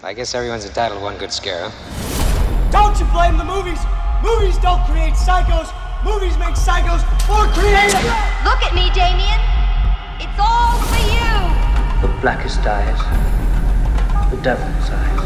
I 0.00 0.14
guess 0.14 0.32
everyone's 0.32 0.64
entitled 0.64 1.00
to 1.00 1.04
one 1.04 1.18
good 1.18 1.32
scare, 1.32 1.68
huh? 1.68 2.70
Don't 2.70 2.94
you 3.00 3.06
blame 3.10 3.36
the 3.36 3.42
movies! 3.42 3.82
Movies 4.22 4.56
don't 4.58 4.78
create 4.86 5.14
psychos! 5.14 5.74
Movies 6.06 6.38
make 6.38 6.54
psychos 6.54 7.02
more 7.26 7.50
creative! 7.50 8.06
Look 8.46 8.62
at 8.62 8.78
me, 8.78 8.94
Damien. 8.94 9.42
It's 10.22 10.38
all 10.38 10.78
for 10.86 11.02
you. 11.02 11.26
The 12.06 12.14
blackest 12.22 12.60
eyes, 12.60 12.94
the 14.30 14.40
devil's 14.40 14.86
eyes. 14.86 15.18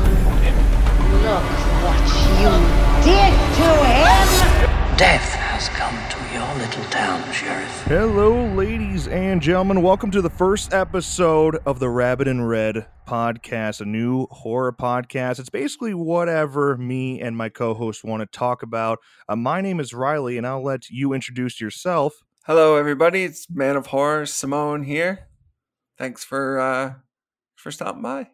Look 1.20 1.44
what 1.84 2.00
you 2.40 2.48
did 3.04 3.32
to 3.60 3.68
him! 3.84 4.96
Death 4.96 5.34
has 5.36 5.68
come 5.68 5.98
to 6.08 6.18
your 6.32 6.48
little 6.56 6.84
town, 6.84 7.30
Sheriff. 7.30 7.82
Hello, 7.84 8.46
ladies 8.54 9.06
and 9.06 9.42
gentlemen. 9.42 9.82
Welcome 9.82 10.10
to 10.12 10.22
the 10.22 10.30
first 10.30 10.72
episode 10.72 11.58
of 11.66 11.78
the 11.78 11.90
Rabbit 11.90 12.26
in 12.26 12.40
Red 12.40 12.86
podcast, 13.06 13.80
a 13.80 13.84
new 13.84 14.26
horror 14.30 14.72
podcast. 14.72 15.38
It's 15.38 15.50
basically 15.50 15.94
whatever 15.94 16.76
me 16.76 17.20
and 17.20 17.36
my 17.36 17.48
co 17.48 17.74
host 17.74 18.04
want 18.04 18.20
to 18.20 18.26
talk 18.26 18.62
about. 18.62 18.98
Uh, 19.28 19.36
my 19.36 19.60
name 19.60 19.80
is 19.80 19.92
Riley, 19.92 20.38
and 20.38 20.46
I'll 20.46 20.62
let 20.62 20.90
you 20.90 21.12
introduce 21.12 21.60
yourself. 21.60 22.22
Hello, 22.46 22.76
everybody. 22.76 23.24
It's 23.24 23.48
Man 23.50 23.76
of 23.76 23.86
Horror 23.86 24.24
Seamone 24.24 24.84
here. 24.86 25.28
Thanks 25.98 26.24
for 26.24 26.58
uh 26.58 26.94
for 27.56 27.70
stopping 27.70 28.02
by. 28.02 28.28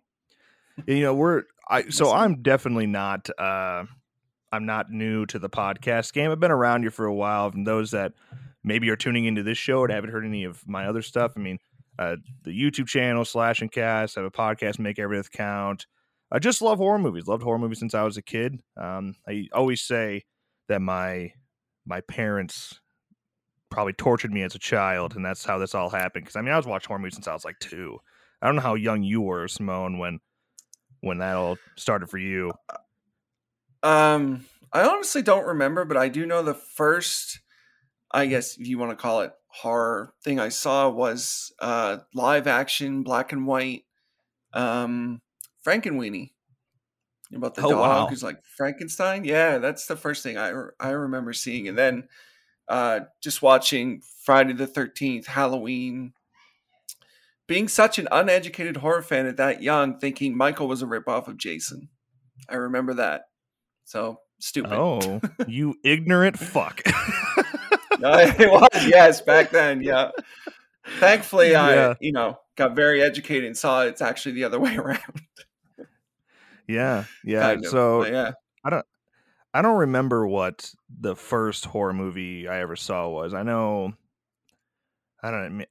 You 0.87 1.03
know, 1.03 1.15
we're 1.15 1.45
I 1.69 1.89
so 1.89 2.13
I'm 2.13 2.43
definitely 2.43 2.87
not 2.87 3.29
uh 3.39 3.85
I'm 4.53 4.67
not 4.67 4.91
new 4.91 5.27
to 5.27 5.39
the 5.39 5.51
podcast 5.51 6.13
game. 6.13 6.31
I've 6.31 6.41
been 6.41 6.51
around 6.51 6.83
here 6.83 6.91
for 6.91 7.07
a 7.07 7.15
while. 7.15 7.49
And 7.49 7.67
those 7.67 7.91
that 7.91 8.13
maybe 8.65 8.89
are 8.91 8.97
tuning 8.97 9.25
into 9.25 9.43
this 9.43 9.59
show 9.59 9.85
and 9.85 9.93
haven't 9.93 10.11
heard 10.11 10.25
any 10.25 10.45
of 10.45 10.67
my 10.67 10.87
other 10.87 11.03
stuff, 11.03 11.33
I 11.37 11.41
mean, 11.41 11.59
uh, 11.99 12.17
the 12.45 12.51
YouTube 12.51 12.87
channel 12.87 13.25
Slash 13.25 13.63
N 13.63 13.69
Cast 13.69 14.17
I 14.17 14.23
have 14.23 14.33
a 14.33 14.37
podcast, 14.37 14.79
make 14.79 14.99
everything 14.99 15.31
count. 15.33 15.87
I 16.31 16.39
just 16.39 16.63
love 16.63 16.79
horror 16.79 16.99
movies. 16.99 17.27
Loved 17.27 17.43
horror 17.43 17.59
movies 17.59 17.79
since 17.79 17.95
I 17.95 18.03
was 18.03 18.17
a 18.17 18.23
kid. 18.23 18.61
Um, 18.77 19.17
I 19.27 19.47
always 19.53 19.83
say 19.83 20.25
that 20.69 20.81
my 20.81 21.33
my 21.87 22.01
parents 22.03 22.81
probably 23.71 23.95
tortured 23.95 24.33
me 24.33 24.43
as 24.43 24.55
a 24.55 24.59
child, 24.59 25.17
and 25.17 25.25
that's 25.25 25.45
how 25.45 25.59
this 25.59 25.75
all 25.75 25.91
happened. 25.91 26.25
Because 26.25 26.37
I 26.37 26.43
mean, 26.43 26.53
I 26.53 26.57
was 26.57 26.67
watching 26.67 26.89
horror 26.89 27.01
movies 27.01 27.15
since 27.15 27.29
I 27.29 27.35
was 27.35 27.45
like 27.45 27.59
two. 27.59 27.99
I 28.41 28.47
don't 28.47 28.57
know 28.57 28.63
how 28.63 28.75
young 28.75 29.03
you 29.03 29.23
were, 29.23 29.47
Seamone, 29.47 29.99
when 29.99 30.21
when 31.01 31.19
that 31.19 31.37
all 31.37 31.57
started 31.77 32.11
for 32.11 32.19
you. 32.19 32.53
Um, 33.83 34.45
I 34.73 34.83
honestly 34.83 35.23
don't 35.23 35.47
remember, 35.47 35.85
but 35.85 35.97
I 35.97 36.09
do 36.09 36.27
know 36.27 36.43
the 36.43 36.55
first, 36.55 37.41
I 38.11 38.27
guess 38.27 38.57
if 38.59 38.67
you 38.67 38.79
want 38.79 38.91
to 38.91 38.97
call 38.97 39.23
it 39.23 39.33
horror 39.49 40.13
thing 40.23 40.39
I 40.39 40.51
saw 40.51 40.89
was 40.89 41.53
uh 41.59 41.99
live 42.15 42.47
action 42.47 43.03
black 43.03 43.33
and 43.33 43.47
white 43.47 43.85
um 44.53 45.21
Frankenweenie 45.67 46.31
about 47.35 47.55
the 47.55 47.63
Oh, 47.63 47.71
dog 47.71 47.81
wow. 47.81 48.07
who's 48.07 48.23
like 48.23 48.43
Frankenstein. 48.57 49.25
Yeah, 49.25 49.59
that's 49.59 49.87
the 49.87 49.97
first 49.97 50.23
thing 50.23 50.37
I 50.39 50.49
re- 50.51 50.71
I 50.79 50.91
remember 50.91 51.33
seeing, 51.33 51.67
and 51.69 51.77
then 51.77 52.09
uh 52.69 53.01
just 53.23 53.43
watching 53.43 54.03
Friday 54.23 54.53
the 54.53 54.67
Thirteenth, 54.67 55.27
Halloween. 55.27 56.13
Being 57.47 57.69
such 57.69 57.99
an 57.99 58.09
uneducated 58.13 58.77
horror 58.77 59.01
fan 59.01 59.25
at 59.27 59.39
that 59.39 59.63
young, 59.63 59.99
thinking 59.99 60.37
Michael 60.37 60.69
was 60.69 60.83
a 60.83 60.87
ripoff 60.87 61.29
of 61.29 61.39
Jason. 61.39 61.89
I 62.47 62.57
remember 62.57 62.93
that. 62.95 63.23
So 63.87 64.21
stupid. 64.39 64.75
Oh, 64.75 65.21
you 65.47 65.75
ignorant 65.83 66.39
fuck. 66.39 66.83
it 68.39 68.51
was 68.51 68.87
yes 68.87 69.21
back 69.21 69.51
then 69.51 69.83
yeah 69.83 70.11
thankfully 70.99 71.53
Yeah. 71.53 71.91
i 71.91 71.97
you 72.01 72.13
know 72.13 72.39
got 72.57 72.75
very 72.75 73.03
educated 73.03 73.45
and 73.45 73.57
saw 73.57 73.83
it's 73.83 74.03
actually 74.03 74.33
the 74.33 74.45
other 74.45 74.59
way 74.61 74.77
around 74.77 75.23
yeah, 76.67 77.05
yeah. 77.25 77.41
kind 77.41 77.65
of. 77.65 77.71
So 77.71 78.07
yeah 78.07 78.33
I 78.65 78.71
don't 78.71 78.87
I 79.55 79.63
don't 79.63 79.79
remember 79.79 80.27
what 80.27 80.73
the 81.01 81.17
first 81.17 81.65
horror 81.65 81.93
movie 81.95 82.47
I 82.47 82.61
ever 82.61 82.77
saw 82.77 83.09
was. 83.09 83.33
I 83.33 83.43
know, 83.43 83.95
I 85.23 85.31
don't 85.31 85.59
know. 85.59 85.65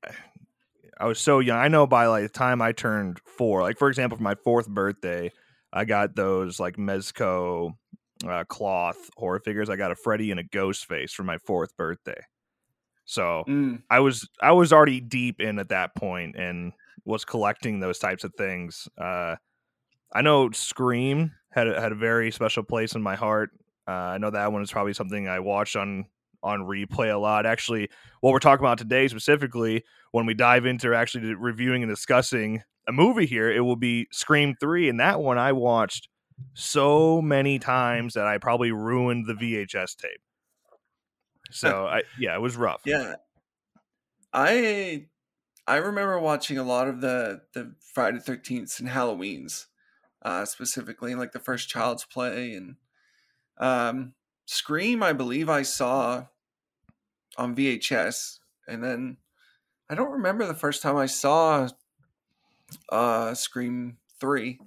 I 1.00 1.06
was 1.06 1.20
so 1.20 1.40
young. 1.40 1.60
I 1.60 1.68
know 1.68 1.86
by 1.86 2.08
like 2.08 2.24
the 2.24 2.30
time 2.30 2.62
I 2.62 2.72
turned 2.72 3.20
four, 3.20 3.62
like 3.62 3.78
for 3.78 3.88
example, 3.88 4.18
for 4.18 4.24
my 4.24 4.36
fourth 4.44 4.68
birthday, 4.68 5.32
I 5.72 5.86
got 5.86 6.16
those 6.16 6.60
like 6.60 6.76
Mezco 6.78 7.76
uh, 8.26 8.44
cloth 8.46 9.10
horror 9.18 9.40
figures. 9.40 9.70
I 9.70 9.76
got 9.76 9.92
a 9.92 9.96
Freddy 9.96 10.32
and 10.32 10.40
a 10.40 10.44
Ghost 10.44 10.86
face 10.86 11.14
for 11.14 11.24
my 11.24 11.38
fourth 11.38 11.76
birthday. 11.78 12.22
So 13.06 13.44
Mm, 13.48 13.84
I 13.90 14.00
was 14.00 14.28
I 14.42 14.52
was 14.52 14.74
already 14.74 15.00
deep 15.00 15.40
in 15.40 15.60
at 15.60 15.70
that 15.70 15.96
point 15.96 16.36
and 16.36 16.74
was 17.06 17.24
collecting 17.24 17.80
those 17.80 18.00
types 18.00 18.24
of 18.24 18.34
things. 18.36 18.88
Uh, 18.98 19.36
I 20.14 20.22
know 20.22 20.52
Scream 20.52 21.32
had 21.52 21.68
a, 21.68 21.80
had 21.80 21.92
a 21.92 21.96
very 21.96 22.32
special 22.32 22.64
place 22.64 22.96
in 22.96 23.02
my 23.02 23.16
heart. 23.16 23.52
Uh, 23.88 23.92
I 23.92 24.18
know 24.18 24.30
that 24.30 24.52
one 24.52 24.62
is 24.62 24.72
probably 24.72 24.94
something 24.94 25.28
I 25.28 25.40
watched 25.40 25.76
on 25.76 26.06
on 26.44 26.62
replay 26.62 27.14
a 27.14 27.18
lot. 27.18 27.46
Actually, 27.46 27.90
what 28.22 28.32
we're 28.32 28.40
talking 28.40 28.66
about 28.66 28.78
today 28.78 29.08
specifically, 29.08 29.84
when 30.12 30.26
we 30.26 30.34
dive 30.34 30.66
into 30.66 30.94
actually 30.94 31.34
reviewing 31.34 31.84
and 31.84 31.92
discussing 31.92 32.62
a 32.88 32.92
movie 32.92 33.26
here, 33.26 33.52
it 33.52 33.62
will 33.62 33.76
be 33.76 34.08
Scream 34.12 34.56
Three, 34.60 34.90
and 34.90 35.00
that 35.00 35.22
one 35.22 35.38
I 35.38 35.54
watched 35.54 36.10
so 36.54 37.22
many 37.22 37.60
times 37.60 38.14
that 38.16 38.28
I 38.28 38.38
probably 38.38 38.72
ruined 38.72 39.28
the 39.28 39.34
VHS 39.34 39.96
tape. 39.98 40.22
So 41.52 41.88
I 41.88 42.04
yeah, 42.20 42.36
it 42.36 42.42
was 42.42 42.58
rough. 42.58 42.82
yeah 42.86 43.16
i 44.34 45.06
i 45.68 45.78
remember 45.78 46.20
watching 46.20 46.58
a 46.58 46.64
lot 46.64 46.88
of 46.88 47.02
the 47.02 47.42
the 47.54 47.74
friday 47.94 48.20
13th 48.20 48.80
and 48.80 48.90
halloweens 48.90 49.68
uh 50.24 50.46
specifically 50.46 51.16
like 51.16 51.32
the 51.32 51.40
first 51.40 51.70
child's 51.70 52.04
play 52.06 52.54
and 52.54 52.76
um 53.58 54.14
scream 54.46 55.02
i 55.02 55.14
believe 55.14 55.50
i 55.50 55.62
saw 55.62 56.26
on 57.38 57.56
vhs 57.56 58.40
and 58.68 58.84
then 58.84 59.18
i 59.90 59.96
don't 59.96 60.12
remember 60.12 60.46
the 60.46 60.54
first 60.54 60.82
time 60.82 60.96
i 60.98 61.06
saw 61.06 61.68
uh 62.90 63.34
scream 63.34 63.98
3 64.20 64.60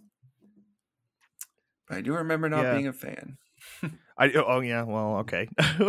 but 1.91 1.99
i 1.99 2.01
do 2.01 2.15
remember 2.15 2.49
not 2.49 2.63
Yeah. 2.63 2.75
being 2.75 2.87
a 2.87 2.93
fan 2.95 3.37
I 4.19 4.33
oh 4.33 4.61
yeah, 4.61 4.83
well 4.85 5.17
okay. 5.19 5.49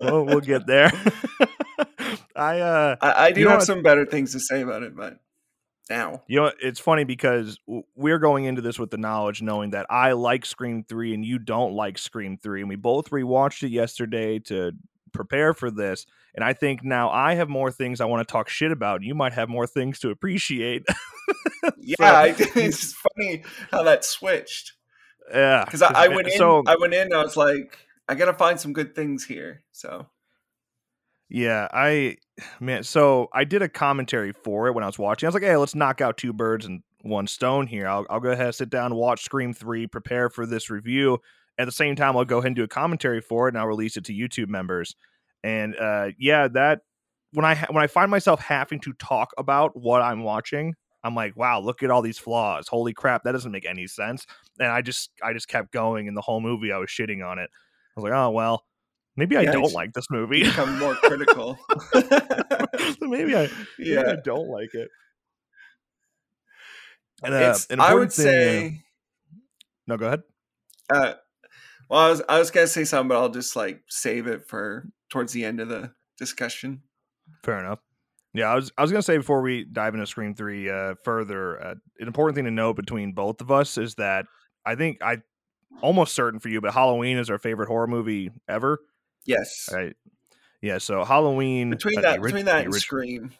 well, 0.00 0.24
we'll 0.24 0.40
get 0.40 0.66
there. 0.66 0.90
I 2.36 2.60
uh 2.60 2.96
i, 3.00 3.26
I 3.26 3.32
do 3.32 3.46
have 3.48 3.58
what- 3.58 3.66
some 3.66 3.82
better 3.82 4.06
things 4.06 4.32
to 4.32 4.40
say 4.40 4.62
about 4.62 4.82
it 4.82 4.96
but 4.96 5.18
now 5.90 6.22
you 6.26 6.40
know 6.40 6.52
it's 6.62 6.78
funny 6.80 7.04
because 7.04 7.58
we're 7.96 8.18
going 8.18 8.44
into 8.44 8.60
this 8.62 8.78
with 8.78 8.90
the 8.90 8.96
knowledge 8.98 9.42
knowing 9.42 9.70
that 9.70 9.86
I 9.90 10.12
like 10.12 10.44
Scream 10.46 10.84
3 10.84 11.14
and 11.14 11.24
you 11.24 11.38
don't 11.38 11.72
like 11.74 11.98
Scream 11.98 12.36
3 12.36 12.60
and 12.60 12.68
we 12.68 12.76
both 12.76 13.10
rewatched 13.10 13.62
it 13.62 13.70
yesterday 13.70 14.38
to 14.40 14.72
prepare 15.12 15.54
for 15.54 15.70
this 15.70 16.06
and 16.34 16.44
I 16.44 16.52
think 16.52 16.84
now 16.84 17.10
I 17.10 17.34
have 17.34 17.48
more 17.48 17.70
things 17.70 18.00
I 18.00 18.04
want 18.06 18.26
to 18.26 18.30
talk 18.32 18.48
shit 18.48 18.70
about 18.72 18.96
and 18.96 19.04
you 19.04 19.14
might 19.14 19.32
have 19.32 19.48
more 19.48 19.66
things 19.66 19.98
to 20.00 20.10
appreciate. 20.10 20.84
yeah 21.78 22.34
So- 22.34 22.44
it's 22.56 22.92
funny 22.94 23.42
how 23.70 23.82
that 23.82 24.04
switched 24.04 24.74
yeah. 25.32 25.64
because 25.64 25.82
I, 25.82 26.04
I 26.04 26.08
went 26.08 26.28
in 26.28 26.38
so 26.38 26.62
i 26.66 26.76
went 26.80 26.94
in 26.94 27.12
i 27.12 27.22
was 27.22 27.36
like 27.36 27.78
i 28.08 28.14
gotta 28.14 28.32
find 28.32 28.58
some 28.58 28.72
good 28.72 28.94
things 28.94 29.24
here 29.24 29.62
so 29.72 30.06
Yeah, 31.28 31.68
I 31.72 32.16
man, 32.60 32.82
so 32.84 33.28
I 33.34 33.44
did 33.44 33.60
a 33.60 33.68
commentary 33.68 34.32
for 34.32 34.68
it 34.68 34.72
when 34.72 34.82
I 34.82 34.86
was 34.86 34.98
watching. 34.98 35.26
I 35.26 35.28
was 35.28 35.34
like, 35.34 35.42
"Hey, 35.42 35.56
let's 35.56 35.74
knock 35.74 36.00
out 36.00 36.16
two 36.16 36.32
birds 36.32 36.64
and 36.64 36.82
one 37.02 37.26
stone 37.26 37.66
here. 37.66 37.86
I'll 37.86 38.06
I'll 38.08 38.20
go 38.20 38.30
ahead 38.30 38.46
and 38.46 38.54
sit 38.54 38.70
down, 38.70 38.94
watch 38.94 39.22
Scream 39.24 39.52
3, 39.52 39.86
prepare 39.88 40.30
for 40.30 40.46
this 40.46 40.70
review. 40.70 41.18
At 41.58 41.66
the 41.66 41.72
same 41.72 41.96
time, 41.96 42.16
I'll 42.16 42.24
go 42.24 42.38
ahead 42.38 42.46
and 42.48 42.56
do 42.56 42.62
a 42.64 42.68
commentary 42.68 43.20
for 43.20 43.48
it 43.48 43.54
and 43.54 43.58
I'll 43.60 43.66
release 43.66 43.96
it 43.96 44.04
to 44.06 44.12
YouTube 44.14 44.48
members." 44.48 44.94
And 45.44 45.76
uh 45.76 46.10
yeah, 46.18 46.48
that 46.48 46.80
when 47.32 47.44
I 47.44 47.54
ha- 47.54 47.66
when 47.70 47.82
I 47.82 47.86
find 47.88 48.10
myself 48.10 48.40
having 48.40 48.80
to 48.80 48.92
talk 48.94 49.30
about 49.36 49.72
what 49.76 50.00
I'm 50.02 50.22
watching, 50.22 50.74
I'm 51.04 51.14
like, 51.14 51.36
"Wow, 51.36 51.60
look 51.60 51.82
at 51.82 51.90
all 51.90 52.02
these 52.02 52.18
flaws. 52.18 52.68
Holy 52.68 52.92
crap, 52.94 53.24
that 53.24 53.32
doesn't 53.32 53.52
make 53.52 53.66
any 53.66 53.86
sense." 53.86 54.26
And 54.58 54.68
I 54.68 54.82
just 54.82 55.10
I 55.22 55.32
just 55.32 55.48
kept 55.48 55.72
going 55.72 56.08
and 56.08 56.16
the 56.16 56.22
whole 56.22 56.40
movie 56.40 56.72
I 56.72 56.78
was 56.78 56.90
shitting 56.90 57.24
on 57.26 57.38
it. 57.38 57.50
I 57.96 58.00
was 58.00 58.04
like, 58.04 58.12
"Oh, 58.12 58.30
well, 58.30 58.64
maybe 59.16 59.36
I 59.36 59.44
don't 59.44 59.72
like 59.72 59.92
this 59.92 60.06
movie." 60.10 60.44
become 60.44 60.78
more 60.78 60.94
critical 60.94 61.58
maybe 63.00 63.36
I, 63.36 63.48
maybe 63.78 63.98
I 63.98 64.02
yeah 64.06 64.16
don't 64.24 64.48
like 64.48 64.74
it. 64.74 64.88
And, 67.22 67.34
uh, 67.34 67.56
i 67.80 67.94
would 67.94 68.12
thing- 68.12 68.24
say 68.24 68.82
no, 69.86 69.96
go 69.96 70.06
ahead. 70.06 70.22
uh 70.90 71.14
well 71.88 72.00
i 72.00 72.08
was 72.10 72.22
i 72.28 72.38
was 72.38 72.50
gonna 72.50 72.66
say 72.66 72.84
something 72.84 73.08
but 73.08 73.18
i'll 73.18 73.28
just 73.28 73.56
like 73.56 73.82
save 73.88 74.26
it 74.26 74.46
for 74.46 74.88
towards 75.10 75.32
the 75.32 75.44
end 75.44 75.60
of 75.60 75.68
the 75.68 75.90
discussion 76.18 76.82
Fair 77.44 77.60
enough. 77.60 77.78
Yeah, 78.34 78.50
I 78.50 78.54
was 78.54 78.72
I 78.78 78.82
was 78.82 78.90
gonna 78.90 79.02
say 79.02 79.16
before 79.16 79.42
we 79.42 79.64
dive 79.64 79.94
into 79.94 80.06
Scream 80.06 80.34
Three 80.34 80.68
uh, 80.70 80.94
further, 81.04 81.62
uh, 81.62 81.74
an 81.98 82.06
important 82.06 82.36
thing 82.36 82.44
to 82.46 82.50
note 82.50 82.74
between 82.76 83.12
both 83.12 83.40
of 83.40 83.50
us 83.50 83.76
is 83.78 83.94
that 83.96 84.26
I 84.64 84.74
think 84.74 85.02
I 85.02 85.18
almost 85.82 86.14
certain 86.14 86.40
for 86.40 86.48
you, 86.48 86.60
but 86.60 86.72
Halloween 86.74 87.18
is 87.18 87.30
our 87.30 87.38
favorite 87.38 87.68
horror 87.68 87.86
movie 87.86 88.30
ever. 88.48 88.80
yes 89.26 89.68
Right? 89.72 89.94
Yeah. 90.62 90.78
So 90.78 91.04
Halloween 91.04 91.70
between 91.70 91.98
uh, 91.98 92.02
that 92.02 92.22
between 92.22 92.46
that 92.46 92.64
and 92.64 92.74
scream 92.74 93.32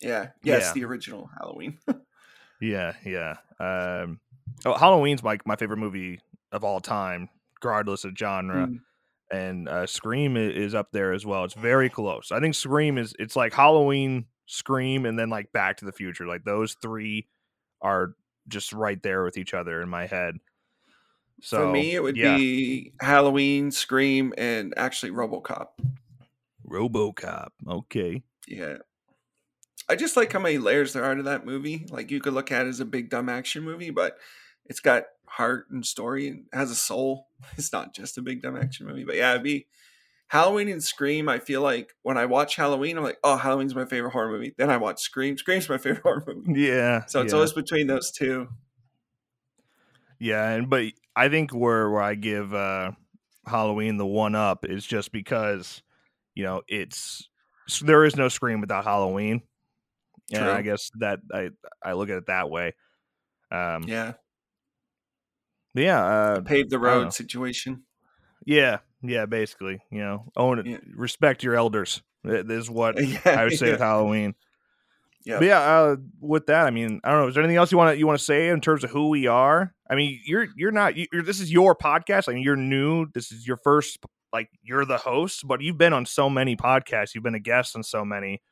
yeah 0.00 0.28
yes 0.42 0.62
Yeah. 0.66 0.72
the 0.74 0.84
original 0.84 1.30
halloween 1.38 1.78
Yeah, 2.60 2.92
yeah. 3.04 3.36
Um, 3.60 4.20
oh, 4.64 4.74
Halloween's 4.74 5.22
my 5.22 5.38
my 5.44 5.56
favorite 5.56 5.78
movie 5.78 6.20
of 6.52 6.64
all 6.64 6.80
time, 6.80 7.28
regardless 7.64 8.04
of 8.04 8.16
genre. 8.16 8.66
Mm. 8.66 8.80
And 9.30 9.68
uh, 9.68 9.86
Scream 9.86 10.36
is 10.36 10.74
up 10.74 10.92
there 10.92 11.12
as 11.12 11.24
well. 11.24 11.44
It's 11.44 11.54
very 11.54 11.88
close. 11.88 12.30
I 12.30 12.40
think 12.40 12.54
Scream 12.54 12.98
is 12.98 13.14
it's 13.18 13.36
like 13.36 13.54
Halloween, 13.54 14.26
Scream, 14.46 15.06
and 15.06 15.18
then 15.18 15.30
like 15.30 15.50
Back 15.52 15.78
to 15.78 15.86
the 15.86 15.92
Future. 15.92 16.26
Like 16.26 16.44
those 16.44 16.74
three 16.74 17.26
are 17.80 18.14
just 18.46 18.72
right 18.72 19.02
there 19.02 19.24
with 19.24 19.38
each 19.38 19.54
other 19.54 19.80
in 19.80 19.88
my 19.88 20.06
head. 20.06 20.36
So 21.40 21.66
For 21.66 21.72
me, 21.72 21.94
it 21.94 22.02
would 22.02 22.16
yeah. 22.16 22.36
be 22.36 22.92
Halloween, 23.00 23.70
Scream, 23.70 24.32
and 24.38 24.74
actually 24.76 25.12
RoboCop. 25.12 25.68
RoboCop. 26.68 27.48
Okay. 27.66 28.22
Yeah. 28.46 28.76
I 29.88 29.96
just 29.96 30.16
like 30.16 30.32
how 30.32 30.38
many 30.38 30.58
layers 30.58 30.92
there 30.92 31.04
are 31.04 31.14
to 31.14 31.22
that 31.24 31.44
movie. 31.44 31.86
Like 31.90 32.10
you 32.10 32.20
could 32.20 32.34
look 32.34 32.52
at 32.52 32.66
it 32.66 32.68
as 32.68 32.80
a 32.80 32.84
big 32.84 33.10
dumb 33.10 33.28
action 33.28 33.64
movie, 33.64 33.90
but 33.90 34.18
it's 34.66 34.80
got 34.80 35.04
heart 35.26 35.66
and 35.70 35.84
story 35.84 36.28
and 36.28 36.46
has 36.52 36.70
a 36.70 36.74
soul. 36.74 37.28
It's 37.58 37.72
not 37.72 37.94
just 37.94 38.16
a 38.16 38.22
big 38.22 38.40
dumb 38.40 38.56
action 38.56 38.86
movie. 38.86 39.04
But 39.04 39.16
yeah, 39.16 39.32
it'd 39.32 39.42
be 39.42 39.66
Halloween 40.28 40.68
and 40.68 40.82
Scream. 40.82 41.28
I 41.28 41.38
feel 41.38 41.60
like 41.60 41.94
when 42.02 42.16
I 42.16 42.24
watch 42.24 42.56
Halloween, 42.56 42.96
I'm 42.96 43.04
like, 43.04 43.18
oh, 43.22 43.36
Halloween's 43.36 43.74
my 43.74 43.84
favorite 43.84 44.12
horror 44.12 44.30
movie. 44.30 44.54
Then 44.56 44.70
I 44.70 44.78
watch 44.78 45.00
Scream. 45.00 45.36
Scream's 45.36 45.68
my 45.68 45.76
favorite 45.78 46.02
horror 46.02 46.24
movie. 46.26 46.60
Yeah. 46.62 47.04
So 47.04 47.20
it's 47.20 47.32
yeah. 47.32 47.36
always 47.36 47.52
between 47.52 47.86
those 47.86 48.10
two. 48.10 48.48
Yeah, 50.18 50.48
and 50.52 50.70
but 50.70 50.84
I 51.14 51.28
think 51.28 51.52
where 51.52 51.90
where 51.90 52.02
I 52.02 52.14
give 52.14 52.54
uh 52.54 52.92
Halloween 53.46 53.98
the 53.98 54.06
one 54.06 54.34
up 54.34 54.64
is 54.64 54.86
just 54.86 55.12
because 55.12 55.82
you 56.34 56.44
know 56.44 56.62
it's 56.66 57.28
there 57.82 58.04
is 58.04 58.16
no 58.16 58.28
Scream 58.28 58.60
without 58.62 58.84
Halloween, 58.84 59.42
and 60.32 60.44
I 60.44 60.62
guess 60.62 60.90
that 60.98 61.20
I 61.32 61.50
I 61.82 61.92
look 61.92 62.08
at 62.08 62.16
it 62.16 62.26
that 62.26 62.48
way. 62.48 62.74
Um, 63.50 63.84
Yeah. 63.86 64.14
Yeah, 65.74 66.04
uh, 66.04 66.40
Pave 66.42 66.70
the 66.70 66.76
I 66.76 66.80
don't 66.80 66.82
know. 66.98 67.02
road 67.04 67.12
situation. 67.14 67.82
yeah, 68.46 68.78
yeah. 69.02 69.26
Basically, 69.26 69.80
you 69.90 70.00
know, 70.00 70.30
own 70.36 70.58
it, 70.60 70.66
Yeah. 70.66 70.78
respect 70.94 71.42
your 71.42 71.54
elders. 71.56 72.02
Is 72.24 72.70
what 72.70 72.96
Yeah, 73.04 73.18
I 73.26 73.44
would 73.44 73.52
say 73.58 73.72
with. 73.72 73.80
Halloween. 73.80 74.34
Yeah. 75.26 75.38
But 75.38 75.46
yeah, 75.46 75.60
uh, 75.60 75.96
with 76.20 76.46
that, 76.46 76.66
I 76.66 76.70
mean, 76.70 77.00
I 77.02 77.10
don't 77.10 77.20
know. 77.22 77.28
Is 77.28 77.34
there 77.34 77.42
anything 77.42 77.56
else 77.56 77.72
you 77.72 77.78
want 77.78 77.94
to 77.94 77.98
you 77.98 78.06
want 78.06 78.18
to 78.18 78.24
say 78.24 78.48
in 78.48 78.60
terms 78.60 78.84
of 78.84 78.90
who 78.90 79.08
we 79.08 79.26
are? 79.26 79.74
I 79.88 79.94
mean, 79.94 80.20
you're 80.26 80.46
you're 80.56 80.70
not. 80.70 80.96
You're, 80.96 81.22
this 81.22 81.40
is 81.40 81.50
your 81.52 81.74
podcast. 81.74 82.28
I 82.28 82.34
mean, 82.34 82.42
you're 82.42 82.56
new. 82.56 83.06
This 83.14 83.32
is 83.32 83.46
your 83.46 83.56
first. 83.58 83.98
Like, 84.32 84.48
you're 84.62 84.84
the 84.84 84.98
host, 84.98 85.46
but 85.46 85.60
you've 85.60 85.78
been 85.78 85.92
on 85.92 86.06
so 86.06 86.28
many 86.28 86.56
podcasts. 86.56 87.14
You've 87.14 87.22
been 87.22 87.36
a 87.36 87.40
guest 87.40 87.76
on 87.76 87.82
so 87.84 88.04
many. 88.04 88.42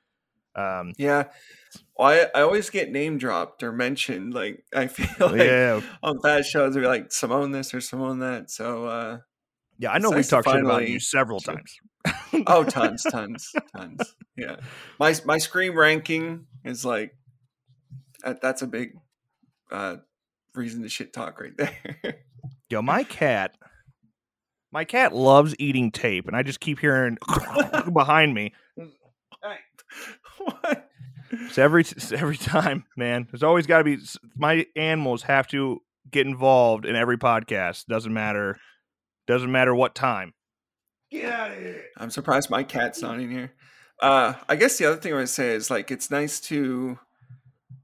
Um, 0.55 0.93
Yeah. 0.97 1.25
I, 2.03 2.27
I 2.35 2.43
always 2.43 2.71
get 2.71 2.91
name 2.91 3.19
dropped 3.19 3.63
or 3.63 3.73
mentioned. 3.73 4.35
Like 4.35 4.65
I 4.75 4.87
feel 4.87 5.29
like 5.29 5.41
yeah, 5.41 5.81
on 6.03 6.19
past 6.23 6.51
shows, 6.51 6.75
they're 6.75 6.87
like 6.87 7.09
Seamone 7.09 7.53
this 7.53 7.73
or 7.75 7.79
Seamone 7.79 8.21
that. 8.21 8.51
So 8.51 8.87
uh 8.87 9.19
yeah. 9.79 9.91
I 9.91 9.99
know 9.99 10.11
we've 10.11 10.19
nice 10.19 10.29
talked 10.29 10.49
shit 10.49 10.61
about 10.61 10.87
you 10.89 11.01
several 11.01 11.41
times. 11.41 11.75
oh 12.47 12.65
tons, 12.69 13.03
tons, 13.11 13.53
tons. 13.77 14.15
Yeah. 14.37 14.57
My 14.99 15.15
my 15.25 15.39
scream 15.39 15.77
ranking 15.77 16.47
is 16.65 16.85
like 16.85 17.13
that's 18.41 18.63
a 18.63 18.67
big 18.67 18.95
uh 19.71 19.97
reason 20.55 20.83
to 20.83 20.89
shit 20.89 21.13
talk 21.13 21.41
right 21.41 21.57
there. 21.57 22.17
Yo, 22.71 22.83
my 22.83 23.05
cat, 23.05 23.57
my 24.71 24.85
cat 24.85 25.15
loves 25.15 25.55
eating 25.59 25.91
tape, 25.91 26.29
and 26.29 26.37
I 26.37 26.43
just 26.43 26.61
keep 26.61 26.79
hearing 26.79 27.19
behind 27.93 28.35
me. 28.35 28.53
what? 30.39 30.82
So 31.51 31.63
every 31.63 31.83
s- 31.83 32.13
every 32.17 32.37
time, 32.37 32.85
man, 32.97 33.27
there's 33.31 33.43
always 33.43 33.67
got 33.67 33.79
to 33.79 33.85
be 33.85 33.99
my 34.37 34.67
animals 34.77 35.23
have 35.23 35.47
to 35.49 35.81
get 36.11 36.27
involved 36.27 36.85
in 36.85 36.97
every 36.97 37.19
podcast. 37.19 37.87
Doesn't 37.87 38.13
matter, 38.13 38.59
doesn't 39.27 39.51
matter 39.51 39.75
what 39.75 39.95
time. 39.95 40.35
Get 41.11 41.31
out 41.33 41.53
of 41.53 41.59
here. 41.59 41.85
I'm 41.97 42.11
surprised 42.11 42.51
my 42.51 42.63
cat's 42.63 43.03
not 43.03 43.21
in 43.21 43.31
here. 43.31 43.53
Uh, 44.01 44.35
I 44.49 44.57
guess 44.57 44.79
the 44.79 44.87
other 44.87 44.97
thing 44.97 45.13
I 45.13 45.17
would 45.17 45.29
say 45.29 45.51
is 45.55 45.71
like 45.71 45.91
it's 45.91 46.11
nice 46.11 46.41
to 46.41 46.99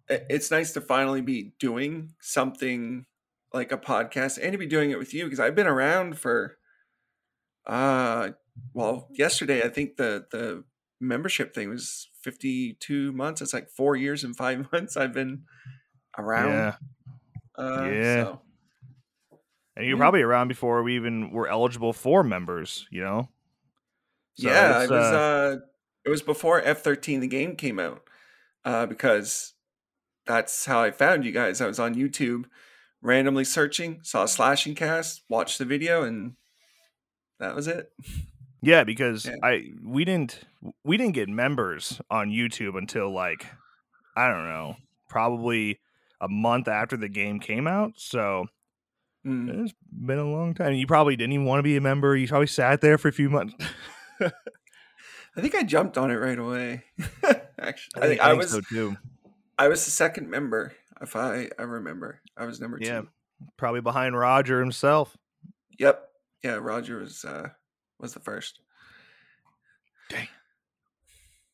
it's 0.08 0.50
nice 0.50 0.72
to 0.72 0.80
finally 0.80 1.20
be 1.20 1.52
doing 1.60 2.14
something 2.20 3.06
like 3.52 3.72
a 3.72 3.78
podcast 3.78 4.38
and 4.42 4.52
to 4.52 4.58
be 4.58 4.66
doing 4.66 4.90
it 4.90 4.98
with 4.98 5.14
you 5.14 5.24
because 5.24 5.40
I've 5.40 5.54
been 5.54 5.66
around 5.66 6.18
for 6.18 6.56
uh 7.66 8.30
well 8.72 9.08
yesterday 9.12 9.62
I 9.62 9.68
think 9.68 9.96
the 9.96 10.26
the 10.30 10.64
membership 11.00 11.54
thing 11.54 11.68
was 11.70 12.08
52 12.22 13.12
months 13.12 13.40
it's 13.40 13.52
like 13.54 13.70
4 13.70 13.96
years 13.96 14.24
and 14.24 14.36
5 14.36 14.72
months 14.72 14.96
I've 14.96 15.12
been 15.12 15.44
around 16.18 16.70
Yeah, 16.70 16.76
uh 17.56 17.94
Yeah. 17.94 18.24
so 18.24 18.42
and 19.76 19.86
you're 19.86 19.96
Yeah. 19.96 20.00
probably 20.00 20.22
around 20.22 20.48
before 20.48 20.82
we 20.82 20.96
even 20.96 21.30
were 21.30 21.48
eligible 21.48 21.92
for 21.92 22.24
members. 22.24 22.86
You 22.90 23.02
know. 23.02 23.28
So 24.34 24.48
yeah, 24.48 24.82
it 24.82 24.90
was 24.90 25.12
uh, 25.12 25.16
uh 25.16 25.56
it 26.04 26.10
was 26.10 26.22
before 26.22 26.60
F13 26.62 27.20
the 27.20 27.26
game 27.28 27.56
came 27.56 27.78
out. 27.78 28.02
Uh 28.64 28.86
because 28.86 29.54
that's 30.26 30.64
how 30.66 30.82
I 30.82 30.90
found 30.90 31.24
you 31.24 31.32
guys. 31.32 31.60
I 31.60 31.66
was 31.66 31.78
on 31.78 31.94
YouTube 31.94 32.46
randomly 33.02 33.44
searching, 33.44 34.00
saw 34.02 34.24
a 34.24 34.28
Slash 34.28 34.66
N 34.66 34.74
Cast, 34.74 35.22
watched 35.28 35.58
the 35.58 35.64
video 35.64 36.02
and 36.02 36.36
that 37.40 37.54
was 37.54 37.66
it. 37.68 37.92
Yeah, 38.60 38.84
because 38.84 39.26
Yeah. 39.26 39.36
I 39.42 39.70
we 39.84 40.04
didn't 40.04 40.40
we 40.84 40.96
didn't 40.96 41.14
get 41.14 41.28
members 41.28 42.00
on 42.10 42.30
YouTube 42.30 42.76
until 42.76 43.10
like 43.12 43.46
I 44.16 44.28
don't 44.28 44.48
know, 44.48 44.76
probably 45.08 45.78
a 46.20 46.28
month 46.28 46.66
after 46.68 46.96
the 46.96 47.08
game 47.08 47.38
came 47.40 47.66
out. 47.66 47.92
So 47.96 48.46
Mm. 49.26 49.64
it's 49.64 49.74
been 49.92 50.18
a 50.18 50.24
long 50.30 50.54
time. 50.54 50.74
You 50.74 50.86
probably 50.86 51.16
didn't 51.16 51.32
even 51.32 51.44
want 51.46 51.58
to 51.58 51.62
be 51.64 51.76
a 51.76 51.80
member. 51.80 52.16
You 52.16 52.28
probably 52.28 52.46
sat 52.46 52.80
there 52.80 52.96
for 52.98 53.08
a 53.08 53.12
few 53.12 53.28
months. 53.28 53.54
I 54.20 55.40
think 55.40 55.54
I 55.54 55.62
jumped 55.64 55.98
on 55.98 56.10
it 56.10 56.14
right 56.16 56.38
away. 56.38 56.84
Actually, 57.58 58.02
I 58.02 58.06
think 58.06 58.20
I 58.20 58.32
was 58.34 58.50
so 58.50 58.60
too. 58.60 58.96
I 59.58 59.68
was 59.68 59.84
the 59.84 59.90
second 59.90 60.30
member 60.30 60.72
if 61.00 61.14
I 61.16 61.48
I 61.58 61.62
remember. 61.62 62.20
I 62.36 62.44
was 62.46 62.60
number 62.60 62.78
2. 62.78 62.86
Yeah, 62.86 63.02
probably 63.56 63.80
behind 63.80 64.16
Roger 64.16 64.60
himself. 64.60 65.16
Yep. 65.78 66.02
Yeah, 66.44 66.54
Roger 66.54 66.98
was 66.98 67.24
uh 67.24 67.48
was 68.00 68.14
the 68.14 68.20
first. 68.20 68.60
Dang. 70.08 70.28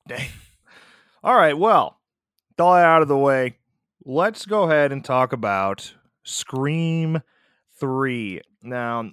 Dang. 0.08 0.29
All 1.23 1.35
right. 1.35 1.56
Well, 1.56 1.99
all 2.58 2.75
that 2.75 2.85
out 2.85 3.02
of 3.02 3.08
the 3.08 3.17
way, 3.17 3.56
let's 4.05 4.46
go 4.46 4.64
ahead 4.64 4.93
and 4.93 5.05
talk 5.05 5.32
about 5.32 5.94
Scream 6.23 7.20
3. 7.81 8.41
Now, 8.63 9.10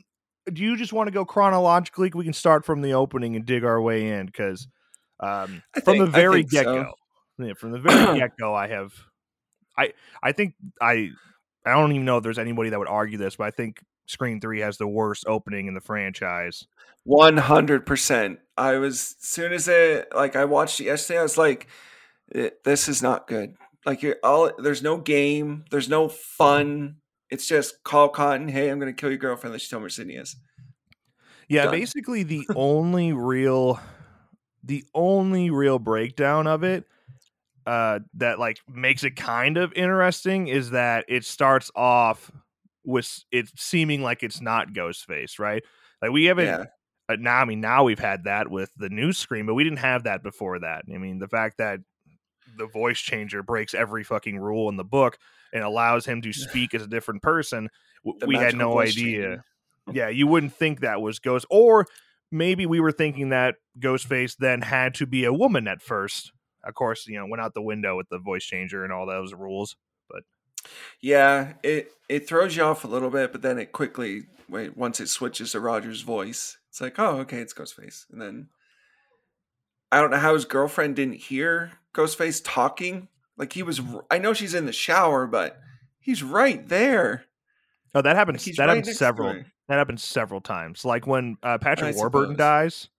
do 0.51 0.61
you 0.61 0.75
just 0.75 0.93
want 0.93 1.07
to 1.07 1.11
go 1.11 1.25
chronologically? 1.25 2.11
We 2.13 2.23
can 2.23 2.33
start 2.33 2.65
from 2.65 2.81
the 2.81 2.93
opening 2.93 3.35
and 3.35 3.45
dig 3.45 3.63
our 3.63 3.81
way 3.81 4.09
in 4.09 4.25
because 4.25 4.67
um, 5.19 5.63
from 5.83 5.97
the 5.97 6.05
think- 6.05 6.15
very 6.15 6.43
get 6.43 6.65
go, 6.65 6.91
yeah, 7.37 7.53
from 7.53 7.71
the 7.71 7.79
very 7.79 7.95
get 8.19 8.37
go, 8.37 8.53
I 8.53 8.67
have, 8.67 8.93
I, 9.77 9.93
I 10.21 10.31
think 10.31 10.55
I, 10.81 11.11
I 11.65 11.73
don't 11.73 11.91
even 11.91 12.05
know 12.05 12.17
if 12.17 12.23
there's 12.23 12.39
anybody 12.39 12.71
that 12.71 12.79
would 12.79 12.87
argue 12.87 13.17
this, 13.17 13.37
but 13.37 13.45
I 13.45 13.51
think 13.51 13.81
Scream 14.11 14.41
3 14.41 14.59
has 14.59 14.77
the 14.77 14.87
worst 14.87 15.23
opening 15.27 15.67
in 15.67 15.73
the 15.73 15.81
franchise. 15.81 16.67
One 17.03 17.37
hundred 17.37 17.85
percent. 17.85 18.39
I 18.57 18.77
was 18.77 19.15
soon 19.19 19.53
as 19.53 19.67
it 19.67 20.09
like 20.13 20.35
I 20.35 20.45
watched 20.45 20.79
it 20.79 20.83
yesterday. 20.83 21.19
I 21.19 21.23
was 21.23 21.37
like, 21.37 21.67
"Eh, 22.35 22.51
"This 22.63 22.87
is 22.87 23.01
not 23.01 23.27
good." 23.27 23.55
Like 23.87 24.03
you're 24.03 24.17
all 24.23 24.51
there's 24.59 24.83
no 24.83 24.97
game, 24.97 25.65
there's 25.71 25.89
no 25.89 26.09
fun. 26.09 26.97
It's 27.31 27.47
just 27.47 27.83
call 27.83 28.09
Cotton. 28.09 28.49
Hey, 28.49 28.69
I'm 28.69 28.77
gonna 28.77 28.93
kill 28.93 29.09
your 29.09 29.17
girlfriend. 29.17 29.51
Let's 29.51 29.67
just 29.67 29.71
tell 29.71 29.83
is." 29.83 30.35
Yeah, 31.49 31.63
Done. 31.65 31.71
basically 31.71 32.21
the 32.21 32.47
only 32.55 33.13
real 33.13 33.79
the 34.63 34.85
only 34.93 35.49
real 35.49 35.79
breakdown 35.79 36.45
of 36.45 36.63
it 36.63 36.85
uh 37.65 37.99
that 38.13 38.37
like 38.37 38.59
makes 38.67 39.03
it 39.03 39.15
kind 39.15 39.57
of 39.57 39.73
interesting 39.73 40.47
is 40.47 40.71
that 40.71 41.05
it 41.07 41.25
starts 41.25 41.71
off 41.75 42.31
with 42.83 43.23
it 43.31 43.49
seeming 43.55 44.01
like 44.01 44.23
it's 44.23 44.41
not 44.41 44.73
Ghostface, 44.73 45.39
right? 45.39 45.63
Like 46.01 46.11
we 46.11 46.25
haven't 46.25 46.45
Yeah, 46.45 46.65
uh, 47.09 47.17
now 47.19 47.37
I 47.37 47.45
mean 47.45 47.61
now 47.61 47.83
we've 47.83 47.99
had 47.99 48.23
that 48.25 48.49
with 48.49 48.71
the 48.77 48.89
new 48.89 49.13
Scream, 49.13 49.45
but 49.45 49.53
we 49.53 49.63
didn't 49.63 49.79
have 49.79 50.03
that 50.03 50.23
before 50.23 50.59
that. 50.59 50.85
I 50.93 50.97
mean, 50.97 51.19
the 51.19 51.27
fact 51.27 51.57
that 51.57 51.79
the 52.57 52.67
voice 52.67 52.99
changer 52.99 53.43
breaks 53.43 53.73
every 53.73 54.03
fucking 54.03 54.37
rule 54.39 54.69
in 54.69 54.77
the 54.77 54.83
book 54.83 55.17
and 55.53 55.63
allows 55.63 56.05
him 56.05 56.21
to 56.21 56.33
speak 56.33 56.73
as 56.73 56.83
a 56.83 56.87
different 56.87 57.21
person, 57.21 57.69
The 58.03 58.27
we 58.27 58.35
had 58.35 58.55
no 58.55 58.79
idea. 58.79 59.21
changer. 59.21 59.45
Yeah, 59.91 60.09
you 60.09 60.27
wouldn't 60.27 60.53
think 60.53 60.81
that 60.81 61.01
was 61.01 61.17
Ghost, 61.19 61.45
or 61.49 61.87
maybe 62.31 62.67
we 62.67 62.79
were 62.79 62.91
thinking 62.91 63.29
that 63.29 63.55
Ghostface 63.79 64.37
then 64.37 64.61
had 64.61 64.93
to 64.95 65.07
be 65.07 65.25
a 65.25 65.33
woman 65.33 65.67
at 65.67 65.81
first. 65.81 66.31
Of 66.63 66.75
course, 66.75 67.07
you 67.07 67.17
know, 67.17 67.25
went 67.25 67.41
out 67.41 67.55
the 67.55 67.63
window 67.63 67.97
with 67.97 68.07
the 68.09 68.19
voice 68.19 68.45
changer 68.45 68.83
and 68.83 68.93
all 68.93 69.07
those 69.07 69.33
rules. 69.33 69.75
Yeah. 71.01 71.53
It 71.63 71.91
it 72.09 72.27
throws 72.27 72.55
you 72.55 72.63
off 72.63 72.83
a 72.83 72.87
little 72.87 73.09
bit, 73.09 73.31
but 73.31 73.41
then 73.41 73.57
it 73.59 73.71
quickly 73.71 74.23
wait 74.49 74.75
once 74.77 74.99
it 74.99 75.07
switches 75.09 75.51
to 75.51 75.59
Roger's 75.59 76.01
voice. 76.01 76.57
It's 76.69 76.81
like, 76.81 76.99
oh, 76.99 77.17
okay, 77.19 77.39
it's 77.39 77.53
Ghostface, 77.53 78.05
and 78.11 78.21
then 78.21 78.49
I 79.91 79.99
don't 79.99 80.11
know 80.11 80.17
how 80.17 80.33
his 80.33 80.45
girlfriend 80.45 80.95
didn't 80.95 81.15
hear 81.15 81.73
Ghostface 81.93 82.41
talking 82.43 83.09
Like 83.37 83.53
he 83.53 83.63
was. 83.63 83.81
I 84.09 84.17
know 84.19 84.33
she's 84.33 84.53
in 84.53 84.65
the 84.65 84.71
shower, 84.73 85.27
but 85.27 85.59
he's 85.99 86.23
right 86.23 86.67
there. 86.67 87.25
Oh, 87.93 88.01
that 88.01 88.15
Like 88.15 88.15
happens. 88.15 88.43
he's 88.45 88.55
that 88.57 88.67
right 88.67 88.77
happens 88.77 88.97
several. 88.97 89.33
That 89.67 89.77
happens 89.77 90.03
several 90.03 90.41
times. 90.41 90.85
Like 90.85 91.07
when 91.07 91.37
uh, 91.43 91.57
Patrick 91.57 91.95
I 91.95 91.97
Warburton 91.97 92.35
suppose. 92.35 92.37
dies. 92.37 92.89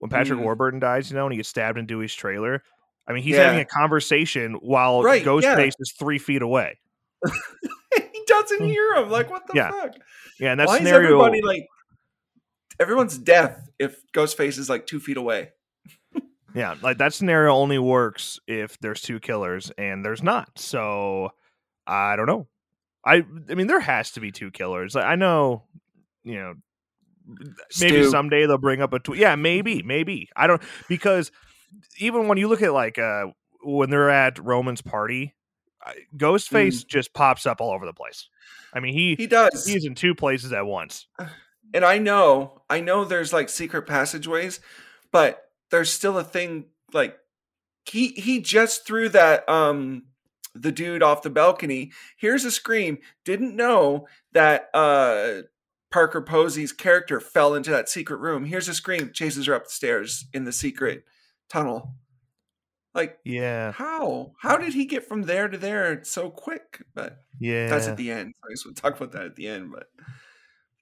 When 0.00 0.10
Patrick 0.10 0.38
Mm. 0.38 0.42
Warburton 0.44 0.80
dies, 0.80 1.10
you 1.10 1.16
know, 1.16 1.24
and 1.26 1.32
he 1.32 1.38
gets 1.38 1.48
stabbed 1.48 1.76
in 1.78 1.86
Dewey's 1.86 2.14
trailer. 2.14 2.62
I 3.08 3.12
mean, 3.12 3.22
he's 3.22 3.36
having 3.36 3.60
a 3.60 3.64
conversation 3.64 4.54
while 4.60 5.02
Right, 5.02 5.24
Ghostface 5.24 5.42
yeah. 5.42 5.70
is 5.78 5.92
three 5.98 6.18
feet 6.18 6.42
away. 6.42 6.78
he 7.94 8.22
doesn't 8.26 8.64
hear 8.64 8.94
him. 8.96 9.10
Like 9.10 9.30
what 9.30 9.46
the 9.46 9.52
Hmm. 9.52 9.56
Yeah. 9.58 9.70
fuck? 9.70 9.94
Yeah, 10.38 10.50
and 10.52 10.60
that 10.60 10.68
Why 10.68 10.78
scenario. 10.78 11.00
is 11.20 11.26
everybody 11.26 11.42
like? 11.42 11.66
Everyone's 12.80 13.18
deaf 13.18 13.56
if 13.78 14.00
Ghostface 14.12 14.58
is 14.58 14.68
like 14.68 14.86
two 14.86 15.00
feet 15.00 15.16
away. 15.16 15.50
Yeah, 16.54 16.76
like 16.82 16.96
that 16.98 17.12
scenario 17.12 17.52
only 17.52 17.78
works 17.78 18.40
if 18.48 18.78
there's 18.80 19.02
two 19.02 19.20
killers 19.20 19.70
and 19.76 20.02
there's 20.04 20.22
not. 20.22 20.48
So 20.58 21.30
I 21.86 22.16
don't 22.16 22.26
know. 22.26 22.46
I 23.04 23.22
I 23.50 23.54
mean 23.54 23.66
there 23.66 23.78
has 23.80 24.12
to 24.12 24.20
be 24.20 24.32
two 24.32 24.50
killers. 24.50 24.96
I 24.96 25.12
I 25.12 25.16
know, 25.16 25.64
you 26.24 26.36
know, 26.36 26.54
maybe 27.80 28.02
Stu. 28.02 28.10
someday 28.10 28.46
they'll 28.46 28.56
bring 28.58 28.80
up 28.80 28.94
a 28.94 28.98
tw- 28.98 29.16
yeah, 29.16 29.34
maybe, 29.36 29.82
maybe. 29.82 30.30
I 30.34 30.46
don't 30.46 30.62
because 30.88 31.30
even 31.98 32.28
when 32.28 32.38
you 32.38 32.48
look 32.48 32.62
at 32.62 32.72
like 32.72 32.98
uh 32.98 33.26
when 33.62 33.90
they're 33.90 34.10
at 34.10 34.38
Roman's 34.38 34.82
party, 34.82 35.34
I- 35.84 35.94
Ghostface 36.16 36.86
just 36.86 37.12
pops 37.12 37.46
up 37.46 37.60
all 37.60 37.70
over 37.72 37.86
the 37.86 37.92
place. 37.92 38.28
I 38.72 38.80
mean, 38.80 38.92
he, 38.94 39.14
Mm. 39.14 39.18
He 39.18 39.26
does. 39.26 39.66
he's 39.66 39.84
in 39.86 39.94
two 39.94 40.14
places 40.14 40.52
at 40.52 40.66
once. 40.66 41.06
and 41.74 41.84
I 41.84 41.98
know, 41.98 42.62
I 42.70 42.80
know 42.80 43.04
there's 43.04 43.32
like 43.32 43.48
secret 43.48 43.82
passageways, 43.86 44.60
but 45.12 45.42
there's 45.70 45.90
still 45.90 46.18
a 46.18 46.24
thing 46.24 46.66
like 46.92 47.16
he 47.84 48.08
he 48.08 48.40
just 48.40 48.86
threw 48.86 49.08
that 49.10 49.48
um 49.48 50.04
the 50.54 50.72
dude 50.72 51.02
off 51.02 51.22
the 51.22 51.30
balcony. 51.30 51.92
Here's 52.16 52.44
a 52.44 52.50
scream. 52.50 52.98
Didn't 53.24 53.56
know 53.56 54.06
that 54.32 54.68
uh 54.74 55.42
Parker 55.90 56.20
Posey's 56.20 56.72
character 56.72 57.18
fell 57.18 57.54
into 57.54 57.70
that 57.70 57.88
secret 57.88 58.18
room. 58.18 58.44
Here's 58.44 58.68
a 58.68 58.74
scream. 58.74 59.10
Chases 59.12 59.46
her 59.46 59.54
up 59.54 59.64
the 59.64 59.70
stairs 59.70 60.26
in 60.34 60.44
the 60.44 60.52
secret 60.52 61.04
tunnel. 61.48 61.94
Like 62.94 63.18
Yeah, 63.24 63.72
how? 63.72 64.32
How 64.40 64.56
did 64.56 64.74
he 64.74 64.86
get 64.86 65.06
from 65.06 65.22
there 65.22 65.48
to 65.48 65.58
there 65.58 66.02
so 66.04 66.30
quick? 66.30 66.82
But 66.94 67.22
yeah. 67.38 67.68
that's 67.68 67.86
at 67.86 67.96
the 67.96 68.10
end. 68.10 68.34
I 68.44 68.48
guess 68.50 68.64
we'll 68.64 68.74
talk 68.74 68.96
about 68.96 69.12
that 69.12 69.24
at 69.24 69.36
the 69.36 69.48
end. 69.48 69.70
But 69.72 69.88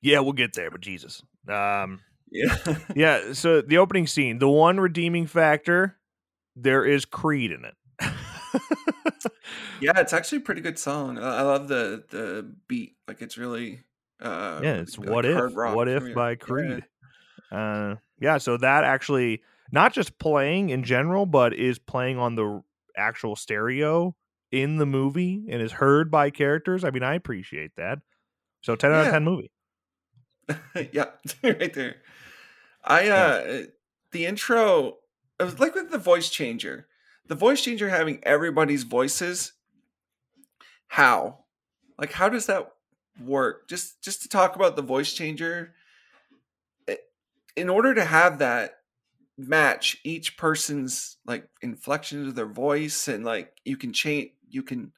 yeah, 0.00 0.20
we'll 0.20 0.32
get 0.32 0.54
there, 0.54 0.70
but 0.70 0.80
Jesus. 0.80 1.22
Um 1.48 2.00
yeah, 2.30 2.56
Yeah, 2.94 3.32
so 3.32 3.60
the 3.60 3.78
opening 3.78 4.06
scene, 4.06 4.38
the 4.38 4.48
one 4.48 4.80
redeeming 4.80 5.26
factor, 5.26 5.96
there 6.54 6.84
is 6.84 7.04
Creed 7.04 7.52
in 7.52 7.64
it. 7.64 7.74
Yeah, 9.80 9.98
it's 10.00 10.12
actually 10.12 10.38
a 10.38 10.42
pretty 10.42 10.60
good 10.60 10.78
song. 10.78 11.18
I 11.18 11.42
love 11.42 11.68
the 11.68 12.04
the 12.10 12.50
beat. 12.68 12.96
Like 13.06 13.22
it's 13.22 13.36
really 13.36 13.82
uh 14.20 14.60
yeah, 14.62 14.76
it's 14.76 14.98
like 14.98 15.08
What 15.08 15.26
If, 15.26 15.52
What 15.52 15.88
If 15.88 16.14
by 16.14 16.30
Yeah. 16.30 16.36
Creed. 16.36 16.84
Uh 17.52 17.96
yeah, 18.18 18.38
so 18.38 18.56
that 18.56 18.84
actually 18.84 19.42
not 19.72 19.92
just 19.92 20.18
playing 20.18 20.70
in 20.70 20.84
general, 20.84 21.26
but 21.26 21.54
is 21.54 21.78
playing 21.78 22.18
on 22.18 22.34
the 22.34 22.62
actual 22.96 23.36
stereo 23.36 24.14
in 24.50 24.76
the 24.76 24.86
movie 24.86 25.44
and 25.50 25.60
is 25.60 25.72
heard 25.72 26.10
by 26.10 26.30
characters. 26.30 26.84
I 26.84 26.90
mean, 26.90 27.02
I 27.02 27.14
appreciate 27.14 27.72
that. 27.76 27.98
So 28.62 28.76
10 28.76 28.92
out 28.92 29.06
of 29.06 29.12
10 29.12 29.24
movie. 29.24 29.50
yeah, 30.92 31.06
right 31.42 31.72
there. 31.72 31.96
I 32.84 33.08
uh 33.08 33.62
the 34.12 34.26
intro 34.26 34.98
it 35.40 35.44
was 35.44 35.58
like 35.58 35.74
with 35.74 35.90
the 35.90 35.98
voice 35.98 36.30
changer. 36.30 36.86
The 37.26 37.34
voice 37.34 37.62
changer 37.62 37.88
having 37.88 38.20
everybody's 38.22 38.84
voices. 38.84 39.52
How? 40.88 41.44
Like 41.98 42.12
how 42.12 42.28
does 42.28 42.46
that 42.46 42.72
work? 43.24 43.68
Just 43.68 44.02
just 44.02 44.22
to 44.22 44.28
talk 44.28 44.54
about 44.54 44.76
the 44.76 44.82
voice 44.82 45.12
changer 45.12 45.74
in 47.56 47.68
order 47.68 47.94
to 47.94 48.04
have 48.04 48.38
that 48.38 48.80
match 49.38 49.98
each 50.04 50.36
person's 50.36 51.18
like 51.26 51.48
inflections 51.62 52.28
of 52.28 52.34
their 52.34 52.46
voice 52.46 53.06
and 53.08 53.24
like 53.24 53.52
you 53.64 53.76
can 53.76 53.92
change 53.92 54.30
you 54.48 54.62
can 54.62 54.92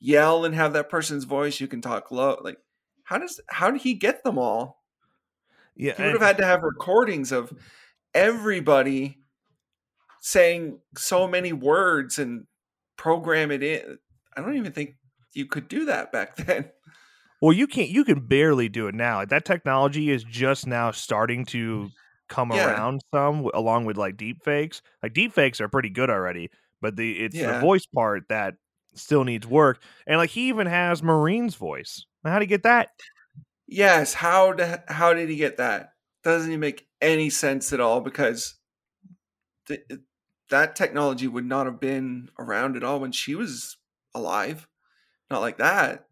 yell 0.00 0.44
and 0.44 0.54
have 0.54 0.72
that 0.72 0.88
person's 0.90 1.24
voice 1.24 1.60
you 1.60 1.68
can 1.68 1.80
talk 1.80 2.10
low 2.10 2.36
like 2.42 2.58
how 3.04 3.16
does 3.16 3.40
how 3.48 3.70
did 3.70 3.80
he 3.80 3.94
get 3.94 4.24
them 4.24 4.38
all 4.38 4.82
Yeah. 5.76 5.94
he 5.96 6.02
would 6.02 6.12
have 6.12 6.20
had 6.20 6.38
to 6.38 6.44
have 6.44 6.62
recordings 6.64 7.30
of 7.30 7.52
everybody 8.12 9.18
saying 10.20 10.80
so 10.96 11.28
many 11.28 11.52
words 11.52 12.18
and 12.18 12.46
program 12.96 13.50
it 13.52 13.62
in. 13.62 13.98
I 14.36 14.40
don't 14.40 14.56
even 14.56 14.72
think 14.72 14.96
you 15.34 15.46
could 15.46 15.68
do 15.68 15.84
that 15.84 16.10
back 16.10 16.34
then. 16.46 16.70
Well, 17.40 17.52
you 17.52 17.66
can't. 17.66 17.90
You 17.90 18.04
can 18.04 18.26
barely 18.26 18.68
do 18.68 18.88
it 18.88 18.94
now. 18.94 19.24
That 19.24 19.44
technology 19.44 20.10
is 20.10 20.24
just 20.24 20.66
now 20.66 20.90
starting 20.90 21.44
to 21.46 21.90
come 22.28 22.50
Yeah. 22.50 22.66
around 22.66 23.02
some, 23.14 23.48
along 23.54 23.84
with 23.84 23.96
like 23.96 24.16
deep 24.16 24.42
fakes. 24.44 24.82
Like 25.02 25.12
deep 25.12 25.32
fakes 25.32 25.60
are 25.60 25.68
pretty 25.68 25.90
good 25.90 26.10
already, 26.10 26.50
but 26.80 26.96
the 26.96 27.24
it's 27.24 27.36
the 27.36 27.60
voice 27.60 27.86
part 27.86 28.24
that 28.28 28.54
still 28.94 29.24
needs 29.24 29.46
work. 29.46 29.82
And 30.06 30.18
like 30.18 30.30
he 30.30 30.48
even 30.48 30.66
has 30.66 31.02
Maureen's 31.02 31.54
voice. 31.54 32.04
Now, 32.24 32.32
How 32.32 32.38
do 32.38 32.44
you 32.44 32.48
get 32.48 32.62
that? 32.64 32.88
Yes, 33.68 34.14
how 34.14 34.52
to, 34.54 34.82
how 34.88 35.12
did 35.12 35.28
he 35.28 35.36
get 35.36 35.56
that? 35.56 35.92
Doesn't 36.22 36.50
even 36.50 36.60
make 36.60 36.86
any 37.00 37.30
sense 37.30 37.72
at 37.72 37.80
all 37.80 38.00
because 38.00 38.56
th- 39.66 39.84
that 40.50 40.76
technology 40.76 41.26
would 41.26 41.44
not 41.44 41.66
have 41.66 41.80
been 41.80 42.30
around 42.38 42.76
at 42.76 42.84
all 42.84 43.00
when 43.00 43.12
she 43.12 43.34
was 43.34 43.76
alive. 44.14 44.68
Not 45.30 45.40
like 45.40 45.58
that. 45.58 46.06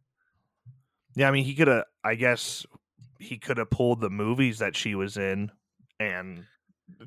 Yeah, 1.15 1.29
I 1.29 1.31
mean, 1.31 1.45
he 1.45 1.55
could 1.55 1.69
have. 1.69 1.85
I 2.03 2.17
guess 2.17 2.67
he 3.21 3.39
could 3.39 3.59
have 3.59 3.71
pulled 3.71 4.01
the 4.01 4.11
movies 4.11 4.59
that 4.59 4.77
she 4.77 4.95
was 4.97 5.17
in, 5.17 5.53
and 5.99 6.45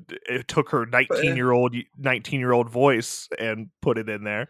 it 0.00 0.48
took 0.48 0.70
her 0.70 0.86
nineteen 0.86 1.36
year 1.36 1.52
uh 1.52 1.56
old 1.56 1.76
nineteen 1.96 2.40
year 2.40 2.52
old 2.52 2.68
voice 2.70 3.28
and 3.38 3.70
put 3.82 3.98
it 3.98 4.08
in 4.08 4.24
there. 4.24 4.48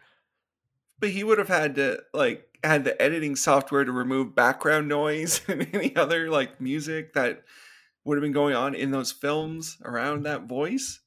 But 0.99 1.09
he 1.09 1.23
would 1.23 1.37
have 1.37 1.47
had 1.47 1.75
to 1.75 2.01
like 2.13 2.45
had 2.63 2.83
the 2.83 3.01
editing 3.01 3.35
software 3.35 3.85
to 3.85 3.91
remove 3.91 4.35
background 4.35 4.87
noise 4.87 5.41
and 5.47 5.67
any 5.73 5.95
other 5.95 6.29
like 6.29 6.59
music 6.59 7.13
that 7.13 7.43
would 8.03 8.17
have 8.17 8.23
been 8.23 8.31
going 8.31 8.55
on 8.55 8.75
in 8.75 8.91
those 8.91 9.11
films 9.11 9.77
around 9.83 10.15
mm-hmm. 10.15 10.23
that 10.23 10.43
voice. 10.43 10.99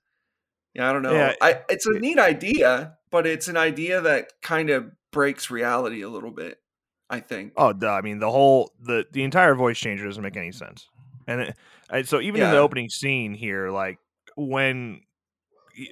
Yeah, 0.74 0.88
I 0.88 0.92
don't 0.92 1.02
know. 1.02 1.12
Yeah, 1.12 1.34
I 1.40 1.60
it's 1.68 1.86
a 1.86 1.98
neat 1.98 2.18
idea, 2.18 2.96
but 3.10 3.26
it's 3.26 3.48
an 3.48 3.56
idea 3.56 4.00
that 4.00 4.32
kind 4.40 4.70
of 4.70 4.90
breaks 5.10 5.50
reality 5.50 6.02
a 6.02 6.08
little 6.08 6.30
bit. 6.30 6.58
I 7.10 7.20
think. 7.20 7.52
Oh, 7.58 7.74
duh, 7.74 7.92
I 7.92 8.00
mean 8.00 8.20
the 8.20 8.30
whole 8.30 8.72
the 8.80 9.04
the 9.12 9.22
entire 9.22 9.54
voice 9.54 9.78
changer 9.78 10.06
doesn't 10.06 10.22
make 10.22 10.36
any 10.36 10.52
sense. 10.52 10.88
And 11.26 11.54
it, 11.92 12.08
so 12.08 12.20
even 12.20 12.40
in 12.42 12.50
the 12.50 12.58
opening 12.58 12.88
scene 12.88 13.34
here, 13.34 13.70
like 13.70 13.98
when 14.36 15.00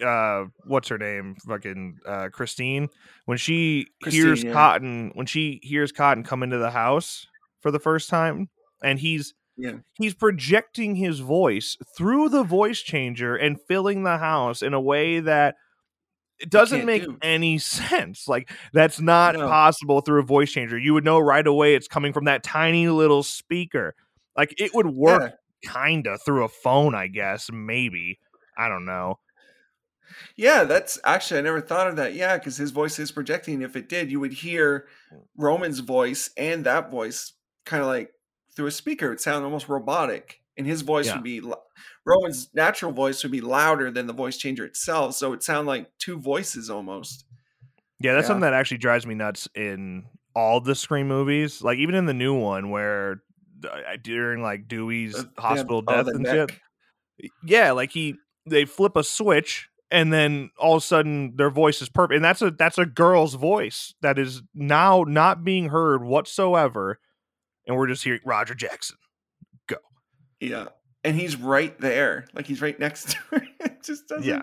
uh 0.04 0.44
what's 0.66 0.88
her 0.88 0.99
name 0.99 1.34
fucking 1.49 1.96
uh 2.04 2.28
christine 2.30 2.87
when 3.25 3.38
she 3.38 3.87
hears 4.06 4.44
yeah. 4.44 4.52
cotton 4.52 5.10
when 5.14 5.25
she 5.25 5.58
hears 5.62 5.90
cotton 5.90 6.22
come 6.22 6.42
into 6.42 6.58
the 6.58 6.70
house 6.70 7.26
for 7.62 7.70
the 7.70 7.78
first 7.78 8.10
time 8.10 8.50
and 8.82 8.99
he's 8.99 9.32
Yeah. 9.56 9.76
he's 9.94 10.12
projecting 10.14 10.96
his 10.96 11.20
voice 11.20 11.78
through 11.96 12.28
the 12.28 12.42
voice 12.42 12.80
changer 12.80 13.34
and 13.37 13.58
filling 13.68 14.02
the 14.02 14.18
house 14.18 14.60
in 14.60 14.75
a 14.75 14.80
way 14.80 15.18
that 15.20 15.54
it 16.38 16.50
doesn't 16.50 16.84
make 16.84 17.04
do. 17.04 17.16
any 17.22 17.56
sense 17.78 18.28
like 18.28 18.50
that's 18.75 19.00
not 19.00 19.34
No. 19.34 19.49
possible 19.49 20.02
through 20.02 20.20
a 20.20 20.25
voice 20.26 20.52
changer 20.52 20.78
you 20.78 20.92
would 20.92 21.04
know 21.06 21.18
right 21.18 21.46
away 21.46 21.75
it's 21.75 21.88
coming 21.88 22.12
from 22.12 22.26
that 22.26 22.42
tiny 22.42 22.87
little 22.88 23.22
speaker 23.22 23.94
like 24.37 24.54
it 24.58 24.75
would 24.75 24.87
work 24.88 25.25
kinda 25.62 26.18
through 26.18 26.44
a 26.44 26.49
phone 26.49 26.94
i 26.94 27.06
guess 27.06 27.50
maybe 27.52 28.18
i 28.56 28.68
don't 28.68 28.84
know 28.84 29.16
Yeah, 30.37 30.64
that's 30.64 30.99
actually 31.04 31.38
I 31.38 31.42
never 31.42 31.60
thought 31.60 31.88
of 31.88 31.96
that. 31.96 32.14
Yeah, 32.14 32.38
because 32.38 32.56
his 32.56 32.70
voice 32.70 32.99
is 32.99 33.12
projecting. 33.12 33.62
If 33.62 33.76
it 33.76 33.88
did, 33.88 34.10
you 34.10 34.20
would 34.20 34.32
hear 34.32 34.88
mm. 35.10 35.26
Roman's 35.37 35.80
voice 35.80 36.30
and 36.37 36.64
that 36.66 36.90
voice 36.90 37.34
kind 37.64 37.82
of 37.82 37.88
like 37.88 38.12
through 38.54 38.66
a 38.66 38.70
speaker. 38.70 39.06
It 39.06 39.10
would 39.10 39.20
sound 39.20 39.44
almost 39.44 39.68
robotic, 39.68 40.42
and 40.56 40.66
his 40.66 40.82
voice 40.82 41.06
Yeah. 41.06 41.14
would 41.14 41.22
be 41.25 41.40
Roman's 42.04 42.52
natural 42.54 42.92
voice 42.92 43.22
would 43.22 43.32
be 43.32 43.40
louder 43.40 43.90
than 43.90 44.06
the 44.06 44.12
voice 44.12 44.37
changer 44.37 44.64
itself. 44.64 45.14
So 45.14 45.32
it 45.32 45.42
sound 45.42 45.66
like 45.66 45.90
two 45.99 46.18
voices 46.18 46.70
almost. 46.70 47.25
Yeah, 48.00 48.14
that's 48.14 48.26
Yeah. 48.26 48.26
something 48.26 48.42
that 48.42 48.54
actually 48.54 48.78
drives 48.78 49.06
me 49.06 49.14
nuts 49.14 49.49
in 49.54 50.06
all 50.34 50.60
the 50.60 50.75
Scream 50.75 51.08
movies. 51.08 51.62
Like 51.62 51.78
even 51.78 51.94
in 51.94 52.06
the 52.06 52.14
new 52.14 52.34
one 52.38 52.70
where 52.70 53.22
during 54.02 54.43
like 54.43 54.69
Dewey's 54.69 55.14
Uh, 55.17 55.25
hospital 55.38 55.83
oh, 55.87 55.93
death 55.93 56.07
and 56.09 56.21
neck. 56.21 56.50
shit. 57.21 57.31
Yeah, 57.45 57.73
like 57.73 57.90
he 57.93 58.17
they 58.47 58.64
flip 58.64 58.97
a 58.97 59.05
switch 59.05 59.69
and 59.90 60.12
then 60.12 60.50
all 60.59 60.76
of 60.76 60.83
a 60.83 60.87
sudden 60.87 61.35
their 61.37 61.50
voice 61.50 61.83
is 61.83 61.88
perfect. 61.88 62.17
And 62.17 62.25
that's 62.25 62.43
a 62.43 62.50
that's 62.50 62.79
a 62.79 62.87
girl's 62.87 63.35
voice 63.35 63.95
that 64.02 64.19
is 64.19 64.43
now 64.55 65.05
not 65.07 65.45
being 65.45 65.69
heard 65.69 66.02
whatsoever. 66.05 66.99
And 67.67 67.76
we're 67.76 67.88
just 67.88 68.05
hearing 68.05 68.21
Roger 68.25 68.55
Jackson. 68.55 68.97
Go. 69.67 69.76
Yeah, 70.40 70.69
and 71.05 71.14
he's 71.17 71.37
right 71.37 71.79
there, 71.81 72.26
like 72.35 72.47
he's 72.47 72.62
right 72.62 72.79
next 72.79 73.11
to 73.11 73.17
her. 73.31 73.43
it 73.61 73.83
just 73.83 74.09
doesn't. 74.09 74.25
Yeah. 74.25 74.43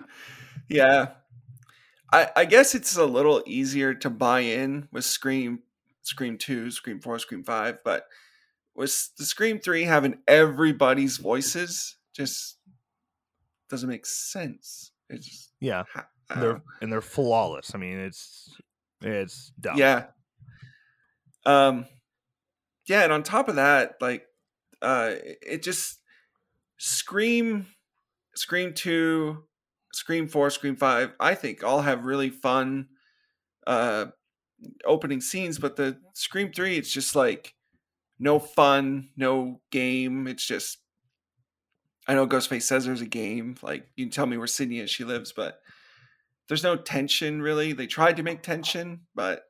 yeah. 0.68 1.08
I, 2.10 2.30
I 2.36 2.44
guess 2.46 2.74
it's 2.74 2.96
a 2.96 3.04
little 3.04 3.42
easier 3.46 3.92
to 3.94 4.08
buy 4.08 4.40
in 4.40 4.88
with 4.92 5.04
Scream, 5.04 5.60
Scream 6.02 6.38
Two, 6.38 6.70
Scream 6.70 7.00
Four, 7.00 7.18
Scream 7.18 7.44
Five, 7.44 7.78
but 7.84 8.06
with 8.78 9.10
the 9.18 9.24
Scream 9.24 9.58
Three 9.58 9.82
having 9.82 10.18
everybody's 10.26 11.18
voices, 11.18 11.96
just 12.14 12.56
doesn't 13.68 13.88
make 13.88 14.06
sense. 14.06 14.92
It's 15.10 15.26
just, 15.26 15.52
Yeah, 15.60 15.84
ha- 15.92 16.08
they're 16.36 16.62
and 16.80 16.90
they're 16.92 17.00
flawless. 17.02 17.74
I 17.74 17.78
mean, 17.78 17.98
it's 17.98 18.56
it's 19.02 19.52
dumb. 19.60 19.76
Yeah. 19.76 20.06
Um 21.44 21.86
yeah, 22.86 23.02
and 23.04 23.12
on 23.12 23.22
top 23.22 23.48
of 23.48 23.56
that, 23.56 23.96
like 24.00 24.24
uh 24.80 25.12
it 25.22 25.62
just 25.62 25.98
Scream 26.78 27.66
Scream 28.34 28.72
2, 28.72 29.42
Scream 29.92 30.28
4, 30.28 30.50
Scream 30.50 30.76
5, 30.76 31.12
I 31.18 31.34
think 31.34 31.64
all 31.64 31.80
have 31.82 32.04
really 32.04 32.30
fun 32.30 32.88
uh 33.66 34.06
opening 34.84 35.20
scenes, 35.20 35.58
but 35.58 35.76
the 35.76 35.98
Scream 36.14 36.52
3 36.52 36.76
it's 36.78 36.92
just 36.92 37.14
like 37.16 37.54
no 38.18 38.38
fun, 38.38 39.10
no 39.16 39.60
game. 39.70 40.26
It's 40.26 40.44
just 40.46 40.78
I 42.06 42.14
know 42.14 42.26
Ghostface 42.26 42.62
says 42.62 42.84
there's 42.86 43.02
a 43.02 43.06
game, 43.06 43.56
like 43.62 43.86
you 43.96 44.06
can 44.06 44.12
tell 44.12 44.26
me 44.26 44.38
where 44.38 44.46
Sidney 44.46 44.78
is, 44.78 44.90
she 44.90 45.04
lives, 45.04 45.32
but 45.32 45.60
there's 46.48 46.62
no 46.62 46.76
tension 46.76 47.42
really. 47.42 47.72
They 47.74 47.86
tried 47.86 48.16
to 48.16 48.22
make 48.22 48.42
tension, 48.42 49.00
but 49.14 49.42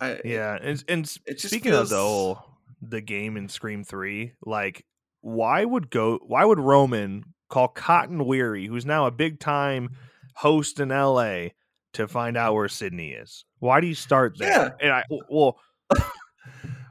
I 0.00 0.20
Yeah, 0.24 0.56
and 0.60 0.82
and 0.88 1.04
s- 1.04 1.18
it 1.26 1.34
just 1.34 1.48
speaking 1.48 1.72
of 1.74 1.88
the 1.90 1.96
whole 1.98 2.38
the 2.80 3.02
game 3.02 3.36
in 3.36 3.48
Scream 3.48 3.84
Three, 3.84 4.32
like 4.44 4.84
why 5.20 5.64
would 5.64 5.90
go 5.90 6.18
why 6.26 6.44
would 6.44 6.58
Roman 6.58 7.24
call 7.50 7.68
Cotton 7.68 8.24
Weary, 8.24 8.66
who's 8.66 8.86
now 8.86 9.04
a 9.06 9.10
big 9.10 9.38
time 9.40 9.90
host 10.36 10.80
in 10.80 10.90
L.A., 10.90 11.52
to 11.92 12.08
find 12.08 12.36
out 12.38 12.54
where 12.54 12.68
Sidney 12.68 13.10
is? 13.10 13.44
Why 13.58 13.80
do 13.82 13.86
you 13.86 13.94
start 13.94 14.38
there? 14.38 14.48
Yeah. 14.48 14.70
and 14.80 14.92
I 14.92 15.04
well, 15.28 15.58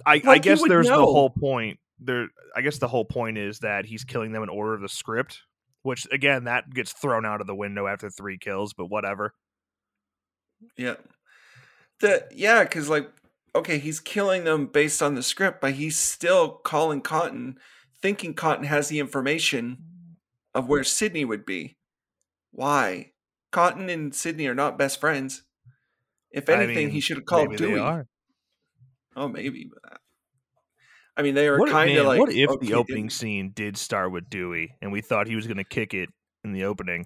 I 0.09 0.13
I 0.13 0.21
Like, 0.23 0.45
you 0.45 0.51
guess 0.51 0.63
there's 0.67 0.87
the 0.87 0.95
whole 0.95 1.29
point. 1.29 1.79
There, 1.99 2.27
I 2.55 2.61
guess 2.61 2.77
the 2.77 2.87
whole 2.87 3.05
point 3.05 3.37
is 3.37 3.59
that 3.59 3.85
he's 3.85 4.03
killing 4.03 4.31
them 4.31 4.43
in 4.43 4.49
order 4.49 4.73
of 4.73 4.81
the 4.81 4.89
script, 4.89 5.41
which 5.83 6.07
again 6.11 6.45
that 6.45 6.73
gets 6.73 6.93
thrown 6.93 7.25
out 7.25 7.41
of 7.41 7.47
the 7.47 7.55
window 7.55 7.87
after 7.87 8.09
three 8.09 8.37
kills. 8.37 8.73
But 8.73 8.85
whatever. 8.85 9.33
Yeah. 10.77 10.95
The 11.99 12.27
yeah, 12.31 12.63
because 12.63 12.89
like 12.89 13.09
okay, 13.55 13.77
he's 13.79 13.99
killing 13.99 14.43
them 14.43 14.67
based 14.67 15.01
on 15.01 15.15
the 15.15 15.23
script, 15.23 15.61
but 15.61 15.73
he's 15.73 15.97
still 15.97 16.49
calling 16.49 17.01
Cotton, 17.01 17.57
thinking 18.01 18.33
Cotton 18.33 18.65
has 18.65 18.87
the 18.87 18.99
information 18.99 19.79
of 20.53 20.67
where 20.67 20.83
Sidney 20.83 21.25
would 21.25 21.45
be. 21.45 21.77
Why? 22.51 23.11
Cotton 23.51 23.89
and 23.89 24.13
Sidney 24.13 24.47
are 24.47 24.55
not 24.55 24.77
best 24.77 24.99
friends. 24.99 25.43
If 26.31 26.49
I 26.49 26.53
anything, 26.53 26.85
mean, 26.85 26.89
he 26.89 26.99
should 26.99 27.17
have 27.17 27.25
called 27.25 27.55
Dewey. 27.57 28.05
Oh, 29.15 29.27
maybe. 29.27 29.69
But 29.71 29.99
I 31.17 31.21
mean, 31.21 31.35
they 31.35 31.47
are 31.47 31.59
kind 31.67 31.97
of 31.97 32.05
like. 32.05 32.19
what 32.19 32.31
if 32.31 32.49
okay, 32.49 32.67
the 32.67 32.73
opening 32.75 33.03
didn't- 33.05 33.13
scene 33.13 33.51
did 33.53 33.77
start 33.77 34.11
with 34.11 34.29
Dewey 34.29 34.75
and 34.81 34.91
we 34.91 35.01
thought 35.01 35.27
he 35.27 35.35
was 35.35 35.47
going 35.47 35.57
to 35.57 35.63
kick 35.63 35.93
it 35.93 36.09
in 36.43 36.53
the 36.53 36.63
opening? 36.65 37.05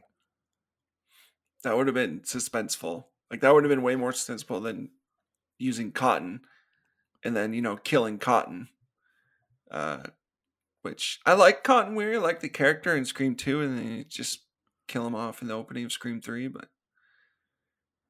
That 1.63 1.77
would 1.77 1.87
have 1.87 1.93
been 1.95 2.19
suspenseful. 2.21 3.05
Like 3.31 3.41
that 3.41 3.53
would 3.53 3.63
have 3.63 3.69
been 3.69 3.81
way 3.83 3.95
more 3.95 4.11
suspenseful 4.11 4.61
than 4.61 4.89
using 5.57 5.91
Cotton 5.91 6.41
and 7.23 7.35
then, 7.35 7.53
you 7.53 7.61
know, 7.61 7.77
killing 7.77 8.19
Cotton. 8.19 8.67
Uh 9.71 10.03
which 10.81 11.19
I 11.25 11.33
like 11.33 11.63
Cotton 11.63 11.95
Weary, 11.95 12.17
I 12.17 12.19
like 12.19 12.41
the 12.41 12.49
character 12.49 12.93
in 12.95 13.05
Scream 13.05 13.35
2 13.35 13.61
and 13.61 13.77
then 13.77 13.87
you 13.99 14.03
just 14.03 14.41
kill 14.89 15.07
him 15.07 15.15
off 15.15 15.41
in 15.41 15.47
the 15.47 15.53
opening 15.53 15.85
of 15.85 15.93
Scream 15.93 16.19
3, 16.21 16.49
but 16.49 16.67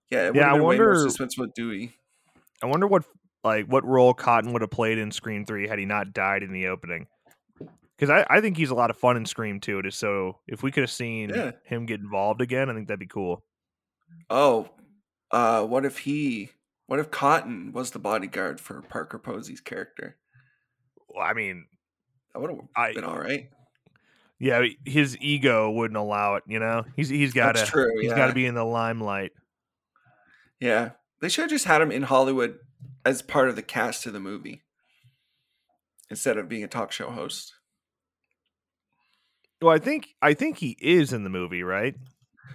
yeah, 0.10 0.24
it 0.26 0.28
would 0.32 0.36
Yeah, 0.38 0.46
I 0.46 0.50
have 0.50 0.56
been 0.58 0.64
way 0.68 0.78
more 0.78 0.88
wonder- 0.90 1.06
suspenseful 1.08 1.38
with 1.42 1.54
Dewey. 1.54 1.94
I 2.64 2.66
wonder 2.66 2.88
what 2.88 3.04
like 3.44 3.66
what 3.68 3.86
role 3.86 4.14
Cotton 4.14 4.54
would 4.54 4.62
have 4.62 4.72
played 4.72 4.98
in 4.98 5.12
Scream 5.12 5.46
Three 5.46 5.68
had 5.68 5.80
he 5.80 5.86
not 5.86 6.14
died 6.14 6.44
in 6.44 6.52
the 6.54 6.68
opening. 6.68 7.08
Because 7.98 8.10
I, 8.10 8.26
I 8.30 8.42
think 8.42 8.58
he's 8.58 8.72
a 8.72 8.76
lot 8.76 8.90
of 8.90 8.98
fun 8.98 9.18
in 9.18 9.26
Scream 9.26 9.60
Two. 9.60 9.82
Just 9.82 10.00
so 10.00 10.40
if 10.48 10.64
we 10.64 10.72
could 10.72 10.82
have 10.84 10.92
seen 10.92 11.30
Yeah. 11.30 11.52
him 11.66 11.86
get 11.86 12.00
involved 12.00 12.42
again, 12.42 12.70
I 12.70 12.74
think 12.74 12.88
that'd 12.88 13.00
be 13.00 13.06
cool. 13.08 13.44
Oh, 14.30 14.70
uh 15.32 15.64
what 15.66 15.86
if 15.86 16.00
he 16.00 16.52
what 16.88 17.00
if 17.00 17.10
Cotton 17.12 17.72
was 17.72 17.92
the 17.92 18.00
bodyguard 18.00 18.60
for 18.60 18.82
Parker 18.82 19.18
Posey's 19.20 19.62
character? 19.62 20.18
Well, 21.08 21.26
I 21.26 21.34
mean, 21.34 21.66
That 22.34 22.40
would 22.42 22.50
have 22.52 22.60
I- 22.76 22.94
been 22.94 23.04
all 23.04 23.18
right. 23.20 23.50
yeah, 24.40 24.66
his 24.86 25.18
ego 25.22 25.72
wouldn't 25.72 25.98
allow 25.98 26.36
it. 26.36 26.44
You 26.48 26.60
know, 26.60 26.84
he's 26.96 27.10
he's 27.10 27.34
got 27.34 27.56
to 27.56 27.62
he's 28.02 28.10
yeah. 28.10 28.16
got 28.16 28.28
to 28.28 28.34
be 28.34 28.46
in 28.46 28.56
the 28.56 28.66
limelight. 28.66 29.32
Yeah. 30.60 30.92
They 31.24 31.30
should 31.30 31.44
have 31.44 31.50
just 31.52 31.64
had 31.64 31.82
him 31.82 31.90
in 31.90 32.04
Hollywood 32.04 32.60
as 33.06 33.22
part 33.22 33.48
of 33.48 33.56
the 33.56 33.62
cast 33.62 34.06
of 34.06 34.12
the 34.12 34.20
movie 34.20 34.62
instead 36.10 36.38
of 36.38 36.50
being 36.50 36.66
a 36.66 36.68
talk 36.68 36.92
show 36.92 37.10
host. 37.12 37.54
Well, 39.62 39.74
I 39.74 39.80
think 39.80 40.10
I 40.22 40.34
think 40.34 40.58
he 40.58 40.76
is 40.82 41.14
in 41.14 41.24
the 41.24 41.30
movie, 41.30 41.64
right? 41.64 41.96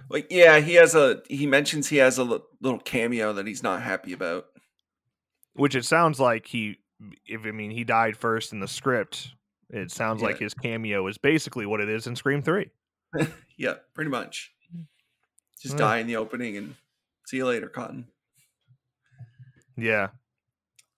Like, 0.07 0.27
yeah, 0.29 0.59
he 0.59 0.75
has 0.75 0.93
a, 0.93 1.23
he 1.27 1.47
mentions 1.47 1.87
he 1.89 1.97
has 1.97 2.19
a 2.19 2.23
little 2.23 2.77
cameo 2.85 3.33
that 3.33 3.47
he's 3.47 3.63
not 3.63 3.81
happy 3.81 4.13
about. 4.13 4.45
Which 5.53 5.73
it 5.73 5.85
sounds 5.85 6.19
like 6.19 6.45
he, 6.45 6.77
if 7.25 7.47
I 7.47 7.49
mean 7.51 7.71
he 7.71 7.83
died 7.83 8.17
first 8.17 8.53
in 8.53 8.59
the 8.59 8.67
script. 8.67 9.29
It 9.71 9.89
sounds 9.89 10.21
like 10.21 10.37
his 10.37 10.53
cameo 10.53 11.07
is 11.07 11.17
basically 11.17 11.65
what 11.65 11.79
it 11.81 11.89
is 11.89 12.05
in 12.05 12.15
Scream 12.15 12.43
Three. 12.43 12.69
Yeah, 13.57 13.73
pretty 13.95 14.11
much. 14.11 14.51
Just 15.59 15.73
Yeah. 15.73 15.79
die 15.79 15.97
in 15.97 16.05
the 16.07 16.17
opening 16.17 16.55
and 16.55 16.75
see 17.25 17.37
you 17.37 17.47
later, 17.47 17.67
Cotton. 17.67 18.05
Yeah. 19.81 20.09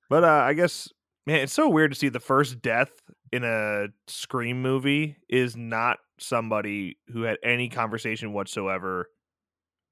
But 0.10 0.24
uh, 0.24 0.28
I 0.28 0.54
guess 0.54 0.90
man, 1.26 1.40
it's 1.40 1.54
so 1.54 1.70
weird 1.70 1.92
to 1.92 1.98
see 1.98 2.10
the 2.10 2.20
first 2.20 2.62
death 2.62 2.92
in 3.32 3.44
a 3.44 3.88
Scream 4.08 4.62
movie 4.62 5.18
is 5.30 5.56
not 5.56 6.00
somebody 6.20 6.98
who 7.08 7.24
had 7.24 7.38
any 7.44 7.70
conversation 7.70 8.34
whatsoever 8.34 9.10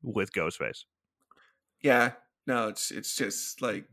with 0.04 0.34
Ghostface. 0.34 0.84
Yeah, 1.82 2.12
no, 2.48 2.68
it's 2.68 2.92
it's 2.92 3.16
just 3.16 3.62
like 3.62 3.86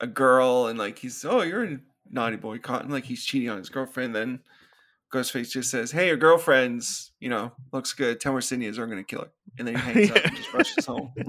a 0.00 0.06
girl 0.06 0.66
and 0.66 0.78
like 0.78 0.98
he's 0.98 1.24
oh 1.24 1.42
you're 1.42 1.64
a 1.64 1.78
naughty 2.10 2.36
boy, 2.36 2.58
Cotton. 2.58 2.90
Like 2.90 3.04
he's 3.04 3.24
cheating 3.24 3.48
on 3.48 3.58
his 3.58 3.68
girlfriend. 3.68 4.14
Then 4.14 4.40
Ghostface 5.12 5.50
just 5.50 5.70
says, 5.70 5.90
"Hey, 5.90 6.06
your 6.06 6.16
girlfriend's 6.16 7.12
you 7.18 7.28
know 7.28 7.52
looks 7.72 7.92
good. 7.92 8.20
Tell 8.20 8.34
her 8.34 8.40
Sidney 8.40 8.66
is. 8.66 8.78
Gonna 8.78 9.02
kill 9.02 9.22
her." 9.22 9.32
And 9.58 9.66
then 9.66 9.74
he 9.74 9.80
hangs 10.06 10.10
up 10.10 10.24
and 10.24 10.36
just 10.36 10.54
rushes 10.54 10.86
home. 10.86 11.12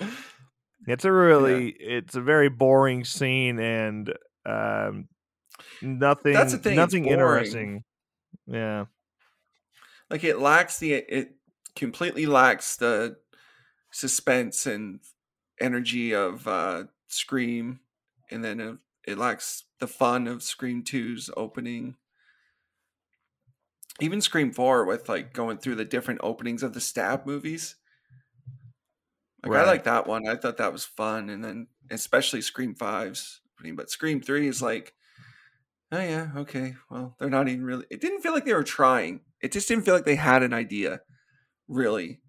It's 0.86 1.04
a 1.04 1.12
really 1.12 1.68
it's 1.68 2.14
a 2.16 2.20
very 2.20 2.48
boring 2.48 3.04
scene 3.04 3.58
and 3.58 4.12
um 4.46 5.08
nothing 5.82 6.32
the 6.32 6.58
thing, 6.58 6.76
nothing 6.76 7.06
interesting. 7.06 7.84
Yeah. 8.46 8.86
like 10.08 10.24
it 10.24 10.38
lacks 10.38 10.78
the 10.78 10.94
it 10.94 11.36
completely 11.76 12.26
lacks 12.26 12.76
the 12.76 13.16
suspense 13.92 14.66
and 14.66 15.00
energy 15.60 16.14
of 16.14 16.48
uh 16.48 16.84
scream 17.08 17.80
and 18.30 18.44
then 18.44 18.60
it, 18.60 18.78
it 19.06 19.18
lacks 19.18 19.64
the 19.78 19.86
fun 19.86 20.26
of 20.26 20.42
scream 20.42 20.82
2's 20.82 21.30
opening 21.36 21.96
even 24.00 24.20
scream 24.20 24.52
4 24.52 24.84
with 24.84 25.08
like 25.08 25.32
going 25.32 25.58
through 25.58 25.74
the 25.74 25.84
different 25.84 26.20
openings 26.22 26.62
of 26.62 26.72
the 26.72 26.80
stab 26.80 27.26
movies 27.26 27.76
like 29.44 29.58
i 29.58 29.64
like 29.64 29.84
that 29.84 30.06
one 30.06 30.28
i 30.28 30.36
thought 30.36 30.56
that 30.58 30.72
was 30.72 30.84
fun 30.84 31.30
and 31.30 31.44
then 31.44 31.66
especially 31.90 32.40
scream 32.40 32.74
5's 32.74 33.40
but 33.74 33.90
scream 33.90 34.20
3 34.20 34.48
is 34.48 34.62
like 34.62 34.94
oh 35.92 36.00
yeah 36.00 36.28
okay 36.36 36.74
well 36.90 37.14
they're 37.18 37.28
not 37.30 37.48
even 37.48 37.64
really 37.64 37.84
it 37.90 38.00
didn't 38.00 38.20
feel 38.22 38.32
like 38.32 38.44
they 38.44 38.54
were 38.54 38.62
trying 38.62 39.20
it 39.40 39.52
just 39.52 39.68
didn't 39.68 39.84
feel 39.84 39.94
like 39.94 40.04
they 40.04 40.16
had 40.16 40.42
an 40.42 40.52
idea 40.54 41.00
really 41.68 42.20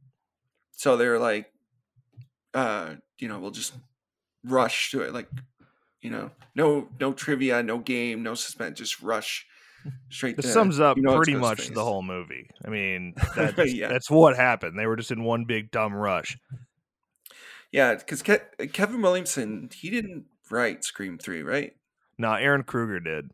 so 0.72 0.98
they're 0.98 1.20
like 1.20 1.52
uh 2.54 2.96
you 3.20 3.28
know 3.28 3.40
we'll 3.40 3.52
just 3.52 3.74
rush 4.44 4.92
to 4.92 5.02
it 5.02 5.14
like 5.14 5.30
you 6.02 6.10
know 6.10 6.32
no 6.56 6.90
no 7.00 7.14
trivia 7.14 7.62
no 7.64 7.78
game 7.78 8.24
no 8.24 8.34
suspense 8.34 8.78
just 8.80 9.02
rush 9.02 9.46
straight 10.10 10.36
This 10.36 10.46
to, 10.48 10.52
sums 10.52 10.80
up 10.80 10.98
you 10.98 11.04
know 11.04 11.16
pretty 11.16 11.36
much 11.36 11.70
Ghostface. 11.70 11.74
the 11.74 11.84
whole 11.84 12.04
movie. 12.04 12.48
I 12.66 12.70
mean, 12.70 13.16
that's, 13.36 13.74
Yeah. 13.74 13.88
that's 13.88 14.12
what 14.12 14.36
happened. 14.36 14.78
They 14.78 14.86
were 14.86 14.96
just 14.96 15.10
in 15.12 15.24
one 15.24 15.46
big 15.46 15.72
dumb 15.72 15.94
rush. 15.94 16.38
Yeah 17.72 17.96
because 17.96 18.22
Ke- 18.22 18.72
kevin 18.74 19.02
williamson 19.02 19.70
he 19.74 19.90
didn't 19.90 20.26
write 20.50 20.84
scream 20.84 21.18
3 21.18 21.42
right 21.44 21.74
No, 22.18 22.30
Ehren 22.30 22.66
Kruger 22.66 23.00
did. 23.00 23.32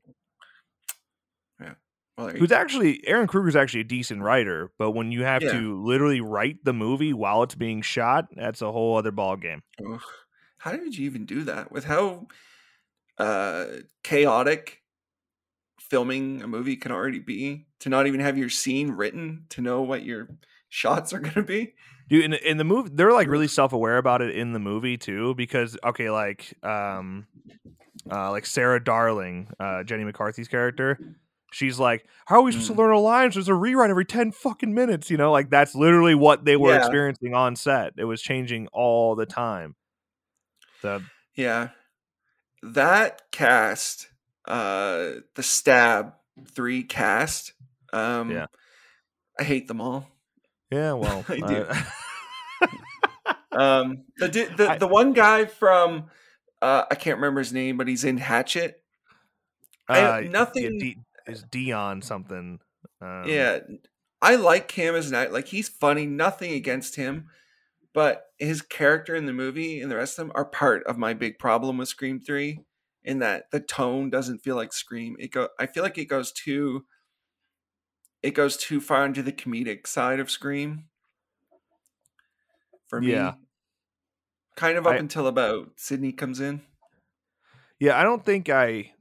Yeah, 1.59 1.73
well 2.17 2.29
Who's 2.29 2.51
actually 2.51 3.01
Ehren 3.07 3.27
Kruger's 3.27 3.55
actually 3.55 3.81
a 3.81 3.85
decent 3.85 4.21
writer, 4.21 4.71
but 4.77 4.91
when 4.91 5.11
you 5.11 5.23
have 5.23 5.41
Yeah. 5.41 5.53
to 5.53 5.83
literally 5.83 6.21
write 6.21 6.63
the 6.63 6.73
movie 6.73 7.13
while 7.13 7.43
it's 7.43 7.55
being 7.55 7.81
shot, 7.81 8.27
that's 8.35 8.61
a 8.61 8.71
whole 8.71 8.97
other 8.97 9.11
ball 9.11 9.35
game. 9.35 9.61
Ugh. 9.85 10.01
How 10.59 10.71
did 10.71 10.97
you 10.97 11.05
even 11.05 11.25
do 11.25 11.43
that 11.43 11.71
with 11.71 11.85
how 11.85 12.27
uh, 13.17 13.65
chaotic 14.03 14.81
filming 15.79 16.41
a 16.41 16.47
movie 16.47 16.75
can 16.75 16.91
already 16.91 17.19
be? 17.19 17.65
To 17.81 17.89
not 17.89 18.07
even 18.07 18.19
have 18.19 18.37
your 18.37 18.49
scene 18.49 18.91
written 18.91 19.45
to 19.49 19.61
know 19.61 19.81
what 19.81 20.03
you're 20.03 20.27
shots 20.69 21.13
are 21.13 21.19
gonna 21.19 21.43
be. 21.45 21.73
Dude, 22.09 22.23
in, 22.23 22.33
in 22.33 22.57
the 22.57 22.63
movie, 22.63 22.89
they're 22.93 23.11
like 23.13 23.27
really 23.27 23.47
self 23.49 23.73
aware 23.73 23.97
about 23.97 24.21
it 24.21 24.35
in 24.35 24.53
the 24.53 24.59
movie 24.59 24.97
too, 24.97 25.35
because 25.35 25.77
okay, 25.83 26.09
like 26.09 26.53
um, 26.63 27.27
uh, 28.11 28.31
like 28.31 28.45
Sarah 28.45 28.81
Darling, 28.83 29.49
uh, 29.59 29.83
Jenny 29.83 30.05
McCarthy's 30.05 30.47
character, 30.47 30.99
she's 31.51 31.79
like, 31.79 32.05
"How 32.25 32.37
are 32.37 32.41
we 32.43 32.51
supposed 32.53 32.67
to 32.67 32.73
Mm. 32.73 32.77
learn 32.77 32.91
our 32.91 32.99
lines? 32.99 33.33
There's 33.35 33.49
a 33.49 33.53
rewrite 33.53 33.89
every 33.89 34.05
ten 34.05 34.31
fucking 34.31 34.73
minutes." 34.73 35.09
You 35.11 35.17
know, 35.17 35.31
like 35.33 35.49
that's 35.49 35.75
literally 35.75 36.15
what 36.15 36.45
they 36.45 36.55
were 36.55 36.71
Yeah. 36.71 36.77
experiencing 36.77 37.33
on 37.33 37.55
set. 37.57 37.93
It 37.97 38.05
was 38.05 38.21
changing 38.21 38.67
all 38.71 39.15
the 39.15 39.25
time. 39.25 39.75
The 40.81 41.01
Yeah. 41.35 41.69
That 42.63 43.29
cast, 43.31 44.07
uh 44.47 45.11
the 45.35 45.43
stab 45.43 46.13
three 46.51 46.83
cast, 46.83 47.53
um 47.91 48.31
Yeah. 48.31 48.45
I 49.39 49.43
hate 49.43 49.67
them 49.67 49.81
all. 49.81 50.07
Yeah, 50.71 50.93
well, 50.93 51.25
I 51.29 51.37
do. 51.39 51.67
Um 53.51 54.03
the 54.17 54.27
the, 54.55 54.69
I- 54.71 54.77
the 54.77 54.87
one 54.87 55.13
guy 55.13 55.45
from 55.45 56.09
uh 56.61 56.83
I 56.91 56.95
can't 56.95 57.17
remember 57.17 57.39
his 57.39 57.53
name, 57.53 57.77
but 57.77 57.87
he's 57.87 58.03
in 58.03 58.17
Hatchet. 58.17 58.83
Uh, 59.89 60.19
yeah, 60.23 60.29
nothing- 60.29 60.77
D- 60.77 60.97
is 61.27 61.43
Deon 61.45 62.03
something? 62.03 62.59
Um, 63.01 63.23
yeah. 63.25 63.59
I 64.21 64.35
like 64.35 64.71
him 64.71 64.95
as 64.95 65.11
an 65.11 65.31
like 65.31 65.47
he's 65.47 65.69
funny, 65.69 66.05
nothing 66.05 66.53
against 66.53 66.95
him. 66.97 67.29
But 67.93 68.25
his 68.37 68.61
character 68.61 69.15
in 69.15 69.25
the 69.25 69.33
movie 69.33 69.81
and 69.81 69.89
the 69.89 69.95
rest 69.95 70.19
of 70.19 70.27
them 70.27 70.31
are 70.35 70.45
part 70.45 70.83
of 70.85 70.97
my 70.99 71.13
big 71.15 71.39
problem 71.39 71.77
with 71.77 71.87
Scream 71.89 72.19
3 72.19 72.59
in 73.03 73.19
that 73.19 73.49
the 73.51 73.59
tone 73.59 74.09
doesn't 74.11 74.39
feel 74.43 74.55
like 74.55 74.71
Scream. 74.73 75.15
It 75.19 75.31
go 75.31 75.49
I 75.59 75.65
feel 75.65 75.83
like 75.83 75.97
it 75.97 76.05
goes 76.05 76.31
too 76.31 76.85
it 78.23 78.31
goes 78.31 78.57
too 78.57 78.81
far 78.81 79.05
into 79.05 79.21
the 79.23 79.31
comedic 79.31 79.87
side 79.87 80.19
of 80.19 80.29
Scream. 80.31 80.85
For 82.89 83.01
me. 83.01 83.11
Yeah. 83.11 83.33
Kind 84.55 84.77
of 84.77 84.87
up 84.87 84.93
I- 84.93 84.97
until 84.97 85.27
about 85.27 85.71
Sidney 85.75 86.11
comes 86.11 86.39
in. 86.39 86.61
Yeah, 87.79 87.99
I 87.99 88.03
don't 88.03 88.25
think 88.25 88.49
I 88.49 88.91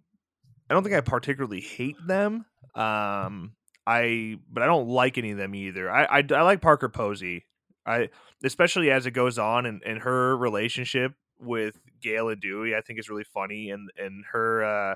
I 0.68 0.74
don't 0.74 0.82
think 0.82 0.94
I 0.94 1.00
particularly 1.00 1.60
hate 1.60 1.96
them. 2.06 2.44
Um 2.74 3.52
I 3.86 4.36
but 4.50 4.62
I 4.62 4.66
don't 4.66 4.88
like 4.88 5.16
any 5.16 5.30
of 5.30 5.38
them 5.38 5.54
either. 5.54 5.90
I 5.90 6.04
I, 6.04 6.24
I 6.34 6.42
like 6.42 6.60
Parker 6.60 6.88
Posey. 6.88 7.46
I 7.86 8.10
especially 8.44 8.90
as 8.90 9.06
it 9.06 9.12
goes 9.12 9.38
on 9.38 9.64
and, 9.64 9.82
and 9.86 10.00
her 10.00 10.36
relationship 10.36 11.12
with 11.38 11.78
Gail 12.02 12.28
and 12.28 12.40
Dewey, 12.40 12.74
I 12.74 12.80
think 12.82 12.98
is 12.98 13.08
really 13.08 13.24
funny 13.24 13.70
and 13.70 13.88
and 13.96 14.24
her 14.32 14.64
uh 14.64 14.94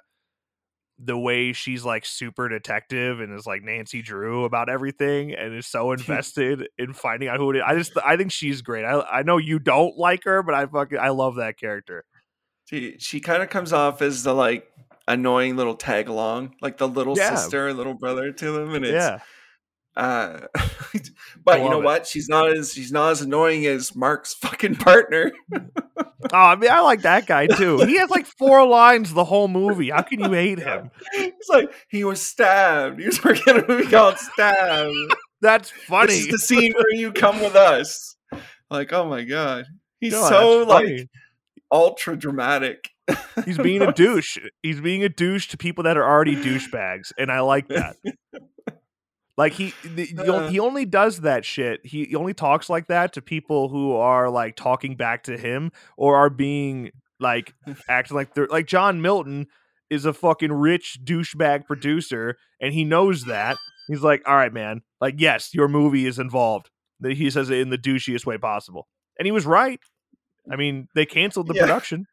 the 1.02 1.16
way 1.16 1.52
she's 1.52 1.84
like 1.84 2.04
super 2.04 2.48
detective 2.48 3.20
and 3.20 3.32
is 3.34 3.46
like 3.46 3.62
Nancy 3.62 4.02
Drew 4.02 4.44
about 4.44 4.68
everything 4.68 5.32
and 5.34 5.54
is 5.54 5.66
so 5.66 5.92
invested 5.92 6.68
in 6.78 6.92
finding 6.92 7.28
out 7.28 7.38
who 7.38 7.50
it 7.50 7.56
is. 7.56 7.62
I 7.66 7.74
just 7.76 7.92
I 8.04 8.16
think 8.16 8.32
she's 8.32 8.60
great. 8.62 8.84
I 8.84 9.00
I 9.00 9.22
know 9.22 9.38
you 9.38 9.58
don't 9.58 9.96
like 9.96 10.24
her, 10.24 10.42
but 10.42 10.54
I 10.54 10.66
fucking 10.66 10.98
I 10.98 11.08
love 11.08 11.36
that 11.36 11.58
character. 11.58 12.04
She 12.66 12.96
she 12.98 13.20
kind 13.20 13.42
of 13.42 13.48
comes 13.50 13.72
off 13.72 14.02
as 14.02 14.22
the 14.22 14.34
like 14.34 14.68
annoying 15.08 15.56
little 15.56 15.74
tag 15.74 16.08
along, 16.08 16.54
like 16.60 16.76
the 16.78 16.86
little 16.86 17.16
Yeah. 17.16 17.34
sister, 17.34 17.72
little 17.72 17.94
brother 17.94 18.30
to 18.32 18.52
them, 18.52 18.74
and 18.74 18.84
it's 18.84 18.92
Yeah. 18.92 19.18
Uh 19.96 20.40
but 21.44 21.60
you 21.60 21.68
know 21.68 21.80
it. 21.80 21.84
what? 21.84 22.06
She's 22.06 22.28
not 22.28 22.50
as 22.56 22.72
she's 22.72 22.92
not 22.92 23.10
as 23.12 23.20
annoying 23.22 23.66
as 23.66 23.94
Mark's 23.96 24.34
fucking 24.40 24.76
partner. 24.76 25.32
Oh, 26.32 26.36
I 26.36 26.54
mean, 26.54 26.70
I 26.70 26.80
like 26.80 27.02
that 27.02 27.26
guy 27.26 27.46
too. 27.46 27.78
He 27.78 27.96
has 27.96 28.10
like 28.10 28.26
four 28.26 28.64
lines 28.68 29.12
the 29.14 29.24
whole 29.24 29.48
movie. 29.48 29.88
How 29.90 30.02
can 30.02 30.20
you 30.20 30.30
hate 30.30 30.58
him? 30.58 30.90
He's 31.14 31.32
like 31.48 31.72
he 31.88 32.04
was 32.04 32.20
stabbed. 32.20 33.00
He 33.00 33.06
was 33.06 33.24
working 33.24 33.56
a 33.56 33.66
movie 33.66 33.90
called 33.90 34.18
Stab. 34.18 34.92
That's 35.40 35.70
This 35.72 35.80
funny. 35.86 36.12
is 36.12 36.28
the 36.28 36.38
scene 36.38 36.74
where 36.74 36.92
you 36.94 37.12
come 37.12 37.40
with 37.40 37.56
us. 37.56 38.16
Like, 38.70 38.92
oh 38.92 39.08
my 39.08 39.24
god. 39.24 39.64
He's 39.98 40.12
No, 40.12 40.28
so 40.28 40.58
like 40.64 40.84
funny. 40.84 41.08
ultra 41.72 42.16
dramatic. 42.16 42.90
he's 43.46 43.58
being 43.58 43.80
a 43.82 43.90
douche. 43.92 44.36
He's 44.62 44.80
being 44.80 45.02
a 45.02 45.08
douche 45.08 45.48
to 45.48 45.56
people 45.56 45.84
that 45.84 45.96
are 45.96 46.04
already 46.04 46.36
douchebags, 46.36 47.12
and 47.18 47.32
I 47.32 47.40
like 47.40 47.68
that. 47.68 47.96
Like 49.40 49.54
he, 49.54 49.72
the, 49.84 50.04
he 50.04 50.16
Uh. 50.18 50.48
he 50.48 50.60
only 50.60 50.84
does 50.84 51.20
that 51.22 51.44
shit. 51.44 51.80
He, 51.84 52.04
he 52.04 52.14
only 52.14 52.34
talks 52.34 52.68
like 52.68 52.86
that 52.88 53.12
to 53.14 53.22
people 53.22 53.68
who 53.70 53.92
are 53.96 54.28
like 54.28 54.54
talking 54.54 54.96
back 54.96 55.22
to 55.24 55.36
him 55.38 55.72
or 55.96 56.16
are 56.16 56.30
being 56.30 56.90
like 57.18 57.54
acting 57.88 58.16
like 58.16 58.34
they're 58.34 58.46
like 58.48 58.66
John 58.66 59.00
Milton 59.00 59.46
is 59.88 60.04
a 60.04 60.12
fucking 60.12 60.52
rich 60.52 60.98
douchebag 61.04 61.66
producer, 61.66 62.36
and 62.60 62.72
he 62.74 62.84
knows 62.84 63.24
that. 63.24 63.56
He's 63.88 64.02
like, 64.02 64.22
all 64.26 64.36
right, 64.36 64.52
man. 64.52 64.82
Like, 65.00 65.14
yes, 65.18 65.52
your 65.54 65.66
movie 65.68 66.06
is 66.06 66.18
involved. 66.18 66.70
That 67.00 67.14
He 67.16 67.30
says 67.30 67.50
it 67.50 67.58
in 67.58 67.70
the 67.70 67.78
douchiest 67.78 68.26
way 68.26 68.36
possible, 68.38 68.86
and 69.18 69.26
he 69.26 69.32
was 69.32 69.46
right. 69.46 69.80
I 70.52 70.56
mean, 70.56 70.88
they 70.94 71.06
canceled 71.06 71.48
the 71.48 71.54
Yeah. 71.54 71.62
production. 71.62 72.04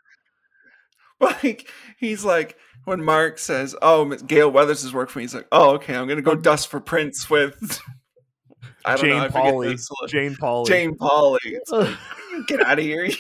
Like 1.44 1.68
he's 1.98 2.24
like 2.24 2.58
when 2.86 3.04
Mark 3.04 3.40
says, 3.40 3.76
"Oh, 3.82 4.06
Miss 4.06 4.22
Gail 4.22 4.52
Weathers 4.52 4.84
has 4.84 4.94
worked 4.94 5.12
for 5.12 5.20
me," 5.20 5.24
he's 5.24 5.34
like, 5.34 5.48
"Oh, 5.52 5.72
okay, 5.72 5.96
I'm 5.96 6.08
gonna 6.08 6.22
go 6.22 6.36
dust 6.36 6.68
for 6.68 6.80
prints 6.80 7.28
with 7.30 7.80
I 8.86 8.96
don't 8.96 9.06
Jane 9.06 9.18
know, 9.24 9.30
Pauley. 9.30 10.08
Jane 10.08 10.36
Pauley. 10.36 10.68
Jane 10.68 10.96
Pauley. 10.96 11.38
It's 11.44 11.72
like, 11.72 11.98
get 12.48 12.62
out 12.64 12.78
of 12.80 12.86
here, 12.86 13.06
you, 13.06 13.16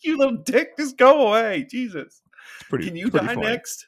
you 0.00 0.18
little 0.18 0.38
dick! 0.38 0.76
Just 0.78 0.96
go 0.96 1.28
away, 1.28 1.66
Jesus! 1.70 2.22
It's 2.60 2.68
pretty, 2.70 2.86
Can 2.86 2.96
you 2.96 3.10
pretty 3.10 3.26
die 3.26 3.34
funny. 3.34 3.46
next? 3.48 3.86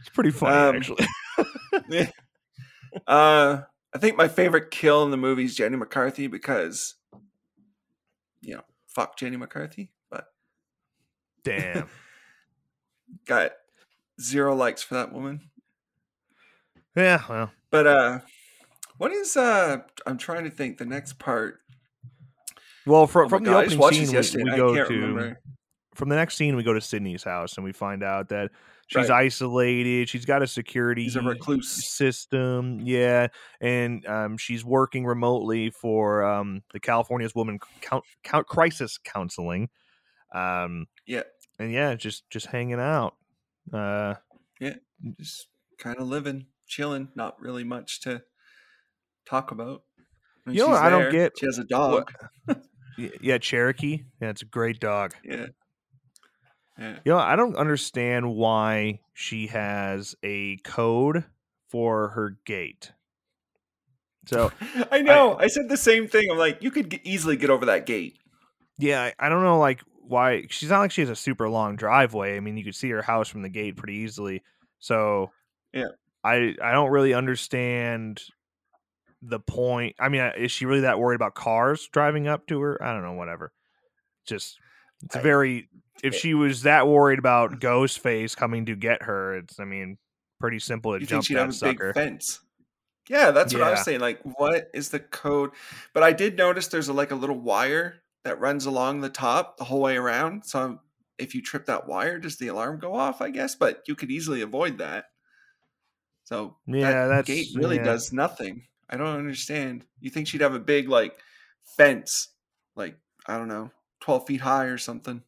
It's 0.00 0.08
pretty 0.08 0.30
funny, 0.30 0.54
Um, 0.56 0.76
actually. 0.76 1.06
Uh, 3.06 3.62
I 3.94 3.98
think 3.98 4.16
my 4.16 4.28
favorite 4.28 4.70
kill 4.70 5.04
in 5.04 5.10
the 5.10 5.16
movie 5.16 5.44
is 5.44 5.54
Jenny 5.54 5.76
McCarthy 5.76 6.26
because, 6.28 6.94
you 8.40 8.54
know, 8.56 8.62
fuck 8.88 9.18
Jenny 9.18 9.36
McCarthy, 9.36 9.90
but 10.10 10.26
Damn. 11.44 11.88
Got 13.26 13.52
zero 14.20 14.54
likes 14.54 14.82
for 14.82 14.94
that 14.94 15.12
woman. 15.12 15.40
Yeah, 16.96 17.22
well, 17.28 17.50
But 17.70 17.86
uh 17.86 18.20
what 18.98 19.12
is 19.12 19.36
uh 19.36 19.78
I'm 20.06 20.18
trying 20.18 20.44
to 20.44 20.50
think 20.50 20.78
the 20.78 20.84
next 20.86 21.18
part. 21.18 21.58
well, 22.86 23.06
from 23.06 23.26
Oh 23.26 23.28
from 23.28 23.44
the 23.44 23.50
God, 23.50 23.64
just 23.68 23.76
opening 23.80 24.06
scene, 24.06 24.42
we, 24.44 24.50
we 24.52 24.56
go 24.56 24.74
to 24.74 24.94
remember. 24.94 25.40
from 25.94 26.08
the 26.08 26.16
next 26.16 26.36
scene 26.36 26.54
we 26.56 26.62
go 26.62 26.72
to 26.72 26.80
Sidney's 26.80 27.24
house 27.24 27.56
and 27.56 27.64
we 27.64 27.72
find 27.72 28.02
out 28.04 28.28
that 28.28 28.50
she's 28.86 29.08
Right. 29.08 29.24
isolated. 29.24 30.08
She's 30.08 30.24
got 30.24 30.42
a 30.42 30.46
security 30.46 31.10
a 31.16 31.20
recluse. 31.20 31.88
system, 31.88 32.80
yeah, 32.80 33.28
and 33.60 34.06
um, 34.06 34.36
she's 34.36 34.64
working 34.64 35.04
remotely 35.04 35.70
for 35.70 36.22
um, 36.24 36.62
the 36.72 36.78
California's 36.80 37.34
Woman 37.34 37.58
Count, 37.80 38.04
Count 38.22 38.46
Crisis 38.46 38.98
Counseling. 38.98 39.68
Um, 40.32 40.86
Yeah. 41.06 41.22
And 41.58 41.72
yeah, 41.72 41.94
just 41.94 42.28
just 42.30 42.46
hanging 42.46 42.80
out. 42.80 43.14
Uh, 43.72 44.14
yeah, 44.60 44.74
Just 45.18 45.48
kind 45.78 45.98
of 45.98 46.06
living, 46.08 46.46
chilling, 46.66 47.08
not 47.14 47.40
really 47.40 47.64
much 47.64 48.00
to 48.02 48.22
talk 49.26 49.50
about. 49.50 49.82
When 50.44 50.54
You 50.54 50.66
know 50.66 50.74
I 50.74 50.90
don't 50.90 51.10
get? 51.10 51.32
She 51.38 51.46
has 51.46 51.58
a 51.58 51.64
dog. 51.64 52.12
yeah, 53.20 53.38
Cherokee. 53.38 54.04
Yeah, 54.20 54.30
it's 54.30 54.42
a 54.42 54.46
great 54.46 54.80
dog. 54.80 55.14
Yeah. 55.24 55.46
Yeah. 56.78 56.98
You 57.04 57.12
know, 57.12 57.18
I 57.18 57.36
don't 57.36 57.56
understand 57.56 58.34
why 58.34 59.00
she 59.12 59.46
has 59.46 60.16
a 60.24 60.56
code 60.64 61.24
for 61.68 62.08
her 62.10 62.36
gate. 62.44 62.92
So 64.26 64.50
I 64.90 65.02
know. 65.02 65.36
I, 65.38 65.46
said 65.46 65.68
the 65.68 65.76
same 65.76 66.08
thing. 66.08 66.28
I'm 66.30 66.38
like, 66.38 66.62
you 66.62 66.70
could 66.70 67.00
easily 67.04 67.36
get 67.36 67.50
over 67.50 67.66
that 67.66 67.86
gate. 67.86 68.18
yeah, 68.78 69.02
I, 69.02 69.26
I 69.26 69.28
don't 69.28 69.42
know 69.42 69.58
like 69.58 69.82
why 70.06 70.44
she's 70.50 70.70
not 70.70 70.80
like 70.80 70.90
she 70.92 71.00
has 71.02 71.10
a 71.10 71.16
super 71.16 71.48
long 71.48 71.76
driveway. 71.76 72.36
I 72.36 72.40
mean, 72.40 72.56
you 72.56 72.64
could 72.64 72.74
see 72.74 72.90
her 72.90 73.02
house 73.02 73.28
from 73.28 73.42
the 73.42 73.48
gate 73.48 73.76
pretty 73.76 73.94
easily. 73.94 74.42
So 74.78 75.30
Yeah. 75.72 75.88
I 76.22 76.54
I 76.62 76.72
don't 76.72 76.90
really 76.90 77.14
understand 77.14 78.22
the 79.22 79.40
point. 79.40 79.96
I 79.98 80.08
mean, 80.08 80.20
is 80.36 80.52
she 80.52 80.66
really 80.66 80.82
that 80.82 80.98
worried 80.98 81.16
about 81.16 81.34
cars 81.34 81.88
driving 81.92 82.28
up 82.28 82.46
to 82.48 82.60
her? 82.60 82.82
I 82.82 82.92
don't 82.92 83.02
know. 83.02 83.12
Whatever. 83.14 83.52
Just 84.26 84.58
it's 85.02 85.16
I- 85.16 85.20
very. 85.20 85.68
If 86.02 86.14
eh 86.14 86.18
she 86.18 86.34
was 86.34 86.62
that 86.62 86.88
worried 86.88 87.18
about 87.20 87.60
Ghostface 87.60 88.36
coming 88.36 88.66
to 88.66 88.74
get 88.76 89.02
her, 89.04 89.36
it's 89.38 89.58
I 89.60 89.64
mean 89.64 89.96
pretty 90.40 90.58
simple 90.58 90.92
to 90.92 91.00
You 91.00 91.06
think 91.06 91.10
jump 91.10 91.24
she'd 91.24 91.34
that 91.36 91.40
have 91.46 91.54
sucker. 91.54 91.92
big 91.92 91.94
fence? 91.94 92.40
Yeah, 93.08 93.30
that's 93.30 93.52
what 93.54 93.62
I 93.62 93.70
was 93.70 93.84
saying. 93.84 94.00
Like, 94.00 94.20
what 94.22 94.70
is 94.74 94.88
the 94.88 94.98
code? 94.98 95.50
But 95.92 96.02
I 96.02 96.12
did 96.12 96.36
notice 96.38 96.68
there's 96.68 96.88
a, 96.88 96.92
like 96.94 97.10
a 97.10 97.14
little 97.14 97.38
wire 97.38 97.96
that 98.24 98.40
runs 98.40 98.66
along 98.66 99.00
the 99.00 99.08
top 99.10 99.56
the 99.58 99.64
whole 99.64 99.80
way 99.80 99.96
around. 99.96 100.44
So 100.44 100.80
if 101.18 101.34
you 101.34 101.42
trip 101.42 101.66
that 101.66 101.86
wire, 101.86 102.18
does 102.18 102.36
the 102.38 102.48
alarm 102.48 102.78
go 102.78 102.94
off? 102.94 103.20
I 103.20 103.30
guess, 103.30 103.54
but 103.54 103.82
you 103.86 103.94
could 103.94 104.10
easily 104.10 104.40
avoid 104.40 104.78
that. 104.78 105.06
So 106.24 106.56
Yeah, 106.66 106.90
that 106.90 107.06
that's- 107.08 107.26
gate 107.26 107.48
really 107.54 107.76
yeah. 107.76 107.84
does 107.84 108.12
nothing. 108.12 108.66
I 108.88 108.96
don't 108.96 109.16
understand. 109.16 109.86
You 110.00 110.10
think 110.10 110.26
she'd 110.28 110.40
have 110.40 110.54
a 110.54 110.58
big 110.60 110.88
like 110.88 111.16
fence, 111.76 112.28
like 112.76 112.96
I 113.26 113.38
don't 113.38 113.48
know, 113.48 113.70
twelve 114.00 114.26
feet 114.26 114.40
high 114.40 114.64
or 114.66 114.78
something? 114.78 115.22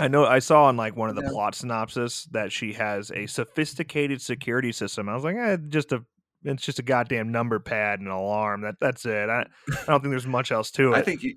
I 0.00 0.08
know 0.08 0.24
I 0.26 0.40
saw 0.40 0.64
on 0.64 0.76
like 0.76 0.96
one 0.96 1.08
of 1.08 1.14
the 1.16 1.22
Yeah. 1.22 1.30
plot 1.30 1.54
synopsis 1.54 2.24
that 2.32 2.50
she 2.50 2.72
has 2.72 3.10
a 3.12 3.26
sophisticated 3.26 4.20
security 4.20 4.72
system. 4.72 5.08
I 5.08 5.14
was 5.14 5.22
like, 5.24 5.36
eh, 5.36 5.56
just 5.68 5.92
a 5.92 6.04
It's 6.46 6.62
just 6.64 6.78
a 6.78 6.82
goddamn 6.82 7.30
number 7.32 7.58
pad 7.58 8.00
and 8.00 8.08
an 8.08 8.14
alarm. 8.14 8.62
That 8.62 8.74
that's 8.80 9.06
it. 9.06 9.30
I, 9.30 9.40
I 9.42 9.84
don't 9.86 10.00
think 10.02 10.10
there's 10.10 10.26
much 10.26 10.50
else 10.52 10.70
to 10.72 10.92
it. 10.92 10.96
I 10.96 11.02
think 11.02 11.22
you. 11.22 11.36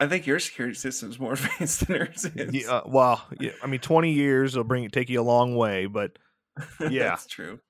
I 0.00 0.06
think 0.06 0.26
your 0.26 0.40
security 0.40 0.74
system's 0.74 1.20
more 1.20 1.32
advanced 1.34 1.86
than 1.86 2.00
hers 2.00 2.24
is. 2.24 2.54
Yeah, 2.54 2.72
uh, 2.72 2.82
well, 2.86 3.22
yeah, 3.38 3.52
I 3.62 3.66
mean, 3.66 3.80
20 3.80 4.10
years 4.12 4.56
will 4.56 4.64
bring 4.64 4.88
take 4.88 5.10
you 5.10 5.20
a 5.20 5.22
long 5.22 5.54
way, 5.54 5.86
but 5.86 6.18
yeah. 6.80 7.10
That's 7.10 7.26
true. 7.26 7.60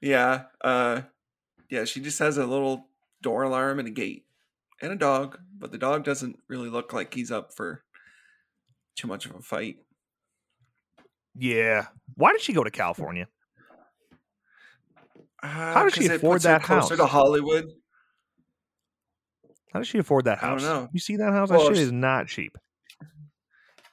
Yeah. 0.00 0.44
Uh 0.60 1.02
yeah, 1.70 1.84
she 1.84 2.00
just 2.00 2.18
has 2.20 2.38
a 2.38 2.46
little 2.46 2.86
door 3.22 3.42
alarm 3.42 3.78
and 3.78 3.88
a 3.88 3.90
gate 3.90 4.24
and 4.80 4.92
a 4.92 4.96
dog, 4.96 5.38
but 5.58 5.72
the 5.72 5.78
dog 5.78 6.04
doesn't 6.04 6.38
really 6.48 6.68
look 6.68 6.92
like 6.92 7.12
he's 7.12 7.32
up 7.32 7.54
for 7.54 7.82
too 8.96 9.08
much 9.08 9.26
of 9.26 9.34
a 9.34 9.40
fight. 9.40 9.78
yeah. 11.36 11.86
Why 12.14 12.32
did 12.32 12.40
she 12.40 12.52
go 12.52 12.62
to 12.62 12.70
California? 12.70 13.26
How 15.42 15.84
does 15.84 15.94
she 15.94 16.06
afford 16.06 16.42
that 16.42 16.62
closer 16.62 16.96
house? 16.96 16.98
to 16.98 17.06
Hollywood? 17.06 17.66
How 19.72 19.80
does 19.80 19.88
she 19.88 19.98
afford 19.98 20.24
that 20.24 20.38
house? 20.38 20.62
I 20.62 20.66
don't 20.68 20.74
house? 20.76 20.84
know. 20.84 20.88
You 20.92 21.00
see 21.00 21.16
that 21.16 21.32
house? 21.32 21.50
Well, 21.50 21.68
that 21.68 21.74
shit 21.74 21.82
is 21.82 21.92
not 21.92 22.28
cheap. 22.28 22.56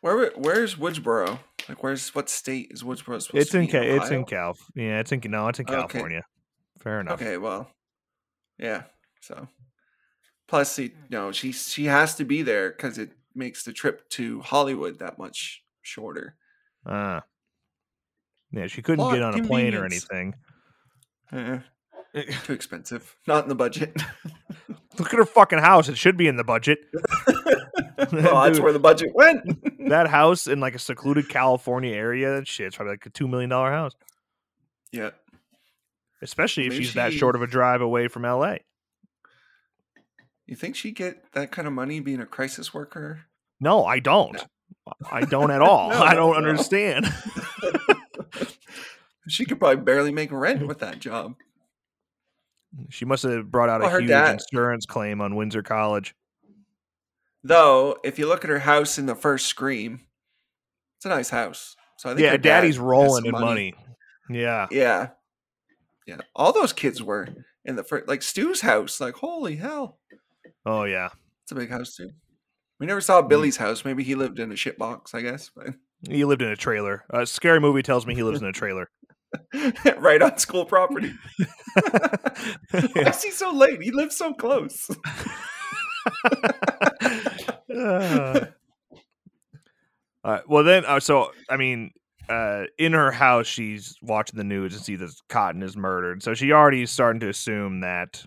Where 0.01 0.31
where's 0.36 0.75
Woodsboro? 0.75 1.39
Like 1.69 1.81
where's 1.81 2.13
what 2.13 2.29
state 2.29 2.67
is 2.71 2.83
Woodsboro 2.83 3.21
supposed 3.21 3.36
It's 3.36 3.51
to 3.51 3.59
in 3.59 3.65
be? 3.67 3.71
Ca- 3.71 3.81
it's 3.81 4.09
in 4.09 4.23
Ohio? 4.23 4.25
Cal. 4.25 4.57
Yeah, 4.75 4.99
it's 4.99 5.12
in 5.12 5.21
no, 5.25 5.47
it's 5.47 5.59
in 5.59 5.65
Okay. 5.65 5.75
California. 5.75 6.23
Fair 6.79 6.99
enough. 6.99 7.21
Okay, 7.21 7.38
well, 7.38 7.69
yeah. 8.57 8.83
So, 9.21 9.47
plus, 10.47 10.77
you 10.77 10.91
know, 11.09 11.31
she 11.31 11.53
she 11.53 11.86
has 11.86 12.15
to 12.15 12.25
be 12.25 12.41
there 12.41 12.71
because 12.71 12.97
it 12.97 13.12
makes 13.33 13.63
the 13.63 13.71
trip 13.71 14.09
to 14.09 14.41
Hollywood 14.41 14.99
that 14.99 15.17
much 15.17 15.63
shorter. 15.81 16.36
Uh, 16.86 17.21
yeah, 18.51 18.67
she 18.67 18.81
couldn't 18.81 19.05
Plot 19.05 19.13
get 19.13 19.23
on 19.23 19.39
a 19.39 19.43
plane 19.47 19.73
or 19.73 19.86
anything. 19.86 20.36
Eh, 21.31 21.59
too 22.43 22.53
expensive. 22.53 23.15
Not 23.25 23.43
in 23.43 23.49
the 23.49 23.55
budget. 23.55 23.95
Look 24.99 25.13
at 25.13 25.17
her 25.17 25.25
fucking 25.25 25.60
house. 25.60 25.89
It 25.89 25.97
should 25.97 26.17
be 26.17 26.27
in 26.27 26.36
the 26.36 26.43
budget. 26.43 26.79
well, 28.12 28.43
that's 28.43 28.60
where 28.60 28.73
the 28.73 28.79
budget 28.79 29.12
went. 29.15 29.41
that 29.89 30.08
house 30.08 30.47
in 30.47 30.60
like 30.60 30.75
a 30.75 30.79
secluded 30.79 31.29
California 31.29 31.93
area. 31.95 32.36
That 32.36 32.47
shit's 32.47 32.75
probably 32.75 32.93
like 32.93 33.06
a 33.06 33.10
two 33.10 33.27
million 33.27 33.49
dollar 33.49 33.71
house. 33.71 33.93
yeah. 34.91 35.12
Especially 36.21 36.67
if 36.67 36.73
Maybe 36.73 36.86
she's 36.86 36.93
that 36.93 37.12
short 37.12 37.36
of 37.36 37.41
a 37.41 37.47
drive 37.47 37.82
away 37.82 38.08
from 38.08 38.21
LA. 38.23 38.56
You 40.45 40.56
think 40.56 40.75
she 40.77 40.91
get 40.91 41.34
that 41.34 41.51
kind 41.51 41.67
of 41.67 41.73
money 41.73 41.99
being 41.99 42.21
a 42.21 42.25
crisis 42.25 42.73
worker? 42.73 43.25
No, 43.60 43.84
I 43.86 43.99
don't. 43.99 44.41
I 45.12 45.21
don't 45.25 45.51
at 45.51 45.62
all. 45.62 45.89
No, 45.93 46.01
I 46.01 46.13
don't 46.13 46.34
no. 46.34 46.38
understand. 46.49 47.13
She 49.27 49.45
could 49.45 49.60
probably 49.60 49.84
barely 49.84 50.12
make 50.12 50.32
rent 50.32 50.67
with 50.67 50.79
that 50.79 50.99
job. 50.99 51.36
She 52.89 53.05
must 53.05 53.23
have 53.23 53.51
brought 53.51 53.69
out 53.69 53.81
Well, 53.81 53.95
a 53.95 53.99
huge 53.99 54.09
dad- 54.09 54.39
insurance 54.51 54.86
claim 54.86 55.21
on 55.21 55.36
Windsor 55.36 55.63
College. 55.63 56.15
Though, 57.43 57.97
if 58.03 58.17
you 58.17 58.27
look 58.27 58.43
at 58.43 58.49
her 58.49 58.59
house 58.59 58.97
in 58.97 59.05
the 59.05 59.15
first 59.15 59.47
Scream, 59.47 60.01
it's 60.97 61.05
a 61.05 61.09
nice 61.09 61.29
house. 61.29 61.75
So 61.97 62.09
I 62.09 62.13
think 62.13 62.23
Yeah, 62.23 62.31
her 62.31 62.38
dad 62.38 62.62
daddy's 62.62 62.79
rolling 62.79 63.25
in 63.25 63.31
money. 63.31 63.73
Yeah. 64.29 64.67
Yeah, 64.71 65.09
yeah. 66.07 66.17
All 66.36 66.53
those 66.53 66.71
kids 66.73 67.03
were 67.03 67.27
in 67.65 67.75
the 67.75 67.83
first, 67.83 68.07
like 68.07 68.21
Stu's 68.21 68.62
house. 68.62 69.01
Like, 69.01 69.15
holy 69.15 69.57
hell, 69.57 69.99
Oh 70.65 70.86
yeah. 70.86 71.09
it's 71.43 71.51
a 71.51 71.55
big 71.55 71.69
house 71.69 71.95
too. 71.95 72.09
We 72.79 72.88
never 72.88 73.01
saw 73.01 73.21
mm. 73.21 73.29
Billy's 73.29 73.57
house. 73.57 73.83
Maybe 73.86 74.03
he 74.03 74.15
lived 74.15 74.39
in 74.39 74.51
a 74.51 74.55
shit 74.55 74.77
box, 74.77 75.13
I 75.13 75.21
guess. 75.21 75.51
But 75.53 75.73
He 76.09 76.23
lived 76.25 76.41
in 76.41 76.47
a 76.49 76.55
trailer. 76.55 77.03
A 77.09 77.25
scary 77.25 77.59
movie 77.59 77.83
tells 77.83 78.05
me 78.07 78.15
he 78.15 78.23
lives 78.23 78.41
in 78.41 78.47
a 78.47 78.53
trailer. 78.53 78.89
right 79.98 80.22
on 80.22 80.38
school 80.38 80.65
property. 80.65 81.12
Why 82.72 83.04
is 83.08 83.24
he 83.24 83.32
so 83.32 83.52
late? 83.52 83.82
He 83.82 83.91
lives 83.91 84.17
so 84.17 84.34
close. 84.34 84.89
Uh, 87.74 88.46
all 90.24 90.32
right. 90.32 90.48
Well, 90.48 90.63
then, 90.63 90.86
uh, 90.86 91.00
so 91.00 91.32
I 91.50 91.58
mean, 91.58 91.91
uh, 92.30 92.63
in 92.78 92.93
her 92.93 93.12
house, 93.12 93.48
she's 93.48 93.96
watching 94.02 94.38
the 94.38 94.43
news 94.43 94.74
and 94.74 94.84
see 94.84 94.96
that 94.96 95.12
Cotton 95.30 95.63
is 95.63 95.76
murdered. 95.76 96.24
So 96.24 96.34
she 96.34 96.52
already 96.52 96.84
is 96.84 96.91
starting 96.91 97.19
to 97.22 97.30
assume 97.30 97.82
that 97.82 98.24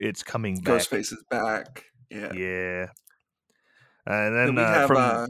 it's 0.00 0.22
coming 0.22 0.60
back. 0.60 0.82
Ghostface 0.82 1.12
is 1.12 1.24
back. 1.30 1.84
Yeah. 2.10 2.32
Yeah. 2.32 2.86
And 4.04 4.36
Then 4.36 4.46
then 4.46 4.54
we 4.56 4.62
uh, 4.62 4.72
have 4.72 4.86
from 4.88 4.96
uh, 4.96 5.26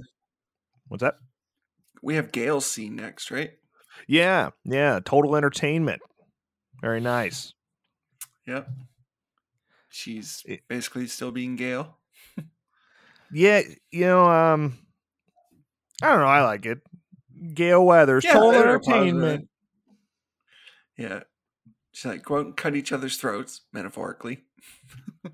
what's 0.88 1.02
that? 1.02 1.16
we 2.02 2.16
have 2.16 2.32
Gail's 2.32 2.66
scene 2.66 2.96
next, 2.96 3.30
right? 3.30 3.52
Yeah, 4.06 4.50
yeah. 4.64 5.00
Total 5.04 5.36
entertainment. 5.36 6.02
Very 6.80 7.00
nice. 7.00 7.54
Yep. 8.46 8.68
She's 9.88 10.42
It- 10.46 10.62
basically 10.68 11.06
still 11.06 11.30
being 11.32 11.56
Gail. 11.56 11.98
Yeah, 13.34 13.62
you 13.90 14.04
know, 14.04 14.28
um, 14.28 14.76
I 16.02 16.10
don't 16.10 16.18
know. 16.20 16.26
I 16.26 16.42
like 16.42 16.66
it. 16.66 16.80
Gail 17.54 17.82
Weathers, 17.86 18.24
total 18.24 18.52
entertainment. 18.52 19.48
Yeah. 20.98 21.22
She's 21.92 22.04
like, 22.04 22.22
go 22.24 22.36
out 22.40 22.44
and 22.44 22.56
cut 22.56 22.76
each 22.76 22.92
other's 22.92 23.16
throats, 23.16 23.62
metaphorically. 23.72 24.44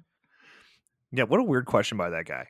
Yeah, 1.10 1.24
what 1.24 1.40
a 1.40 1.42
weird 1.42 1.64
question 1.66 1.96
by 1.98 2.10
that 2.10 2.26
guy. 2.26 2.48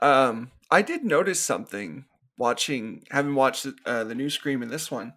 Um, 0.00 0.50
I 0.70 0.82
did 0.82 1.02
notice 1.02 1.40
something 1.40 2.04
watching, 2.38 3.04
having 3.10 3.34
watched 3.34 3.66
uh, 3.84 4.04
the 4.04 4.14
new 4.14 4.30
Scream 4.30 4.62
in 4.62 4.68
this 4.68 4.90
one, 4.90 5.14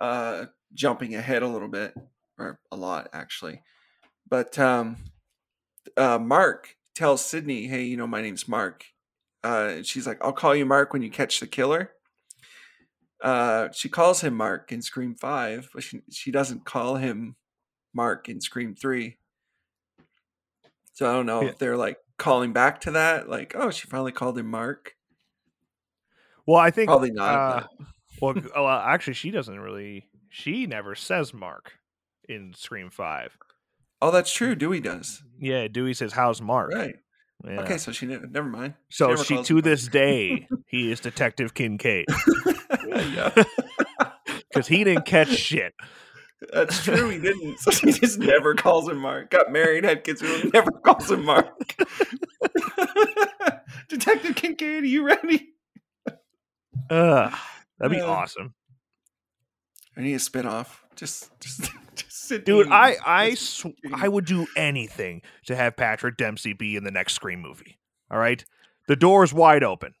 uh, 0.00 0.46
jumping 0.74 1.14
ahead 1.14 1.42
a 1.42 1.48
little 1.48 1.68
bit, 1.68 1.94
or 2.38 2.60
a 2.70 2.76
lot 2.76 3.08
actually. 3.12 3.62
But 4.28 4.58
um, 4.58 4.96
uh, 5.96 6.18
Mark 6.18 6.76
tells 6.94 7.24
Sidney, 7.24 7.66
"Hey, 7.66 7.84
you 7.84 7.96
know 7.96 8.06
my 8.06 8.22
name's 8.22 8.48
Mark." 8.48 8.84
Uh, 9.44 9.82
she's 9.82 10.06
like, 10.06 10.18
"I'll 10.24 10.32
call 10.32 10.54
you 10.54 10.64
Mark 10.66 10.92
when 10.92 11.02
you 11.02 11.10
catch 11.10 11.40
the 11.40 11.46
killer." 11.46 11.92
Uh, 13.20 13.70
she 13.72 13.88
calls 13.88 14.20
him 14.22 14.34
Mark 14.34 14.72
in 14.72 14.82
Scream 14.82 15.14
Five, 15.14 15.68
but 15.74 15.82
she 15.82 16.02
she 16.10 16.30
doesn't 16.30 16.64
call 16.64 16.96
him 16.96 17.36
Mark 17.94 18.28
in 18.28 18.40
Scream 18.40 18.74
Three. 18.74 19.18
So 20.94 21.08
I 21.08 21.14
don't 21.14 21.26
know 21.26 21.42
Yeah. 21.42 21.48
if 21.50 21.58
they're 21.58 21.76
like 21.76 21.98
calling 22.18 22.52
back 22.52 22.80
to 22.82 22.90
that, 22.92 23.28
like, 23.28 23.54
oh, 23.56 23.70
she 23.70 23.88
finally 23.88 24.12
called 24.12 24.38
him 24.38 24.46
Mark. 24.46 24.96
Well, 26.46 26.58
I 26.58 26.70
think 26.70 26.88
Probably 26.88 27.10
not. 27.10 27.34
uh, 27.34 27.66
well, 28.20 28.34
well, 28.54 28.68
actually, 28.68 29.14
she 29.14 29.30
doesn't 29.30 29.58
really. 29.58 30.08
She 30.28 30.66
never 30.66 30.94
says 30.94 31.34
Mark 31.34 31.72
in 32.28 32.54
Scream 32.56 32.90
Five. 32.90 33.36
oh, 34.00 34.10
that's 34.10 34.32
true. 34.32 34.54
Dewey 34.54 34.80
does. 34.80 35.22
Yeah, 35.38 35.68
Dewey 35.68 35.94
says, 35.94 36.12
"How's 36.12 36.40
Mark?" 36.40 36.72
Right. 36.72 36.94
Yeah. 37.44 37.60
Okay, 37.62 37.76
so 37.76 37.90
she 37.90 38.06
never, 38.06 38.26
never 38.26 38.48
mind. 38.48 38.74
So 38.88 39.08
never 39.08 39.24
she 39.24 39.42
to 39.42 39.56
him 39.56 39.62
this 39.62 39.88
day 39.88 40.46
he 40.68 40.92
is 40.92 41.00
Detective 41.00 41.54
Kincaid 41.54 42.06
yeah, 42.86 43.30
because 44.48 44.66
he 44.68 44.84
didn't 44.84 45.06
catch 45.06 45.30
shit. 45.30 45.74
that's 46.52 46.84
true. 46.84 47.08
He 47.08 47.18
didn't. 47.18 47.58
So 47.58 47.72
she 47.72 47.90
just 47.90 48.20
never 48.20 48.54
calls 48.54 48.88
him 48.88 48.98
Mark. 48.98 49.30
Got 49.30 49.50
married, 49.50 49.82
had 49.82 50.04
kids, 50.04 50.22
never 50.52 50.70
calls 50.70 51.10
him 51.10 51.24
Mark. 51.24 51.74
Detective 53.88 54.36
Kincaid, 54.36 54.84
are 54.84 54.86
you 54.86 55.04
ready? 55.04 55.51
Ugh, 56.92 57.32
that'd 57.78 57.96
be 57.96 58.00
Uh, 58.02 58.06
awesome, 58.06 58.54
I 59.96 60.02
need 60.02 60.14
a 60.14 60.18
spinoff. 60.18 60.68
Just, 60.94 61.30
just, 61.40 61.70
just 61.96 62.12
sit. 62.28 62.44
dude. 62.44 62.64
down. 62.68 62.72
I 62.72 62.96
I 63.04 63.34
sw- 63.34 63.66
I 63.94 64.08
would 64.08 64.24
do 64.26 64.46
anything 64.56 65.22
to 65.46 65.56
have 65.56 65.76
Patrick 65.76 66.16
Dempsey 66.16 66.52
be 66.52 66.76
in 66.76 66.84
the 66.84 66.90
next 66.90 67.14
Scream 67.14 67.40
movie. 67.40 67.78
All 68.10 68.18
right, 68.18 68.44
the 68.88 68.96
door 68.96 69.24
is 69.24 69.32
wide 69.32 69.64
open. 69.64 69.94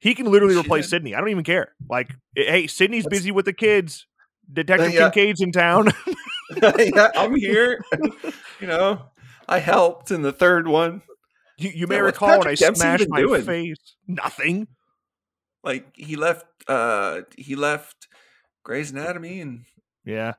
He 0.00 0.14
can 0.14 0.26
literally 0.26 0.56
replace. 0.56 0.88
Sidney. 0.90 1.14
I 1.14 1.20
don't 1.20 1.30
even 1.30 1.44
care. 1.44 1.72
Like, 1.88 2.10
hey, 2.34 2.66
Sidney's 2.66 3.04
That's- 3.04 3.18
busy 3.20 3.30
with 3.30 3.44
the 3.44 3.52
kids. 3.52 4.06
Detective 4.52 4.92
yeah. 4.92 5.08
Kincaid's 5.10 5.40
in 5.40 5.52
town. 5.52 5.88
yeah, 6.62 7.08
I'm 7.16 7.34
here. 7.36 7.82
you 8.60 8.66
know, 8.66 9.00
I 9.48 9.58
helped 9.60 10.10
in 10.10 10.20
the 10.20 10.32
third 10.32 10.68
one. 10.68 11.00
you, 11.56 11.70
you 11.70 11.86
may 11.86 11.94
Yeah, 11.96 12.00
recall 12.02 12.38
when 12.40 12.48
I 12.48 12.54
Dempsey 12.54 12.80
smashed 12.80 13.08
my 13.08 13.20
doing? 13.20 13.42
face. 13.42 13.78
Nothing. 14.06 14.66
Like 15.64 15.86
he 15.94 16.16
left. 16.16 16.44
uh 16.68 17.22
He 17.36 17.56
left 17.56 18.06
Grey's 18.62 18.90
Anatomy, 18.90 19.40
and 19.40 19.64
Yeah, 20.04 20.34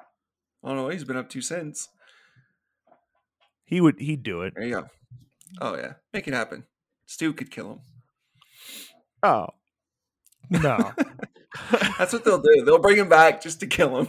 I 0.63 0.67
don't 0.67 0.77
know 0.77 0.83
what 0.83 0.93
he's 0.93 1.03
been 1.03 1.17
up 1.17 1.29
to 1.31 1.41
since. 1.41 1.89
he 3.65 3.81
would. 3.81 3.99
He'd 3.99 4.23
do 4.23 4.41
it. 4.43 4.53
There 4.55 4.65
you 4.65 4.73
go. 4.75 4.87
Oh 5.61 5.75
yeah, 5.75 5.93
make 6.13 6.27
it 6.27 6.33
happen. 6.33 6.65
Stu 7.07 7.33
could 7.33 7.51
kill 7.51 7.71
him. 7.73 7.79
Oh 9.23 9.47
no, 10.49 10.91
That's 11.97 12.13
what 12.13 12.23
they'll 12.23 12.41
do. 12.41 12.63
They'll 12.65 12.77
bring 12.79 12.97
him 12.97 13.09
back 13.09 13.41
just 13.41 13.59
to 13.61 13.67
kill 13.67 13.97
him. 13.97 14.07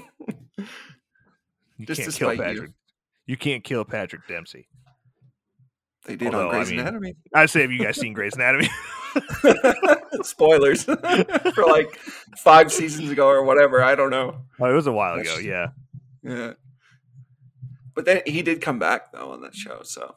you 1.78 1.86
Just 1.86 2.00
can't 2.02 2.12
to 2.12 2.18
kill 2.18 2.28
spite 2.34 2.38
you. 2.38 2.44
Patrick. 2.54 2.70
You. 3.26 3.36
can't 3.36 3.64
kill 3.64 3.84
Patrick 3.84 4.26
Dempsey. 4.28 4.68
They 6.06 6.16
did 6.16 6.34
Although, 6.34 6.48
on 6.48 6.54
I 6.54 6.58
Grey's 6.58 6.70
mean- 6.70 6.80
Anatomy. 6.80 7.14
I 7.34 7.46
say, 7.46 7.62
have 7.62 7.70
you 7.72 7.82
guys 7.84 7.96
seen 8.00 8.12
Grey's 8.12 8.34
Anatomy? 8.36 8.68
Spoilers 10.22 10.84
for 10.84 11.64
like 11.66 11.94
five 12.38 12.72
seasons 12.72 13.10
ago 13.10 13.28
or 13.28 13.44
whatever. 13.44 13.82
I 13.82 13.94
don't 13.94 14.10
know. 14.10 14.42
oh, 14.60 14.70
it 14.70 14.72
was 14.74 14.86
a 14.86 14.92
while 14.92 15.14
ago. 15.18 15.36
Yeah, 15.38 15.68
Yeah. 16.22 16.52
But 17.94 18.04
then 18.04 18.20
he 18.26 18.42
did 18.42 18.60
come 18.60 18.78
back 18.78 19.12
though 19.12 19.32
on 19.32 19.40
that 19.42 19.54
show, 19.54 19.80
so 19.82 20.16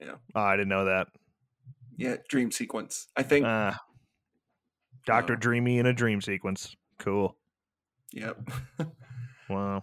yeah. 0.00 0.14
Oh, 0.34 0.40
I 0.42 0.56
didn't 0.56 0.68
know 0.68 0.84
that. 0.86 1.08
yeah, 1.96 2.16
dream 2.28 2.50
sequence. 2.50 3.08
I 3.16 3.22
think. 3.22 3.46
Uh, 3.46 3.72
Doctor 5.06 5.34
Oh. 5.34 5.36
Dreamy 5.36 5.78
in 5.78 5.86
a 5.86 5.92
dream 5.92 6.20
sequence. 6.20 6.74
Cool. 6.98 7.36
yep. 8.12 8.38
Wow. 9.50 9.82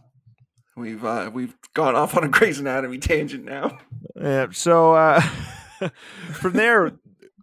we've 0.75 1.05
uh, 1.05 1.29
we've 1.31 1.55
gone 1.75 1.95
off 1.95 2.17
on 2.17 2.23
a 2.23 2.27
Grey's 2.27 2.59
Anatomy 2.59 2.97
tangent 2.97 3.45
now. 3.45 3.77
Yeah. 4.15 4.47
So 4.51 4.93
uh, 4.95 5.21
from 6.33 6.53
there, 6.53 6.91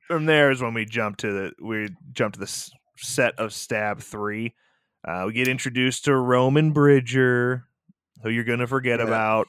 from 0.06 0.26
there 0.26 0.50
is 0.50 0.60
when 0.62 0.74
we 0.74 0.84
jump 0.84 1.16
to 1.18 1.32
the 1.32 1.52
we 1.62 1.88
jump 2.12 2.34
to 2.34 2.40
the 2.40 2.44
s- 2.46 2.70
set 2.98 3.38
of 3.38 3.52
Stab 3.52 4.00
Three. 4.00 4.54
Uh, 5.06 5.24
we 5.26 5.32
get 5.32 5.48
introduced 5.48 6.04
to 6.06 6.14
Roman 6.16 6.72
Bridger, 6.72 7.64
who 8.22 8.30
you're 8.30 8.44
gonna 8.44 8.66
forget 8.66 8.98
Yeah. 9.00 9.06
about. 9.06 9.48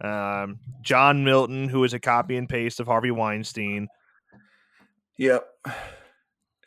Um, 0.00 0.58
John 0.82 1.24
Milton, 1.24 1.68
who 1.68 1.84
is 1.84 1.94
a 1.94 2.00
copy 2.00 2.36
and 2.36 2.48
paste 2.48 2.80
of 2.80 2.86
Harvey 2.88 3.12
Weinstein. 3.12 3.86
Yep. 5.18 5.46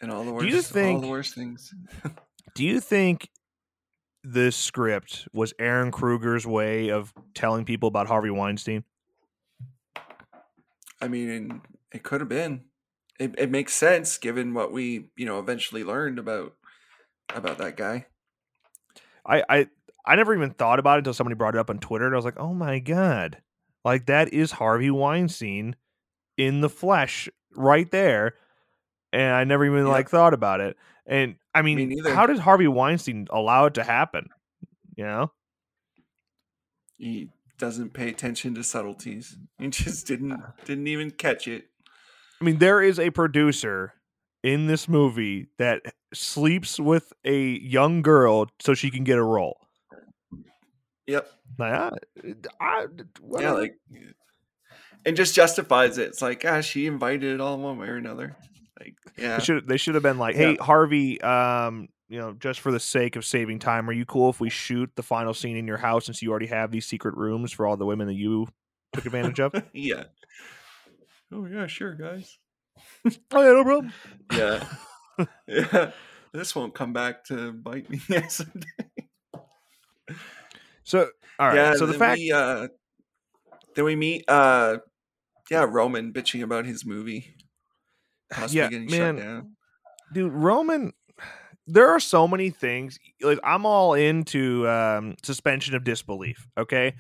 And 0.02 0.12
all 0.12 0.24
the 0.24 0.32
worst, 0.32 0.44
do 0.46 0.50
you 0.52 0.56
all 0.58 0.62
think- 0.62 1.02
the 1.02 1.08
worst 1.08 1.36
things. 1.36 1.74
Do 2.56 2.64
you 2.64 2.80
think 2.80 3.28
this 4.24 4.56
script 4.56 5.28
was 5.34 5.52
Ehren 5.60 5.92
Kruger's 5.92 6.48
way 6.48 6.90
of 6.90 7.14
telling 7.34 7.66
people 7.66 7.88
about 7.88 8.08
Harvey 8.08 8.30
Weinstein? 8.30 8.86
I 11.02 11.08
mean, 11.08 11.62
it 11.92 12.04
could 12.04 12.22
have 12.22 12.30
been. 12.30 12.66
It, 13.20 13.36
it 13.38 13.52
makes 13.52 13.74
sense 13.74 14.18
given 14.18 14.54
what 14.54 14.72
we, 14.72 15.10
you 15.16 15.26
know, 15.26 15.40
eventually 15.40 15.84
learned 15.84 16.20
about 16.20 16.54
about 17.34 17.58
that 17.60 17.78
guy. 17.78 18.08
I, 19.26 19.44
I 19.50 19.68
I 20.06 20.16
never 20.16 20.36
even 20.36 20.52
thought 20.52 20.80
about 20.80 20.96
it 20.96 21.00
until 21.00 21.14
somebody 21.14 21.36
brought 21.36 21.56
it 21.56 21.60
up 21.60 21.70
on 21.70 21.80
Twitter, 21.80 22.06
and 22.06 22.14
I 22.14 22.18
was 22.18 22.26
like, 22.26 22.38
"Oh 22.40 22.54
my 22.54 22.80
god!" 22.80 23.42
Like 23.84 24.06
that 24.08 24.34
is 24.34 24.52
Harvey 24.52 24.92
Weinstein 24.92 25.76
in 26.38 26.62
the 26.62 26.70
flesh, 26.70 27.30
right 27.56 27.90
there. 27.92 28.36
And 29.14 29.36
I 29.36 29.44
never 29.46 29.66
even 29.66 29.88
Yep. 29.88 29.88
like 29.88 30.10
thought 30.10 30.34
about 30.34 30.62
it. 30.62 30.78
And 31.06 31.38
I 31.56 31.62
mean, 31.64 31.86
neither. 31.90 32.16
how 32.16 32.28
did 32.28 32.40
Harvey 32.40 32.68
Weinstein 32.68 33.28
allow 33.32 33.66
it 33.68 33.76
to 33.76 33.84
happen? 33.84 34.30
You 34.98 35.06
know, 35.06 35.32
He 36.98 37.30
doesn't 37.58 37.94
pay 37.94 38.10
attention 38.10 38.56
to 38.56 38.64
subtleties. 38.64 39.38
He 39.60 39.68
just 39.70 40.08
didn't 40.08 40.42
didn't 40.66 40.88
even 40.88 41.12
catch 41.12 41.48
it. 41.48 41.66
I 42.42 42.46
mean, 42.46 42.58
there 42.58 42.82
is 42.82 43.00
a 43.00 43.10
producer 43.12 43.94
in 44.44 44.68
this 44.68 44.88
movie 44.88 45.48
that 45.58 45.82
sleeps 46.14 46.80
with 46.80 47.14
a 47.24 47.60
young 47.60 48.02
girl 48.02 48.48
so 48.60 48.74
she 48.74 48.92
can 48.92 49.04
get 49.04 49.18
a 49.18 49.24
role. 49.24 49.58
Yep. 51.08 51.30
Like, 51.58 51.74
I, 51.74 51.92
I, 52.60 52.86
Yeah, 53.40 53.52
like 53.52 53.76
and 55.06 55.16
just 55.16 55.36
justifies 55.36 55.98
it. 55.98 56.10
It's 56.10 56.22
like, 56.22 56.44
ah, 56.46 56.62
she 56.62 56.88
invited 56.88 57.36
it 57.36 57.42
all 57.42 57.58
one 57.58 57.78
way 57.78 57.88
or 57.88 57.96
another. 57.96 58.36
Like, 58.80 58.96
yeah. 59.18 59.38
They 59.38 59.44
should 59.44 59.68
they 59.68 59.78
should 59.78 59.96
have 59.96 60.04
been 60.04 60.18
like, 60.18 60.36
Yeah. 60.36 60.52
"Hey, 60.52 60.56
Harvey, 60.60 61.22
um, 61.22 61.88
you 62.10 62.20
know, 62.20 62.34
just 62.34 62.60
for 62.60 62.72
the 62.72 62.80
sake 62.80 63.16
of 63.16 63.26
saving 63.26 63.60
time, 63.60 63.90
are 63.90 63.94
you 63.94 64.06
cool 64.06 64.30
if 64.30 64.40
we 64.40 64.50
shoot 64.50 64.92
the 64.96 65.04
final 65.04 65.34
scene 65.34 65.58
in 65.58 65.66
your 65.68 65.78
house 65.78 66.06
since 66.06 66.22
you 66.22 66.30
already 66.30 66.48
have 66.48 66.72
these 66.72 66.86
secret 66.86 67.16
rooms 67.16 67.52
for 67.52 67.66
all 67.66 67.78
the 67.78 67.86
women 67.86 68.08
that 68.08 68.14
you 68.16 68.48
took 68.94 69.06
advantage 69.06 69.40
of?" 69.40 69.54
yeah. 69.74 70.06
Oh 71.32 71.46
yeah, 71.46 71.68
sure, 71.68 71.96
guys. 71.96 72.38
oh 73.06 73.12
yeah, 73.42 73.54
no 73.54 73.64
problem. 73.64 73.94
Yeah. 74.34 74.68
yeah. 75.48 75.92
This 76.34 76.54
won't 76.54 76.76
come 76.76 76.92
back 76.92 77.24
to 77.26 77.54
bite 77.54 77.90
me 77.90 78.00
someday. 78.28 78.68
So, 80.84 81.10
all 81.40 81.48
right. 81.48 81.56
Yeah, 81.56 81.74
so 81.76 81.86
the 81.86 81.94
fact, 81.94 82.20
we, 82.20 82.32
uh, 82.32 82.68
then 83.76 83.86
we 83.86 83.96
meet, 83.96 84.26
uh, 84.28 84.78
yeah, 85.50 85.66
Roman 85.68 86.14
bitching 86.14 86.44
about 86.44 86.66
his 86.66 86.86
movie. 86.86 87.36
Yeah, 88.50 88.70
getting 88.70 88.90
man. 88.90 89.18
shut 89.18 89.26
down. 89.26 89.56
dude, 90.14 90.34
Roman, 90.34 90.94
there 91.68 91.90
are 91.90 92.00
so 92.00 92.28
many 92.28 92.50
things. 92.50 92.98
Like 93.22 93.40
I'm 93.44 93.66
all 93.66 93.94
into 93.94 94.68
um, 94.68 95.16
suspension 95.24 95.76
of 95.76 95.84
disbelief. 95.84 96.48
Okay, 96.58 96.94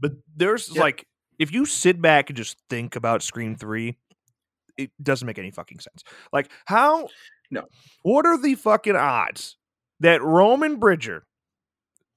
but 0.00 0.12
there's 0.36 0.68
Yep. 0.70 0.78
like 0.80 1.06
if 1.38 1.52
you 1.52 1.64
sit 1.66 2.00
back 2.02 2.30
and 2.30 2.36
just 2.36 2.58
think 2.68 2.96
about 2.96 3.22
Scream 3.22 3.54
Three, 3.56 3.96
it 4.76 4.90
doesn't 5.02 5.26
make 5.26 5.38
any 5.38 5.50
fucking 5.50 5.80
sense. 5.80 6.02
Like 6.32 6.50
how? 6.66 7.08
No. 7.50 7.64
What 8.02 8.26
are 8.26 8.40
the 8.40 8.54
fucking 8.54 8.96
odds 8.96 9.56
that 10.00 10.22
Roman 10.22 10.76
Bridger, 10.76 11.26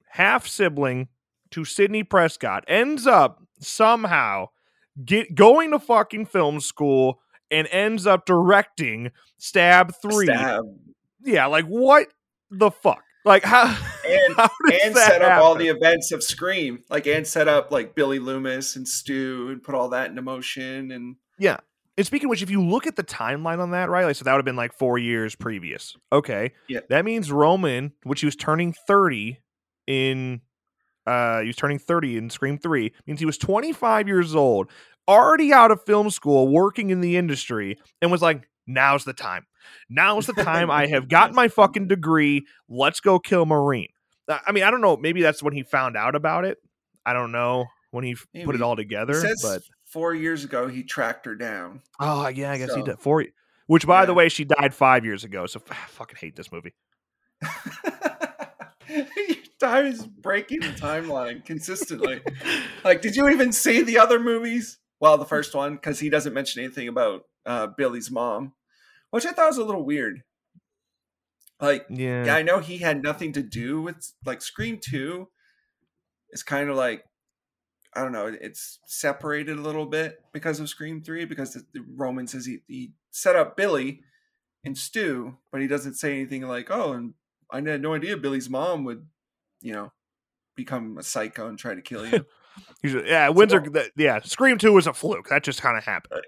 half 0.10 0.48
sibling 0.48 1.08
to 1.52 1.64
Sidney 1.66 2.04
Prescott, 2.04 2.64
ends 2.68 3.08
up 3.08 3.42
somehow 3.60 4.48
get 5.06 5.36
going 5.36 5.72
to 5.72 5.80
fucking 5.80 6.26
film 6.26 6.60
school 6.60 7.22
and 7.52 7.68
ends 7.72 8.08
up 8.08 8.26
directing 8.26 9.12
Stab 9.38 9.94
Three? 10.02 10.26
Stab. 10.26 10.64
Yeah, 11.24 11.46
like 11.48 11.66
what 11.66 12.08
the 12.50 12.72
fuck? 12.72 13.04
Like 13.26 13.44
how? 13.44 13.78
And, 14.04 14.36
how 14.36 14.50
and 14.84 14.96
set 14.96 15.22
up 15.22 15.42
all 15.42 15.56
the 15.56 15.70
events 15.70 16.12
of 16.12 16.22
Scream. 16.22 16.84
Like, 16.90 17.08
and 17.08 17.26
set 17.26 17.48
up 17.48 17.72
like 17.72 17.96
Billy 17.96 18.20
Loomis 18.20 18.76
and 18.76 18.86
Stu 18.86 19.48
and 19.50 19.64
put 19.64 19.74
all 19.74 19.90
that 19.90 20.10
into 20.10 20.22
motion. 20.22 20.92
And 20.92 21.16
Yeah. 21.40 21.58
And 21.98 22.06
speaking 22.06 22.26
of 22.26 22.32
which, 22.32 22.42
if 22.42 22.50
you 22.50 22.62
look 22.62 22.88
at 22.88 22.98
the 22.98 23.04
timeline 23.04 23.60
on 23.60 23.72
that, 23.72 23.90
right? 23.90 24.04
Like, 24.04 24.18
so 24.18 24.26
that 24.26 24.32
would 24.34 24.40
have 24.40 24.46
been 24.46 24.58
like 24.58 24.74
four 24.74 24.98
years 24.98 25.36
previous. 25.36 25.96
Okay. 26.12 26.52
Yeah. 26.68 26.80
That 26.90 27.06
means 27.06 27.32
Roman, 27.32 27.94
which 28.04 28.22
he 28.22 28.26
was 28.26 28.36
turning 28.36 28.74
30 28.74 29.40
in 29.88 30.42
uh 31.08 31.42
he 31.42 31.48
was 31.48 31.56
turning 31.56 31.80
30 31.80 32.18
in 32.18 32.30
Scream 32.30 32.58
3, 32.58 32.92
means 33.06 33.20
he 33.20 33.26
was 33.26 33.38
25 33.38 34.08
years 34.08 34.36
old, 34.36 34.70
already 35.08 35.54
out 35.54 35.72
of 35.72 35.84
film 35.86 36.10
school, 36.10 36.48
working 36.48 36.90
in 36.90 37.02
the 37.02 37.18
industry, 37.18 37.78
and 38.02 38.12
was 38.12 38.22
like, 38.22 38.48
now's 38.68 39.06
the 39.06 39.14
time. 39.14 39.46
Now's 39.90 40.26
the 40.26 40.34
time. 40.34 40.72
I 40.72 40.88
have 40.88 41.08
got 41.10 41.34
my 41.34 41.48
fucking 41.48 41.88
degree. 41.88 42.46
Let's 42.70 43.00
go 43.00 43.20
kill 43.20 43.46
Maureen. 43.46 43.90
I 44.28 44.52
mean, 44.52 44.64
I 44.64 44.72
don't 44.72 44.82
know. 44.82 44.98
Maybe 44.98 45.22
that's 45.22 45.44
when 45.44 45.54
he 45.54 45.64
found 45.64 45.98
out 45.98 46.16
about 46.16 46.46
it. 46.46 46.58
I 47.06 47.14
don't 47.14 47.32
know 47.32 47.66
when 47.92 48.04
he 48.04 48.12
f- 48.12 48.28
put 48.34 48.56
it 48.56 48.60
Maybe. 48.60 48.64
all 48.64 48.74
it 48.74 48.78
together. 48.78 49.16
says 49.16 49.42
But 49.42 49.62
four 49.86 50.14
years 50.14 50.44
ago 50.44 50.68
he 50.68 50.84
tracked 50.84 51.26
her 51.26 51.36
down. 51.36 51.82
Oh 52.00 52.28
yeah, 52.28 52.52
I 52.52 52.58
guess 52.58 52.74
he 52.74 52.82
did 52.82 53.00
four. 53.00 53.26
Which, 53.68 53.88
by 53.88 54.06
the 54.06 54.14
way, 54.14 54.28
she 54.28 54.44
died 54.44 54.74
five 54.74 55.06
years 55.06 55.24
ago. 55.24 55.46
So 55.46 55.62
I 55.70 55.76
fucking 55.90 56.18
hate 56.20 56.36
this 56.36 56.52
movie. 56.52 56.74
Your 58.90 59.06
Time 59.60 59.86
is 59.86 60.06
breaking 60.06 60.60
the 60.62 60.68
timeline 60.68 61.46
consistently. 61.46 62.22
like, 62.84 63.02
did 63.02 63.16
you 63.16 63.30
even 63.30 63.52
see 63.52 63.82
the 63.82 64.00
other 64.00 64.20
movies? 64.20 64.78
Well, 65.02 65.18
the 65.18 65.26
first 65.26 65.56
one, 65.56 65.74
because 65.74 66.00
he 66.00 66.10
doesn't 66.10 66.34
mention 66.34 66.64
anything 66.64 66.88
about 66.88 67.24
uh, 67.46 67.68
Billy's 67.68 68.12
mom, 68.12 68.54
which 69.10 69.26
I 69.26 69.32
thought 69.32 69.48
was 69.48 69.58
a 69.58 69.66
little 69.66 69.84
weird. 69.84 70.22
Like, 71.60 71.88
Yeah, 71.90 72.26
yeah, 72.26 72.36
I 72.36 72.44
know 72.44 72.60
he 72.60 72.78
had 72.78 73.04
nothing 73.04 73.34
to 73.34 73.42
do 73.42 73.82
with 73.82 74.14
like 74.26 74.42
Scream 74.42 74.80
Two. 74.80 75.30
It's 76.30 76.44
kind 76.44 76.70
of 76.70 76.76
like 76.76 77.04
I 77.96 78.02
don't 78.02 78.14
know. 78.14 78.28
It's 78.28 78.80
separated 78.86 79.58
a 79.58 79.62
little 79.62 79.86
bit 79.86 80.24
because 80.34 80.60
of 80.60 80.70
Scream 80.70 81.02
Three 81.02 81.26
because 81.26 81.54
the, 81.54 81.66
the 81.74 81.84
Roman 81.96 82.28
says 82.28 82.46
he, 82.46 82.60
he 82.68 82.94
set 83.10 83.36
up 83.36 83.58
Billy 83.58 84.02
and 84.64 84.78
Stu, 84.78 85.38
but 85.52 85.62
he 85.62 85.68
doesn't 85.68 85.96
say 85.96 86.14
anything 86.14 86.44
like, 86.44 86.70
"Oh, 86.70 86.94
and 86.94 87.14
I 87.52 87.58
had 87.58 87.82
no 87.82 87.96
idea 87.96 88.18
Billy's 88.18 88.50
mom 88.50 88.84
would, 88.86 89.08
you 89.62 89.74
know, 89.74 89.92
become 90.62 90.98
a 90.98 91.04
psycho 91.04 91.48
and 91.48 91.58
try 91.58 91.76
to 91.76 91.82
kill 91.82 92.08
you." 92.08 92.26
Yeah. 92.84 93.30
Windsor. 93.30 93.62
th- 93.62 93.92
yeah, 93.96 94.20
Scream 94.24 94.58
Two 94.58 94.74
was 94.74 94.86
a 94.86 94.94
fluke. 94.94 95.30
That 95.30 95.42
just 95.44 95.62
kind 95.62 95.78
of 95.78 95.86
happened. 95.86 96.24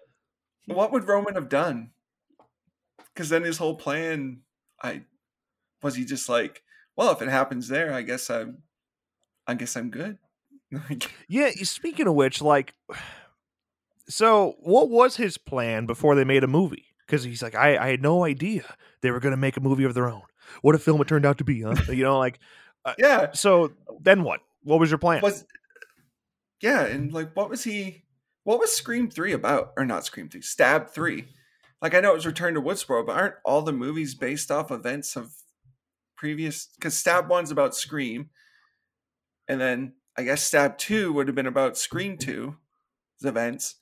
what 0.68 0.92
would 0.94 1.06
Roman 1.08 1.36
have 1.36 1.50
done? 1.50 1.92
Because 3.14 3.28
then 3.30 3.44
his 3.44 3.58
whole 3.58 3.76
plan, 3.76 4.40
I 4.82 5.02
was 5.82 5.96
he 5.96 6.06
just 6.06 6.30
like, 6.30 6.64
well, 6.96 7.12
if 7.12 7.22
it 7.22 7.28
happens 7.28 7.68
there, 7.68 7.94
I 7.94 8.04
guess 8.04 8.30
I'm, 8.30 8.60
I 9.46 9.56
guess 9.56 9.76
I'm 9.76 9.90
good. 9.90 10.18
Yeah. 11.28 11.50
Speaking 11.64 12.08
of 12.08 12.16
which, 12.16 12.42
like, 12.42 12.74
so 14.08 14.56
what 14.60 14.90
was 14.90 15.18
his 15.18 15.38
plan 15.38 15.86
before 15.86 16.16
they 16.16 16.24
made 16.24 16.44
a 16.44 16.48
movie? 16.48 16.86
Because 17.06 17.24
he's 17.24 17.44
like, 17.44 17.56
I, 17.56 17.78
I 17.78 17.88
had 17.90 18.02
no 18.02 18.24
idea 18.24 18.64
they 19.02 19.12
were 19.12 19.20
going 19.20 19.32
to 19.34 19.38
make 19.38 19.58
a 19.58 19.62
movie 19.62 19.84
of 19.84 19.94
their 19.94 20.10
own. 20.10 20.24
What 20.62 20.76
a 20.76 20.80
film 20.80 21.02
it 21.02 21.08
turned 21.08 21.26
out 21.26 21.38
to 21.40 21.44
be, 21.44 21.62
huh? 21.62 21.76
you 21.90 22.04
know, 22.04 22.18
like, 22.18 22.40
Uh, 22.86 22.94
yeah, 22.98 23.32
so 23.34 23.72
then 24.02 24.24
what? 24.24 24.42
What 24.64 24.80
was 24.80 24.90
your 24.92 24.98
plan? 24.98 25.22
was 25.22 25.46
yeah, 26.62 26.86
and 26.86 27.12
like, 27.12 27.36
what 27.36 27.50
was 27.50 27.64
he? 27.64 28.04
What 28.44 28.60
was 28.60 28.72
Scream 28.74 29.10
Three 29.10 29.34
about? 29.34 29.74
Or 29.78 29.86
not 29.86 30.06
Scream 30.06 30.30
Three? 30.30 30.42
Stab 30.42 30.90
Three. 30.90 31.26
Like 31.82 31.94
I 31.94 32.00
know 32.00 32.12
it 32.12 32.16
was 32.16 32.26
Return 32.26 32.54
to 32.54 32.62
Woodsboro, 32.62 33.06
but 33.06 33.16
aren't 33.18 33.36
all 33.46 33.62
the 33.62 33.74
movies 33.74 34.16
based 34.16 34.52
off 34.52 34.72
events 34.72 35.16
of 35.16 35.34
previous? 36.16 36.68
Because 36.76 36.98
Stab 36.98 37.30
One's 37.30 37.52
about 37.52 37.76
Scream, 37.76 38.30
and 39.48 39.60
then 39.60 39.94
I 40.18 40.24
guess 40.24 40.44
Stab 40.44 40.78
Two 40.78 41.14
would 41.14 41.28
have 41.28 41.36
been 41.36 41.48
about 41.48 41.78
Scream 41.78 42.18
2's 42.18 42.56
events. 43.24 43.76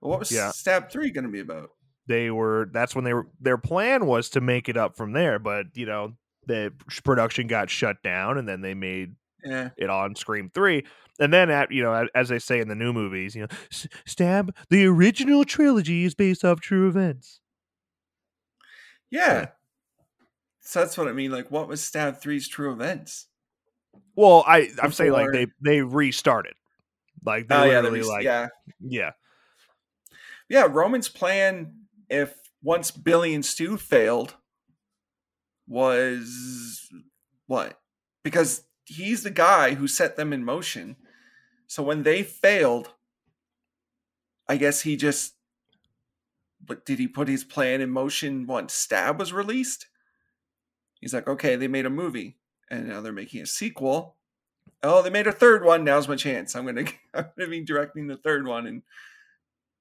But 0.00 0.08
what 0.08 0.18
was 0.18 0.32
Yeah. 0.32 0.50
Stab 0.50 0.90
Three 0.90 1.10
going 1.10 1.24
to 1.24 1.30
be 1.30 1.40
about? 1.40 1.70
they 2.06 2.30
were 2.30 2.70
that's 2.72 2.94
when 2.94 3.04
they 3.04 3.12
were 3.12 3.28
their 3.38 3.58
plan 3.58 4.06
was 4.06 4.30
to 4.30 4.40
make 4.40 4.66
it 4.66 4.78
up 4.78 4.96
from 4.96 5.12
there 5.12 5.38
but 5.38 5.66
you 5.74 5.84
know 5.84 6.14
the 6.48 6.72
production 7.04 7.46
got 7.46 7.70
shut 7.70 8.02
down 8.02 8.36
and 8.38 8.48
then 8.48 8.60
they 8.62 8.74
made 8.74 9.14
Yeah. 9.44 9.70
it 9.76 9.88
on 9.88 10.16
Scream 10.16 10.50
Three, 10.52 10.84
and 11.20 11.32
then 11.32 11.48
at 11.50 11.70
you 11.70 11.82
know 11.82 12.08
as 12.14 12.28
they 12.28 12.40
say 12.40 12.58
in 12.60 12.66
the 12.68 12.74
new 12.74 12.92
movies, 12.92 13.36
you 13.36 13.42
know, 13.42 13.48
stab 14.06 14.54
the 14.70 14.84
original 14.86 15.44
trilogy 15.44 16.04
is 16.04 16.14
based 16.16 16.44
off 16.44 16.60
true 16.60 16.88
events. 16.88 17.40
Yeah. 19.10 19.48
So 20.60 20.80
that's 20.80 20.98
what 20.98 21.08
I 21.08 21.12
mean. 21.12 21.30
Like, 21.30 21.50
what 21.50 21.66
was 21.68 21.80
Stab 21.82 22.20
3's 22.20 22.46
true 22.48 22.72
events? 22.72 23.26
Well, 24.16 24.44
I 24.46 24.68
I'm 24.82 24.92
saying 24.92 25.12
like 25.12 25.28
they 25.32 25.46
they 25.62 25.80
restarted, 25.82 26.54
like 27.24 27.48
they 27.48 27.54
Oh, 27.54 27.66
literally 27.66 28.00
res- 28.00 28.08
like 28.08 28.24
yeah. 28.24 28.48
yeah 28.80 29.10
Yeah. 30.48 30.66
Roman's 30.70 31.08
plan, 31.08 31.74
if 32.10 32.34
once 32.62 32.90
Billy 32.90 33.32
and 33.34 33.44
Stu 33.44 33.76
failed, 33.76 34.34
was 35.68 36.88
what? 37.46 37.80
Because 38.24 38.64
he's 38.84 39.22
the 39.22 39.30
guy 39.30 39.74
who 39.74 39.86
set 39.86 40.16
them 40.16 40.32
in 40.32 40.44
motion. 40.44 40.96
So 41.66 41.82
when 41.82 42.02
they 42.02 42.22
failed, 42.22 42.92
I 44.48 44.56
guess 44.56 44.82
he 44.82 44.96
just. 44.96 45.34
But 46.64 46.84
did 46.84 46.98
he 46.98 47.06
put 47.06 47.28
his 47.28 47.44
plan 47.44 47.80
in 47.80 47.90
motion 47.90 48.46
once 48.46 48.74
Stab 48.74 49.18
was 49.18 49.32
released? 49.32 49.86
He's 51.00 51.14
like, 51.14 51.28
okay, 51.28 51.54
they 51.56 51.68
made 51.68 51.86
a 51.86 51.90
movie, 51.90 52.36
and 52.70 52.88
now 52.88 53.00
they're 53.00 53.12
making 53.12 53.42
a 53.42 53.46
sequel. 53.46 54.16
Oh, 54.82 55.00
they 55.00 55.10
made 55.10 55.26
a 55.26 55.32
third 55.32 55.64
one. 55.64 55.84
Now's 55.84 56.08
my 56.08 56.16
chance. 56.16 56.56
I'm 56.56 56.66
gonna, 56.66 56.84
I'm 57.14 57.26
gonna 57.38 57.50
be 57.50 57.64
directing 57.64 58.08
the 58.08 58.16
third 58.16 58.46
one, 58.46 58.66
and 58.66 58.82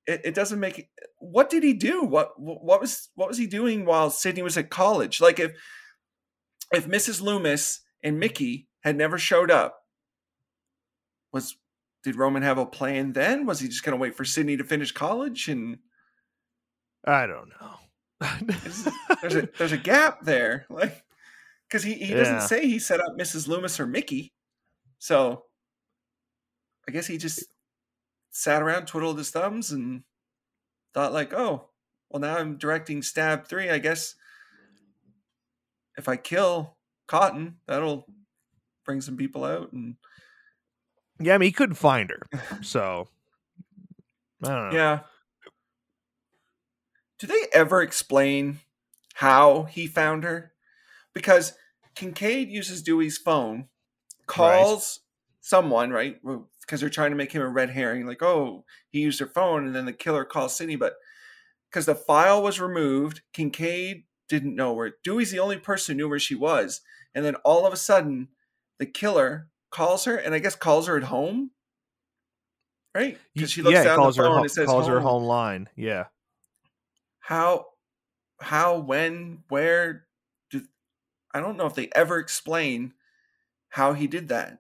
it, 0.08 0.22
it 0.24 0.36
doesn't 0.36 0.60
make. 0.60 0.90
What 1.20 1.50
did 1.50 1.64
he 1.64 1.74
do? 1.74 2.04
What 2.04 2.40
what 2.40 2.80
was 2.80 3.10
what 3.16 3.28
was 3.28 3.38
he 3.38 3.46
doing 3.46 3.86
while 3.86 4.10
Sidney 4.10 4.42
was 4.42 4.58
at 4.58 4.70
college? 4.70 5.20
Like 5.20 5.40
if 5.40 5.52
if 6.72 6.88
Mrs. 6.88 7.22
Loomis 7.22 7.82
and 8.02 8.20
Mickey 8.20 8.68
had 8.82 8.96
never 8.96 9.18
showed 9.18 9.52
up, 9.52 9.82
was 11.34 11.58
did 12.04 12.16
Roman 12.16 12.44
have 12.44 12.58
a 12.58 12.66
plan 12.66 13.14
then? 13.14 13.46
Was 13.46 13.60
he 13.60 13.68
just 13.68 13.84
gonna 13.84 13.98
wait 13.98 14.16
for 14.16 14.24
Sidney 14.24 14.56
to 14.58 14.64
finish 14.64 14.92
college? 14.94 15.50
And 15.50 15.80
I 17.06 17.28
don't 17.28 17.50
know. 17.50 17.76
there's 19.22 19.36
a 19.36 19.50
there's 19.58 19.74
a 19.74 19.78
gap 19.78 20.24
there, 20.24 20.66
like 20.70 21.04
because 21.68 21.84
he 21.84 21.96
he 21.96 22.14
doesn't 22.14 22.42
say 22.42 22.66
he 22.66 22.80
set 22.80 23.02
up 23.02 23.18
Mrs. 23.20 23.48
Loomis 23.48 23.80
or 23.80 23.86
Mickey, 23.86 24.34
so 25.00 25.44
I 26.88 26.92
guess 26.94 27.08
he 27.08 27.18
just 27.18 27.46
sat 28.38 28.62
around, 28.62 28.86
twiddled 28.86 29.18
his 29.18 29.32
thumbs, 29.32 29.72
and 29.72 30.04
thought 30.94 31.12
like, 31.12 31.34
oh, 31.34 31.70
well 32.10 32.22
now 32.22 32.38
I'm 32.38 32.58
directing 32.58 33.02
Stab 33.02 33.48
Three. 33.48 33.70
I 33.70 33.80
guess 33.80 34.16
if 35.98 36.08
I 36.08 36.16
kill 36.18 36.78
Cotton, 37.08 37.58
that'll 37.68 38.06
bring 38.86 39.02
some 39.02 39.18
people 39.18 39.44
out, 39.44 39.74
and 39.74 39.96
yeah, 41.20 41.34
I 41.34 41.38
mean 41.40 41.48
he 41.48 41.52
couldn't 41.52 41.76
find 41.76 42.12
her, 42.12 42.28
so 42.62 43.08
I 44.44 44.50
don't 44.50 44.70
know. 44.70 44.76
yeah. 44.76 45.00
Do 47.18 47.26
they 47.26 47.48
ever 47.52 47.82
explain 47.82 48.60
how 49.16 49.64
he 49.64 49.88
found 49.88 50.24
her? 50.24 50.52
Because 51.16 51.54
Kincaid 51.96 52.50
uses 52.50 52.84
Dewey's 52.84 53.18
phone, 53.18 53.70
calls 54.28 55.00
someone, 55.42 55.90
right? 55.90 56.20
Because 56.68 56.82
they're 56.82 56.90
trying 56.90 57.12
to 57.12 57.18
make 57.18 57.32
him 57.32 57.42
a 57.42 57.48
red 57.48 57.70
herring, 57.70 58.06
like, 58.06 58.22
oh, 58.22 58.66
he 58.90 59.00
used 59.00 59.22
her 59.22 59.28
phone, 59.28 59.66
and 59.66 59.76
then 59.76 59.86
the 59.86 59.94
killer 59.94 60.26
calls 60.26 60.56
Sidney. 60.56 60.76
But 60.76 60.96
because 61.72 61.86
the 61.86 61.96
file 61.96 62.44
was 62.44 62.60
removed, 62.60 63.22
Kincaid 63.34 64.04
didn't 64.28 64.56
know 64.56 64.74
where. 64.74 64.96
Dewey's 65.04 65.32
the 65.32 65.40
only 65.40 65.58
person 65.58 65.94
who 65.94 65.98
knew 65.98 66.10
where 66.10 66.20
she 66.20 66.36
was. 66.36 66.82
And 67.16 67.24
then 67.24 67.36
all 67.38 67.66
of 67.66 67.74
a 67.74 67.78
sudden, 67.78 68.28
the 68.80 68.86
killer 68.86 69.48
calls 69.72 70.06
her, 70.06 70.18
and 70.18 70.36
I 70.36 70.40
guess 70.40 70.56
calls 70.56 70.88
her 70.88 70.98
at 70.98 71.04
home. 71.04 71.52
Right? 72.94 73.18
Because 73.34 73.52
she 73.52 73.62
looks 73.62 73.76
yeah, 73.76 73.84
down 73.84 73.98
calls 73.98 74.16
the 74.16 74.24
her 74.24 74.28
phone 74.28 74.34
ho- 74.34 74.38
and 74.40 74.46
it 74.46 74.54
says 74.54 74.68
calls 74.68 74.88
her 74.88 75.00
home 75.00 75.22
home 75.22 75.24
line. 75.24 75.70
Yeah, 75.76 76.06
how 77.28 77.66
how 78.40 78.80
when 78.80 79.40
where 79.50 80.06
do 80.50 80.62
i 81.34 81.42
don't 81.42 81.58
know 81.58 81.66
if 81.66 81.76
they 81.76 81.90
ever 81.94 82.20
explain 82.20 82.94
how 83.70 83.92
he 83.92 84.08
did 84.08 84.30
that 84.30 84.60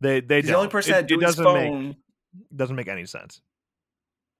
they 0.00 0.20
they 0.20 0.42
the 0.42 0.54
only 0.54 0.68
person 0.68 0.94
it, 0.94 0.96
that 0.96 1.06
do 1.08 1.18
his 1.20 1.36
doesn't 1.36 1.44
phone 1.44 1.88
make 1.88 1.96
doesn't 2.56 2.76
make 2.76 2.88
any 2.88 3.06
sense. 3.06 3.40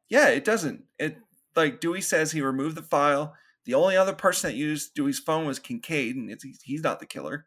yeah 0.09 0.29
it 0.29 0.45
doesn't 0.45 0.85
it 0.99 1.19
like 1.55 1.81
dewey 1.81 2.01
says 2.01 2.33
he 2.33 2.41
removed 2.41 2.77
the 2.77 2.83
file 2.83 3.35
the 3.65 3.75
only 3.75 3.97
other 3.97 4.13
person 4.13 4.51
that 4.51 4.57
used 4.57 4.95
dewey's 4.95 5.19
phone 5.19 5.47
was 5.47 5.59
kincaid 5.59 6.17
and 6.17 6.31
it's 6.31 6.45
he's 6.63 6.83
not 6.83 7.01
the 7.01 7.07
killer 7.07 7.47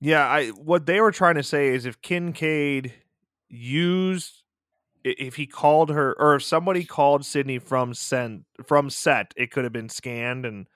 Yeah, 0.00 0.26
I 0.26 0.48
what 0.48 0.86
they 0.86 1.00
were 1.00 1.12
trying 1.12 1.36
to 1.36 1.42
say 1.42 1.68
is 1.68 1.86
if 1.86 2.00
Kincaid 2.02 2.92
used 3.48 4.42
if 5.04 5.36
he 5.36 5.46
called 5.46 5.90
her 5.90 6.14
or 6.18 6.36
if 6.36 6.42
somebody 6.42 6.84
called 6.84 7.24
Sidney 7.24 7.58
from 7.58 7.94
sent 7.94 8.44
from 8.66 8.90
set, 8.90 9.32
it 9.36 9.50
could 9.50 9.64
have 9.64 9.72
been 9.72 9.88
scanned 9.88 10.44
and 10.46 10.66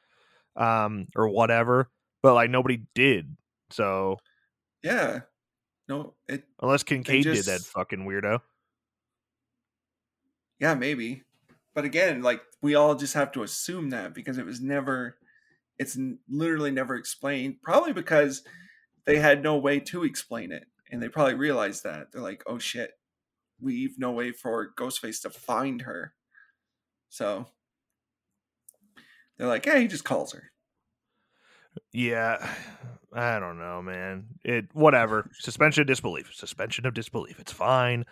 um 0.57 1.09
or 1.17 1.29
whatever, 1.29 1.91
but 2.23 2.35
like 2.35 2.51
nobody 2.51 2.85
did. 2.95 3.37
So 3.71 4.19
yeah 4.83 5.21
no 5.89 6.15
it 6.29 6.45
unless 6.61 6.83
Kincaid 6.83 7.25
did 7.25 7.45
that 7.45 7.61
fucking 7.61 8.07
weirdo. 8.07 8.41
yeah 10.61 10.75
maybe. 10.75 11.23
But 11.75 11.85
again 11.85 12.23
like 12.23 12.41
we 12.61 12.75
all 12.75 12.95
just 12.95 13.15
have 13.15 13.33
to 13.33 13.43
assume 13.43 13.91
that 13.91 14.15
because 14.15 14.39
it 14.39 14.47
was 14.47 14.61
never 14.61 15.17
it's 15.79 15.97
literally 16.29 16.71
never 16.71 16.97
explained 16.97 17.57
probably 17.63 17.93
because 17.93 18.43
they 19.05 19.19
had 19.19 19.43
no 19.43 19.57
way 19.57 19.79
to 19.81 20.05
explain 20.05 20.53
it 20.53 20.67
and 20.91 21.03
they 21.03 21.09
probably 21.09 21.35
realized 21.35 21.85
that. 21.85 22.13
They're 22.13 22.23
like 22.23 22.43
oh 22.47 22.59
shit. 22.59 22.93
We've 23.61 23.99
no 23.99 24.13
way 24.13 24.31
for 24.33 24.73
ghostface 24.77 25.23
to 25.23 25.31
find 25.31 25.83
her. 25.83 26.15
So 27.09 27.47
they're 29.37 29.49
like 29.49 29.67
yeah 29.67 29.79
he 29.79 29.87
just 29.87 30.05
calls 30.05 30.33
her 30.33 30.51
Yeah. 31.93 32.47
I 33.13 33.39
don't 33.39 33.59
know, 33.59 33.81
man. 33.83 34.27
It 34.45 34.67
whatever. 34.75 35.31
Suspension 35.39 35.81
of 35.83 35.87
disbelief. 35.87 36.31
Suspension 36.35 36.87
of 36.87 36.95
disbelief. 36.95 37.39
It's 37.41 37.53
fine. 37.53 38.05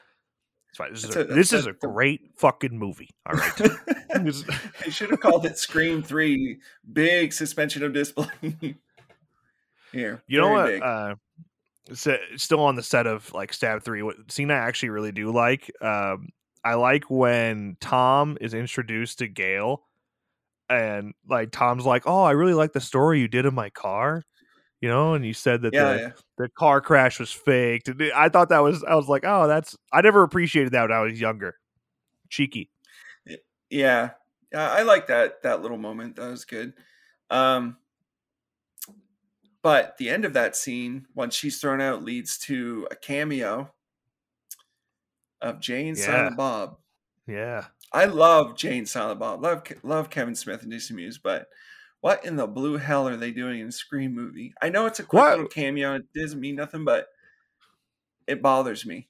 It's 0.70 0.78
fine. 0.78 0.92
This 0.92 1.04
is 1.04 1.16
a, 1.16 1.20
a- 1.20 1.24
this 1.24 1.52
is 1.52 1.66
a 1.66 1.72
great 1.72 2.30
fucking 2.36 2.78
movie. 2.78 3.10
All 3.26 3.36
right. 3.38 3.60
They 4.84 4.90
should 4.90 5.10
have 5.10 5.20
called 5.20 5.44
it 5.44 5.58
scream 5.58 6.02
3 6.02 6.58
big 6.92 7.32
suspension 7.34 7.82
of 7.82 7.92
disbelief 7.92 8.32
here 9.92 10.22
You 10.26 10.40
know 10.40 10.50
what? 10.50 10.82
Uh, 10.82 11.14
still 12.36 12.60
on 12.60 12.76
the 12.76 12.82
set 12.82 13.06
of 13.06 13.32
like 13.34 13.52
Stab 13.52 13.82
Three. 13.82 14.02
What 14.02 14.16
scene 14.32 14.50
I 14.50 14.54
actually 14.54 14.88
really 14.90 15.12
do 15.12 15.30
like? 15.32 15.70
Um, 15.82 16.30
I 16.64 16.74
like 16.74 17.04
when 17.10 17.76
Tom 17.80 18.38
is 18.40 18.54
introduced 18.54 19.18
to 19.18 19.28
Gail, 19.28 19.82
and 20.68 21.14
like 21.28 21.50
Tom's 21.52 21.84
like, 21.84 22.04
"Oh, 22.06 22.22
I 22.22 22.32
really 22.32 22.54
like 22.54 22.72
the 22.72 22.80
story 22.80 23.20
you 23.20 23.28
did 23.28 23.46
of 23.46 23.54
my 23.54 23.70
car," 23.70 24.22
you 24.80 24.88
know, 24.88 25.14
and 25.14 25.24
you 25.24 25.34
said 25.34 25.62
that 25.62 25.72
yeah 25.72 25.92
the 25.94 26.00
yeah 26.00 26.10
the 26.38 26.48
car 26.50 26.80
crash 26.80 27.18
was 27.18 27.32
faked. 27.32 27.88
And 27.88 28.02
I 28.14 28.28
thought 28.28 28.50
that 28.50 28.58
was, 28.58 28.84
I 28.84 28.94
was 28.94 29.08
like, 29.08 29.24
"Oh, 29.24 29.46
that's." 29.48 29.76
I 29.92 30.00
never 30.02 30.22
appreciated 30.22 30.72
that 30.72 30.82
when 30.82 30.92
I 30.92 31.00
was 31.00 31.20
younger. 31.20 31.56
Cheeky. 32.28 32.70
Yeah, 33.70 34.10
yeah, 34.52 34.70
I 34.70 34.82
like 34.82 35.06
that 35.08 35.42
that 35.42 35.62
little 35.62 35.78
moment. 35.78 36.16
That 36.16 36.30
was 36.30 36.44
good. 36.44 36.74
Um, 37.30 37.78
but 39.62 39.96
the 39.98 40.10
end 40.10 40.24
of 40.24 40.34
that 40.34 40.54
scene, 40.54 41.06
once 41.14 41.34
she's 41.34 41.60
thrown 41.60 41.80
out, 41.80 42.04
leads 42.04 42.38
to 42.38 42.86
a 42.90 42.94
cameo 42.96 43.72
of 45.40 45.60
Jay 45.60 45.88
and 45.88 45.98
Yeah. 45.98 46.04
Silent 46.04 46.36
Bob. 46.36 46.78
Yeah. 47.26 47.66
I 47.92 48.06
love 48.06 48.56
Jay 48.56 48.78
and 48.78 48.88
Silent 48.88 49.20
Bob. 49.20 49.42
Love 49.42 49.62
love 49.82 50.10
Kevin 50.10 50.34
Smith 50.34 50.62
and 50.62 50.72
Jason 50.72 50.96
Mewes, 50.96 51.18
but 51.18 51.46
what 52.00 52.24
in 52.24 52.36
the 52.36 52.46
blue 52.46 52.76
hell 52.76 53.08
are 53.08 53.16
they 53.16 53.30
doing 53.30 53.60
in 53.60 53.68
a 53.68 53.72
Scream 53.72 54.14
movie? 54.14 54.54
I 54.60 54.68
know 54.68 54.86
it's 54.86 55.00
a 55.00 55.04
quick 55.04 55.22
What? 55.22 55.30
little 55.30 55.48
cameo. 55.48 55.94
It 55.96 56.06
doesn't 56.14 56.40
mean 56.40 56.56
nothing, 56.56 56.84
but 56.84 57.08
it 58.26 58.42
bothers 58.42 58.84
me. 58.84 59.08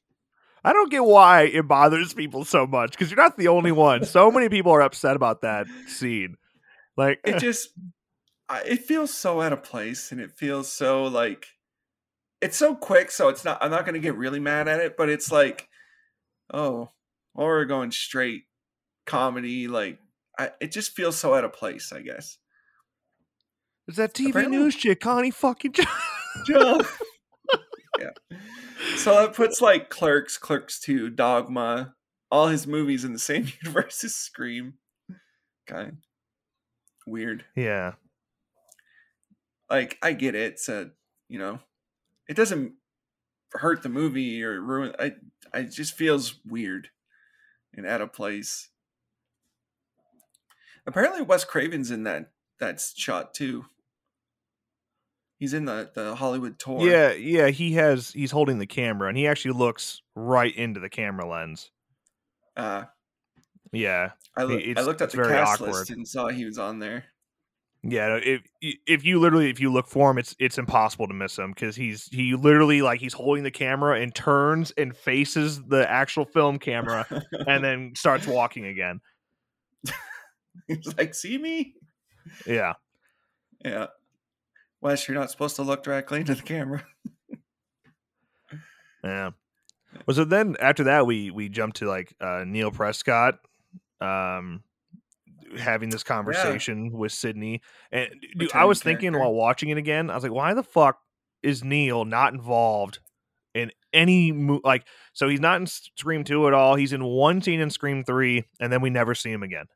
I 0.64 0.72
don't 0.72 0.90
get 0.90 1.04
why 1.04 1.42
it 1.42 1.68
bothers 1.68 2.14
people 2.14 2.44
so 2.44 2.66
much 2.66 2.92
because 2.92 3.10
you're 3.10 3.22
not 3.22 3.36
the 3.36 3.48
only 3.48 3.72
one. 3.72 4.04
So 4.04 4.30
many 4.32 4.48
people 4.48 4.72
are 4.72 4.82
upset 4.82 5.16
about 5.16 5.42
that 5.42 5.66
scene. 5.86 6.36
Like, 6.96 7.20
it 7.24 7.34
eh. 7.34 7.38
just, 7.38 7.70
it 8.64 8.84
feels 8.84 9.12
so 9.12 9.40
out 9.40 9.52
of 9.52 9.62
place 9.62 10.12
and 10.12 10.20
it 10.20 10.32
feels 10.32 10.70
so 10.70 11.04
like 11.04 11.46
it's 12.40 12.56
so 12.56 12.74
quick 12.74 13.10
so 13.10 13.28
it's 13.28 13.44
not 13.44 13.58
i'm 13.60 13.70
not 13.70 13.84
going 13.84 13.94
to 13.94 14.00
get 14.00 14.16
really 14.16 14.40
mad 14.40 14.68
at 14.68 14.80
it 14.80 14.96
but 14.96 15.08
it's 15.08 15.32
like 15.32 15.68
oh 16.52 16.90
or 17.34 17.48
we're 17.48 17.64
going 17.64 17.90
straight 17.90 18.44
comedy 19.06 19.68
like 19.68 19.98
I, 20.38 20.50
it 20.60 20.72
just 20.72 20.92
feels 20.94 21.16
so 21.16 21.34
out 21.34 21.44
of 21.44 21.52
place 21.52 21.92
i 21.92 22.00
guess 22.02 22.38
It's 23.88 23.96
that 23.96 24.14
TV 24.14 24.30
Apparently- 24.30 24.58
news 24.58 24.74
chick, 24.76 25.00
Connie 25.00 25.30
fucking. 25.30 25.74
Joe. 26.46 26.80
yeah 28.00 28.10
so 28.96 29.14
that 29.14 29.32
puts 29.34 29.60
like 29.62 29.88
clerks 29.88 30.36
clerks 30.36 30.78
2 30.80 31.08
dogma 31.10 31.94
all 32.30 32.48
his 32.48 32.66
movies 32.66 33.04
in 33.04 33.12
the 33.12 33.18
same 33.18 33.46
universe 33.62 34.02
as 34.04 34.14
scream 34.14 34.74
kind 35.66 35.88
of 35.90 35.94
weird 37.06 37.44
yeah, 37.54 37.92
like 39.70 39.96
I 40.02 40.12
get 40.12 40.34
it. 40.34 40.52
It's 40.54 40.68
a 40.68 40.90
you 41.28 41.38
know, 41.38 41.60
it 42.28 42.34
doesn't 42.34 42.72
hurt 43.52 43.82
the 43.82 43.88
movie 43.88 44.42
or 44.42 44.60
ruin. 44.60 44.92
I 44.98 45.12
I 45.54 45.60
it 45.60 45.70
just 45.72 45.94
feels 45.94 46.40
weird 46.44 46.90
and 47.74 47.86
out 47.86 48.00
of 48.00 48.12
place. 48.12 48.68
Apparently, 50.86 51.22
Wes 51.22 51.44
Craven's 51.44 51.90
in 51.90 52.04
that 52.04 52.30
that 52.60 52.80
shot 52.96 53.34
too. 53.34 53.66
He's 55.38 55.52
in 55.52 55.64
the 55.66 55.90
the 55.94 56.14
Hollywood 56.14 56.58
tour. 56.58 56.80
Yeah, 56.88 57.12
yeah, 57.12 57.48
he 57.48 57.72
has 57.74 58.10
he's 58.12 58.30
holding 58.30 58.58
the 58.58 58.66
camera 58.66 59.08
and 59.08 59.18
he 59.18 59.26
actually 59.26 59.52
looks 59.58 60.00
right 60.14 60.54
into 60.54 60.80
the 60.80 60.88
camera 60.88 61.28
lens. 61.28 61.70
Uh, 62.56 62.84
Yeah. 63.72 64.12
I, 64.36 64.44
loo- 64.44 64.74
I 64.76 64.80
looked 64.82 65.02
at 65.02 65.10
the 65.10 65.22
cast 65.22 65.60
awkward. 65.60 65.72
list 65.72 65.90
and 65.90 66.06
saw 66.08 66.28
he 66.28 66.44
was 66.46 66.58
on 66.58 66.78
there. 66.78 67.04
Yeah, 67.82 68.18
if 68.22 68.42
if 68.86 69.04
you 69.04 69.20
literally 69.20 69.50
if 69.50 69.60
you 69.60 69.70
look 69.70 69.86
for 69.86 70.10
him, 70.10 70.18
it's 70.18 70.34
it's 70.38 70.56
impossible 70.58 71.06
to 71.08 71.14
miss 71.14 71.38
him 71.38 71.52
because 71.52 71.76
he's 71.76 72.06
he 72.08 72.34
literally 72.34 72.80
like 72.82 73.00
he's 73.00 73.12
holding 73.12 73.44
the 73.44 73.50
camera 73.50 74.00
and 74.00 74.14
turns 74.14 74.72
and 74.72 74.96
faces 74.96 75.62
the 75.64 75.88
actual 75.88 76.24
film 76.24 76.58
camera 76.58 77.06
and 77.46 77.62
then 77.62 77.92
starts 77.94 78.26
walking 78.26 78.64
again. 78.66 79.00
He's 80.68 80.96
like, 80.96 81.14
"See 81.14 81.38
me? 81.38 81.74
Yeah, 82.46 82.74
Yeah." 83.64 83.86
Wes, 84.80 85.08
you're 85.08 85.18
not 85.18 85.30
supposed 85.30 85.56
to 85.56 85.62
look 85.62 85.82
directly 85.82 86.20
into 86.20 86.34
the 86.34 86.42
camera. 86.42 86.84
yeah. 89.02 89.30
Well, 90.06 90.14
so 90.14 90.24
then 90.24 90.56
after 90.60 90.84
that 90.84 91.06
we 91.06 91.30
we 91.30 91.48
jumped 91.48 91.78
to 91.78 91.88
like 91.88 92.14
uh 92.20 92.44
Neil 92.46 92.70
Prescott, 92.70 93.38
um, 94.00 94.62
having 95.58 95.88
this 95.88 96.02
conversation 96.02 96.92
with 96.92 97.12
Sidney, 97.12 97.62
and 97.90 98.08
dude, 98.38 98.52
I 98.52 98.64
was 98.64 98.82
thinking 98.82 99.18
while 99.18 99.32
watching 99.32 99.70
it 99.70 99.78
again, 99.78 100.10
I 100.10 100.14
was 100.14 100.22
like, 100.22 100.32
why 100.32 100.54
the 100.54 100.62
fuck 100.62 100.98
is 101.42 101.64
Neil 101.64 102.04
not 102.04 102.34
involved 102.34 102.98
in 103.54 103.72
any 103.92 104.32
mo- 104.32 104.60
like? 104.62 104.86
So 105.12 105.28
he's 105.28 105.40
not 105.40 105.60
in 105.60 105.66
Scream 105.66 106.24
Two 106.24 106.46
at 106.46 106.54
all. 106.54 106.74
He's 106.76 106.92
in 106.92 107.02
one 107.04 107.40
scene 107.40 107.60
in 107.60 107.70
Scream 107.70 108.04
Three, 108.04 108.44
and 108.60 108.72
then 108.72 108.82
we 108.82 108.90
never 108.90 109.14
see 109.14 109.32
him 109.32 109.42
again. 109.42 109.66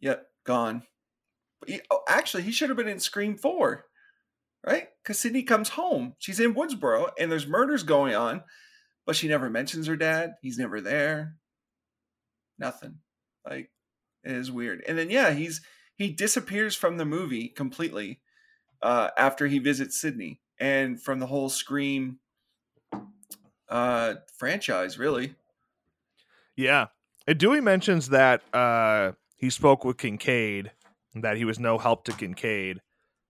Yep, 0.00 0.26
gone. 0.44 0.82
He, 1.66 1.80
oh, 1.90 2.02
actually, 2.08 2.42
he 2.42 2.52
should 2.52 2.68
have 2.68 2.76
been 2.76 2.88
in 2.88 3.00
Scream 3.00 3.36
Four, 3.36 3.86
right? 4.64 4.88
Because 5.02 5.18
Sidney 5.18 5.42
comes 5.42 5.70
home. 5.70 6.14
She's 6.18 6.40
in 6.40 6.54
Woodsboro, 6.54 7.10
and 7.18 7.30
there's 7.30 7.46
murders 7.46 7.82
going 7.82 8.14
on, 8.14 8.42
but 9.06 9.16
she 9.16 9.28
never 9.28 9.48
mentions 9.48 9.86
her 9.86 9.96
dad. 9.96 10.34
He's 10.42 10.58
never 10.58 10.80
there. 10.80 11.36
Nothing. 12.58 12.98
Like 13.48 13.70
it 14.24 14.32
is 14.32 14.50
weird. 14.50 14.82
And 14.86 14.98
then 14.98 15.10
yeah, 15.10 15.32
he's 15.32 15.60
he 15.96 16.12
disappears 16.12 16.76
from 16.76 16.98
the 16.98 17.04
movie 17.04 17.48
completely 17.48 18.20
uh, 18.82 19.10
after 19.16 19.46
he 19.46 19.58
visits 19.58 20.00
Sidney, 20.00 20.40
and 20.60 21.00
from 21.00 21.20
the 21.20 21.26
whole 21.26 21.48
Scream 21.48 22.18
uh, 23.68 24.14
franchise, 24.38 24.98
really. 24.98 25.34
Yeah, 26.56 26.86
and 27.26 27.38
Dewey 27.38 27.60
mentions 27.60 28.08
that 28.10 28.42
uh 28.54 29.12
he 29.36 29.50
spoke 29.50 29.84
with 29.84 29.98
Kincaid, 29.98 30.72
that 31.14 31.36
he 31.36 31.44
was 31.44 31.58
no 31.58 31.78
help 31.78 32.04
to 32.04 32.12
Kincaid, 32.12 32.80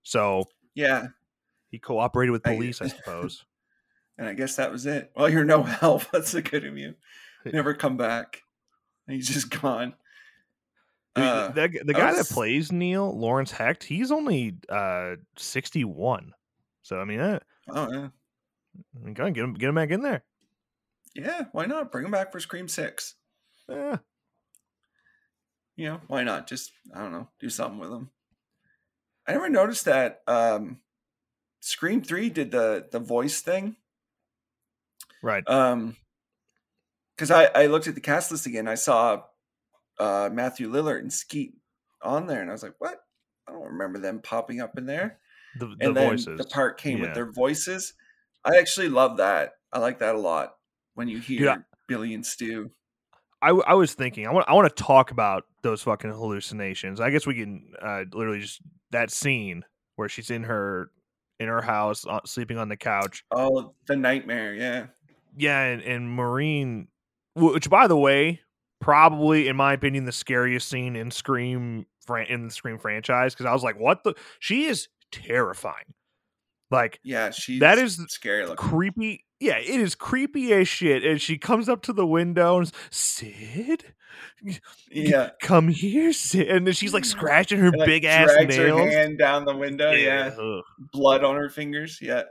so 0.03 0.45
Yeah, 0.75 1.07
he 1.69 1.79
cooperated 1.79 2.31
with 2.31 2.43
police, 2.43 2.81
I 2.81 2.87
suppose. 2.87 3.45
And 4.17 4.27
I 4.27 4.33
guess 4.33 4.55
that 4.55 4.71
was 4.71 4.85
it. 4.85 5.11
Well, 5.15 5.29
you're 5.29 5.43
no 5.45 5.63
help. 5.63 6.09
That's 6.11 6.31
the 6.31 6.41
good 6.41 6.65
of 6.65 6.77
you. 6.77 6.95
Never 7.45 7.73
come 7.73 7.97
back. 7.97 8.41
He's 9.07 9.27
just 9.29 9.49
gone. 9.61 9.93
Uh, 11.15 11.47
the, 11.49 11.67
the 11.85 11.95
I 11.95 11.99
guy 11.99 12.11
was- 12.13 12.27
that 12.27 12.33
plays 12.33 12.71
Neil, 12.71 13.17
Lawrence 13.17 13.51
Hecht, 13.51 13.83
he's 13.83 14.11
only 14.11 14.55
uh 14.69 15.15
61. 15.37 16.33
So 16.83 16.99
I 16.99 17.05
mean, 17.05 17.19
uh, 17.19 17.39
oh 17.69 17.91
yeah. 17.91 18.07
I 18.95 19.03
mean, 19.05 19.13
go 19.13 19.25
on, 19.25 19.33
get 19.33 19.43
him, 19.43 19.53
get 19.55 19.69
him 19.69 19.75
back 19.75 19.89
in 19.89 20.01
there. 20.01 20.23
Yeah, 21.15 21.45
why 21.51 21.65
not? 21.65 21.91
Bring 21.91 22.05
him 22.05 22.11
back 22.11 22.31
for 22.31 22.39
Scream 22.39 22.67
Six. 22.67 23.15
Yeah. 23.67 23.97
You 25.77 25.85
know, 25.89 26.01
why 26.07 26.23
not? 26.23 26.47
Just 26.47 26.71
I 26.93 26.99
don't 26.99 27.11
know, 27.13 27.29
do 27.39 27.49
something 27.49 27.79
with 27.79 27.91
them. 27.91 28.09
I 29.27 29.33
never 29.33 29.47
noticed 29.49 29.85
that 29.85 30.21
um 30.27 30.79
Scream 31.61 32.01
Three 32.01 32.29
did 32.29 32.51
the 32.51 32.87
the 32.91 32.99
voice 32.99 33.39
thing. 33.41 33.77
Right. 35.23 35.47
Um 35.47 35.95
because 37.15 37.31
I, 37.31 37.45
I 37.45 37.65
looked 37.67 37.87
at 37.87 37.95
the 37.95 38.01
cast 38.01 38.31
list 38.31 38.45
again, 38.45 38.67
I 38.67 38.75
saw 38.75 39.21
uh 39.99 40.29
Matthew 40.31 40.69
Lillard 40.69 40.99
and 40.99 41.13
Skeet 41.13 41.53
on 42.01 42.27
there, 42.27 42.41
and 42.41 42.49
I 42.49 42.53
was 42.53 42.63
like, 42.63 42.75
what? 42.79 42.99
I 43.47 43.51
don't 43.53 43.63
remember 43.73 43.99
them 43.99 44.19
popping 44.21 44.59
up 44.61 44.77
in 44.77 44.85
there. 44.87 45.19
The, 45.59 45.67
the 45.67 45.75
and 45.87 45.95
then 45.95 46.09
voices. 46.09 46.37
the 46.37 46.43
part 46.45 46.77
came 46.79 46.97
Yeah. 46.97 47.05
with 47.05 47.13
their 47.15 47.31
voices. 47.31 47.93
I 48.43 48.57
actually 48.57 48.89
love 48.89 49.17
that. 49.17 49.53
I 49.71 49.79
like 49.79 49.99
that 49.99 50.15
a 50.15 50.19
lot 50.19 50.55
when 50.95 51.07
you 51.07 51.19
hear 51.19 51.43
Yeah. 51.45 51.57
Billy 51.87 52.13
and 52.13 52.25
Stu. 52.25 52.71
I, 53.41 53.49
I 53.49 53.73
was 53.75 53.93
thinking 53.93 54.25
I 54.27 54.31
want 54.31 54.47
I 54.49 54.53
want 54.53 54.67
to 54.75 54.83
talk 54.83 55.11
about 55.11 55.43
those 55.61 55.81
fucking 55.83 56.11
hallucinations. 56.11 56.99
I 56.99 57.09
guess 57.11 57.25
we 57.27 57.35
can 57.35 57.71
uh, 57.81 58.03
literally 58.11 58.39
just 58.39 58.61
that 58.91 59.11
scene 59.11 59.63
where 59.95 60.09
she's 60.09 60.31
in 60.31 60.43
her 60.43 60.89
in 61.39 61.47
her 61.47 61.61
house 61.61 62.05
uh, 62.07 62.19
sleeping 62.25 62.57
on 62.57 62.69
the 62.69 62.77
couch. 62.77 63.23
Oh, 63.31 63.73
the 63.87 63.95
nightmare, 63.95 64.53
yeah. 64.55 64.87
Yeah, 65.37 65.61
and, 65.65 65.81
and 65.83 66.09
Maureen, 66.09 66.87
wh- 67.35 67.53
which 67.53 67.69
by 67.69 67.85
the 67.87 67.97
way, 67.97 68.41
probably 68.81 69.47
in 69.47 69.55
my 69.55 69.73
opinion 69.73 70.05
the 70.05 70.11
scariest 70.11 70.67
scene 70.67 70.95
in 70.95 71.11
Scream 71.11 71.85
in 72.27 72.45
the 72.45 72.51
Scream 72.51 72.79
franchise 72.79 73.33
because 73.35 73.45
I 73.45 73.53
was 73.53 73.63
like, 73.63 73.79
what 73.79 74.03
the? 74.03 74.15
She 74.39 74.65
is 74.65 74.87
terrifying. 75.11 75.93
Like 76.71 76.99
Yeah, 77.03 77.29
she 77.29 77.59
That 77.59 77.77
is 77.77 77.97
scary 78.09 78.43
looking. 78.47 78.55
creepy. 78.55 79.25
Yeah, 79.39 79.57
it 79.57 79.79
is 79.79 79.93
creepy 79.95 80.51
as 80.53 80.67
shit. 80.67 81.03
And 81.03 81.21
she 81.21 81.37
comes 81.37 81.69
up 81.69 81.81
to 81.83 81.93
the 81.93 82.07
window 82.07 82.57
and 82.57 82.65
is, 82.67 82.73
Sid, 82.89 83.93
Yeah. 84.89 85.29
come 85.41 85.67
here, 85.67 86.11
Sid. 86.13 86.47
And 86.47 86.65
then 86.65 86.73
she's 86.73 86.93
like 86.93 87.05
scratching 87.05 87.59
her 87.59 87.67
And, 87.67 87.77
like, 87.77 87.85
big 87.87 88.03
ass 88.05 88.31
drags 88.31 88.57
nails. 88.57 88.79
her 88.79 88.89
hand 88.89 89.17
down 89.17 89.45
the 89.45 89.55
window, 89.55 89.91
yeah. 89.91 90.31
ugh. 90.39 90.63
Blood 90.91 91.23
on 91.23 91.35
her 91.35 91.49
fingers, 91.49 91.99
yeah. 92.01 92.23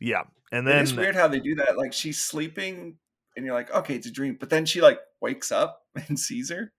yeah. 0.00 0.22
And 0.52 0.66
Then, 0.66 0.76
then 0.76 0.82
it's 0.84 0.92
weird 0.92 1.16
how 1.16 1.26
they 1.26 1.40
do 1.40 1.56
that. 1.56 1.76
Like 1.76 1.92
she's 1.92 2.20
sleeping 2.22 2.96
and 3.36 3.44
you're 3.44 3.54
like, 3.54 3.74
okay, 3.74 3.96
it's 3.96 4.06
a 4.06 4.12
dream. 4.12 4.36
But 4.38 4.50
then 4.50 4.66
she 4.66 4.80
like 4.80 5.00
wakes 5.20 5.50
up 5.50 5.80
and 6.08 6.18
sees 6.18 6.50
her. 6.50 6.72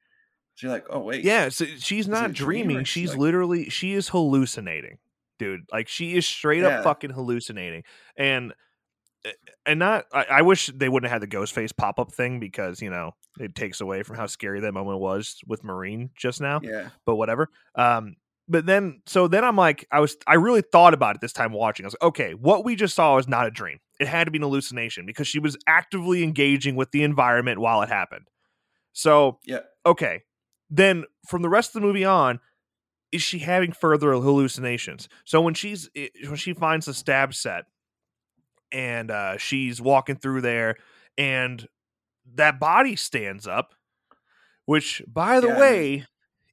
So 0.56 0.68
you're 0.68 0.74
like, 0.74 0.86
oh 0.90 1.00
wait. 1.02 1.26
Yeah, 1.26 1.50
so 1.50 1.66
she's 1.66 2.08
it 2.08 2.12
not 2.12 2.30
a 2.30 2.34
dream 2.34 2.68
dreaming. 2.68 2.86
she's, 2.86 2.92
She's 3.04 3.10
like- 3.10 3.20
literally 3.20 3.70
she 3.70 3.92
is 3.94 4.08
hallucinating, 4.10 5.00
dude. 5.40 5.62
Like 5.74 5.90
she 5.90 6.16
is 6.16 6.26
straight 6.26 6.64
up 6.64 6.86
fucking 6.86 7.10
hallucinating. 7.10 7.84
And 8.16 8.54
and 9.66 9.80
not 9.80 10.06
I, 10.14 10.26
I 10.30 10.42
wish 10.42 10.68
they 10.68 10.90
wouldn't 10.90 11.10
have 11.10 11.16
had 11.16 11.22
the 11.22 11.28
ghost 11.28 11.54
face 11.54 11.72
pop 11.72 12.00
up 12.00 12.12
thing 12.12 12.40
because, 12.40 12.82
you 12.82 12.90
know, 12.90 13.12
it 13.40 13.56
takes 13.56 13.82
away 13.82 14.04
from 14.04 14.16
how 14.18 14.28
scary 14.28 14.60
that 14.62 14.72
moment 14.74 15.00
was 15.00 15.38
with 15.48 15.64
Maureen 15.64 16.10
just 16.16 16.42
now. 16.42 16.60
Yeah. 16.64 16.90
But 17.06 17.16
whatever. 17.16 17.50
Um 17.76 18.16
but 18.48 18.66
then 18.68 19.02
so 19.08 19.28
then 19.28 19.44
I'm 19.44 19.56
like 19.56 19.88
I 19.92 20.00
was 20.00 20.16
I 20.28 20.36
really 20.36 20.62
thought 20.62 20.94
about 20.94 21.16
it 21.16 21.22
this 21.22 21.34
time 21.34 21.52
watching. 21.52 21.86
I 21.86 21.88
was 21.88 21.96
like, 22.00 22.08
okay, 22.10 22.34
what 22.34 22.64
we 22.64 22.76
just 22.76 22.96
saw 22.96 23.16
was 23.16 23.28
not 23.28 23.48
a 23.48 23.52
dream. 23.52 23.80
It 24.00 24.08
had 24.08 24.26
to 24.26 24.32
be 24.32 24.38
an 24.38 24.44
hallucination 24.44 25.06
because 25.06 25.28
she 25.28 25.40
was 25.40 25.58
actively 25.68 26.24
engaging 26.24 26.76
with 26.76 26.92
the 26.92 27.04
environment 27.04 27.60
while 27.60 27.82
it 27.82 27.90
happened. 27.90 28.28
So 28.94 29.40
Yeah. 29.46 29.62
okay, 29.86 30.22
then 30.70 31.06
from 31.28 31.42
the 31.42 31.50
rest 31.50 31.70
of 31.76 31.82
the 31.82 31.88
movie 31.88 32.06
on, 32.06 32.40
is 33.12 33.22
she 33.22 33.40
having 33.40 33.72
further 33.72 34.12
hallucinations? 34.12 35.08
So 35.26 35.42
when 35.42 35.54
she's 35.54 35.90
when 35.96 36.36
she 36.36 36.54
finds 36.54 36.86
the 36.86 36.94
stab 36.94 37.34
set 37.34 37.66
and 38.72 39.12
uh, 39.12 39.38
she's 39.38 39.80
walking 39.82 40.16
through 40.16 40.42
there, 40.42 40.76
and 41.18 41.68
that 42.36 42.60
body 42.60 42.96
stands 42.96 43.46
up, 43.48 43.74
which 44.66 45.02
by 45.08 45.40
the 45.40 45.48
Yeah. 45.48 45.60
way. 45.60 46.06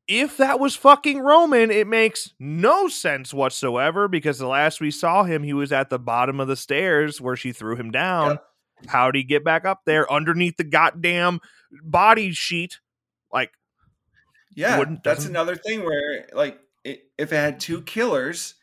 If 0.09 0.37
that 0.39 0.59
was 0.59 0.75
fucking 0.75 1.21
Roman, 1.21 1.71
it 1.71 1.87
makes 1.87 2.35
no 2.41 2.89
sense 2.89 3.33
whatsoever 3.33 4.09
because 4.09 4.37
the 4.37 4.49
last 4.49 4.81
we 4.81 4.91
saw 4.91 5.23
him, 5.23 5.45
he 5.45 5.53
was 5.53 5.71
at 5.73 5.91
the 5.91 5.99
bottom 5.99 6.41
of 6.41 6.49
the 6.49 6.57
stairs 6.57 7.21
where 7.21 7.37
she 7.37 7.53
threw 7.53 7.77
him 7.77 7.93
down. 7.93 8.31
Yep. 8.33 8.45
How'd 8.89 9.15
he 9.15 9.23
get 9.23 9.45
back 9.45 9.65
up 9.65 9.83
there 9.87 10.11
underneath 10.13 10.57
the 10.57 10.65
goddamn 10.65 11.39
body 11.85 12.33
sheet? 12.33 12.81
Like, 13.33 13.53
Yeah. 14.55 14.85
That's 15.05 15.25
another 15.25 15.55
thing 15.55 15.85
where 15.85 16.27
like 16.33 16.59
it, 16.85 17.05
if 17.17 17.33
it 17.33 17.37
had 17.37 17.61
two 17.61 17.81
killers, 17.83 18.57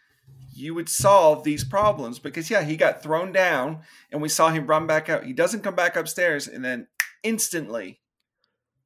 you 0.60 0.76
would 0.76 0.89
solve 0.89 1.43
these 1.43 1.64
problems 1.64 2.20
because 2.20 2.49
yeah, 2.49 2.62
he 2.64 2.76
got 2.76 3.01
thrown 3.01 3.32
down 3.32 3.80
and 4.12 4.22
we 4.22 4.30
saw 4.30 4.49
him 4.49 4.68
run 4.68 4.86
back 4.88 5.10
out. 5.10 5.24
He 5.24 5.34
doesn't 5.34 5.62
come 5.62 5.76
back 5.76 5.95
upstairs 5.95 6.47
and 6.47 6.64
then 6.64 6.88
instantly 7.24 8.01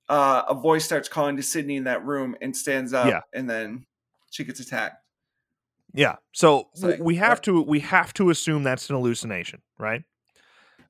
uh, 0.09 0.43
a 0.47 0.53
voice 0.53 0.85
starts 0.85 1.09
calling 1.09 1.37
to 1.37 1.43
Sidney 1.43 1.75
in 1.77 1.85
that 1.85 2.05
room 2.05 2.35
and 2.41 2.55
stands 2.55 2.93
up 2.93 3.07
Yeah. 3.07 3.21
and 3.33 3.49
then 3.49 3.85
she 4.31 4.43
gets 4.43 4.59
attacked. 4.59 4.97
Yeah. 5.93 6.15
So 6.33 6.69
like, 6.81 6.99
we 6.99 7.15
have 7.15 7.41
to 7.41 7.61
we 7.61 7.79
have 7.81 8.13
to 8.15 8.29
assume 8.29 8.63
that's 8.63 8.89
an 8.89 8.95
hallucination, 8.95 9.61
right? 9.77 10.03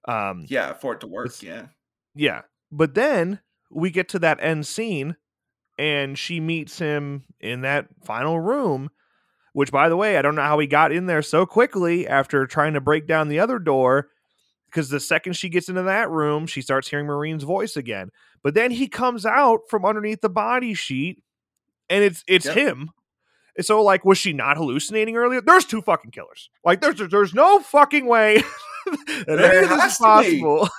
Um 0.07 0.45
Yeah, 0.49 0.73
for 0.73 0.93
it 0.93 1.01
to 1.01 1.07
work. 1.07 1.41
Yeah. 1.41 1.67
yeah. 2.15 2.41
But 2.71 2.95
then 2.95 3.39
we 3.69 3.89
get 3.91 4.09
to 4.09 4.19
that 4.19 4.39
end 4.41 4.65
scene 4.67 5.15
and 5.77 6.17
she 6.17 6.39
meets 6.39 6.77
him 6.79 7.23
in 7.39 7.61
that 7.61 7.88
final 8.03 8.39
room, 8.39 8.89
which 9.54 9.72
by 9.72 9.89
the 9.89 9.97
way, 9.97 10.18
I 10.18 10.22
don't 10.22 10.36
know 10.36 10.41
how 10.41 10.60
he 10.60 10.68
got 10.68 10.91
in 10.91 11.06
there 11.06 11.22
so 11.22 11.45
quickly 11.45 12.08
after 12.08 12.45
trying 12.45 12.74
to 12.74 12.82
break 12.82 13.08
down 13.08 13.30
the 13.30 13.39
other 13.39 13.60
door 13.60 14.10
because 14.66 14.89
the 14.89 14.99
second 14.99 15.34
she 15.34 15.49
gets 15.49 15.70
into 15.70 15.84
that 15.84 16.10
room, 16.10 16.47
she 16.47 16.62
starts 16.62 16.88
hearing 16.89 17.06
Maureen's 17.06 17.43
voice 17.43 17.78
again. 17.78 18.10
But 18.41 18.56
then 18.56 18.72
he 18.72 18.88
comes 18.88 19.26
out 19.26 19.62
from 19.70 19.86
underneath 19.86 20.22
the 20.22 20.30
body 20.30 20.74
sheet, 20.74 21.22
and 21.89 22.04
it's 22.04 22.24
it's 22.28 22.45
Yep. 22.47 22.56
him. 22.58 22.89
And 23.56 23.64
so, 23.66 23.84
like, 23.84 24.04
was 24.04 24.18
she 24.18 24.34
not 24.34 24.58
hallucinating 24.58 25.16
earlier? 25.16 25.39
There's 25.39 25.66
two 25.66 25.82
fucking 25.84 26.10
killers. 26.10 26.49
Like, 26.66 26.82
there's 26.82 26.97
there's 27.10 27.36
no 27.36 27.60
fucking 27.60 28.08
way 28.08 28.38
that 29.28 29.39
any 29.39 29.64
of 29.64 29.70
this 29.70 29.91
is 29.91 29.97
to 29.99 30.04
be. 30.04 30.41
possible. 30.41 30.70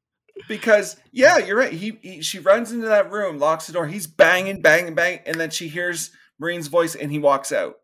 because 0.48 0.96
yeah, 1.10 1.38
you're 1.38 1.56
right. 1.58 1.72
He, 1.72 1.98
he 2.02 2.22
she 2.22 2.38
runs 2.38 2.70
into 2.70 2.86
that 2.86 3.10
room, 3.10 3.38
locks 3.38 3.66
the 3.66 3.72
door. 3.72 3.86
He's 3.88 4.06
banging, 4.06 4.62
banging, 4.62 4.94
banging, 4.94 5.20
and 5.26 5.40
then 5.40 5.50
she 5.50 5.66
hears 5.68 6.12
Maureen's 6.38 6.68
voice, 6.68 6.94
and 6.94 7.10
he 7.10 7.18
walks 7.18 7.50
out. 7.52 7.76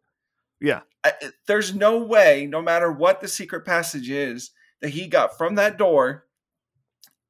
Yeah. 0.61 0.81
I, 1.05 1.13
there's 1.47 1.75
no 1.75 1.99
way, 1.99 2.47
no 2.47 2.63
matter 2.63 2.91
what 2.91 3.21
the 3.21 3.29
secret 3.29 3.65
passage 3.65 4.11
is, 4.11 4.51
that 4.81 4.91
he 4.91 5.07
got 5.07 5.37
from 5.39 5.55
that 5.57 5.79
door 5.79 6.27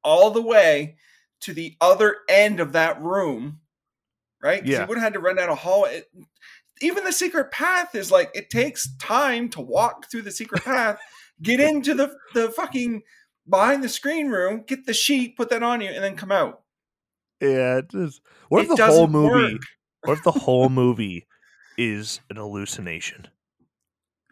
all 0.03 0.31
the 0.31 0.41
way 0.41 0.95
to 1.41 1.53
the 1.53 1.75
other 1.81 2.17
end 2.29 2.59
of 2.59 2.73
that 2.73 3.01
room. 3.01 3.59
right? 4.41 4.65
Yeah. 4.65 4.79
He 4.79 4.85
would 4.85 4.97
have 4.97 5.03
had 5.03 5.13
to 5.13 5.19
run 5.19 5.35
down 5.35 5.49
a 5.49 5.55
hall. 5.55 5.85
It, 5.85 6.09
even 6.81 7.03
the 7.03 7.11
secret 7.11 7.51
path 7.51 7.95
is 7.95 8.11
like 8.11 8.31
it 8.35 8.49
takes 8.49 8.95
time 8.97 9.49
to 9.49 9.61
walk 9.61 10.09
through 10.09 10.21
the 10.23 10.31
secret 10.31 10.63
path, 10.63 10.99
get 11.41 11.59
into 11.69 11.93
the 11.93 12.15
the 12.33 12.49
fucking 12.49 13.01
behind 13.49 13.83
the 13.83 13.89
screen 13.89 14.29
room, 14.29 14.63
get 14.67 14.85
the 14.85 14.93
sheet, 14.93 15.35
put 15.37 15.49
that 15.49 15.63
on 15.63 15.81
you, 15.81 15.89
and 15.89 16.03
then 16.03 16.15
come 16.15 16.31
out. 16.31 16.61
Yeah, 17.41 17.77
it 17.77 17.93
is. 17.93 18.21
What 18.49 18.65
if 18.65 18.71
It 18.71 18.77
the 18.77 18.85
whole 18.87 19.07
movie? 19.07 19.53
work. 19.53 19.61
What 20.03 20.17
if 20.17 20.23
the 20.23 20.31
whole 20.31 20.69
movie 20.69 21.27
is 21.77 22.21
an 22.29 22.37
hallucination? 22.37 23.27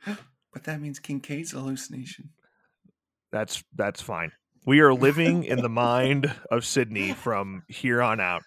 But 0.53 0.63
that 0.63 0.79
means 0.79 0.99
Kincaid's 0.99 1.51
hallucination. 1.51 2.29
That's 3.29 3.61
that's 3.75 4.01
fine. 4.01 4.31
We 4.65 4.79
are 4.79 4.93
living 4.93 5.43
in 5.43 5.61
the 5.61 5.67
mind 5.89 6.33
of 6.49 6.65
Sidney 6.65 7.11
from 7.11 7.63
here 7.67 8.01
on 8.01 8.21
out. 8.21 8.43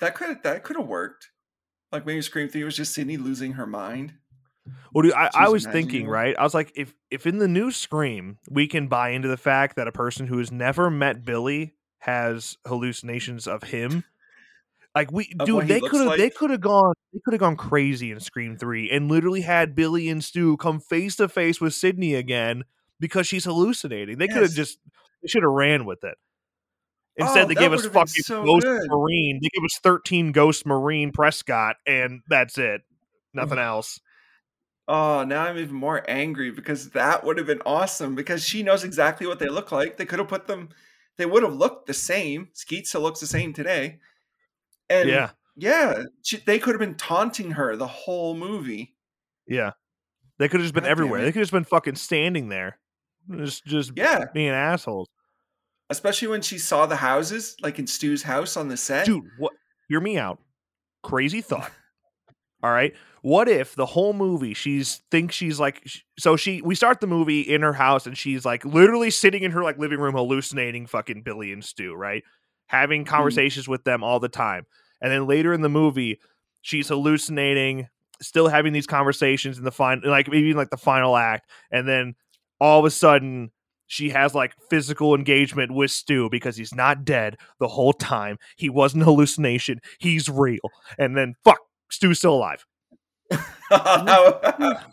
That 0.00 0.14
could 0.14 0.42
that 0.42 0.64
could 0.64 0.76
have 0.76 0.86
worked. 0.86 1.28
Like 1.90 2.04
maybe 2.04 2.20
Scream 2.20 2.50
Three 2.50 2.62
was 2.62 2.76
just 2.76 2.92
Sidney 2.92 3.16
losing 3.16 3.52
her 3.52 3.66
mind. 3.66 4.12
Well, 4.92 5.02
dude, 5.02 5.14
I, 5.14 5.30
I 5.34 5.48
was 5.48 5.64
thinking, 5.64 6.06
right? 6.06 6.36
I 6.38 6.42
was 6.42 6.52
like, 6.52 6.72
if 6.76 6.94
if 7.10 7.26
in 7.26 7.38
the 7.38 7.48
new 7.48 7.70
Scream 7.70 8.36
we 8.50 8.66
can 8.66 8.86
buy 8.86 9.10
into 9.10 9.28
the 9.28 9.38
fact 9.38 9.76
that 9.76 9.88
a 9.88 9.92
person 9.92 10.26
who 10.26 10.36
has 10.36 10.52
never 10.52 10.90
met 10.90 11.24
Billy 11.24 11.74
has 12.00 12.58
hallucinations 12.66 13.46
of 13.46 13.62
him, 13.62 14.04
like 14.98 15.12
we, 15.12 15.32
Of 15.38 15.46
dude, 15.46 15.68
they 15.68 15.78
could 15.78 16.08
have 16.08 16.18
they 16.18 16.28
could 16.28 16.50
have 16.50 16.60
gone 16.60 16.92
they 17.12 17.20
could 17.24 17.32
have 17.34 17.40
gone 17.40 17.56
crazy 17.56 18.10
in 18.10 18.18
Scream 18.18 18.56
Three 18.56 18.90
and 18.90 19.08
literally 19.08 19.42
had 19.42 19.76
Billy 19.76 20.08
and 20.08 20.24
Stu 20.24 20.56
come 20.56 20.80
face 20.80 21.14
to 21.16 21.28
face 21.28 21.60
with 21.60 21.72
Sidney 21.72 22.16
again 22.16 22.64
because 22.98 23.28
she's 23.28 23.44
hallucinating. 23.44 24.18
They 24.18 24.26
could 24.26 24.42
have 24.42 24.52
just 24.52 24.80
they 25.22 25.28
should 25.28 25.44
have 25.44 25.52
ran 25.52 25.84
with 25.84 26.02
it. 26.02 26.16
Instead, 27.16 27.44
Oh, 27.44 27.48
they 27.48 27.54
gave 27.54 27.72
us 27.72 27.86
fucking 27.86 28.08
so 28.24 28.44
Ghost 28.44 28.66
good. 28.66 28.88
Maureen. 28.88 29.38
They 29.40 29.48
gave 29.48 29.64
us 29.64 29.78
thirteen 29.80 30.32
Ghost 30.32 30.66
Maureen 30.66 31.12
Prescott, 31.12 31.76
and 31.86 32.22
that's 32.28 32.58
it. 32.58 32.80
Nothing 33.32 33.58
mm-hmm. 33.58 33.68
else. 33.68 34.00
Oh, 34.88 35.22
now 35.22 35.44
I'm 35.44 35.58
even 35.58 35.76
more 35.76 36.02
angry 36.08 36.50
because 36.50 36.90
that 36.90 37.22
would 37.22 37.38
have 37.38 37.46
been 37.46 37.62
awesome 37.64 38.16
because 38.16 38.42
she 38.44 38.64
knows 38.64 38.82
exactly 38.82 39.28
what 39.28 39.38
they 39.38 39.48
look 39.48 39.70
like. 39.70 39.96
They 39.96 40.06
could 40.06 40.18
have 40.18 40.28
put 40.28 40.48
them, 40.48 40.70
they 41.18 41.26
would 41.26 41.42
have 41.42 41.54
looked 41.54 41.86
the 41.86 41.94
same. 41.94 42.48
Skeet 42.54 42.86
still 42.88 43.02
looks 43.02 43.20
the 43.20 43.26
same 43.26 43.52
today. 43.52 43.98
And 44.90 45.08
Yeah. 45.08 45.30
yeah, 45.56 46.04
she, 46.24 46.38
they 46.38 46.58
could 46.58 46.72
have 46.74 46.80
been 46.80 46.94
taunting 46.96 47.52
her 47.52 47.76
the 47.76 47.86
whole 47.86 48.34
movie. 48.34 48.94
Yeah. 49.46 49.72
They 50.38 50.48
could 50.48 50.60
have 50.60 50.64
just 50.64 50.74
been 50.74 50.84
God 50.84 50.90
everywhere. 50.90 51.20
They 51.20 51.28
could 51.32 51.40
have 51.40 51.42
just 51.44 51.52
been 51.52 51.64
fucking 51.64 51.96
standing 51.96 52.48
there. 52.48 52.78
Just 53.36 53.64
just 53.66 53.92
Yeah, 53.96 54.24
being 54.32 54.50
assholes. 54.50 55.08
especially 55.90 56.28
when 56.28 56.40
she 56.42 56.58
saw 56.58 56.86
the 56.86 56.96
houses, 56.96 57.56
like 57.60 57.78
in 57.78 57.86
Stu's 57.86 58.22
house 58.22 58.56
on 58.56 58.68
the 58.68 58.76
set. 58.76 59.04
Dude, 59.06 59.24
what 59.38 59.52
hear 59.88 60.00
me 60.00 60.16
out. 60.16 60.38
Crazy 61.02 61.40
thought. 61.40 61.70
All 62.62 62.70
right. 62.70 62.94
What 63.22 63.48
if 63.48 63.74
the 63.74 63.84
whole 63.86 64.12
movie 64.12 64.54
she's 64.54 65.02
thinks 65.10 65.34
she's 65.34 65.58
like 65.60 65.86
so 66.18 66.36
she 66.36 66.62
we 66.62 66.74
start 66.74 67.00
the 67.00 67.06
movie 67.06 67.40
in 67.40 67.62
her 67.62 67.72
house 67.72 68.06
and 68.06 68.16
she's 68.16 68.44
like 68.44 68.64
literally 68.64 69.10
sitting 69.10 69.42
in 69.42 69.50
her 69.50 69.62
like 69.62 69.76
living 69.78 69.98
room 70.00 70.14
hallucinating 70.14 70.86
fucking 70.86 71.22
Billy 71.22 71.52
and 71.52 71.64
Stu, 71.64 71.94
right? 71.94 72.22
Having 72.68 73.04
mm-hmm. 73.04 73.14
conversations 73.14 73.68
with 73.68 73.84
them 73.84 74.02
all 74.02 74.20
the 74.20 74.28
time. 74.28 74.66
And 75.00 75.12
then 75.12 75.26
later 75.26 75.52
in 75.52 75.60
the 75.60 75.68
movie, 75.68 76.18
she's 76.62 76.88
hallucinating, 76.88 77.88
still 78.20 78.48
having 78.48 78.72
these 78.72 78.86
conversations 78.86 79.58
in 79.58 79.64
the 79.64 79.72
final 79.72 80.10
like 80.10 80.28
maybe 80.28 80.54
like 80.54 80.70
the 80.70 80.76
final 80.76 81.16
act, 81.16 81.48
and 81.70 81.88
then 81.88 82.14
all 82.60 82.80
of 82.80 82.84
a 82.84 82.90
sudden 82.90 83.50
she 83.86 84.10
has 84.10 84.34
like 84.34 84.54
physical 84.68 85.14
engagement 85.14 85.72
with 85.72 85.90
Stu 85.90 86.28
because 86.28 86.56
he's 86.56 86.74
not 86.74 87.04
dead 87.04 87.36
the 87.58 87.68
whole 87.68 87.92
time. 87.92 88.38
He 88.56 88.68
wasn't 88.68 89.04
hallucination. 89.04 89.80
He's 89.98 90.28
real. 90.28 90.60
And 90.98 91.16
then 91.16 91.34
fuck, 91.44 91.60
Stu's 91.90 92.18
still 92.18 92.34
alive. 92.34 92.66
that 93.70 94.86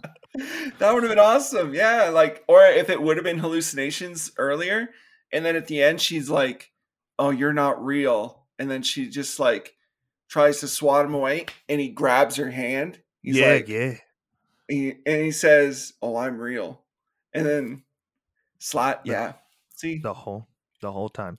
would 0.82 1.04
have 1.04 1.12
been 1.12 1.20
awesome. 1.20 1.74
Yeah, 1.74 2.10
like 2.10 2.44
or 2.48 2.64
if 2.66 2.90
it 2.90 3.02
would 3.02 3.18
have 3.18 3.24
been 3.24 3.40
hallucinations 3.40 4.32
earlier 4.38 4.90
and 5.32 5.46
then 5.46 5.56
at 5.56 5.68
the 5.68 5.84
end 5.84 6.02
she's 6.02 6.30
like, 6.30 6.72
"Oh, 7.20 7.30
you're 7.32 7.54
not 7.54 7.84
real." 7.84 8.44
And 8.58 8.70
then 8.70 8.84
she 8.84 9.10
just 9.10 9.40
like 9.40 9.76
tries 10.28 10.60
to 10.62 10.68
swat 10.68 11.06
him 11.06 11.14
away 11.14 11.46
and 11.70 11.80
he 11.80 11.90
grabs 11.90 12.36
her 12.38 12.50
hand. 12.50 13.00
He's 13.22 13.38
yeah, 13.38 13.50
like 13.54 13.68
yeah. 13.68 13.96
he, 14.68 14.96
and 15.06 15.22
he 15.22 15.32
says, 15.32 15.94
"Oh, 16.02 16.16
I'm 16.16 16.38
real." 16.40 16.82
And 17.34 17.46
then 17.46 17.84
slot, 18.60 19.04
The- 19.06 19.12
yeah. 19.12 19.34
See? 19.76 20.00
The 20.00 20.14
whole 20.14 20.48
the 20.82 20.92
whole 20.92 21.10
time. 21.10 21.38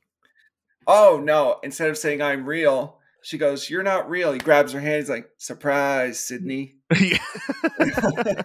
Oh, 0.86 1.20
no, 1.22 1.58
instead 1.64 1.90
of 1.90 1.98
saying 1.98 2.22
I'm 2.22 2.44
real, 2.46 2.98
she 3.22 3.38
goes, 3.38 3.68
"You're 3.70 3.82
not 3.82 4.08
real." 4.08 4.32
He 4.32 4.38
grabs 4.38 4.72
her 4.72 4.80
hand. 4.80 4.96
He's 4.96 5.10
like, 5.10 5.30
"Surprise, 5.36 6.18
Sidney." 6.20 6.76
Yeah. 7.00 7.18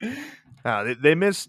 Ah, 0.64 0.82
they, 0.82 0.94
they 0.94 1.14
missed. 1.14 1.48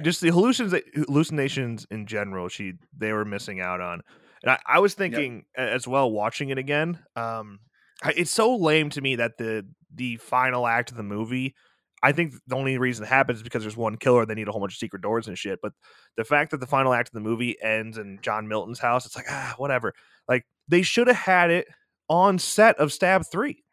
Just 0.00 0.20
the 0.20 0.30
hallucinations 0.30 0.82
hallucinations 1.08 1.86
in 1.90 2.06
general 2.06 2.48
she 2.48 2.74
they 2.96 3.12
were 3.12 3.24
missing 3.24 3.60
out 3.60 3.80
on. 3.80 4.02
And 4.42 4.52
i, 4.52 4.58
I 4.66 4.78
was 4.80 4.94
thinking 4.94 5.44
a- 5.56 5.60
as 5.72 5.88
well 5.88 6.10
watching 6.10 6.50
it 6.50 6.58
again 6.58 6.98
um 7.16 7.60
I- 8.02 8.14
it's 8.16 8.30
so 8.30 8.54
lame 8.56 8.90
to 8.90 9.00
me 9.00 9.16
that 9.16 9.38
the 9.38 9.66
the 9.94 10.16
final 10.18 10.66
act 10.66 10.90
of 10.90 10.96
the 10.96 11.02
movie 11.02 11.54
i 12.02 12.12
think 12.12 12.34
the 12.46 12.54
only 12.54 12.78
reason 12.78 13.04
it 13.04 13.08
happens 13.08 13.38
is 13.38 13.42
because 13.42 13.62
there's 13.62 13.76
one 13.76 13.96
killer 13.96 14.20
and 14.20 14.30
they 14.30 14.34
need 14.34 14.46
a 14.48 14.52
whole 14.52 14.60
bunch 14.60 14.74
of 14.74 14.78
secret 14.78 15.02
doors 15.02 15.26
and 15.26 15.36
shit 15.38 15.58
but 15.62 15.72
the 16.16 16.24
fact 16.24 16.50
that 16.52 16.60
the 16.60 16.66
final 16.66 16.92
act 16.92 17.08
of 17.08 17.14
the 17.14 17.20
movie 17.20 17.56
ends 17.62 17.96
in 17.98 18.18
john 18.22 18.46
milton's 18.46 18.78
house 18.78 19.06
it's 19.06 19.16
like 19.16 19.26
ah 19.30 19.54
whatever. 19.56 19.92
Like 20.28 20.44
they 20.68 20.82
should 20.82 21.06
have 21.08 21.16
had 21.16 21.50
it 21.50 21.66
on 22.10 22.38
set 22.38 22.76
of 22.78 22.92
stab 22.92 23.24
3 23.32 23.64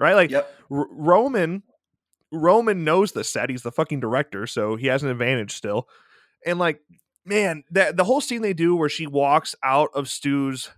right? 0.00 0.14
Like 0.14 0.30
Yep. 0.30 0.54
R- 0.70 0.86
Roman 0.92 1.64
Roman 2.32 2.84
knows 2.84 3.12
the 3.12 3.24
set. 3.24 3.50
He's 3.50 3.62
the 3.62 3.72
fucking 3.72 4.00
director, 4.00 4.46
so 4.46 4.76
he 4.76 4.86
has 4.88 5.02
an 5.02 5.08
advantage 5.10 5.52
still. 5.54 5.88
And 6.44 6.58
like, 6.58 6.80
man, 7.24 7.64
that 7.70 7.96
the 7.96 8.04
whole 8.04 8.20
scene 8.20 8.42
they 8.42 8.52
do 8.54 8.76
where 8.76 8.88
she 8.88 9.06
walks 9.06 9.54
out 9.62 9.90
of 9.94 10.08
Stu's 10.08 10.70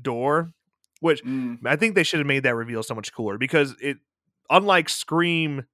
door, 0.00 0.52
which 1.00 1.22
Mm. 1.24 1.58
I 1.66 1.76
think 1.76 1.94
they 1.94 2.02
should 2.02 2.20
have 2.20 2.26
made 2.26 2.42
that 2.44 2.54
reveal 2.54 2.82
so 2.82 2.94
much 2.94 3.12
cooler 3.12 3.38
because 3.38 3.74
it, 3.80 3.98
unlike 4.50 4.88
Scream, 4.88 5.66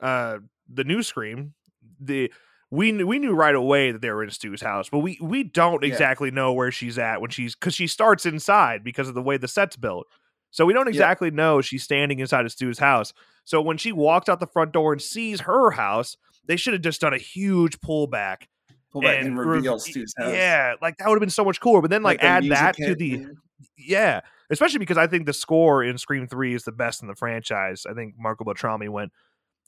uh, 0.00 0.38
the 0.72 0.84
new 0.84 1.02
Scream, 1.02 1.54
the 2.00 2.32
we 2.70 2.90
knew, 2.90 3.06
we 3.06 3.18
knew 3.18 3.34
right 3.34 3.54
away 3.54 3.92
that 3.92 4.00
they 4.00 4.10
were 4.10 4.24
in 4.24 4.30
Stu's 4.30 4.62
house, 4.62 4.88
but 4.88 5.00
we 5.00 5.18
we 5.20 5.42
don't 5.44 5.82
Yeah. 5.82 5.88
exactly 5.90 6.30
know 6.30 6.54
where 6.54 6.70
she's 6.72 6.98
at 6.98 7.20
when 7.20 7.30
she's 7.30 7.54
because 7.54 7.74
she 7.74 7.86
starts 7.86 8.24
inside 8.24 8.82
because 8.82 9.08
of 9.08 9.14
the 9.14 9.20
way 9.22 9.36
the 9.36 9.48
set's 9.48 9.76
built. 9.76 10.06
So 10.52 10.64
we 10.64 10.72
don't 10.72 10.86
exactly 10.86 11.30
know 11.32 11.60
she's 11.60 11.82
standing 11.82 12.20
inside 12.20 12.44
of 12.44 12.52
Stu's 12.52 12.78
house. 12.78 13.12
So 13.44 13.60
when 13.60 13.76
she 13.78 13.90
walks 13.90 14.28
out 14.28 14.38
the 14.38 14.46
front 14.46 14.72
door 14.72 14.92
and 14.92 15.02
sees 15.02 15.40
her 15.40 15.72
house, 15.72 16.16
they 16.46 16.56
should 16.56 16.74
have 16.74 16.82
just 16.82 17.00
done 17.00 17.12
a 17.12 17.18
huge 17.18 17.80
pullback 17.80 18.44
Pull 18.92 19.00
back 19.02 19.24
and, 19.24 19.38
rev- 19.38 19.48
reveal 19.48 19.78
Stu's 19.78 20.14
house. 20.16 20.32
Yeah, 20.32 20.74
like 20.82 20.98
that 20.98 21.08
would 21.08 21.16
have 21.16 21.20
been 21.20 21.30
so 21.30 21.44
much 21.44 21.60
cooler. 21.60 21.80
But 21.80 21.90
then 21.90 22.02
like, 22.02 22.20
the 22.20 22.26
add 22.26 22.44
that 22.50 22.76
to 22.76 22.94
the 22.94 23.14
and- 23.14 23.36
yeah, 23.78 24.20
especially 24.50 24.78
because 24.78 24.98
I 24.98 25.06
think 25.06 25.24
the 25.24 25.32
score 25.32 25.82
in 25.82 25.96
Scream 25.96 26.26
Three 26.26 26.54
is 26.54 26.64
the 26.64 26.72
best 26.72 27.00
in 27.00 27.08
the 27.08 27.14
franchise. 27.14 27.84
I 27.88 27.94
think 27.94 28.14
Marco 28.18 28.44
Beltrami 28.44 28.88
went 28.88 29.12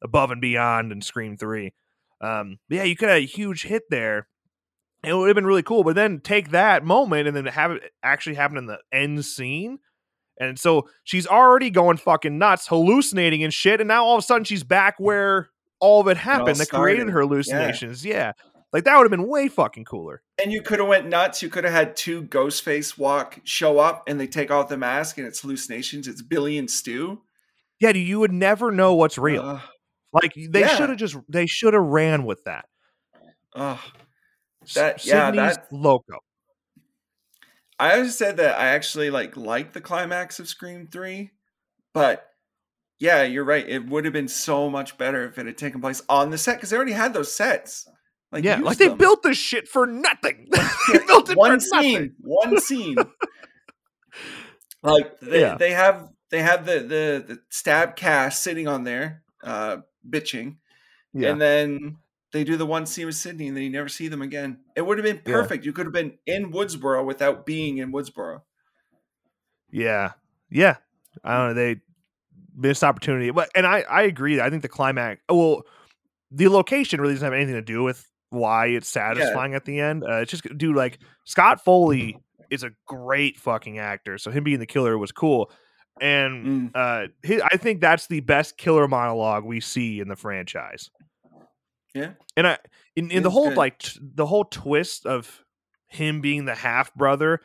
above 0.02 0.30
and 0.30 0.40
beyond 0.40 0.92
in 0.92 1.00
Scream 1.00 1.36
Three. 1.38 1.72
Um, 2.20 2.58
but 2.68 2.76
yeah, 2.76 2.84
you 2.84 2.96
could 2.96 3.08
have 3.08 3.18
a 3.18 3.26
huge 3.26 3.62
hit 3.64 3.84
there. 3.88 4.28
It 5.02 5.14
would 5.14 5.28
have 5.28 5.34
been 5.34 5.46
really 5.46 5.62
cool. 5.62 5.84
But 5.84 5.94
then 5.94 6.20
take 6.20 6.50
that 6.50 6.84
moment 6.84 7.26
and 7.28 7.36
then 7.36 7.46
have 7.46 7.72
it 7.72 7.92
actually 8.02 8.36
happen 8.36 8.58
in 8.58 8.66
the 8.66 8.78
end 8.92 9.24
scene. 9.24 9.78
And 10.38 10.58
so 10.58 10.88
she's 11.04 11.26
already 11.26 11.70
going 11.70 11.96
fucking 11.96 12.36
nuts, 12.38 12.66
hallucinating 12.66 13.42
and 13.44 13.52
shit. 13.54 13.80
And 13.80 13.88
now 13.88 14.04
all 14.04 14.16
of 14.16 14.18
a 14.18 14.26
sudden 14.26 14.44
she's 14.44 14.64
back 14.64 14.96
where 14.98 15.50
all 15.80 16.00
of 16.00 16.08
it 16.08 16.16
happened 16.16 16.56
that 16.56 16.70
created 16.70 17.08
her 17.10 17.20
hallucinations. 17.20 18.04
Yeah. 18.04 18.32
Like 18.72 18.82
that 18.84 18.96
would 18.96 19.04
have 19.04 19.10
been 19.12 19.28
way 19.28 19.46
fucking 19.46 19.84
cooler. 19.84 20.22
And 20.42 20.52
you 20.52 20.60
could 20.60 20.80
have 20.80 20.88
went 20.88 21.08
nuts. 21.08 21.40
You 21.42 21.48
could 21.48 21.62
have 21.62 21.72
had 21.72 21.94
two 21.96 22.24
Ghostface 22.24 22.98
walk 22.98 23.38
show 23.44 23.78
up, 23.78 24.02
and 24.08 24.18
they 24.18 24.26
take 24.26 24.50
off 24.50 24.68
the 24.68 24.76
mask, 24.76 25.16
and 25.16 25.26
it's 25.28 25.40
hallucinations. 25.40 26.08
It's 26.08 26.22
Billy 26.22 26.58
and 26.58 26.68
Stu. 26.68 27.22
Yeah, 27.78 27.90
you 27.90 28.18
would 28.18 28.32
never 28.32 28.72
know 28.72 28.94
what's 28.94 29.16
real. 29.16 29.42
Ugh, 29.42 29.60
Like 30.12 30.32
they 30.34 30.60
Yeah. 30.60 30.76
should 30.76 30.88
have 30.88 30.98
just 30.98 31.16
they 31.28 31.46
should 31.46 31.74
have 31.74 31.84
ran 31.84 32.24
with 32.24 32.42
that. 32.44 32.64
ugh. 33.54 33.78
That- 34.74 35.04
yeah, 35.06 35.30
Sidney's 35.30 35.56
that- 35.56 35.66
loco. 35.72 36.18
I 37.78 37.94
always 37.96 38.16
said 38.16 38.36
that 38.36 38.58
I 38.58 38.66
actually 38.68 39.10
like 39.10 39.36
like 39.36 39.72
the 39.72 39.80
climax 39.80 40.38
of 40.38 40.48
Scream 40.48 40.86
Three, 40.90 41.30
but 41.92 42.26
yeah, 43.00 43.22
you're 43.22 43.44
right. 43.44 43.68
It 43.68 43.86
would 43.86 44.04
have 44.04 44.12
been 44.14 44.28
so 44.28 44.70
much 44.70 44.96
better 44.96 45.24
if 45.26 45.38
it 45.38 45.46
had 45.46 45.58
taken 45.58 45.80
place 45.80 46.00
on 46.08 46.30
the 46.30 46.38
set 46.38 46.56
because 46.56 46.70
they 46.70 46.76
already 46.76 46.92
had 46.92 47.12
those 47.14 47.34
sets. 47.34 47.88
Like 48.30 48.44
yeah, 48.44 48.56
like 48.60 48.78
they 48.78 48.88
them. 48.88 48.98
built 48.98 49.22
this 49.22 49.36
shit 49.38 49.68
for 49.68 49.86
nothing. 49.86 50.48
they 50.92 50.98
built 51.06 51.30
it 51.30 51.36
one 51.36 51.58
for 51.60 51.66
nothing. 51.72 51.92
scene, 51.96 52.14
one 52.20 52.58
scene. 52.60 52.96
like 54.82 55.18
they, 55.20 55.40
Yeah. 55.40 55.56
they 55.56 55.70
have 55.72 56.08
they 56.30 56.42
have 56.42 56.66
the, 56.66 56.80
the 56.80 57.24
the 57.34 57.38
stab 57.50 57.96
cast 57.96 58.42
sitting 58.42 58.66
on 58.68 58.84
there, 58.84 59.22
uh, 59.42 59.78
bitching, 60.08 60.56
Yeah, 61.12 61.30
and 61.30 61.40
then 61.40 61.96
they 62.34 62.44
do 62.44 62.56
the 62.58 62.66
one 62.66 62.84
scene 62.84 63.06
with 63.06 63.14
Sidney, 63.14 63.48
and 63.48 63.56
then 63.56 63.64
you 63.64 63.70
never 63.70 63.88
see 63.88 64.08
them 64.08 64.20
again. 64.20 64.58
It 64.76 64.82
would 64.82 64.98
have 64.98 65.04
been 65.04 65.22
Yeah. 65.24 65.40
perfect. 65.40 65.64
You 65.64 65.72
could 65.72 65.86
have 65.86 65.92
been 65.94 66.18
in 66.26 66.52
Woodsboro 66.52 67.04
without 67.06 67.46
being 67.46 67.78
in 67.78 67.90
Woodsboro. 67.92 68.42
yeah, 69.70 70.12
yeah. 70.50 70.76
I 71.22 71.36
don't 71.36 71.48
know. 71.48 71.54
They 71.54 71.80
missed 72.56 72.84
opportunity, 72.84 73.30
but 73.30 73.50
and 73.54 73.66
I 73.66 73.80
I 73.88 74.02
agree. 74.02 74.40
I 74.40 74.50
think 74.50 74.62
the 74.62 74.68
climax. 74.68 75.20
Well, 75.28 75.62
the 76.30 76.48
location 76.48 77.00
really 77.00 77.14
doesn't 77.14 77.24
have 77.24 77.32
anything 77.32 77.54
to 77.54 77.62
do 77.62 77.82
with 77.82 78.06
why 78.30 78.66
it's 78.66 78.88
satisfying 78.88 79.54
at 79.54 79.64
the 79.64 79.78
end. 79.80 80.02
Uh, 80.04 80.16
it's 80.16 80.30
just 80.30 80.44
dude 80.58 80.76
like 80.76 80.98
Scott 81.24 81.64
Foley 81.64 82.18
is 82.50 82.62
a 82.64 82.70
great 82.86 83.38
fucking 83.38 83.78
actor, 83.78 84.18
so 84.18 84.30
him 84.30 84.44
being 84.44 84.58
the 84.58 84.66
killer 84.66 84.98
was 84.98 85.12
cool. 85.12 85.50
And 86.00 86.46
Mm. 86.46 86.70
uh, 86.74 87.08
he, 87.22 87.40
I 87.40 87.56
think 87.56 87.80
that's 87.80 88.08
the 88.08 88.18
best 88.20 88.56
killer 88.56 88.88
monologue 88.88 89.44
we 89.44 89.60
see 89.60 90.00
in 90.00 90.08
the 90.08 90.16
franchise. 90.16 90.90
Yeah. 91.94 92.12
and 92.36 92.46
I 92.46 92.58
in, 92.96 93.10
in 93.10 93.22
the 93.22 93.30
whole 93.30 93.48
good. 93.50 93.56
like 93.56 93.78
t- 93.78 94.00
the 94.02 94.26
whole 94.26 94.44
twist 94.44 95.06
of 95.06 95.42
him 95.88 96.20
being 96.20 96.44
the 96.44 96.54
half 96.54 96.92
brother, 96.94 97.40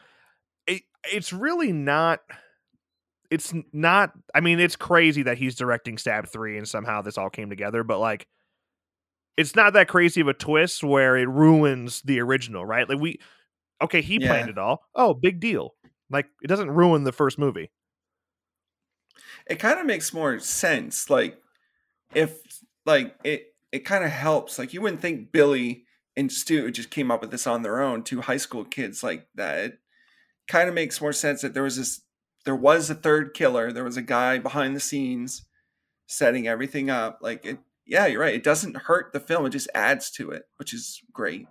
it 0.68 0.82
it's 1.12 1.32
really 1.32 1.72
not. 1.72 2.20
It's 3.30 3.54
not. 3.72 4.12
I 4.34 4.40
mean, 4.42 4.60
it's 4.60 4.76
crazy 4.76 5.22
that 5.24 5.38
he's 5.38 5.56
directing 5.56 5.98
Stab 6.00 6.28
Three 6.28 6.58
and 6.58 6.68
somehow 6.68 7.02
this 7.04 7.18
all 7.18 7.30
came 7.30 7.50
together, 7.50 7.84
but 7.84 8.00
like, 8.00 8.28
it's 9.38 9.56
not 9.56 9.74
that 9.74 9.88
crazy 9.88 10.20
of 10.22 10.28
a 10.28 10.34
twist 10.34 10.84
where 10.84 11.16
it 11.16 11.30
ruins 11.30 12.02
the 12.02 12.20
original, 12.22 12.66
right? 12.66 12.90
Like 12.90 13.00
we, 13.00 13.20
okay, 13.84 14.02
he 14.02 14.18
Yeah. 14.20 14.30
planned 14.30 14.50
it 14.50 14.58
all. 14.58 14.82
Oh, 14.96 15.14
big 15.14 15.40
deal. 15.40 15.76
Like 16.10 16.26
it 16.42 16.48
doesn't 16.48 16.72
ruin 16.72 17.04
the 17.04 17.12
first 17.12 17.38
movie. 17.38 17.70
it 19.48 19.60
kind 19.60 19.80
of 19.80 19.86
makes 19.86 20.12
more 20.14 20.40
sense 20.40 21.10
like 21.10 21.40
if 22.16 22.36
like 22.86 23.16
it 23.24 23.54
it 23.72 23.86
kind 23.86 24.04
of 24.04 24.12
helps 24.12 24.60
like 24.60 24.74
you 24.74 24.82
wouldn't 24.82 25.02
think 25.02 25.32
billy 25.32 25.84
and 26.16 26.32
stu 26.32 26.72
just 26.72 26.90
came 26.90 27.12
up 27.12 27.22
with 27.22 27.32
this 27.32 27.48
on 27.48 27.62
their 27.62 27.82
own 27.82 28.04
two 28.04 28.22
high 28.22 28.38
school 28.38 28.64
kids 28.64 29.04
like 29.04 29.28
that 29.36 29.66
it 29.66 29.80
kind 30.48 30.68
of 30.68 30.76
makes 30.76 31.02
more 31.02 31.14
sense 31.14 31.42
that 31.42 31.54
there 31.54 31.64
was 31.64 31.78
this 31.78 32.02
there 32.46 32.56
was 32.56 32.90
a 32.90 32.96
third 32.96 33.34
killer 33.34 33.72
there 33.72 33.84
was 33.84 33.98
a 33.98 34.02
guy 34.02 34.38
behind 34.38 34.76
the 34.76 34.80
scenes 34.80 35.46
setting 36.08 36.48
everything 36.48 36.90
up 36.90 37.20
like 37.22 37.46
it 37.46 37.60
yeah 37.86 38.06
you're 38.06 38.22
right 38.22 38.36
it 38.36 38.44
doesn't 38.44 38.76
hurt 38.76 39.14
the 39.14 39.20
film 39.20 39.46
it 39.46 39.52
just 39.52 39.70
adds 39.76 40.10
to 40.10 40.32
it 40.32 40.44
which 40.58 40.74
is 40.74 41.02
great 41.14 41.48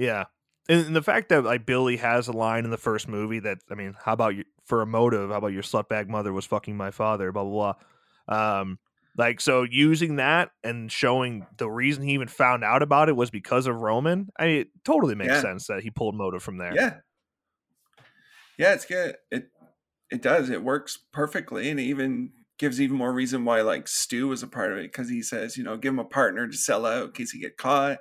Yeah. 0.00 0.24
And, 0.68 0.96
the 0.96 1.02
fact 1.02 1.28
that 1.28 1.44
like 1.44 1.66
Billy 1.66 1.98
has 1.98 2.26
a 2.28 2.32
line 2.32 2.64
in 2.64 2.70
the 2.70 2.78
first 2.78 3.06
movie 3.08 3.40
that 3.40 3.58
I 3.70 3.74
mean, 3.74 3.94
how 4.02 4.14
about 4.14 4.34
you 4.34 4.44
for 4.64 4.80
a 4.80 4.86
motive? 4.86 5.30
How 5.30 5.36
about 5.36 5.52
your 5.52 5.62
slutbag 5.62 6.08
mother 6.08 6.32
was 6.32 6.46
fucking 6.46 6.76
my 6.76 6.90
father? 6.90 7.32
Blah 7.32 7.44
blah 7.44 7.74
blah. 8.26 8.60
Um, 8.60 8.78
like 9.16 9.40
so 9.40 9.62
using 9.62 10.16
that 10.16 10.50
and 10.64 10.90
showing 10.90 11.46
the 11.58 11.68
reason 11.70 12.02
he 12.04 12.12
even 12.14 12.28
found 12.28 12.64
out 12.64 12.82
about 12.82 13.08
it 13.08 13.16
was 13.16 13.30
because 13.30 13.66
of 13.66 13.76
Roman. 13.76 14.28
I 14.38 14.46
mean, 14.46 14.56
it 14.62 14.68
totally 14.84 15.14
makes 15.14 15.32
Yeah. 15.32 15.40
sense 15.42 15.66
that 15.66 15.82
he 15.82 15.90
pulled 15.90 16.14
motive 16.14 16.42
from 16.42 16.58
there. 16.58 16.74
Yeah. 16.74 16.96
Yeah, 18.58 18.74
it's 18.74 18.84
good. 18.84 19.16
It 19.30 19.50
it 20.10 20.22
does. 20.22 20.50
It 20.50 20.62
works 20.62 20.98
perfectly, 21.12 21.70
and 21.70 21.78
even 21.80 22.32
gives 22.58 22.80
even 22.80 22.96
more 22.96 23.12
reason 23.12 23.44
why 23.44 23.62
like 23.62 23.88
Stu 23.88 24.28
was 24.28 24.42
a 24.42 24.48
part 24.48 24.72
of 24.72 24.78
it 24.78 24.82
because 24.82 25.08
he 25.08 25.22
says, 25.22 25.56
you 25.56 25.64
know, 25.64 25.76
give 25.76 25.94
him 25.94 25.98
a 25.98 26.04
partner 26.04 26.46
to 26.46 26.56
sell 26.56 26.84
out 26.84 27.06
in 27.06 27.12
case 27.12 27.30
he 27.30 27.40
get 27.40 27.56
caught. 27.56 27.98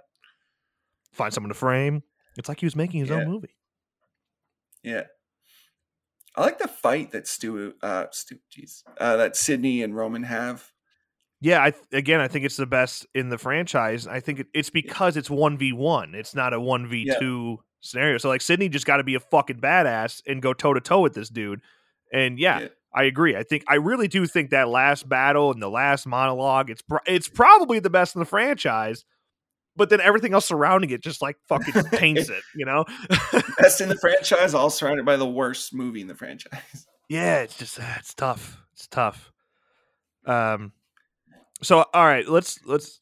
Find 1.14 1.34
someone 1.34 1.50
to 1.50 1.54
frame. 1.56 2.04
It's 2.38 2.50
like 2.50 2.60
he 2.60 2.66
was 2.66 2.76
making 2.76 3.00
his 3.02 3.10
Yeah. 3.10 3.18
own 3.18 3.28
movie. 3.28 3.56
Yeah. 4.84 5.04
I 6.36 6.42
like 6.42 6.60
the 6.60 6.68
fight 6.68 7.12
that 7.12 7.28
Stu, 7.28 7.74
uh, 7.82 8.06
Stu, 8.12 8.38
jeez, 8.52 8.84
uh, 8.98 9.18
that 9.18 9.36
Sidney 9.36 9.82
and 9.84 9.96
Roman 9.96 10.24
have. 10.24 10.72
Yeah, 11.42 11.64
I 11.64 11.72
th- 11.72 11.84
again, 11.94 12.20
I 12.20 12.28
think 12.28 12.46
it's 12.46 12.58
the 12.58 12.66
best 12.66 13.06
in 13.16 13.30
the 13.30 13.38
franchise. 13.38 14.08
I 14.08 14.20
think 14.20 14.40
it, 14.42 14.48
it's 14.54 14.70
because 14.70 15.16
it's 15.18 15.30
one 15.30 15.58
v 15.58 15.72
one. 15.72 16.14
It's 16.16 16.36
not 16.36 16.54
a 16.54 16.60
one 16.60 16.88
v 16.90 17.10
two 17.20 17.60
scenario. 17.80 18.18
So 18.18 18.28
like 18.30 18.42
Sidney 18.42 18.68
just 18.70 18.86
got 18.86 18.98
to 18.98 19.04
be 19.04 19.16
a 19.16 19.20
fucking 19.22 19.62
badass 19.62 20.22
and 20.28 20.42
go 20.42 20.54
toe 20.54 20.74
to 20.74 20.82
toe 20.82 21.00
with 21.02 21.14
this 21.14 21.30
dude. 21.30 21.62
And 22.12 22.38
yeah, 22.40 22.60
Yeah. 22.62 22.68
I 22.94 23.04
agree. 23.04 23.36
I 23.38 23.44
think 23.44 23.64
I 23.68 23.76
really 23.76 24.08
do 24.08 24.26
think 24.26 24.50
that 24.50 24.68
last 24.68 25.08
battle 25.08 25.52
and 25.54 25.62
the 25.62 25.70
last 25.70 26.08
monologue, 26.08 26.70
it's 26.72 26.82
pro- 26.82 27.00
it's 27.06 27.30
probably 27.30 27.80
the 27.80 27.90
best 27.90 28.16
in 28.16 28.20
the 28.20 28.26
franchise. 28.26 29.06
But 29.78 29.90
then 29.90 30.02
everything 30.02 30.34
else 30.34 30.48
surrounding 30.48 30.90
it 30.90 31.02
just 31.02 31.22
like 31.22 31.38
fucking 31.48 31.74
taints 31.94 32.28
it, 32.30 32.42
you 32.54 32.66
know? 32.66 32.84
Best 33.60 33.80
in 33.80 33.88
the 33.88 33.96
franchise, 34.02 34.54
all 34.54 34.70
surrounded 34.70 35.06
by 35.06 35.16
the 35.16 35.30
worst 35.30 35.74
movie 35.74 36.02
in 36.02 36.08
the 36.08 36.16
franchise. 36.16 36.86
yeah, 37.08 37.42
it's 37.44 37.58
just 37.58 37.80
uh, 37.80 37.84
it's 37.98 38.14
tough. 38.14 38.58
It's 38.74 38.88
tough. 38.88 39.32
Um 40.26 40.74
so 41.62 41.86
all 41.94 42.06
right, 42.06 42.28
let's 42.28 42.60
let's 42.66 43.02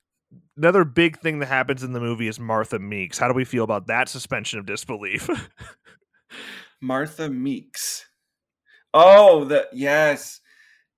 another 0.55 0.83
big 0.83 1.19
thing 1.19 1.39
that 1.39 1.47
happens 1.47 1.83
in 1.83 1.93
the 1.93 1.99
movie 1.99 2.27
is 2.27 2.39
Martha 2.39 2.79
Meeks. 2.79 3.17
How 3.17 3.27
do 3.27 3.33
we 3.33 3.45
feel 3.45 3.63
about 3.63 3.87
that 3.87 4.09
suspension 4.09 4.59
of 4.59 4.65
disbelief? 4.65 5.29
Martha 6.81 7.29
Meeks. 7.29 8.05
Oh, 8.93 9.45
the 9.45 9.67
yes. 9.73 10.41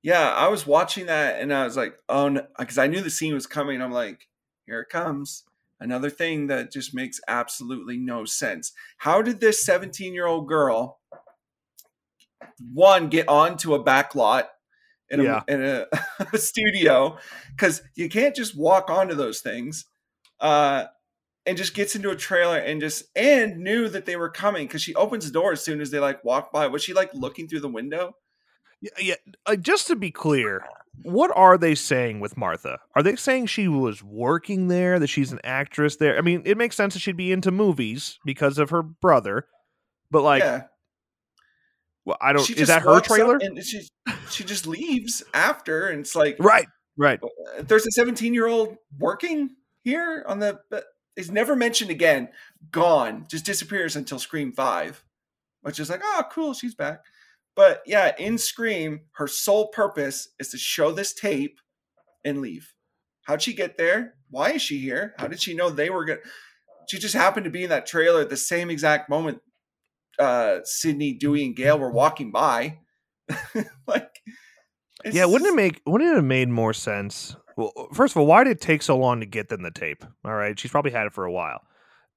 Yeah, 0.02 0.34
I 0.34 0.48
was 0.48 0.66
watching 0.66 1.08
that 1.08 1.42
and 1.42 1.54
I 1.54 1.66
was 1.66 1.76
like, 1.76 1.96
oh 2.08 2.30
no, 2.30 2.48
because 2.58 2.78
I 2.78 2.88
knew 2.88 3.02
the 3.02 3.10
scene 3.10 3.34
was 3.34 3.48
coming. 3.48 3.82
I'm 3.82 3.92
like, 3.92 4.28
here 4.66 4.80
it 4.82 4.90
comes. 4.90 5.44
Another 5.82 6.10
thing 6.10 6.48
that 6.48 6.72
just 6.72 6.94
makes 6.94 7.20
absolutely 7.28 7.98
no 7.98 8.26
sense. 8.26 8.74
How 8.98 9.22
did 9.22 9.40
this 9.40 9.66
17 9.66 10.14
year 10.14 10.26
old 10.26 10.48
girl, 10.48 11.00
one, 12.74 13.10
get 13.10 13.28
onto 13.28 13.74
a 13.74 13.84
back 13.84 14.16
lot 14.16 14.50
in 15.10 15.20
a, 15.20 15.24
Yeah. 15.24 15.42
in 15.48 15.64
a, 15.64 15.86
a 16.34 16.38
studio? 16.38 17.18
Because 17.52 17.82
you 17.96 18.10
can't 18.10 18.36
just 18.36 18.58
walk 18.58 18.90
onto 18.90 19.16
those 19.16 19.42
things. 19.42 19.86
Uh, 20.40 20.86
and 21.46 21.58
just 21.58 21.74
gets 21.74 21.96
into 21.96 22.12
a 22.12 22.16
trailer 22.16 22.58
and 22.58 22.80
just 22.80 23.06
and 23.16 23.58
knew 23.58 23.90
that 23.90 24.06
they 24.06 24.16
were 24.16 24.30
coming 24.30 24.68
because 24.68 24.84
she 24.84 24.94
opens 24.96 25.26
the 25.26 25.32
door 25.32 25.52
as 25.52 25.64
soon 25.64 25.82
as 25.82 25.90
they 25.90 26.00
like 26.00 26.24
walk 26.24 26.52
by. 26.52 26.68
Was 26.68 26.84
she 26.84 26.94
like 26.94 27.10
looking 27.14 27.48
through 27.48 27.62
the 27.62 27.68
window? 27.70 28.14
yeah, 28.82 28.90
yeah 29.00 29.16
uh, 29.46 29.56
just 29.56 29.88
to 29.88 29.96
be 29.96 30.12
clear, 30.12 30.64
what 31.02 31.32
are 31.36 31.58
they 31.58 31.76
saying 31.76 32.20
with 32.20 32.38
Martha? 32.38 32.78
Are 32.96 33.02
they 33.02 33.16
saying 33.16 33.48
she 33.48 33.68
was 33.68 34.04
working 34.04 34.68
there, 34.68 35.00
that 35.00 35.08
she's 35.08 35.32
an 35.32 35.40
actress 35.44 35.96
there? 35.96 36.18
I 36.18 36.22
mean, 36.22 36.44
it 36.46 36.58
makes 36.58 36.76
sense 36.76 36.94
that 36.94 37.00
she'd 37.00 37.18
be 37.18 37.32
into 37.32 37.52
movies 37.52 38.20
because 38.26 38.58
of 38.58 38.70
her 38.70 38.84
brother. 38.84 39.48
But 40.12 40.22
like, 40.22 40.44
yeah, 40.44 40.64
well, 42.06 42.18
I 42.22 42.34
don't 42.34 42.46
She 42.46 42.54
is 42.54 42.68
that 42.68 42.82
her 42.84 43.00
trailer? 43.00 43.38
And 43.42 43.62
she 43.64 43.88
she 44.30 44.44
just 44.44 44.68
leaves 44.68 45.24
after, 45.34 45.88
and 45.88 46.02
it's 46.02 46.16
like 46.16 46.38
Right. 46.40 46.68
Right. 46.98 47.20
uh, 47.24 47.64
there's 47.64 47.88
a 47.88 47.92
17 47.92 48.34
year 48.34 48.48
old 48.48 48.78
working 48.98 49.52
here 49.84 50.24
on 50.28 50.40
the. 50.40 50.60
But 50.70 50.86
is 51.16 51.30
never 51.32 51.56
mentioned 51.56 51.92
again. 51.92 52.30
Gone, 52.72 53.26
just 53.30 53.46
disappears 53.46 53.96
until 53.96 54.20
Scream 54.20 54.52
Five, 54.54 55.04
which 55.62 55.80
is 55.80 55.90
like, 55.90 56.02
oh, 56.04 56.24
cool, 56.32 56.54
she's 56.54 56.76
back. 56.76 57.02
But 57.56 57.82
yeah, 57.86 58.14
in 58.18 58.38
Scream, 58.38 59.02
her 59.14 59.28
sole 59.28 59.68
purpose 59.68 60.30
is 60.40 60.50
to 60.50 60.58
show 60.58 60.92
this 60.92 61.14
tape 61.14 61.60
and 62.24 62.42
leave. 62.42 62.74
How'd 63.24 63.42
she 63.42 63.54
get 63.54 63.78
there? 63.78 64.16
Why 64.30 64.52
is 64.52 64.62
she 64.62 64.78
here? 64.80 65.14
How 65.18 65.28
did 65.28 65.42
she 65.42 65.54
know 65.54 65.70
they 65.70 65.90
were 65.90 66.06
going? 66.06 66.20
She 66.88 67.00
just 67.00 67.16
happened 67.16 67.44
to 67.44 67.50
be 67.52 67.64
in 67.64 67.70
that 67.70 67.86
trailer 67.86 68.22
at 68.22 68.30
the 68.30 68.38
same 68.38 68.70
exact 68.70 69.10
moment 69.10 69.40
uh 70.18 70.60
Sidney, 70.64 71.14
Dewey, 71.14 71.46
and 71.46 71.56
Gale 71.56 71.80
were 71.80 71.92
walking 71.92 72.32
by. 72.32 72.80
like, 73.88 74.22
yeah, 75.06 75.26
wouldn't 75.26 75.50
it 75.50 75.56
make 75.56 75.82
wouldn't 75.86 76.10
it 76.10 76.16
have 76.16 76.24
made 76.24 76.50
more 76.50 76.74
sense? 76.74 77.36
Well, 77.58 77.72
first 77.94 78.14
of 78.14 78.18
all, 78.18 78.26
why 78.26 78.44
did 78.44 78.52
it 78.52 78.62
take 78.62 78.82
so 78.82 78.98
long 78.98 79.20
to 79.20 79.26
get 79.26 79.50
them 79.50 79.64
the 79.64 79.72
tape? 79.72 80.04
All 80.24 80.34
right, 80.34 80.58
she's 80.58 80.72
probably 80.72 80.92
had 80.92 81.08
it 81.08 81.14
for 81.14 81.26
a 81.26 81.32
while, 81.32 81.62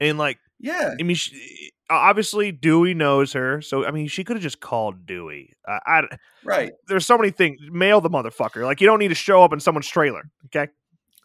and 0.01 0.19
like, 0.19 0.39
Yeah, 0.59 0.95
I 0.99 1.03
mean, 1.03 1.17
she, 1.17 1.73
obviously 1.91 2.53
Dewey 2.53 2.95
knows 2.95 3.33
her, 3.33 3.61
so 3.61 3.85
I 3.85 3.91
mean, 3.91 4.09
she 4.09 4.25
could 4.25 4.37
have 4.37 4.43
just 4.43 4.61
called 4.61 5.07
Dewey. 5.07 5.53
Uh, 5.67 5.79
I, 5.87 6.03
right. 6.45 6.73
there's 6.89 7.07
so 7.07 7.17
many 7.19 7.31
things. 7.31 7.61
Mail 7.71 8.01
the 8.01 8.11
motherfucker. 8.11 8.65
Like, 8.65 8.81
you 8.81 8.87
don't 8.87 8.99
need 8.99 9.09
to 9.09 9.15
show 9.15 9.43
up 9.43 9.53
in 9.53 9.61
someone's 9.61 9.89
trailer. 9.89 10.31
Okay. 10.47 10.71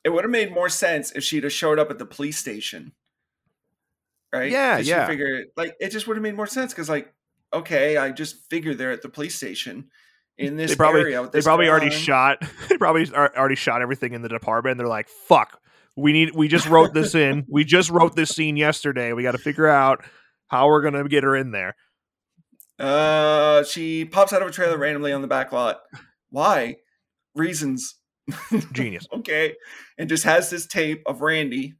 It 0.03 0.09
would 0.09 0.23
have 0.23 0.31
made 0.31 0.53
more 0.53 0.69
sense 0.69 1.11
if 1.11 1.23
she'd 1.23 1.43
have 1.43 1.53
showed 1.53 1.79
up 1.79 1.91
at 1.91 1.97
the 1.97 2.05
police 2.05 2.37
station. 2.37 2.93
Right? 4.31 4.51
Yeah, 4.51 4.77
yeah. 4.77 5.07
Figure 5.07 5.45
like 5.55 5.75
it 5.79 5.89
just 5.89 6.07
would 6.07 6.17
have 6.17 6.23
made 6.23 6.35
more 6.35 6.47
sense 6.47 6.73
because 6.73 6.89
like, 6.89 7.13
okay, 7.53 7.97
I 7.97 8.11
just 8.11 8.35
figured 8.49 8.77
they're 8.77 8.91
at 8.91 9.01
the 9.01 9.09
police 9.09 9.35
station 9.35 9.89
in 10.37 10.55
this 10.55 10.71
they 10.71 10.77
probably 10.77 11.01
area. 11.01 11.21
with 11.21 11.31
they 11.31 11.41
probably 11.41 11.67
already 11.69 11.87
on. 11.87 11.91
shot. 11.91 12.37
They 12.69 12.77
probably 12.77 13.11
already 13.13 13.55
shot 13.55 13.81
everything 13.81 14.13
in 14.13 14.21
the 14.21 14.29
department. 14.29 14.77
They're 14.77 14.87
like, 14.87 15.09
fuck. 15.27 15.59
We 15.95 16.13
need. 16.13 16.35
We 16.35 16.47
just 16.47 16.67
wrote 16.67 16.93
this 16.93 17.15
in. 17.15 17.45
We 17.49 17.63
just 17.63 17.89
wrote 17.89 18.15
this 18.15 18.29
scene 18.29 18.55
yesterday. 18.55 19.13
We 19.13 19.23
got 19.23 19.31
to 19.31 19.39
figure 19.39 19.67
out 19.67 20.03
how 20.47 20.67
we're 20.67 20.81
gonna 20.83 21.07
get 21.07 21.23
her 21.23 21.35
in 21.35 21.51
there. 21.51 21.75
Uh, 22.79 23.63
she 23.63 24.05
pops 24.05 24.33
out 24.33 24.41
of 24.43 24.47
a 24.47 24.51
trailer 24.51 24.77
randomly 24.77 25.11
on 25.11 25.21
the 25.21 25.27
back 25.27 25.51
lot. 25.51 25.79
Why? 26.29 26.75
Reasons. 27.33 27.95
Genius. 28.73 29.07
okay. 29.11 29.55
And 29.97 30.07
just 30.09 30.25
has 30.25 30.49
this 30.49 30.67
tape 30.67 31.01
of 31.07 31.21
Randy, 31.21 31.73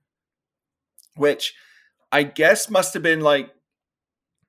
which 1.15 1.53
I 2.11 2.23
guess 2.23 2.69
must 2.69 2.93
have 2.95 3.03
been 3.03 3.21
like 3.21 3.51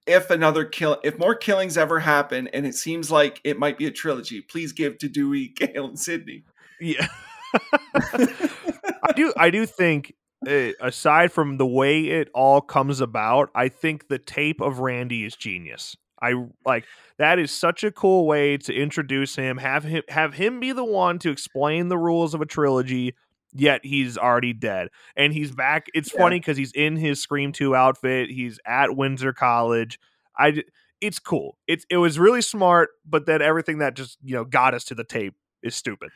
if 0.09 0.31
another 0.31 0.65
kill 0.65 0.99
if 1.05 1.19
more 1.19 1.35
killings 1.35 1.77
ever 1.77 2.01
happen 2.01 2.49
and 2.49 2.67
it 2.67 2.75
seems 2.75 3.11
like 3.11 3.41
it 3.45 3.59
might 3.59 3.79
be 3.79 3.87
a 3.87 3.91
trilogy, 3.91 4.41
please 4.41 4.73
give 4.73 4.99
to 4.99 5.09
Dewey, 5.09 5.49
Gale, 5.57 5.87
and 5.87 5.99
Sidney. 5.99 6.45
Yeah. 6.81 7.07
I 8.03 9.13
do. 9.15 9.33
I 9.37 9.51
do 9.51 9.67
think. 9.67 10.15
Uh, 10.47 10.71
aside 10.81 11.33
from 11.33 11.57
the 11.57 11.67
way 11.67 12.05
it 12.05 12.29
all 12.33 12.61
comes 12.61 13.01
about, 13.01 13.51
I 13.57 13.69
think 13.69 14.07
the 14.07 14.21
tape 14.21 14.61
of 14.61 14.79
Randy 14.79 15.25
is 15.25 15.35
genius. 15.35 15.97
I 16.23 16.35
like 16.65 16.85
that 17.19 17.41
is 17.41 17.51
such 17.51 17.83
a 17.83 17.91
cool 17.91 18.27
way 18.27 18.57
to 18.59 18.73
introduce 18.73 19.35
him, 19.35 19.59
have 19.59 19.85
him 19.85 20.03
have 20.09 20.35
him 20.35 20.61
be 20.61 20.71
the 20.73 20.85
one 20.85 21.19
to 21.21 21.31
explain 21.31 21.89
the 21.89 21.99
rules 21.99 22.35
of 22.35 22.41
a 22.41 22.47
trilogy, 22.47 23.15
yet 23.55 23.81
he's 23.85 24.17
already 24.19 24.53
dead. 24.53 24.89
And 25.17 25.33
he's 25.33 25.51
back. 25.51 25.87
It's 25.95 26.13
Yeah. 26.13 26.21
funny 26.21 26.41
cuz 26.41 26.57
he's 26.57 26.73
in 26.73 26.97
his 26.97 27.21
Scream 27.23 27.53
2 27.53 27.75
outfit. 27.75 28.31
He's 28.31 28.59
at 28.67 28.97
Windsor 28.97 29.33
College. 29.33 29.99
i 30.39 30.63
it's 31.01 31.19
cool. 31.21 31.57
It's 31.69 31.87
it 31.91 31.99
was 31.99 32.19
really 32.19 32.43
smart, 32.43 32.91
but 33.07 33.25
then 33.27 33.41
everything 33.41 33.79
that 33.79 33.95
just, 33.95 34.19
you 34.23 34.35
know, 34.35 34.45
got 34.45 34.75
us 34.75 34.85
to 34.87 34.95
the 34.97 35.05
tape 35.05 35.35
is 35.63 35.75
stupid. 35.77 36.11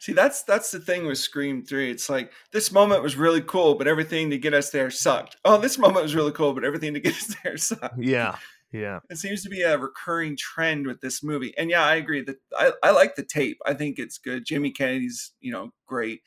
See, 0.00 0.12
that's 0.12 0.42
that's 0.42 0.72
the 0.72 0.80
thing 0.80 1.06
with 1.06 1.18
Scream 1.18 1.64
3. 1.64 1.88
It's 1.90 2.10
like 2.10 2.32
this 2.50 2.72
moment 2.72 3.04
was 3.04 3.16
really 3.16 3.40
cool, 3.42 3.76
but 3.76 3.86
everything 3.86 4.30
to 4.30 4.38
get 4.38 4.54
us 4.54 4.70
there 4.70 4.90
sucked. 4.90 5.36
Oh, 5.44 5.58
this 5.58 5.78
moment 5.78 6.02
was 6.02 6.16
really 6.16 6.32
cool, 6.32 6.52
but 6.52 6.64
everything 6.64 6.94
to 6.94 7.00
get 7.00 7.14
us 7.14 7.36
there 7.44 7.56
sucked. 7.56 7.94
Yeah. 7.98 8.36
Yeah. 8.72 9.00
It 9.10 9.18
seems 9.18 9.42
to 9.42 9.50
be 9.50 9.62
a 9.62 9.76
recurring 9.76 10.36
trend 10.36 10.86
with 10.86 11.00
this 11.00 11.22
movie. 11.22 11.54
And 11.58 11.70
yeah, 11.70 11.84
I 11.84 11.96
agree 11.96 12.22
that 12.22 12.36
I, 12.56 12.72
I 12.82 12.90
like 12.90 13.14
the 13.14 13.22
tape. 13.22 13.58
I 13.66 13.74
think 13.74 13.98
it's 13.98 14.18
good. 14.18 14.46
Jamie 14.46 14.70
Kennedy's, 14.70 15.32
you 15.40 15.52
know, 15.52 15.72
great. 15.86 16.22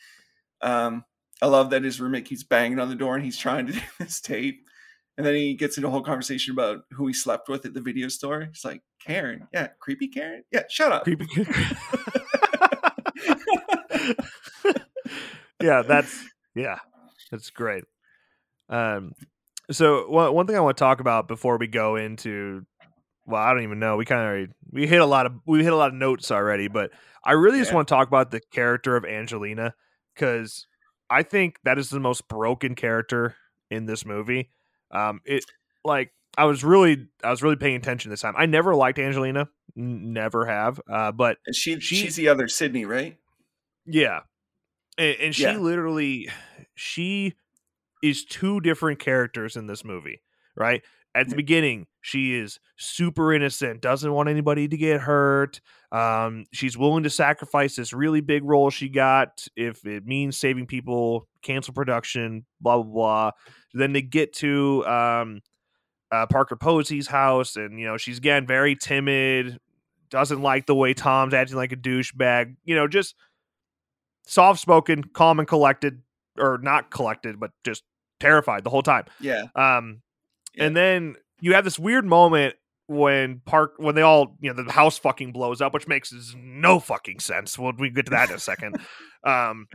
Um, 0.61 1.03
I 1.41 1.47
love 1.47 1.71
that 1.71 1.83
his 1.83 1.99
roommate 1.99 2.25
keeps 2.25 2.43
banging 2.43 2.79
on 2.79 2.89
the 2.89 2.95
door 2.95 3.15
and 3.15 3.25
he's 3.25 3.37
trying 3.37 3.65
to 3.67 3.73
do 3.73 3.81
this 3.99 4.21
tape. 4.21 4.61
And 5.17 5.25
then 5.25 5.33
he 5.33 5.53
gets 5.55 5.77
into 5.77 5.87
a 5.87 5.91
whole 5.91 6.01
conversation 6.01 6.53
about 6.53 6.81
who 6.91 7.07
he 7.07 7.13
slept 7.13 7.47
with 7.49 7.65
at 7.65 7.73
the 7.73 7.81
video 7.81 8.09
store. 8.09 8.41
He's 8.51 8.65
like, 8.65 8.81
Karen. 8.99 9.47
Yeah, 9.53 9.69
creepy 9.79 10.09
Karen. 10.09 10.43
Yeah, 10.51 10.63
shut 10.69 10.91
up. 10.91 11.03
Creepy. 11.03 11.25
Karen. 11.25 11.47
yeah, 15.61 15.81
that's 15.81 16.25
yeah, 16.53 16.79
that's 17.31 17.49
great. 17.49 17.85
Um, 18.69 19.13
so 19.71 20.07
one 20.09 20.33
one 20.33 20.47
thing 20.47 20.55
I 20.55 20.59
want 20.61 20.77
to 20.77 20.81
talk 20.83 20.99
about 20.99 21.27
before 21.27 21.57
we 21.57 21.67
go 21.67 21.95
into, 21.95 22.65
well, 23.25 23.41
I 23.41 23.53
don't 23.53 23.63
even 23.63 23.79
know. 23.79 23.97
We 23.97 24.05
kind 24.05 24.43
of 24.43 24.49
we 24.71 24.87
hit 24.87 25.01
a 25.01 25.05
lot 25.05 25.25
of 25.25 25.33
we 25.45 25.63
hit 25.63 25.73
a 25.73 25.77
lot 25.77 25.89
of 25.89 25.95
notes 25.95 26.31
already, 26.31 26.67
but 26.67 26.91
I 27.23 27.31
really 27.33 27.59
just 27.59 27.73
want 27.73 27.87
to 27.87 27.93
talk 27.93 28.07
about 28.07 28.31
the 28.31 28.41
character 28.51 28.95
of 28.95 29.05
Angelina 29.05 29.73
because 30.13 30.67
I 31.09 31.23
think 31.23 31.57
that 31.63 31.77
is 31.79 31.89
the 31.89 31.99
most 31.99 32.27
broken 32.27 32.75
character 32.75 33.35
in 33.71 33.85
this 33.85 34.05
movie. 34.05 34.49
Um, 34.91 35.21
it 35.25 35.43
like 35.83 36.11
I 36.37 36.45
was 36.45 36.63
really 36.63 37.07
I 37.23 37.29
was 37.31 37.41
really 37.41 37.55
paying 37.55 37.75
attention 37.75 38.11
this 38.11 38.21
time. 38.21 38.35
I 38.37 38.45
never 38.45 38.75
liked 38.75 38.99
Angelina, 38.99 39.49
n- 39.77 40.13
never 40.13 40.45
have. 40.45 40.79
Uh, 40.91 41.11
but 41.11 41.37
And 41.47 41.55
she, 41.55 41.79
She- 41.79 41.95
she's 41.95 42.15
the 42.15 42.27
other 42.27 42.47
Sidney, 42.47 42.85
right? 42.85 43.17
yeah. 43.85 44.21
And, 44.97 45.15
and 45.19 45.35
she 45.35 45.43
Yeah. 45.43 45.57
literally 45.57 46.29
she 46.75 47.33
is 48.09 48.25
two 48.25 48.59
different 48.61 48.99
characters 48.99 49.55
in 49.55 49.67
this 49.67 49.83
movie, 49.83 50.21
right? 50.55 50.83
At 51.15 51.29
the 51.29 51.35
beginning, 51.37 51.87
she 52.01 52.35
is 52.35 52.59
super 52.75 53.33
innocent, 53.33 53.81
doesn't 53.81 54.11
want 54.11 54.27
anybody 54.27 54.67
to 54.67 54.75
get 54.75 54.99
hurt. 54.99 55.61
Um, 55.93 56.45
she's 56.51 56.77
willing 56.77 57.03
to 57.03 57.09
sacrifice 57.09 57.77
this 57.77 57.93
really 57.93 58.19
big 58.19 58.43
role 58.43 58.69
she 58.69 58.89
got 58.89 59.47
if 59.55 59.85
it 59.85 60.05
means 60.05 60.37
saving 60.37 60.67
people, 60.67 61.29
cancel 61.41 61.73
production, 61.73 62.45
blah 62.59 62.81
blah 62.81 62.93
blah. 62.93 63.31
Then 63.73 63.93
they 63.93 64.01
get 64.01 64.33
to 64.33 64.85
um, 64.85 65.39
uh, 66.11 66.25
Parker 66.27 66.57
Posey's 66.57 67.07
house, 67.07 67.55
and 67.55 67.79
you 67.79 67.85
know 67.85 67.95
she's 67.95 68.17
again 68.17 68.45
very 68.45 68.75
timid, 68.75 69.57
doesn't 70.09 70.41
like 70.41 70.65
the 70.65 70.75
way 70.75 70.93
Tom's 70.93 71.33
acting 71.33 71.55
like 71.55 71.71
a 71.71 71.77
douchebag. 71.77 72.57
You 72.65 72.75
know, 72.75 72.89
just 72.89 73.15
soft 74.27 74.59
spoken, 74.59 75.03
calm 75.05 75.39
and 75.39 75.47
collected, 75.47 76.01
or 76.37 76.59
not 76.61 76.91
collected, 76.91 77.39
but 77.39 77.51
just 77.63 77.83
terrified 78.19 78.63
the 78.63 78.69
whole 78.69 78.83
time. 78.83 79.05
Yeah. 79.19 79.43
Um, 79.55 80.01
Yeah. 80.53 80.65
and 80.65 80.75
then 80.75 81.15
you 81.41 81.53
have 81.53 81.63
this 81.65 81.77
weird 81.79 82.05
moment 82.05 82.55
when 82.87 83.41
Park 83.45 83.73
when 83.77 83.95
they 83.95 84.01
all 84.03 84.37
you 84.39 84.53
know 84.53 84.63
the 84.63 84.71
house 84.71 84.97
fucking 84.97 85.31
blows 85.31 85.59
up, 85.61 85.73
which 85.73 85.87
makes 85.87 86.13
no 86.37 86.79
fucking 86.79 87.19
sense. 87.19 87.57
Well, 87.57 87.73
we 87.77 87.89
get 87.89 88.05
to 88.05 88.11
that 88.11 88.29
in 88.29 88.35
a 88.35 88.39
second. 88.39 88.77
Um, 89.25 89.67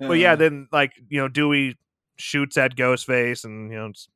but 0.00 0.14
yeah, 0.14 0.32
Uh. 0.32 0.36
then 0.36 0.66
like 0.72 0.90
you 1.08 1.20
know 1.20 1.28
Dewey 1.28 1.78
shoots 2.16 2.56
at 2.56 2.74
Ghostface, 2.74 3.44
and 3.44 3.70
you 3.70 3.78
know 3.78 3.86
it's 3.86 4.08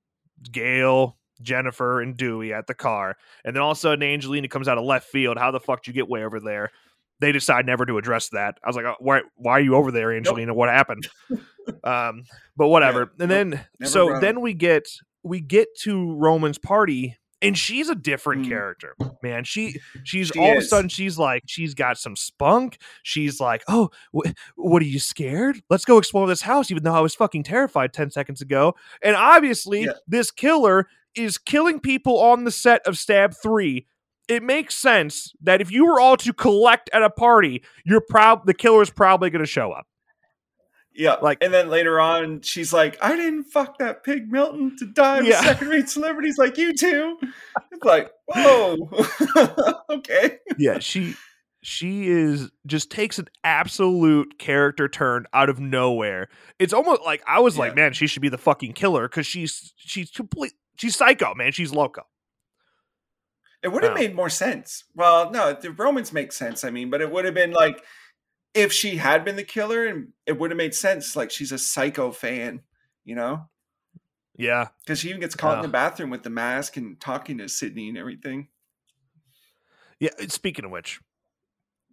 Gale, 0.51 1.17
Jennifer, 1.43 2.01
and 2.01 2.17
Dewey 2.17 2.53
at 2.53 2.67
the 2.67 2.75
car, 2.75 3.17
and 3.45 3.55
then 3.55 3.63
all 3.63 3.71
of 3.71 3.77
a 3.77 3.81
sudden 3.81 4.03
Angelina 4.03 4.49
comes 4.49 4.67
out 4.67 4.77
of 4.77 4.83
left 4.85 5.07
field. 5.09 5.39
How 5.39 5.53
the 5.53 5.61
fuck 5.61 5.85
did 5.85 5.95
you 5.95 5.95
get 5.95 6.09
way 6.09 6.25
over 6.25 6.41
there? 6.41 6.73
They 7.25 7.33
decide 7.33 7.65
never 7.65 7.87
to 7.87 7.97
address 7.97 8.29
that. 8.31 8.59
I 8.63 8.69
was 8.69 8.77
like, 8.77 8.85
oh, 8.85 8.97
why? 8.99 9.23
Why 9.37 9.53
are 9.53 9.61
you 9.61 9.77
over 9.77 9.91
there, 9.91 10.13
Angelina? 10.13 10.53
What 10.53 10.69
happened? 10.69 11.09
um, 11.85 12.25
but 12.55 12.69
whatever. 12.69 13.11
and 13.19 13.19
nope, 13.19 13.29
then 13.29 13.67
so 13.85 14.21
then 14.21 14.43
we 14.43 14.53
get 14.53 14.87
we 15.23 15.41
get 15.41 15.69
to 15.83 16.13
Roman's 16.17 16.59
party. 16.59 17.17
And 17.43 17.59
she's 17.59 17.91
a 17.91 17.95
different 17.95 18.47
Mm. 18.47 18.49
character, 18.49 18.95
man. 19.23 19.45
She 19.45 19.79
she's 20.03 20.29
She 20.29 20.39
all 20.39 20.53
of 20.53 20.59
a 20.59 20.63
sudden 20.63 20.89
she's 20.89 21.19
like 21.19 21.43
she's 21.47 21.75
got 21.75 21.99
some 21.99 22.17
spunk. 22.17 22.79
She's 23.03 23.39
like, 23.41 23.63
oh, 23.69 23.91
wh- 24.15 24.31
what 24.57 24.81
are 24.83 24.87
you 24.87 24.99
scared? 24.99 25.61
Let's 25.69 25.85
go 25.85 25.99
explore 25.99 26.27
this 26.27 26.41
house, 26.43 26.71
even 26.71 26.85
though 26.85 26.95
I 26.95 27.01
was 27.01 27.15
fucking 27.15 27.43
terrified 27.43 27.93
10 27.93 28.11
seconds 28.13 28.41
ago. 28.41 28.75
And 29.03 29.15
obviously, 29.17 29.83
Yeah. 29.85 29.93
this 30.07 30.31
killer 30.31 30.87
is 31.15 31.37
killing 31.37 31.81
people 31.81 32.19
on 32.19 32.45
the 32.45 32.51
set 32.51 32.87
of 32.87 32.97
Stab 32.99 33.35
3. 33.35 33.87
It 34.29 34.43
makes 34.43 34.75
sense 34.75 35.33
that 35.43 35.61
if 35.61 35.71
you 35.71 35.85
were 35.87 36.01
all 36.01 36.17
to 36.19 36.33
collect 36.33 36.89
at 36.93 37.03
a 37.03 37.11
party, 37.11 37.63
you're 37.85 38.01
proud 38.01 38.47
the 38.47 38.55
killer's 38.55 38.91
probably 38.91 39.29
going 39.31 39.45
to 39.45 39.51
show 39.51 39.71
up. 39.73 39.87
Yeah, 40.97 41.15
Like- 41.15 41.39
and 41.43 41.53
then 41.53 41.69
later 41.71 41.99
on, 41.99 42.41
she's 42.43 42.73
like, 42.73 42.97
"I 43.03 43.17
didn't 43.17 43.45
fuck 43.45 43.79
that 43.79 44.05
pig 44.05 44.31
Milton 44.31 44.77
to 44.79 44.87
die 44.87 45.19
with 45.23 45.29
Yeah. 45.31 45.41
second-rate 45.45 45.89
celebrities 45.89 46.39
like 46.39 46.57
you 46.57 46.73
two." 46.73 47.19
It's 47.73 47.85
like, 47.85 48.13
whoa, 48.27 48.77
okay, 49.91 50.39
Yeah, 50.57 50.79
she 50.79 51.17
she 51.63 52.09
is 52.09 52.51
just 52.67 52.91
takes 52.91 53.19
an 53.19 53.27
absolute 53.43 54.39
character 54.39 54.87
turn 54.87 55.27
out 55.33 55.49
of 55.49 55.59
nowhere. 55.59 56.29
It's 56.61 56.73
almost 56.73 57.03
like 57.03 57.23
I 57.27 57.41
was 57.41 57.59
like, 57.59 57.75
man, 57.75 57.93
she 57.93 58.07
should 58.07 58.23
be 58.23 58.29
the 58.29 58.39
fucking 58.39 58.75
killer 58.75 59.09
because 59.09 59.27
she's 59.27 59.73
she's 59.77 60.11
complete 60.11 60.53
she's 60.77 60.95
psycho, 60.97 61.35
man. 61.35 61.51
She's 61.53 61.73
loco. 61.73 62.03
It 63.65 63.73
would 63.73 63.83
have 63.83 63.93
Oh. 63.93 63.97
made 63.97 64.15
more 64.15 64.29
sense. 64.31 64.85
Well, 64.95 65.31
no, 65.33 65.53
the 65.55 65.71
Romans 65.73 66.13
make 66.13 66.31
sense. 66.33 66.63
I 66.65 66.71
mean, 66.71 66.91
but 66.91 67.01
it 67.01 67.11
would 67.11 67.25
have 67.25 67.35
been 67.35 67.51
like 67.53 67.83
if 68.53 68.73
she 68.73 68.97
had 68.99 69.25
been 69.25 69.35
the 69.37 69.43
killer, 69.43 69.85
and 69.87 70.13
it 70.27 70.39
would 70.39 70.51
have 70.53 70.59
made 70.59 70.75
sense. 70.75 71.17
Like 71.17 71.31
she's 71.33 71.51
a 71.51 71.59
psycho 71.59 72.13
fan, 72.13 72.63
you 73.05 73.15
know, 73.17 73.49
Yeah. 74.37 74.69
because 74.85 75.01
she 75.01 75.09
even 75.09 75.21
gets 75.21 75.35
caught 75.35 75.57
in 75.57 75.63
the 75.63 75.69
bathroom 75.69 76.11
with 76.11 76.23
the 76.23 76.31
mask 76.31 76.77
and 76.77 77.01
talking 77.01 77.39
to 77.39 77.49
Sidney 77.49 77.89
and 77.89 77.99
everything. 77.99 78.49
Yeah. 79.99 80.11
uh, 80.23 80.29
Speaking 80.29 80.67
of 80.67 80.71
which, 80.71 81.01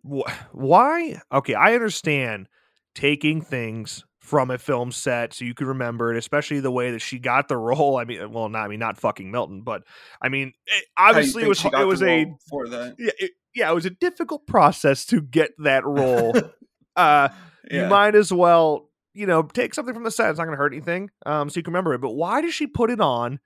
wh- 0.04 0.30
why? 0.54 1.22
Okay, 1.32 1.54
I 1.54 1.74
understand 1.74 2.48
taking 2.94 3.42
things 3.42 4.04
from 4.22 4.52
a 4.52 4.58
film 4.58 4.92
set 4.92 5.34
so 5.34 5.44
you 5.44 5.54
could 5.54 5.68
remember 5.68 6.14
it, 6.14 6.18
especially 6.18 6.60
the 6.60 6.72
way 6.72 6.92
that 6.92 7.00
she 7.00 7.20
got 7.20 7.48
the 7.48 7.58
role. 7.58 7.98
I 7.98 8.06
mean, 8.06 8.32
well, 8.32 8.48
not 8.50 8.66
I 8.66 8.68
mean 8.68 8.80
not 8.80 8.98
fucking 8.98 9.32
Milton, 9.32 9.62
but 9.62 9.84
I 10.22 10.30
mean, 10.30 10.54
it, 10.68 10.86
obviously 10.96 11.44
it 11.44 11.50
was 11.50 11.66
it 11.66 11.88
was 11.88 12.02
a 12.04 12.32
for 12.50 12.68
the 12.68 12.96
yeah, 12.98 13.12
it, 13.20 13.32
yeah, 13.54 13.72
it 13.72 13.74
was 13.74 13.86
a 13.86 13.90
difficult 13.90 14.48
process 14.48 15.06
to 15.08 15.22
get 15.22 15.52
that 15.60 15.86
role. 15.86 16.34
uh, 16.96 17.30
yeah. 17.70 17.84
you 17.84 17.90
might 17.90 18.16
as 18.16 18.32
well, 18.32 18.90
you 19.14 19.26
know, 19.26 19.42
take 19.42 19.74
something 19.74 19.94
from 19.94 20.04
the 20.04 20.12
set. 20.12 20.30
It's 20.30 20.38
not 20.38 20.46
going 20.46 20.56
to 20.56 20.62
hurt 20.62 20.74
anything. 20.74 21.10
Um, 21.26 21.50
so 21.50 21.60
you 21.60 21.64
can 21.64 21.74
remember 21.74 21.94
it. 21.94 22.02
But 22.02 22.14
why 22.14 22.42
does 22.42 22.54
she 22.54 22.68
put 22.68 22.92
it 22.92 23.02
on? 23.02 23.40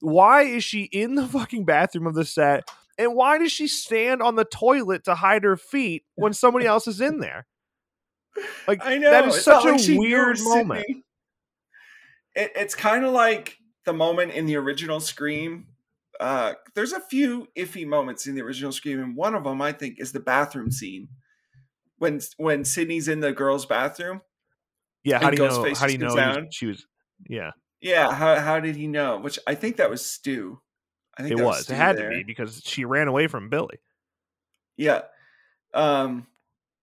Why 0.00 0.42
is 0.42 0.62
she 0.62 0.82
in 0.82 1.14
the 1.16 1.26
fucking 1.26 1.64
bathroom 1.64 2.06
of 2.06 2.14
the 2.14 2.24
set? 2.24 2.68
And 2.98 3.14
why 3.14 3.38
does 3.38 3.52
she 3.52 3.66
stand 3.66 4.22
on 4.22 4.34
the 4.36 4.44
toilet 4.44 5.04
to 5.04 5.14
hide 5.14 5.44
her 5.44 5.56
feet 5.56 6.04
when 6.16 6.32
somebody 6.32 6.66
else 6.66 6.86
is 6.86 7.00
in 7.00 7.20
there? 7.20 7.46
Like 8.66 8.80
I 8.84 8.98
know 8.98 9.10
that 9.10 9.26
is 9.26 9.36
it's 9.36 9.44
such 9.44 9.64
a 9.64 9.70
like 9.70 9.98
weird 9.98 10.38
moment. 10.40 10.86
It, 12.34 12.52
it's 12.54 12.74
kind 12.74 13.04
of 13.04 13.12
like 13.12 13.56
the 13.84 13.92
moment 13.92 14.32
in 14.32 14.46
the 14.46 14.56
original 14.56 15.00
Scream. 15.00 15.66
Uh, 16.20 16.54
there's 16.74 16.92
a 16.92 17.00
few 17.00 17.48
iffy 17.56 17.86
moments 17.86 18.26
in 18.26 18.34
the 18.34 18.42
original 18.42 18.72
Scream, 18.72 19.00
and 19.00 19.16
one 19.16 19.34
of 19.34 19.44
them 19.44 19.62
I 19.62 19.72
think 19.72 20.00
is 20.00 20.12
the 20.12 20.20
bathroom 20.20 20.70
scene 20.70 21.08
when 21.98 22.20
when 22.36 22.64
Sidney's 22.64 23.08
in 23.08 23.20
the 23.20 23.32
girls' 23.32 23.66
bathroom. 23.66 24.20
Yeah, 25.04 25.20
how 25.20 25.30
do 25.30 25.42
you 25.42 25.48
know? 25.48 25.74
How 25.74 25.86
do 25.86 25.92
you 25.92 25.98
know 25.98 26.14
was- 26.14 26.46
she 26.50 26.66
was? 26.66 26.86
Yeah, 27.28 27.50
Yeah, 27.80 28.12
how 28.12 28.38
how 28.38 28.60
did 28.60 28.76
he 28.76 28.86
know? 28.86 29.18
Which 29.18 29.38
I 29.46 29.54
think 29.54 29.76
that 29.76 29.90
was 29.90 30.04
Stu. 30.04 30.60
I 31.16 31.22
think 31.22 31.38
it 31.38 31.42
was. 31.44 31.64
Stu 31.64 31.72
It 31.72 31.76
had 31.76 31.96
there. 31.96 32.10
to 32.10 32.16
be 32.16 32.22
because 32.24 32.62
she 32.64 32.84
ran 32.84 33.08
away 33.08 33.26
from 33.26 33.48
Billy. 33.48 33.78
Yeah. 34.76 35.02
Um 35.74 36.26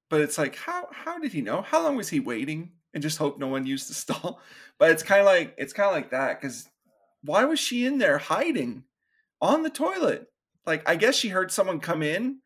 but 0.10 0.22
it's 0.22 0.38
like 0.38 0.56
how 0.56 0.88
how 0.92 1.20
did 1.20 1.34
he 1.34 1.42
know? 1.42 1.62
How 1.62 1.84
long 1.84 1.96
was 1.96 2.10
he 2.10 2.20
waiting 2.20 2.74
and 2.94 3.04
just 3.04 3.18
hope 3.18 3.38
no 3.40 3.48
one 3.48 3.66
used 3.66 3.90
the 3.90 3.94
stall? 4.04 4.42
But 4.78 4.92
it's 4.92 5.04
kind 5.04 5.22
of 5.22 5.26
like 5.28 5.56
it's 5.58 5.74
kind 5.74 5.90
of 5.90 5.96
like 5.96 6.12
that 6.12 6.42
cuz 6.42 6.68
why 7.22 7.46
was 7.46 7.60
she 7.60 7.86
in 7.86 7.98
there 7.98 8.20
hiding 8.20 8.84
on 9.42 9.64
the 9.64 9.70
toilet? 9.70 10.28
Like 10.66 10.88
I 10.88 10.96
guess 10.96 11.16
she 11.16 11.30
heard 11.30 11.52
someone 11.52 11.80
come 11.80 12.04
in 12.04 12.40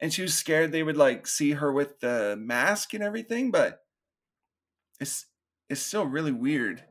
and 0.00 0.12
she 0.12 0.22
was 0.22 0.34
scared 0.34 0.72
they 0.72 0.82
would 0.82 0.96
like 0.96 1.26
see 1.26 1.52
her 1.52 1.72
with 1.72 2.00
the 2.00 2.36
mask 2.38 2.94
and 2.94 3.02
everything, 3.02 3.50
but 3.50 3.80
it's 5.00 5.26
it's 5.68 5.80
still 5.82 6.06
really 6.06 6.32
weird 6.32 6.84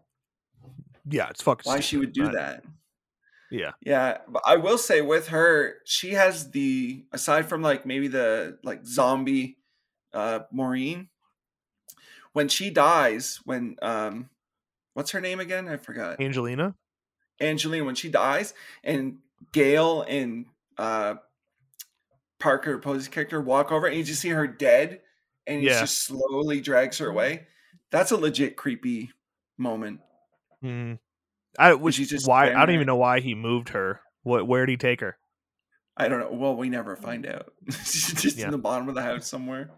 Yeah, 1.10 1.30
it's 1.30 1.42
fucking. 1.42 1.70
why 1.70 1.80
she 1.80 1.98
would 1.98 2.14
do. 2.14 2.30
That. 2.32 2.64
Yeah, 3.50 3.72
Yeah, 3.82 4.18
but 4.28 4.44
I 4.46 4.58
will 4.58 4.78
say 4.78 5.02
with 5.02 5.30
her, 5.30 5.76
she 5.86 6.12
has 6.14 6.52
the 6.52 7.06
aside 7.14 7.48
from 7.48 7.62
like 7.62 7.86
maybe 7.86 8.08
the 8.10 8.60
like 8.64 8.86
zombie 8.86 9.58
uh 10.14 10.40
Maureen 10.52 11.10
when 12.34 12.48
she 12.48 12.70
dies 12.70 13.40
when 13.46 13.76
um 13.82 14.30
what's 14.94 15.12
her 15.12 15.22
name 15.22 15.40
again? 15.40 15.68
I 15.68 15.78
forgot. 15.78 16.20
Angelina. 16.22 16.76
Angelina 17.42 17.84
when 17.86 17.96
she 17.96 18.10
dies 18.10 18.54
and 18.84 19.20
Gale 19.52 20.04
and 20.08 20.46
uh 20.78 21.16
Parker 22.40 22.78
Posey's 22.80 23.08
character 23.08 23.42
walk 23.42 23.72
over 23.72 23.88
and 23.88 23.98
you 23.98 24.04
just 24.04 24.22
see 24.22 24.30
her 24.30 24.48
dead 24.48 25.02
and 25.46 25.62
he 25.62 25.68
just 25.68 26.04
slowly 26.04 26.62
drags 26.62 26.98
her 27.00 27.10
away. 27.10 27.48
That's 27.92 28.12
a 28.12 28.18
legit 28.18 28.58
creepy 28.58 29.12
moment. 29.58 30.02
Mm. 30.64 31.00
I 31.58 31.74
which 31.74 31.96
just 31.98 32.28
why 32.28 32.48
I 32.48 32.54
don't 32.54 32.68
there. 32.68 32.76
even 32.76 32.88
know 32.88 32.98
why 32.98 33.20
he 33.22 33.34
moved 33.34 33.70
her. 33.70 34.02
What? 34.24 34.48
Where 34.48 34.66
did 34.66 34.74
he 34.74 34.78
take 34.78 35.02
her? 35.02 35.18
I 35.96 36.08
don't 36.10 36.20
know. 36.20 36.32
Well, 36.32 36.56
we 36.56 36.70
never 36.70 36.96
find 36.96 37.26
out. 37.26 37.54
She's 37.72 38.14
just 38.14 38.38
Yeah. 38.38 38.46
in 38.46 38.52
the 38.52 38.58
bottom 38.58 38.88
of 38.90 38.94
the 38.96 39.02
house 39.02 39.28
somewhere. 39.28 39.72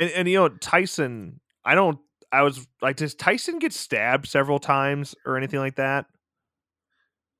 And, 0.00 0.10
and 0.10 0.28
you 0.28 0.38
know 0.38 0.48
Tyson. 0.48 1.40
I 1.64 1.74
don't. 1.74 1.98
I 2.32 2.42
was 2.42 2.66
like, 2.82 2.96
does 2.96 3.14
Tyson 3.14 3.58
get 3.58 3.72
stabbed 3.72 4.26
several 4.26 4.58
times 4.58 5.14
or 5.24 5.36
anything 5.36 5.60
like 5.60 5.76
that? 5.76 6.06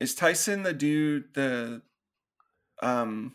Is 0.00 0.14
Tyson 0.14 0.62
the 0.62 0.72
dude 0.72 1.34
the 1.34 1.82
um 2.82 3.32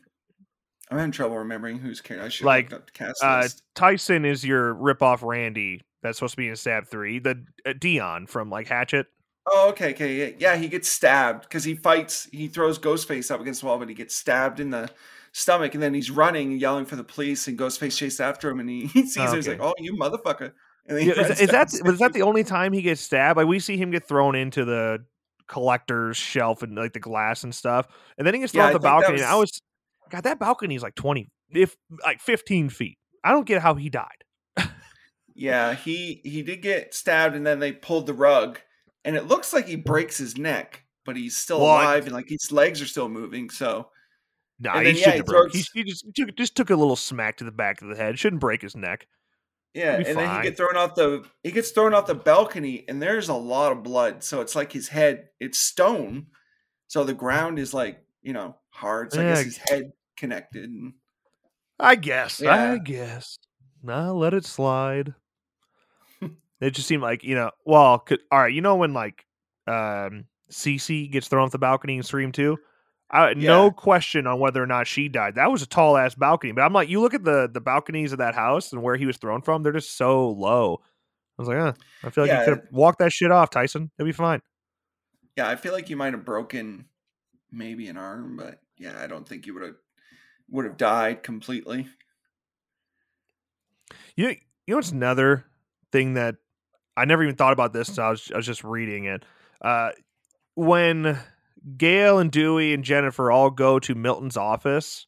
I'm 0.90 0.98
having 0.98 1.12
trouble 1.12 1.38
remembering 1.38 1.80
who's 1.80 2.02
character. 2.02 2.26
I 2.26 2.30
should 2.30 2.46
Like, 2.46 2.72
like 2.72 2.82
up 2.82 2.86
the 2.88 2.92
cast 2.92 3.24
Uh, 3.24 3.40
list. 3.44 3.64
Tyson 3.76 4.26
is 4.26 4.46
your 4.46 4.76
ripoff 4.76 5.22
Randy. 5.24 5.82
That's 6.04 6.18
supposed 6.18 6.34
to 6.34 6.38
be 6.38 6.50
in 6.50 6.56
Stab 6.56 6.88
Three. 6.88 7.20
The 7.20 7.44
uh, 7.66 7.70
Deon 7.72 8.28
from 8.28 8.50
like 8.50 8.68
Hatchet. 8.68 9.08
Oh, 9.48 9.70
okay, 9.70 9.92
okay, 9.92 10.16
yeah, 10.16 10.36
yeah. 10.38 10.56
He 10.58 10.68
gets 10.68 10.90
stabbed 10.90 11.44
because 11.44 11.64
he 11.64 11.76
fights. 11.76 12.28
He 12.32 12.48
throws 12.48 12.78
Ghostface 12.78 13.32
up 13.32 13.42
against 13.42 13.62
the 13.62 13.68
wall, 13.68 13.80
but 13.80 13.90
he 13.90 13.96
gets 13.96 14.16
stabbed 14.16 14.60
in 14.60 14.70
the 14.70 14.90
stomach, 15.32 15.74
and 15.74 15.82
then 15.82 15.94
he's 15.94 16.12
running, 16.12 16.52
yelling 16.54 16.86
for 16.86 16.96
the 16.96 17.04
police, 17.04 17.48
and 17.48 17.58
Ghostface 17.58 17.98
chases 17.98 18.20
after 18.20 18.50
him, 18.50 18.60
and 18.60 18.70
he, 18.70 18.86
he 18.94 19.06
sees 19.06 19.18
oh, 19.18 19.30
him. 19.30 19.36
He's 19.36 19.48
like, 19.48 19.62
"Oh, 19.62 19.74
you 19.80 19.96
motherfucker!" 19.96 20.54
And 20.88 20.98
then 20.98 21.08
Yeah, 21.08 21.22
is, 21.22 21.42
is 21.42 21.50
that 21.50 21.74
was 21.84 22.00
that 22.00 22.14
the 22.14 22.24
only 22.24 22.44
time 22.44 22.74
he 22.74 22.82
gets 22.82 23.02
stabbed? 23.02 23.38
Like 23.38 23.48
we 23.48 23.60
see 23.60 23.78
him 23.78 23.92
get 23.92 24.08
thrown 24.08 24.36
into 24.36 24.66
the 24.66 25.00
collector's 25.48 26.18
shelf 26.18 26.64
and 26.64 26.76
like 26.76 26.94
the 26.94 27.00
glass 27.00 27.44
and 27.44 27.54
stuff, 27.54 27.88
and 28.18 28.26
then 28.26 28.34
he 28.34 28.40
gets 28.40 28.54
thrown 28.54 28.66
I 28.66 28.68
off 28.68 28.74
the 28.74 28.80
balcony. 28.80 29.20
and 29.20 29.26
I 29.26 29.36
was- 29.36 29.42
was, 29.42 29.62
God, 30.10 30.24
that 30.24 30.40
balcony 30.40 30.76
is 30.76 30.84
like 30.84 30.96
twenty, 30.96 31.30
if 31.52 31.76
like 32.04 32.20
fifteen 32.20 32.70
feet. 32.70 32.98
I 33.24 33.32
don't 33.32 33.46
get 33.46 33.62
how 33.62 33.76
he 33.76 33.90
died. 33.90 34.08
Yeah, 35.34 35.74
he 35.74 36.22
he 36.24 36.44
did 36.44 36.62
get 36.62 36.94
stabbed, 36.94 37.36
and 37.36 37.46
then 37.46 37.60
they 37.60 37.72
pulled 37.72 38.06
the 38.06 38.14
rug, 38.14 38.60
and 39.06 39.16
it 39.16 39.28
looks 39.28 39.54
like 39.54 39.66
he 39.66 39.76
breaks 39.76 40.18
his 40.18 40.38
neck, 40.38 40.84
but 41.06 41.16
he's 41.16 41.38
still 41.38 41.58
alive, 41.58 42.06
and 42.06 42.14
like 42.14 42.28
his 42.28 42.52
legs 42.52 42.82
are 42.82 42.86
still 42.86 43.10
moving. 43.10 43.50
So 43.50 43.90
Nah, 44.62 44.76
And 44.76 44.86
he 44.86 44.94
then, 44.94 44.96
yeah, 44.96 45.00
shouldn't 45.00 45.14
he 45.14 45.18
have 45.18 45.26
broke. 45.26 45.52
He, 45.54 45.66
he 45.74 45.84
just 45.84 46.06
took, 46.16 46.36
just 46.38 46.56
took 46.56 46.70
a 46.70 46.76
little 46.76 46.96
smack 46.96 47.38
to 47.38 47.44
the 47.44 47.52
back 47.52 47.82
of 47.82 47.88
the 47.88 47.96
head. 47.96 48.20
Shouldn't 48.20 48.40
break 48.40 48.62
his 48.62 48.76
neck. 48.76 49.08
yeah, 49.74 49.96
and 49.96 50.06
be 50.06 50.14
then 50.14 50.18
he 50.20 50.26
fine. 50.26 50.44
get 50.44 50.58
thrown 50.58 50.78
off 50.78 50.94
the 50.94 51.26
he 51.44 51.52
gets 51.52 51.72
thrown 51.72 51.96
off 51.96 52.06
the 52.06 52.14
balcony, 52.16 52.86
and 52.88 53.02
there's 53.02 53.28
a 53.28 53.34
lot 53.34 53.72
of 53.72 53.82
blood. 53.82 54.24
So 54.24 54.40
it's 54.40 54.56
like 54.56 54.72
his 54.72 54.88
head, 54.88 55.30
it's 55.40 55.58
stone, 55.58 56.28
so 56.88 57.04
the 57.04 57.16
ground 57.16 57.58
is 57.58 57.74
like 57.74 58.04
you 58.22 58.34
know 58.34 58.56
hard. 58.70 59.12
So 59.12 59.22
I 59.22 59.24
guess 59.30 59.44
his 59.44 59.58
head 59.58 59.92
connected. 60.16 60.70
I 61.80 61.96
guess. 61.96 62.40
Yeah. 62.40 62.74
I 62.74 62.78
guess. 62.78 63.40
Nah, 63.82 64.12
let 64.12 64.36
it 64.36 64.46
slide. 64.46 65.16
it 66.62 66.72
just 66.72 66.88
seemed 66.88 67.02
like 67.02 67.24
you 67.24 67.34
know. 67.34 67.50
Well, 67.66 67.98
could, 67.98 68.20
all 68.32 68.40
right. 68.40 68.54
You 68.54 68.62
know 68.62 68.76
when 68.76 68.94
like 68.94 69.26
um 69.66 70.26
Cece 70.52 71.12
gets 71.12 71.28
thrown 71.28 71.46
off 71.46 71.52
the 71.52 71.58
balcony 71.58 71.98
in 71.98 72.04
Scream 72.04 72.32
Two. 72.32 72.60
I, 73.14 73.34
No 73.34 73.72
question 73.72 74.26
on 74.26 74.40
whether 74.40 74.64
or 74.64 74.68
not 74.68 74.88
she 74.88 75.10
died. 75.10 75.36
That 75.36 75.52
was 75.52 75.62
a 75.62 75.66
tall 75.68 75.98
ass 75.98 76.16
balcony. 76.16 76.54
But 76.54 76.62
I'm 76.62 76.72
like, 76.74 76.88
you 76.90 77.02
look 77.02 77.14
at 77.14 77.24
the 77.26 77.50
the 77.52 77.60
balconies 77.62 78.12
of 78.14 78.20
that 78.20 78.36
house 78.36 78.72
and 78.72 78.82
where 78.82 78.96
he 78.96 79.06
was 79.06 79.18
thrown 79.18 79.42
from. 79.42 79.64
They're 79.64 79.74
just 79.74 79.98
so 79.98 80.30
low. 80.30 80.82
I 81.38 81.42
was 81.42 81.48
like, 81.50 81.58
huh. 81.58 81.74
I 82.04 82.10
feel 82.10 82.24
like 82.24 82.32
Yeah. 82.32 82.40
you 82.40 82.46
could 82.46 82.58
have 82.60 82.68
walked 82.72 83.00
that 83.00 83.12
shit 83.12 83.32
off, 83.32 83.50
Tyson. 83.50 83.92
It'd 84.00 84.08
be 84.08 84.12
fine. 84.14 84.42
yeah, 85.36 85.48
I 85.50 85.56
feel 85.56 85.74
like 85.74 85.90
you 85.90 85.98
might 85.98 86.14
have 86.14 86.24
broken 86.26 86.86
maybe 87.52 87.88
an 87.88 87.98
arm, 87.98 88.38
but 88.38 88.60
yeah, 88.78 88.94
I 89.02 89.08
don't 89.08 89.28
think 89.28 89.46
you 89.46 89.54
would 89.56 89.64
have 89.64 89.76
would 90.50 90.66
have 90.66 90.78
died 90.78 91.24
completely. 91.24 91.88
You 94.16 94.30
you 94.30 94.36
know 94.70 94.76
what's 94.78 94.92
another 94.92 95.46
thing 95.92 96.14
that 96.14 96.36
I 96.96 97.06
never 97.06 97.24
even 97.24 97.36
thought 97.36 97.54
about 97.54 97.74
this 97.74 97.90
until 97.90 98.04
I 98.06 98.10
was 98.12 98.32
I 98.34 98.38
was 98.38 98.46
just 98.46 98.64
reading 98.64 99.06
it. 99.06 99.24
Uh, 99.62 99.92
when 100.56 101.18
Gale 101.78 102.20
and 102.20 102.32
Dewey 102.32 102.74
and 102.74 102.84
Jennifer 102.84 103.32
all 103.32 103.50
go 103.52 103.80
to 103.80 103.96
Milton's 103.96 104.38
office, 104.38 105.08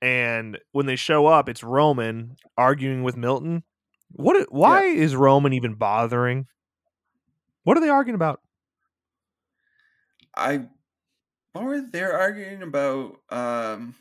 and 0.00 0.58
when 0.72 0.86
they 0.86 0.96
show 0.96 1.26
up, 1.26 1.48
it's 1.48 1.62
Roman 1.62 2.36
arguing 2.56 3.02
with 3.02 3.16
Milton. 3.16 3.62
What? 4.10 4.52
Why 4.52 4.84
is 4.84 5.16
Roman 5.16 5.52
even 5.52 5.74
bothering? 5.74 6.46
What 7.64 7.76
are 7.76 7.80
they 7.80 7.88
arguing 7.88 8.14
about? 8.16 8.40
I 10.36 10.66
what 11.52 11.64
were 11.64 11.80
they 11.80 12.02
arguing 12.02 12.62
about? 12.62 13.16
Um, 13.30 13.94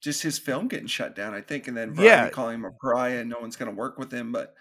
just 0.00 0.22
his 0.22 0.38
film 0.38 0.68
getting 0.68 0.86
shut 0.86 1.16
down, 1.16 1.34
I 1.34 1.40
think, 1.40 1.66
and 1.68 1.76
then 1.76 1.94
Variety 1.94 2.26
Yeah. 2.26 2.28
calling 2.30 2.56
him 2.56 2.64
a 2.64 2.70
pariah, 2.72 3.20
and 3.20 3.30
no 3.30 3.38
one's 3.40 3.56
going 3.56 3.70
to 3.70 3.76
work 3.76 3.98
with 3.98 4.12
him. 4.12 4.32
But 4.32 4.54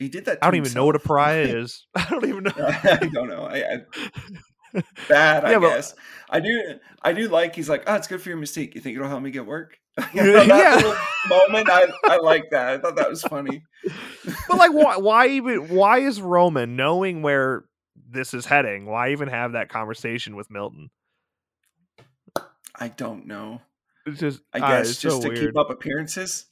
he 0.00 0.08
did 0.08 0.24
that. 0.24 0.38
I 0.42 0.46
don't 0.46 0.56
even 0.56 0.72
know 0.72 0.86
what 0.86 0.96
a 0.96 0.98
himself. 0.98 1.06
pariah 1.06 1.42
is. 1.62 1.86
I 1.94 2.06
don't 2.10 2.26
even 2.26 2.42
know. 2.42 2.52
I 2.58 3.08
don't 3.12 3.28
know. 3.28 3.44
I, 3.44 3.58
I 4.74 4.82
bad. 5.08 5.44
I 5.44 5.54
but- 5.58 5.60
guess 5.60 5.94
I 6.28 6.40
do. 6.40 6.78
I 7.02 7.12
do 7.12 7.28
like. 7.28 7.54
He's 7.54 7.68
like, 7.68 7.84
oh, 7.86 7.94
it's 7.94 8.08
good 8.08 8.20
for 8.20 8.28
your 8.30 8.38
mystique. 8.38 8.74
You 8.74 8.80
think 8.80 8.96
it'll 8.96 9.08
help 9.08 9.22
me 9.22 9.30
get 9.30 9.46
work? 9.46 9.76
You 10.12 10.22
Yeah. 10.24 10.32
know, 10.32 10.46
that 10.46 10.76
little 10.76 11.38
moment. 11.48 11.68
I 11.70 11.86
I 12.04 12.16
like 12.16 12.50
that. 12.50 12.68
I 12.70 12.78
thought 12.78 12.96
that 12.96 13.08
was 13.10 13.22
funny. 13.22 13.62
but 14.48 14.56
like 14.58 14.72
why 14.72 14.96
why 14.96 15.26
even 15.28 15.68
why 15.68 15.98
is 15.98 16.20
Roman 16.20 16.74
knowing 16.76 17.22
where 17.22 17.64
this 18.08 18.32
is 18.34 18.46
heading? 18.46 18.86
Why 18.86 19.10
even 19.12 19.28
have 19.28 19.52
that 19.52 19.68
conversation 19.68 20.34
with 20.36 20.50
Milton? 20.50 20.90
I 22.78 22.88
don't 22.88 23.26
know. 23.26 23.60
It's 24.06 24.20
just 24.20 24.40
I 24.54 24.60
ah, 24.60 24.68
guess 24.68 24.90
it's 24.90 25.00
just 25.00 25.16
so 25.16 25.22
to 25.22 25.28
weird. 25.28 25.40
keep 25.48 25.56
up 25.58 25.70
appearances. 25.70 26.46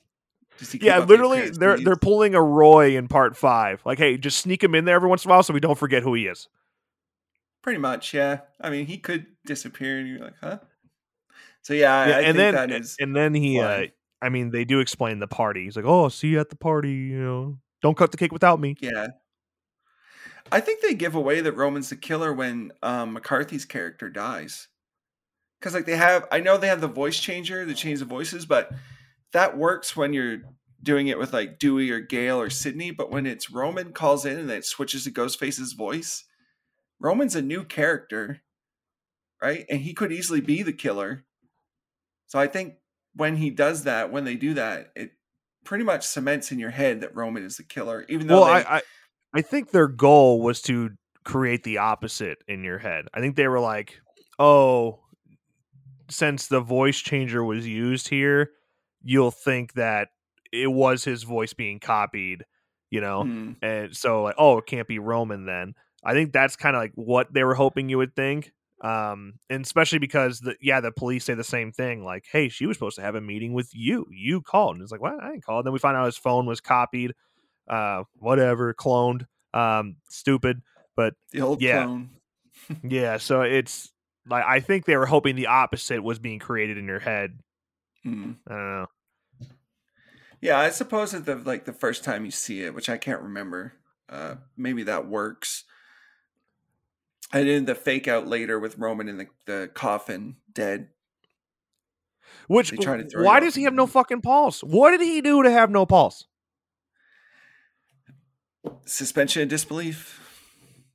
Just 0.58 0.72
to 0.72 0.78
keep 0.78 0.86
Yeah, 0.86 0.98
literally 0.98 1.50
they're 1.50 1.76
piece. 1.76 1.84
they're 1.84 1.96
pulling 1.96 2.34
a 2.34 2.42
Roy 2.42 2.96
in 2.96 3.08
part 3.08 3.36
five. 3.36 3.80
Like, 3.84 3.98
hey, 3.98 4.18
just 4.18 4.38
sneak 4.38 4.62
him 4.62 4.74
in 4.74 4.84
there 4.84 4.96
every 4.96 5.08
once 5.08 5.24
in 5.24 5.30
a 5.30 5.34
while 5.34 5.42
so 5.42 5.54
we 5.54 5.60
don't 5.60 5.78
forget 5.78 6.02
who 6.02 6.14
he 6.14 6.26
is. 6.26 6.48
Pretty 7.62 7.78
much, 7.78 8.14
yeah. 8.14 8.40
I 8.60 8.70
mean, 8.70 8.86
he 8.86 8.98
could 8.98 9.26
disappear, 9.44 9.98
and 9.98 10.08
you're 10.08 10.20
like, 10.20 10.34
huh? 10.40 10.58
So 11.62 11.74
yeah, 11.74 12.06
Yeah, 12.08 12.16
I 12.16 12.20
and 12.20 12.24
think 12.26 12.36
then 12.36 12.54
that 12.54 12.70
is. 12.70 12.96
and 12.98 13.14
then 13.16 13.34
he 13.34 13.60
uh. 13.60 13.86
I 14.20 14.30
mean 14.30 14.50
they 14.50 14.64
do 14.64 14.80
explain 14.80 15.20
the 15.20 15.28
party. 15.28 15.64
He's 15.64 15.76
like, 15.76 15.84
Oh, 15.84 16.08
see 16.08 16.28
you 16.28 16.40
at 16.40 16.50
the 16.50 16.56
party, 16.56 16.90
you 16.92 17.20
know. 17.20 17.58
Don't 17.82 17.96
cut 17.96 18.10
the 18.10 18.16
cake 18.16 18.32
without 18.32 18.58
me. 18.58 18.74
yeah, 18.80 19.08
I 20.50 20.60
think 20.60 20.80
they 20.80 20.94
give 20.94 21.14
away 21.14 21.40
that 21.40 21.52
Roman's 21.52 21.90
the 21.90 21.96
killer 21.96 22.32
when 22.32 22.72
um, 22.82 23.12
McCarthy's 23.12 23.64
character 23.64 24.08
dies, 24.08 24.68
because 25.60 25.74
like 25.74 25.84
they 25.86 25.96
have, 25.96 26.26
I 26.32 26.40
know 26.40 26.56
they 26.56 26.68
have 26.68 26.80
the 26.80 26.88
voice 26.88 27.18
changer 27.20 27.64
that 27.64 27.76
change 27.76 27.98
the 28.00 28.04
voices, 28.06 28.46
but 28.46 28.72
that 29.32 29.56
works 29.56 29.96
when 29.96 30.12
you're 30.12 30.38
doing 30.82 31.08
it 31.08 31.18
with 31.18 31.32
like 31.32 31.58
Dewey 31.58 31.90
or 31.90 32.00
Gale 32.00 32.40
or 32.40 32.50
Sidney. 32.50 32.90
But 32.90 33.10
when 33.10 33.26
it's 33.26 33.50
Roman 33.50 33.92
calls 33.92 34.24
in 34.24 34.38
and 34.38 34.50
it 34.50 34.64
switches 34.64 35.04
to 35.04 35.10
Ghostface's 35.10 35.72
voice, 35.72 36.24
Roman's 37.00 37.36
a 37.36 37.42
new 37.42 37.64
character, 37.64 38.40
right? 39.42 39.66
And 39.68 39.80
he 39.80 39.94
could 39.94 40.12
easily 40.12 40.40
be 40.40 40.62
the 40.62 40.72
killer. 40.72 41.24
So 42.26 42.38
I 42.38 42.46
think 42.46 42.74
when 43.14 43.36
he 43.36 43.50
does 43.50 43.84
that, 43.84 44.12
when 44.12 44.24
they 44.24 44.36
do 44.36 44.54
that, 44.54 44.92
it 44.94 45.12
pretty 45.64 45.84
much 45.84 46.06
cements 46.06 46.52
in 46.52 46.58
your 46.58 46.70
head 46.70 47.00
that 47.00 47.14
Roman 47.14 47.42
is 47.42 47.56
the 47.56 47.62
killer, 47.62 48.04
even 48.08 48.26
though 48.26 48.40
Well, 48.40 48.44
they, 48.44 48.64
I, 48.64 48.76
I 48.78 48.82
I 49.34 49.42
think 49.42 49.70
their 49.70 49.88
goal 49.88 50.40
was 50.40 50.62
to 50.62 50.90
create 51.24 51.62
the 51.62 51.78
opposite 51.78 52.38
in 52.48 52.64
your 52.64 52.78
head. 52.78 53.06
I 53.12 53.20
think 53.20 53.36
they 53.36 53.48
were 53.48 53.60
like, 53.60 54.00
"Oh, 54.38 55.00
since 56.08 56.46
the 56.46 56.60
voice 56.60 56.98
changer 56.98 57.44
was 57.44 57.66
used 57.66 58.08
here, 58.08 58.52
you'll 59.02 59.30
think 59.30 59.74
that 59.74 60.08
it 60.52 60.66
was 60.70 61.04
his 61.04 61.22
voice 61.22 61.52
being 61.52 61.78
copied, 61.80 62.44
you 62.90 63.00
know, 63.00 63.22
Hmm. 63.24 63.52
and 63.62 63.96
so 63.96 64.22
like, 64.22 64.34
oh, 64.38 64.58
it 64.58 64.66
can't 64.66 64.88
be 64.88 64.98
Roman 64.98 65.44
then. 65.46 65.74
I 66.04 66.12
think 66.14 66.32
that's 66.32 66.56
kind 66.56 66.76
of 66.76 66.80
like 66.82 66.92
what 66.94 67.32
they 67.32 67.44
were 67.44 67.54
hoping 67.54 67.88
you 67.88 67.98
would 67.98 68.14
think. 68.16 68.52
Um, 68.80 69.34
and 69.50 69.64
especially 69.64 69.98
because 69.98 70.38
the 70.40 70.54
yeah, 70.60 70.80
the 70.80 70.92
police 70.92 71.24
say 71.24 71.34
the 71.34 71.42
same 71.44 71.72
thing, 71.72 72.04
like, 72.04 72.24
hey, 72.30 72.48
she 72.48 72.64
was 72.66 72.76
supposed 72.76 72.96
to 72.96 73.02
have 73.02 73.16
a 73.16 73.20
meeting 73.20 73.52
with 73.52 73.70
you. 73.74 74.06
You 74.10 74.40
called. 74.40 74.76
And 74.76 74.82
it's 74.82 74.92
like, 74.92 75.02
what? 75.02 75.20
I 75.22 75.30
didn't 75.32 75.44
call. 75.44 75.58
And 75.58 75.66
then 75.66 75.72
we 75.72 75.80
find 75.80 75.96
out 75.96 76.06
his 76.06 76.16
phone 76.16 76.46
was 76.46 76.60
copied, 76.60 77.12
uh, 77.68 78.04
whatever, 78.18 78.72
cloned. 78.74 79.26
Um, 79.52 79.96
stupid. 80.08 80.62
But 80.96 81.14
The 81.32 81.40
old 81.40 81.60
Yeah. 81.60 81.84
clone. 81.84 82.10
yeah, 82.84 83.16
so 83.18 83.42
it's 83.42 83.92
like 84.28 84.44
I 84.46 84.60
think 84.60 84.84
they 84.84 84.96
were 84.96 85.06
hoping 85.06 85.34
the 85.36 85.46
opposite 85.48 86.02
was 86.02 86.18
being 86.20 86.38
created 86.38 86.78
in 86.78 86.86
your 86.86 87.00
head. 87.00 87.40
Hmm. 88.02 88.32
I 88.46 88.54
don't 88.54 88.70
know. 88.70 88.86
Yeah, 90.40 90.58
I 90.58 90.70
suppose 90.70 91.12
that 91.12 91.26
the 91.26 91.36
like 91.36 91.64
the 91.64 91.72
first 91.72 92.04
time 92.04 92.24
you 92.24 92.30
see 92.30 92.62
it, 92.62 92.74
which 92.74 92.88
I 92.88 92.96
can't 92.96 93.22
remember, 93.22 93.74
uh, 94.08 94.36
maybe 94.56 94.84
that 94.84 95.08
works. 95.08 95.64
And 97.32 97.48
then 97.48 97.64
the 97.66 97.74
fake 97.74 98.08
out 98.08 98.26
later 98.26 98.58
with 98.58 98.78
Roman 98.78 99.08
in 99.08 99.18
the, 99.18 99.26
the 99.46 99.70
coffin, 99.74 100.36
dead. 100.52 100.88
Which 102.46 102.70
They 102.70 102.78
try 102.78 102.96
to 102.96 103.04
throw 103.04 103.24
why 103.24 103.40
does 103.40 103.54
he 103.54 103.64
have 103.64 103.74
no 103.74 103.86
fucking 103.86 104.22
pulse? 104.22 104.62
What 104.62 104.92
did 104.92 105.02
he 105.02 105.20
do 105.20 105.42
to 105.42 105.50
have 105.50 105.70
no 105.70 105.84
pulse? 105.84 106.26
Suspension 108.86 109.42
of 109.42 109.48
disbelief. 109.48 110.24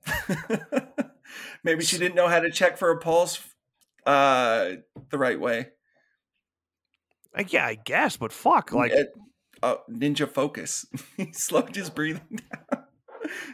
maybe 1.64 1.84
she 1.84 1.97
didn't 1.97 2.16
know 2.16 2.28
how 2.28 2.39
to 2.39 2.51
check 2.51 2.78
for 2.78 2.89
a 2.89 2.97
pulse 2.97 3.39
uh, 4.06 4.72
the 5.10 5.18
right 5.18 5.39
way. 5.39 5.70
Like, 7.36 7.51
yeah, 7.53 7.65
I 7.65 7.75
guess, 7.75 8.17
but 8.17 8.31
fuck, 8.31 8.71
like 8.71 8.91
It- 8.91 9.13
uh, 9.61 9.75
ninja 9.89 10.27
focus. 10.29 10.86
he 11.17 11.31
slowed 11.34 11.75
his 11.75 11.89
breathing 11.89 12.39
down, 12.71 12.84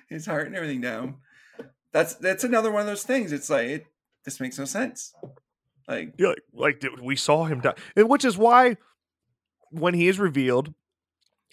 his 0.07 0.25
heart 0.25 0.47
and 0.47 0.55
everything 0.55 0.81
down. 0.81 1.17
That's 1.91 2.15
that's 2.15 2.43
another 2.43 2.71
one 2.71 2.81
of 2.81 2.87
those 2.87 3.03
things. 3.03 3.31
It's 3.31 3.49
like 3.49 3.67
it, 3.67 3.85
this 4.25 4.39
makes 4.39 4.57
no 4.59 4.65
sense. 4.65 5.13
Like 5.87 6.13
Yeah, 6.17 6.29
like, 6.29 6.39
like 6.53 6.79
dude, 6.79 6.99
we 7.01 7.15
saw 7.15 7.45
him 7.45 7.61
die, 7.61 7.75
and 7.95 8.09
which 8.09 8.25
is 8.25 8.37
why 8.37 8.77
when 9.71 9.93
he 9.93 10.07
is 10.07 10.19
revealed, 10.19 10.73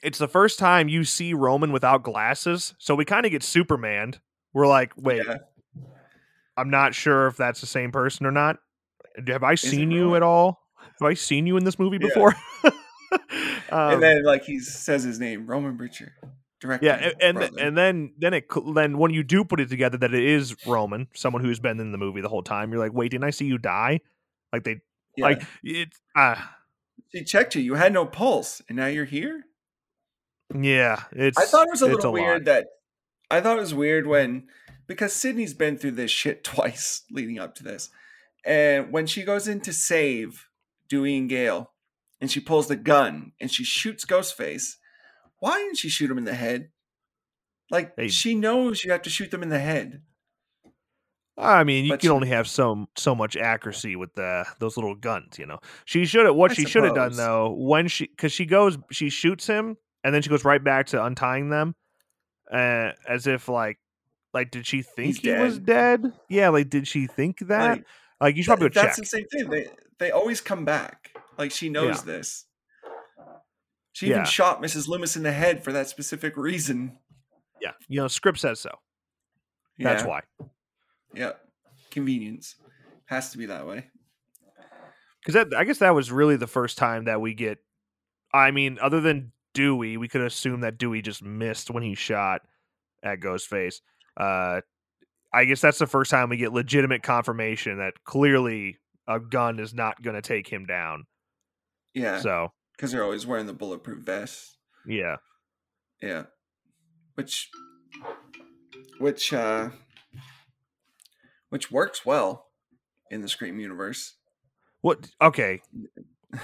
it's 0.02 0.18
the 0.18 0.28
first 0.28 0.58
time 0.58 0.88
you 0.88 1.04
see 1.04 1.32
Roman 1.34 1.70
without 1.72 2.02
glasses. 2.02 2.74
So 2.78 2.94
we 2.94 3.04
kind 3.04 3.24
of 3.26 3.32
get 3.32 3.42
Supermaned. 3.42 4.20
We're 4.52 4.66
like, 4.66 4.92
wait, 4.96 5.22
Yeah. 5.26 5.36
I'm 6.56 6.70
not 6.70 6.94
sure 6.94 7.26
if 7.26 7.36
that's 7.36 7.60
the 7.60 7.66
same 7.66 7.92
person 7.92 8.24
or 8.26 8.30
not. 8.30 8.56
Have 9.28 9.42
I 9.44 9.52
it 9.52 9.58
seen 9.58 9.90
you 9.90 10.16
at 10.16 10.22
all? 10.22 10.65
Have 11.00 11.06
I 11.08 11.14
seen 11.14 11.46
you 11.46 11.56
in 11.56 11.64
this 11.64 11.78
movie 11.78 11.98
Yeah. 12.00 12.08
before? 12.08 12.34
um, 13.70 13.92
and 13.94 14.02
then 14.02 14.24
like 14.24 14.44
he 14.44 14.58
says 14.58 15.04
his 15.04 15.18
name, 15.20 15.46
Roman 15.46 15.76
Bridger, 15.76 16.12
director. 16.60 16.86
yeah, 16.86 16.94
and 16.96 17.14
and, 17.22 17.38
brother. 17.38 17.58
and 17.60 17.78
then 17.78 18.12
then 18.18 18.34
it 18.34 18.44
then 18.74 18.98
when 18.98 19.12
you 19.12 19.22
do 19.22 19.44
put 19.44 19.60
it 19.60 19.68
together 19.68 19.96
that 19.98 20.12
it 20.12 20.24
is 20.24 20.56
Roman, 20.66 21.06
someone 21.14 21.42
who's 21.44 21.60
been 21.60 21.78
in 21.78 21.92
the 21.92 21.98
movie 21.98 22.20
the 22.20 22.28
whole 22.28 22.42
time, 22.42 22.70
you're 22.72 22.80
like, 22.80 22.92
wait, 22.92 23.10
didn't 23.12 23.24
I 23.24 23.30
see 23.30 23.44
you 23.46 23.58
die? 23.58 24.00
Like 24.52 24.64
they 24.64 24.80
Yeah. 25.16 25.24
like 25.26 25.42
it. 25.62 25.90
Ah, 26.16 26.56
she 27.14 27.22
checked 27.24 27.54
you. 27.54 27.62
You 27.62 27.74
had 27.74 27.92
no 27.92 28.06
pulse, 28.06 28.60
and 28.68 28.76
now 28.76 28.86
you're 28.86 29.04
here. 29.04 29.44
yeah, 30.54 31.04
it's. 31.12 31.38
I 31.38 31.44
thought 31.44 31.66
it 31.68 31.70
was 31.72 31.82
a 31.82 31.86
little 31.86 32.10
lot. 32.12 32.14
weird 32.14 32.44
that 32.46 32.66
I 33.30 33.40
thought 33.40 33.58
it 33.58 33.60
was 33.60 33.74
weird 33.74 34.06
when 34.06 34.48
because 34.86 35.12
Sidney's 35.12 35.54
been 35.54 35.76
through 35.78 35.92
this 35.92 36.10
shit 36.10 36.42
twice 36.52 37.02
leading 37.10 37.38
up 37.38 37.54
to 37.56 37.62
this. 37.64 37.90
And 38.44 38.92
when 38.92 39.06
she 39.06 39.22
goes 39.24 39.48
in 39.48 39.60
to 39.62 39.72
save 39.72 40.45
Dewey 40.88 41.16
and 41.16 41.28
Gale 41.28 41.72
and 42.20 42.30
she 42.30 42.40
pulls 42.40 42.68
the 42.68 42.76
gun 42.76 43.32
and 43.40 43.50
she 43.50 43.64
shoots 43.64 44.04
Ghostface, 44.04 44.76
why 45.38 45.58
didn't 45.58 45.76
she 45.78 45.88
shoot 45.88 46.10
him 46.10 46.18
in 46.18 46.24
the 46.24 46.34
head? 46.34 46.70
Like 47.70 47.92
she 48.08 48.34
knows 48.34 48.84
you 48.84 48.92
have 48.92 49.02
to 49.02 49.10
shoot 49.10 49.30
them 49.30 49.42
in 49.42 49.48
the 49.48 49.58
head. 49.58 50.02
I 51.38 51.64
mean, 51.64 51.84
you 51.84 51.90
But 51.92 52.00
can 52.00 52.08
she- 52.08 52.12
only 52.12 52.28
have 52.28 52.48
so 52.48 52.86
so 52.96 53.14
much 53.14 53.36
accuracy 53.36 53.94
with 53.96 54.14
the 54.14 54.46
those 54.58 54.76
little 54.76 54.94
guns, 54.94 55.38
you 55.38 55.44
know. 55.46 55.58
She 55.84 56.06
should 56.06 56.24
have 56.26 56.34
what 56.34 56.52
I 56.52 56.54
she 56.54 56.64
should 56.64 56.84
have 56.84 56.94
done 56.94 57.14
though 57.14 57.50
when 57.52 57.88
she 57.88 58.06
because 58.06 58.32
she 58.32 58.46
goes 58.46 58.78
she 58.90 59.10
shoots 59.10 59.46
him 59.46 59.76
and 60.02 60.14
then 60.14 60.22
she 60.22 60.30
goes 60.30 60.44
right 60.44 60.62
back 60.62 60.86
to 60.88 61.04
untying 61.04 61.50
them, 61.50 61.74
uh, 62.50 62.92
as 63.06 63.26
if 63.26 63.48
like 63.50 63.78
like 64.32 64.50
did 64.50 64.66
she 64.66 64.80
think 64.80 65.16
He's 65.16 65.18
he 65.18 65.32
was 65.32 65.58
dead? 65.58 66.10
Yeah, 66.30 66.48
like 66.48 66.70
did 66.70 66.88
she 66.88 67.06
think 67.06 67.40
that? 67.48 67.68
Like, 67.78 67.84
Like, 68.18 68.36
you 68.36 68.42
should 68.42 68.48
probably 68.50 68.68
go 68.70 68.80
that's 68.80 68.96
check. 68.96 69.04
the 69.04 69.06
same 69.06 69.26
thing. 69.26 69.50
They 69.50 69.68
they 69.98 70.10
always 70.10 70.40
come 70.40 70.64
back. 70.64 71.10
Like 71.38 71.50
she 71.50 71.68
knows 71.68 71.98
Yeah. 71.98 72.12
this. 72.12 72.44
She 73.92 74.06
even 74.06 74.18
Yeah. 74.18 74.24
shot 74.24 74.60
Mrs. 74.62 74.88
Loomis 74.88 75.16
in 75.16 75.22
the 75.22 75.32
head 75.32 75.64
for 75.64 75.72
that 75.72 75.88
specific 75.88 76.36
reason. 76.36 76.98
Yeah, 77.60 77.72
you 77.88 78.00
know, 78.00 78.08
script 78.08 78.38
says 78.38 78.60
so. 78.60 78.70
That's 79.78 80.02
Yeah. 80.02 80.08
why. 80.08 80.22
Yep. 81.14 81.48
Convenience. 81.90 82.56
Has 83.06 83.30
to 83.30 83.38
be 83.38 83.46
that 83.46 83.66
way. 83.66 83.90
Because 85.20 85.34
that 85.34 85.56
I 85.56 85.64
guess 85.64 85.78
that 85.78 85.94
was 85.94 86.12
really 86.12 86.36
the 86.36 86.46
first 86.46 86.76
time 86.78 87.04
that 87.04 87.20
we 87.20 87.34
get. 87.34 87.58
I 88.32 88.50
mean, 88.50 88.78
other 88.80 89.00
than 89.00 89.32
Dewey, 89.54 89.96
we 89.96 90.08
could 90.08 90.20
assume 90.20 90.60
that 90.60 90.76
Dewey 90.76 91.00
just 91.02 91.22
missed 91.22 91.70
when 91.70 91.82
he 91.82 91.94
shot 91.94 92.42
at 93.02 93.20
Ghostface. 93.20 93.80
Uh, 94.16 94.60
I 95.32 95.44
guess 95.46 95.60
that's 95.60 95.78
the 95.78 95.86
first 95.86 96.10
time 96.10 96.28
we 96.28 96.36
get 96.36 96.52
legitimate 96.52 97.02
confirmation 97.02 97.78
that 97.78 97.94
clearly 98.04 98.78
a 99.08 99.20
gun 99.20 99.58
is 99.60 99.72
not 99.74 100.02
going 100.02 100.16
to 100.16 100.22
take 100.22 100.48
him 100.48 100.66
down. 100.66 101.04
Yeah. 101.94 102.20
So 102.20 102.52
Because 102.76 102.92
they're 102.92 103.04
always 103.04 103.26
wearing 103.26 103.46
the 103.46 103.52
bulletproof 103.54 104.04
vest. 104.04 104.58
yeah, 104.86 105.16
Yeah. 106.02 106.24
Which 107.14 107.50
which 108.98 109.32
uh 109.32 109.70
which 111.48 111.70
works 111.70 112.04
well 112.04 112.46
in 113.10 113.22
the 113.22 113.28
Scream 113.28 113.58
universe. 113.60 114.14
what? 114.82 115.08
Okay, 115.22 115.62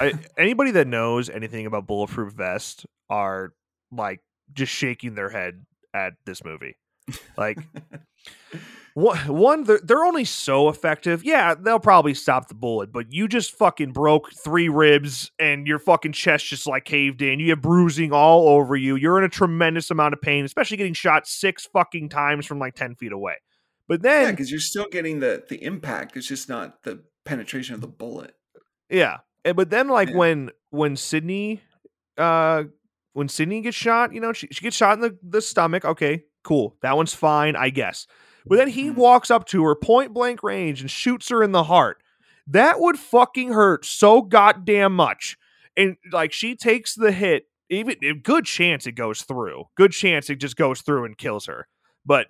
I, 0.00 0.12
anybody 0.38 0.70
that 0.72 0.86
knows 0.86 1.28
anything 1.28 1.66
about 1.66 1.86
bulletproof 1.86 2.32
vest 2.32 2.86
are 3.10 3.52
like 3.90 4.20
just 4.52 4.72
shaking 4.72 5.14
their 5.14 5.28
head 5.28 5.64
at 5.92 6.14
this 6.24 6.42
movie. 6.44 6.76
Like 7.36 7.58
one, 8.94 9.18
one 9.28 9.64
they're, 9.64 9.80
they're 9.82 10.04
only 10.04 10.24
so 10.24 10.68
effective. 10.68 11.24
Yeah, 11.24 11.54
they'll 11.54 11.78
probably 11.80 12.14
stop 12.14 12.48
the 12.48 12.54
bullet, 12.54 12.92
but 12.92 13.12
you 13.12 13.26
just 13.28 13.52
fucking 13.52 13.92
broke 13.92 14.30
three 14.44 14.68
ribs 14.68 15.30
and 15.38 15.66
your 15.66 15.78
fucking 15.78 16.12
chest 16.12 16.46
just 16.46 16.66
like 16.66 16.84
caved 16.84 17.22
in. 17.22 17.40
You 17.40 17.50
have 17.50 17.62
bruising 17.62 18.12
all 18.12 18.48
over 18.48 18.76
you. 18.76 18.96
You're 18.96 19.18
in 19.18 19.24
a 19.24 19.28
tremendous 19.28 19.90
amount 19.90 20.12
of 20.14 20.20
pain, 20.20 20.44
especially 20.44 20.76
getting 20.76 20.94
shot 20.94 21.26
six 21.26 21.66
fucking 21.72 22.08
times 22.10 22.44
from 22.46 22.58
like 22.58 22.74
10 22.74 22.96
feet 22.96 23.12
away. 23.12 23.36
But 23.88 24.00
yeah, 24.04 24.24
then, 24.24 24.34
because 24.34 24.50
you're 24.50 24.60
still 24.60 24.86
getting 24.90 25.20
the 25.20 25.42
the 25.48 25.62
impact. 25.62 26.16
It's 26.16 26.26
just 26.28 26.48
not 26.48 26.82
the 26.84 27.02
penetration 27.24 27.74
of 27.74 27.80
the 27.80 27.88
bullet. 27.88 28.34
yeah. 28.90 29.18
And- 29.44 29.56
But 29.56 29.70
then, 29.70 29.88
like 29.88 30.10
Yeah. 30.10 30.16
when 30.16 30.50
when 30.70 30.96
Sidney, 30.96 31.60
uh, 32.16 32.64
when 33.14 33.28
Sidney 33.28 33.60
gets 33.60 33.76
shot, 33.76 34.14
you 34.14 34.20
know, 34.20 34.32
she, 34.32 34.46
she 34.52 34.62
gets 34.62 34.76
shot 34.76 34.94
in 34.94 35.00
the, 35.00 35.18
the 35.22 35.42
stomach. 35.42 35.84
Okay, 35.84 36.24
cool. 36.44 36.76
That 36.82 36.96
one's 36.96 37.12
fine, 37.12 37.56
I 37.56 37.70
guess. 37.70 38.06
But 38.46 38.56
then 38.56 38.68
he 38.68 38.90
walks 38.90 39.30
up 39.30 39.46
to 39.48 39.64
her 39.64 39.74
point 39.74 40.12
blank 40.12 40.42
range 40.42 40.80
and 40.80 40.90
shoots 40.90 41.28
her 41.28 41.42
in 41.42 41.52
the 41.52 41.64
heart. 41.64 42.02
That 42.46 42.80
would 42.80 42.98
fucking 42.98 43.52
hurt 43.52 43.84
so 43.84 44.22
goddamn 44.22 44.94
much. 44.94 45.36
And 45.76 45.96
like 46.12 46.32
she 46.32 46.56
takes 46.56 46.94
the 46.94 47.12
hit, 47.12 47.44
even 47.70 47.96
a 48.02 48.14
good 48.14 48.44
chance 48.44 48.86
it 48.86 48.92
goes 48.92 49.22
through. 49.22 49.64
Good 49.76 49.92
chance 49.92 50.28
it 50.28 50.36
just 50.36 50.56
goes 50.56 50.82
through 50.82 51.04
and 51.04 51.16
kills 51.16 51.46
her. 51.46 51.68
But 52.04 52.26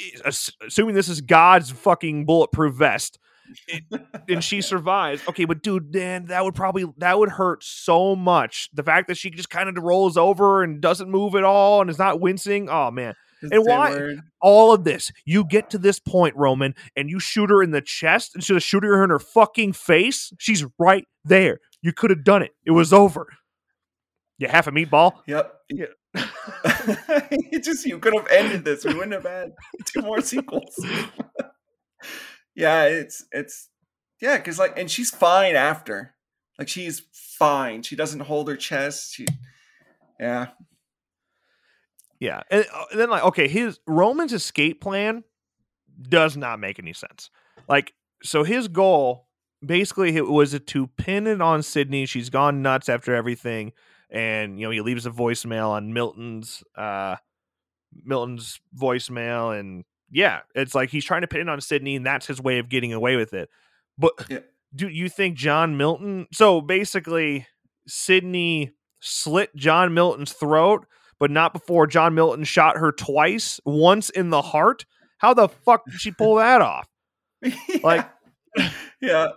eh, 0.00 0.30
assuming 0.64 0.94
this 0.94 1.08
is 1.08 1.20
God's 1.20 1.70
fucking 1.70 2.24
bulletproof 2.26 2.74
vest, 2.74 3.18
it- 3.68 3.84
and 4.28 4.42
she 4.42 4.60
survives. 4.62 5.22
Okay, 5.28 5.44
but 5.44 5.62
dude, 5.62 5.94
man, 5.94 6.26
that 6.26 6.42
would 6.44 6.54
probably 6.54 6.86
that 6.98 7.18
would 7.18 7.28
hurt 7.30 7.62
so 7.62 8.16
much. 8.16 8.70
The 8.72 8.82
fact 8.82 9.08
that 9.08 9.16
she 9.18 9.30
just 9.30 9.50
kind 9.50 9.68
of 9.68 9.82
rolls 9.82 10.16
over 10.16 10.62
and 10.62 10.80
doesn't 10.80 11.10
move 11.10 11.34
at 11.34 11.44
all 11.44 11.80
and 11.82 11.90
is 11.90 11.98
not 11.98 12.20
wincing. 12.20 12.68
Oh 12.70 12.90
man, 12.90 13.14
And 13.42 13.64
why- 13.64 13.90
word. 13.90 14.20
all 14.40 14.72
of 14.72 14.84
this. 14.84 15.12
You 15.24 15.44
get 15.44 15.70
to 15.70 15.78
this 15.78 15.98
point, 15.98 16.34
Roman, 16.36 16.74
and 16.96 17.08
you 17.08 17.18
shoot 17.20 17.50
her 17.50 17.62
in 17.62 17.70
the 17.70 17.80
chest 17.80 18.32
instead 18.34 18.56
of 18.56 18.62
shooting 18.62 18.90
her 18.90 19.04
in 19.04 19.10
her 19.10 19.18
fucking 19.18 19.72
face. 19.72 20.32
She's 20.38 20.64
right 20.78 21.06
there. 21.24 21.60
You 21.82 21.92
could 21.92 22.10
have 22.10 22.24
done 22.24 22.42
it. 22.42 22.52
It 22.66 22.72
was 22.72 22.92
over. 22.92 23.26
You 24.38 24.48
half 24.48 24.66
a 24.66 24.72
meatball. 24.72 25.12
Yep. 25.26 25.54
Yeah. 25.70 25.86
it 26.64 27.62
just 27.62 27.86
you 27.86 27.98
could 27.98 28.14
have 28.14 28.26
ended 28.30 28.64
this. 28.64 28.84
We 28.84 28.94
wouldn't 28.94 29.12
have 29.12 29.24
had 29.24 29.52
two 29.84 30.02
more 30.02 30.20
sequels. 30.20 30.74
yeah, 32.54 32.84
it's 32.84 33.24
it's 33.32 33.68
yeah, 34.20 34.36
because 34.38 34.58
like, 34.58 34.78
and 34.78 34.90
she's 34.90 35.10
fine 35.10 35.54
after. 35.54 36.14
Like 36.58 36.68
she's 36.68 37.02
fine. 37.12 37.82
She 37.82 37.96
doesn't 37.96 38.20
hold 38.20 38.48
her 38.48 38.56
chest. 38.56 39.14
She, 39.14 39.26
yeah, 40.18 40.48
Yeah, 42.20 42.42
and, 42.50 42.66
uh, 42.72 42.84
then 42.94 43.10
like 43.10 43.24
okay, 43.24 43.48
his 43.48 43.80
Roman's 43.86 44.32
escape 44.32 44.80
plan 44.80 45.24
does 46.00 46.36
not 46.36 46.60
make 46.60 46.78
any 46.78 46.92
sense. 46.92 47.30
Like, 47.68 47.94
so 48.22 48.44
his 48.44 48.68
goal 48.68 49.26
basically 49.64 50.16
it 50.16 50.26
was 50.26 50.58
to 50.58 50.86
pin 50.86 51.26
it 51.26 51.40
on 51.40 51.62
Sidney. 51.62 52.06
She's 52.06 52.30
gone 52.30 52.62
nuts 52.62 52.88
after 52.88 53.14
everything, 53.14 53.72
and 54.10 54.58
you 54.60 54.66
know 54.66 54.70
he 54.70 54.80
leaves 54.82 55.06
a 55.06 55.10
voicemail 55.10 55.70
on 55.70 55.92
Milton's 55.94 56.62
uh 56.76 57.16
Milton's 58.04 58.60
voicemail, 58.78 59.58
and 59.58 59.84
yeah, 60.10 60.40
it's 60.54 60.74
like 60.74 60.90
he's 60.90 61.04
trying 61.04 61.22
to 61.22 61.26
pin 61.28 61.40
it 61.42 61.48
on 61.48 61.60
Sidney, 61.60 61.96
and 61.96 62.06
that's 62.06 62.26
his 62.26 62.40
way 62.40 62.58
of 62.58 62.68
getting 62.68 62.92
away 62.92 63.16
with 63.16 63.32
it. 63.32 63.48
But 63.98 64.12
Yeah. 64.28 64.38
do 64.74 64.88
you 64.88 65.08
think 65.08 65.36
John 65.36 65.76
Milton? 65.76 66.26
So 66.32 66.60
basically, 66.60 67.46
Sidney 67.86 68.72
slit 69.00 69.54
John 69.56 69.92
Milton's 69.94 70.32
throat, 70.32 70.86
but 71.20 71.30
not 71.30 71.52
before 71.52 71.86
John 71.86 72.14
Milton 72.14 72.42
shot 72.44 72.76
her 72.78 72.90
twice, 72.90 73.60
once 73.64 74.10
in 74.10 74.30
the 74.30 74.42
heart. 74.42 74.84
How 75.18 75.34
the 75.34 75.48
fuck 75.48 75.84
did 75.88 76.00
she 76.00 76.10
pull 76.10 76.36
that 76.36 76.60
off? 76.60 76.88
Like- 77.84 78.10
yeah, 79.00 79.28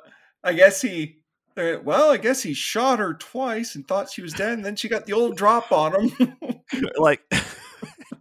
I 0.44 0.54
guess 0.54 0.82
he. 0.82 1.18
uh, 1.56 1.76
Well, 1.84 2.10
I 2.10 2.18
guess 2.18 2.42
he 2.42 2.56
shot 2.56 2.98
her 2.98 3.14
twice 3.14 3.76
and 3.76 3.88
thought 3.88 4.10
she 4.10 4.24
was 4.24 4.34
dead, 4.34 4.54
and 4.54 4.66
then 4.66 4.76
she 4.76 4.90
got 4.90 5.06
the 5.06 5.14
old 5.14 5.38
drop 5.38 5.72
on 5.72 6.10
him. 6.10 6.38
Like, 6.98 7.22
it 7.32 7.44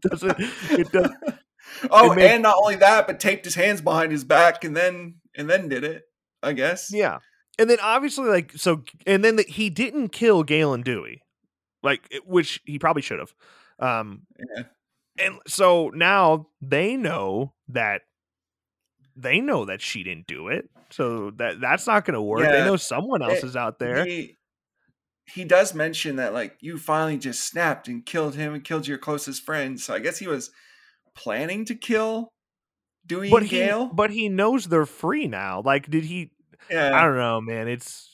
doesn't 0.03 0.35
it 0.39 0.93
does 0.93 1.11
oh, 1.91 2.15
made- 2.15 2.27
and 2.27 2.43
not 2.43 2.57
only 2.61 2.75
that, 2.77 3.07
but 3.07 3.19
taped 3.21 3.47
his 3.47 3.55
hands 3.55 3.81
behind 3.81 4.13
his 4.13 4.25
back, 4.25 4.65
and 4.65 4.77
then 4.77 5.15
and 5.35 5.49
then 5.49 5.69
did 5.71 5.85
it. 5.85 6.03
I 6.43 6.53
guess. 6.53 6.91
Yeah. 6.93 7.19
And 7.59 7.71
then 7.71 7.79
obviously, 7.81 8.29
like, 8.29 8.53
so, 8.57 8.83
and 9.07 9.25
then 9.25 9.37
the, 9.37 9.45
he 9.45 9.71
didn't 9.71 10.09
kill 10.09 10.43
Galen 10.43 10.83
Dewey, 10.83 11.23
like, 11.83 12.09
which 12.27 12.61
he 12.65 12.79
probably 12.79 13.03
should 13.03 13.19
have. 13.21 13.35
Um, 13.79 14.23
Yeah. 14.57 14.65
and 15.19 15.39
so 15.47 15.91
now 15.95 16.49
they 16.61 16.97
know 16.97 17.53
that 17.69 18.03
they 19.17 19.41
know 19.41 19.65
that 19.67 19.81
she 19.83 20.03
didn't 20.03 20.27
do 20.27 20.49
it. 20.49 20.71
So 20.91 21.31
that 21.33 21.61
that's 21.61 21.87
not 21.87 22.05
going 22.05 22.15
to 22.15 22.23
work. 22.23 22.43
They 22.43 22.65
know 22.65 22.77
someone 22.77 23.23
else 23.23 23.39
It- 23.39 23.45
is 23.45 23.57
out 23.57 23.79
there. 23.79 24.05
He, 24.05 24.39
he 25.27 25.45
does 25.45 25.75
mention 25.75 26.17
that 26.17 26.33
like 26.33 26.57
you 26.61 26.79
finally 26.79 27.17
just 27.19 27.47
snapped 27.47 27.89
and 27.89 28.05
killed 28.05 28.35
him 28.35 28.55
and 28.55 28.65
killed 28.65 28.87
your 28.87 28.99
closest 28.99 29.45
friend. 29.45 29.81
So 29.81 29.95
I 29.95 29.99
guess 29.99 30.19
he 30.19 30.27
was 30.27 30.51
planning 31.15 31.65
to 31.67 31.75
kill 31.75 32.29
Dewey 33.07 33.31
but 33.31 33.43
and 33.43 33.51
he, 33.51 33.57
Gale. 33.59 33.87
but 33.87 34.11
he 34.11 34.29
knows 34.29 34.67
they're 34.67 34.87
free 34.87 35.27
now. 35.29 35.63
Like, 35.65 35.91
did 35.91 36.05
he? 36.05 36.31
yeah. 36.71 36.97
I 36.97 37.03
don't 37.05 37.17
know, 37.17 37.41
man. 37.41 37.69
It's 37.69 38.12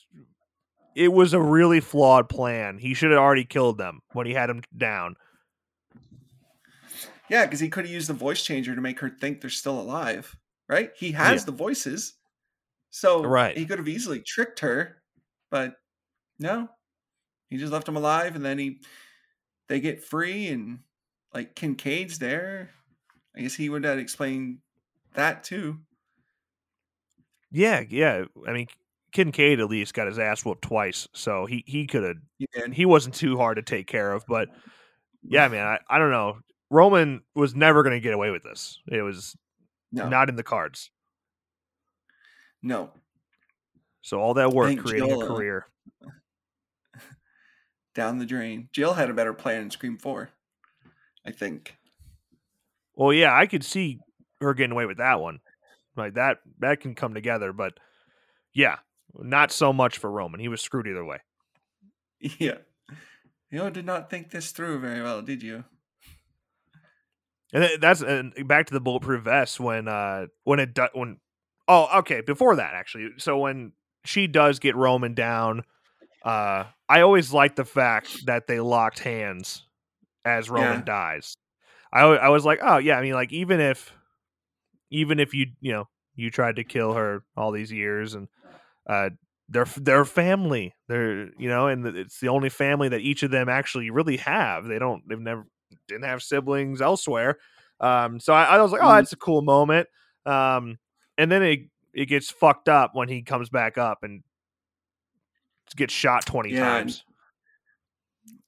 it 0.98 1.08
was 1.12 1.32
a 1.34 1.40
really 1.40 1.80
flawed 1.80 2.28
plan. 2.28 2.78
He 2.78 2.94
should 2.94 3.10
have 3.12 3.20
already 3.20 3.44
killed 3.44 3.78
them 3.78 4.00
when 4.12 4.26
he 4.26 4.34
had 4.34 4.50
him 4.50 4.62
down. 4.76 5.16
Yeah, 7.28 7.44
because 7.44 7.60
he 7.60 7.68
could 7.68 7.84
have 7.84 7.92
used 7.92 8.08
the 8.08 8.14
voice 8.14 8.42
changer 8.42 8.74
to 8.74 8.80
make 8.80 9.00
her 9.00 9.10
think 9.10 9.40
they're 9.40 9.50
still 9.50 9.80
alive, 9.80 10.36
right? 10.68 10.90
He 10.96 11.12
has 11.12 11.44
Yeah. 11.44 11.44
the 11.44 11.52
voices, 11.52 12.14
so 12.90 13.24
Right. 13.24 13.56
he 13.56 13.66
could 13.66 13.78
have 13.78 13.88
easily 13.88 14.22
tricked 14.22 14.60
her, 14.60 15.02
but 15.50 15.76
no, 16.38 16.70
he 17.50 17.58
just 17.58 17.72
left 17.72 17.86
them 17.86 17.96
alive, 17.96 18.36
and 18.36 18.44
then 18.44 18.58
he 18.58 18.82
they 19.68 19.80
get 19.80 20.04
free, 20.04 20.48
and 20.48 20.84
like 21.34 21.56
Kincaid's 21.56 22.18
there. 22.20 22.72
I 23.36 23.42
guess 23.42 23.54
he 23.54 23.68
would 23.70 23.84
have 23.84 23.98
explained 23.98 24.60
that 25.14 25.44
too. 25.44 25.80
Yeah, 27.50 27.80
yeah. 27.88 28.24
I 28.46 28.52
mean, 28.52 28.66
Kincaid 29.12 29.60
at 29.60 29.68
least 29.68 29.94
got 29.94 30.06
his 30.06 30.18
ass 30.18 30.44
whooped 30.44 30.62
twice, 30.62 31.08
so 31.14 31.46
he 31.46 31.64
he 31.66 31.86
could 31.86 32.04
have. 32.04 32.16
And 32.62 32.74
He 32.74 32.84
wasn't 32.84 33.14
too 33.14 33.36
hard 33.36 33.56
to 33.56 33.62
take 33.62 33.86
care 33.86 34.12
of, 34.12 34.24
but 34.26 34.48
yeah, 35.22 35.48
man. 35.48 35.66
I, 35.66 35.78
I 35.88 35.98
don't 35.98 36.10
know. 36.10 36.38
Roman 36.70 37.22
was 37.34 37.54
never 37.54 37.82
going 37.82 37.94
to 37.94 38.00
get 38.00 38.12
away 38.12 38.30
with 38.30 38.42
this. 38.42 38.78
It 38.86 39.00
was 39.00 39.34
no, 39.90 40.08
not 40.08 40.28
in 40.28 40.36
the 40.36 40.42
cards. 40.42 40.90
no, 42.62 42.90
So 44.02 44.20
all 44.20 44.34
that 44.34 44.52
work 44.52 44.78
creating 44.78 45.08
Jill, 45.08 45.22
a 45.22 45.24
uh, 45.24 45.28
career. 45.28 45.66
down 47.94 48.18
the 48.18 48.26
drain. 48.26 48.68
Jill 48.72 48.92
had 48.92 49.08
a 49.08 49.14
better 49.14 49.32
plan 49.32 49.62
in 49.62 49.70
Scream 49.70 49.96
Four, 49.96 50.30
I 51.26 51.30
think. 51.30 51.76
Well, 52.94 53.12
yeah, 53.12 53.34
I 53.34 53.46
could 53.46 53.64
see 53.64 54.00
her 54.40 54.52
getting 54.54 54.72
away 54.72 54.86
with 54.86 54.98
that 54.98 55.20
one. 55.20 55.40
Like 55.96 56.14
that 56.14 56.38
that 56.60 56.80
can 56.80 56.94
come 56.94 57.14
together, 57.14 57.52
but 57.52 57.74
yeah, 58.54 58.76
not 59.18 59.52
so 59.52 59.72
much 59.72 59.98
for 59.98 60.10
Roman. 60.10 60.40
He 60.40 60.48
was 60.48 60.60
screwed 60.60 60.86
either 60.86 61.04
way. 61.04 61.18
Yeah, 62.20 62.58
you 63.50 63.70
did 63.70 63.86
not 63.86 64.10
think 64.10 64.30
this 64.30 64.50
through 64.50 64.80
very 64.80 65.02
well, 65.02 65.22
did 65.22 65.42
you? 65.42 65.64
And 67.52 67.80
that's 67.80 68.02
and 68.02 68.34
back 68.46 68.66
to 68.66 68.74
the 68.74 68.80
bulletproof 68.80 69.24
vest 69.24 69.58
when 69.58 69.88
uh 69.88 70.26
when 70.44 70.58
it 70.60 70.74
do- 70.74 70.88
when 70.92 71.18
oh 71.66 71.98
okay 72.00 72.20
before 72.20 72.56
that 72.56 72.74
actually 72.74 73.10
so 73.16 73.38
when 73.38 73.72
she 74.04 74.26
does 74.26 74.58
get 74.58 74.76
Roman 74.76 75.14
down 75.14 75.62
uh 76.24 76.64
I 76.88 77.00
always 77.00 77.32
like 77.32 77.56
the 77.56 77.64
fact 77.64 78.26
that 78.26 78.46
they 78.48 78.60
locked 78.60 78.98
hands 78.98 79.62
as 80.24 80.50
Roman 80.50 80.80
Yeah. 80.80 80.84
dies. 80.84 81.36
I 81.90 82.02
I 82.02 82.28
was 82.28 82.44
like 82.44 82.58
oh 82.62 82.76
yeah 82.78 82.98
I 82.98 83.02
mean 83.02 83.14
like 83.14 83.32
even 83.32 83.60
if 83.60 83.94
even 84.90 85.18
if 85.18 85.32
you 85.32 85.46
you 85.60 85.72
know 85.72 85.88
you 86.16 86.30
tried 86.30 86.56
to 86.56 86.64
kill 86.64 86.92
her 86.94 87.22
all 87.34 87.50
these 87.52 87.72
years 87.72 88.14
and 88.14 88.28
uh 88.88 89.10
they're 89.50 89.66
they're 89.76 90.04
family 90.04 90.74
they're 90.88 91.30
you 91.38 91.48
know 91.48 91.68
and 91.68 91.86
it's 91.86 92.20
the 92.20 92.28
only 92.28 92.48
family 92.48 92.88
that 92.88 93.00
each 93.00 93.22
of 93.22 93.30
them 93.30 93.48
actually 93.48 93.90
really 93.90 94.16
have 94.18 94.66
they 94.66 94.78
don't 94.78 95.02
they've 95.08 95.18
never 95.20 95.46
didn't 95.86 96.04
have 96.04 96.22
siblings 96.22 96.80
elsewhere. 96.80 97.38
Um, 97.80 98.18
so 98.20 98.32
I, 98.32 98.44
I 98.56 98.60
was 98.62 98.72
like, 98.72 98.80
oh, 98.82 98.86
Mhm. 98.86 98.96
that's 98.98 99.12
a 99.12 99.16
cool 99.16 99.42
moment. 99.42 99.86
Um, 100.26 100.78
and 101.16 101.30
then 101.30 101.42
it 101.42 101.60
it 101.94 102.06
gets 102.06 102.30
fucked 102.30 102.68
up 102.68 102.94
when 102.94 103.08
he 103.08 103.22
comes 103.22 103.48
back 103.50 103.78
up 103.78 103.98
and 104.02 104.22
gets 105.76 105.92
shot 105.94 106.24
twenty 106.26 106.50
Yeah, 106.50 106.76
and- 106.78 106.88
times. 106.88 107.04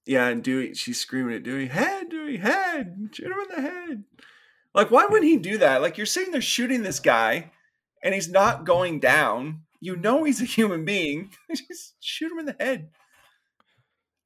Yeah, 0.06 0.26
and 0.28 0.42
Dewey, 0.42 0.74
she's 0.74 0.98
screaming 1.00 1.36
at 1.36 1.42
Dewey, 1.44 1.66
head, 1.68 2.08
Dewey, 2.08 2.38
head, 2.38 3.10
shoot 3.12 3.26
him 3.26 3.38
in 3.50 3.54
the 3.54 3.62
head. 3.70 4.04
Like, 4.74 4.90
why 4.90 5.04
wouldn't 5.06 5.30
he 5.30 5.36
do 5.36 5.58
that? 5.58 5.82
Like, 5.82 5.96
you're 5.96 6.06
sitting 6.06 6.32
there 6.32 6.40
shooting 6.40 6.82
this 6.82 6.98
guy, 7.00 7.52
and 8.02 8.14
he's 8.14 8.28
not 8.28 8.64
going 8.64 8.98
down. 8.98 9.62
You 9.80 9.96
know 9.96 10.24
he's 10.24 10.40
a 10.42 10.44
human 10.44 10.84
being. 10.84 11.30
Just 11.54 11.94
shoot 12.00 12.30
him 12.30 12.38
in 12.38 12.46
the 12.46 12.56
head. 12.60 12.90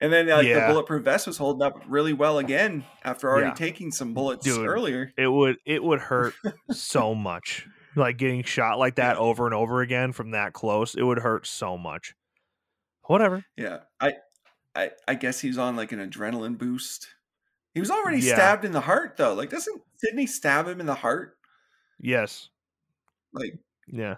And 0.00 0.12
then, 0.12 0.26
like, 0.28 0.46
Yeah. 0.46 0.66
the 0.66 0.72
bulletproof 0.72 1.04
vest 1.04 1.26
was 1.26 1.36
holding 1.38 1.62
up 1.62 1.78
really 1.88 2.12
well 2.12 2.38
again 2.38 2.84
after 3.04 3.28
already 3.30 3.46
Yeah. 3.48 3.54
taking 3.54 3.90
some 3.92 4.12
bullets 4.12 4.44
Dude. 4.44 4.66
earlier. 4.66 5.12
It 5.16 5.28
would 5.28 5.56
it 5.64 5.82
would 5.82 6.00
hurt 6.00 6.34
so 6.70 7.14
much. 7.14 7.66
Like 7.96 8.18
getting 8.18 8.42
shot 8.42 8.78
like 8.80 8.96
that 8.96 9.16
over 9.16 9.46
and 9.46 9.54
over 9.54 9.80
again 9.80 10.12
from 10.12 10.32
that 10.32 10.52
close, 10.52 10.96
it 10.96 11.02
would 11.04 11.20
hurt 11.20 11.46
so 11.46 11.78
much. 11.78 12.14
Whatever. 13.04 13.44
Yeah, 13.56 13.80
I, 14.00 14.14
I, 14.74 14.90
I 15.06 15.14
guess 15.14 15.38
he's 15.40 15.58
on 15.58 15.76
like 15.76 15.92
an 15.92 16.00
adrenaline 16.00 16.58
boost. 16.58 17.06
He 17.72 17.80
was 17.80 17.90
already 17.90 18.18
Yeah. 18.18 18.34
stabbed 18.34 18.64
in 18.64 18.72
the 18.72 18.80
heart, 18.80 19.16
though. 19.16 19.34
Like, 19.34 19.50
doesn't 19.50 19.80
Sidney 19.98 20.26
stab 20.26 20.66
him 20.66 20.80
in 20.80 20.86
the 20.86 20.94
heart? 20.94 21.36
Yes. 22.00 22.48
Like, 23.32 23.58
Yeah. 23.86 24.16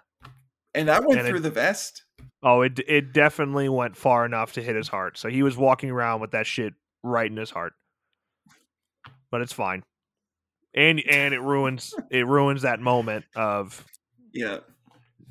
And 0.77 0.87
that 0.87 1.03
went 1.03 1.19
And 1.19 1.27
it- 1.27 1.31
through 1.31 1.39
the 1.41 1.49
vest. 1.51 2.03
Oh, 2.43 2.61
it 2.61 2.79
it 2.87 3.13
definitely 3.13 3.67
went 3.67 3.97
far 3.97 4.23
enough 4.25 4.53
to 4.53 4.61
hit 4.61 4.75
his 4.75 4.87
heart. 4.87 5.17
So 5.17 5.27
he 5.27 5.41
was 5.43 5.57
walking 5.57 5.89
around 5.89 6.21
with 6.21 6.31
that 6.31 6.45
shit 6.45 6.73
right 7.03 7.29
in 7.29 7.35
his 7.35 7.49
heart. 7.49 7.73
But 9.31 9.41
it's 9.41 9.53
fine. 9.53 9.83
And 10.75 11.01
and 11.09 11.33
it 11.33 11.39
ruins 11.41 11.93
it 12.11 12.27
ruins 12.27 12.61
that 12.61 12.79
moment 12.79 13.25
of 13.35 13.83
Yeah. 14.33 14.59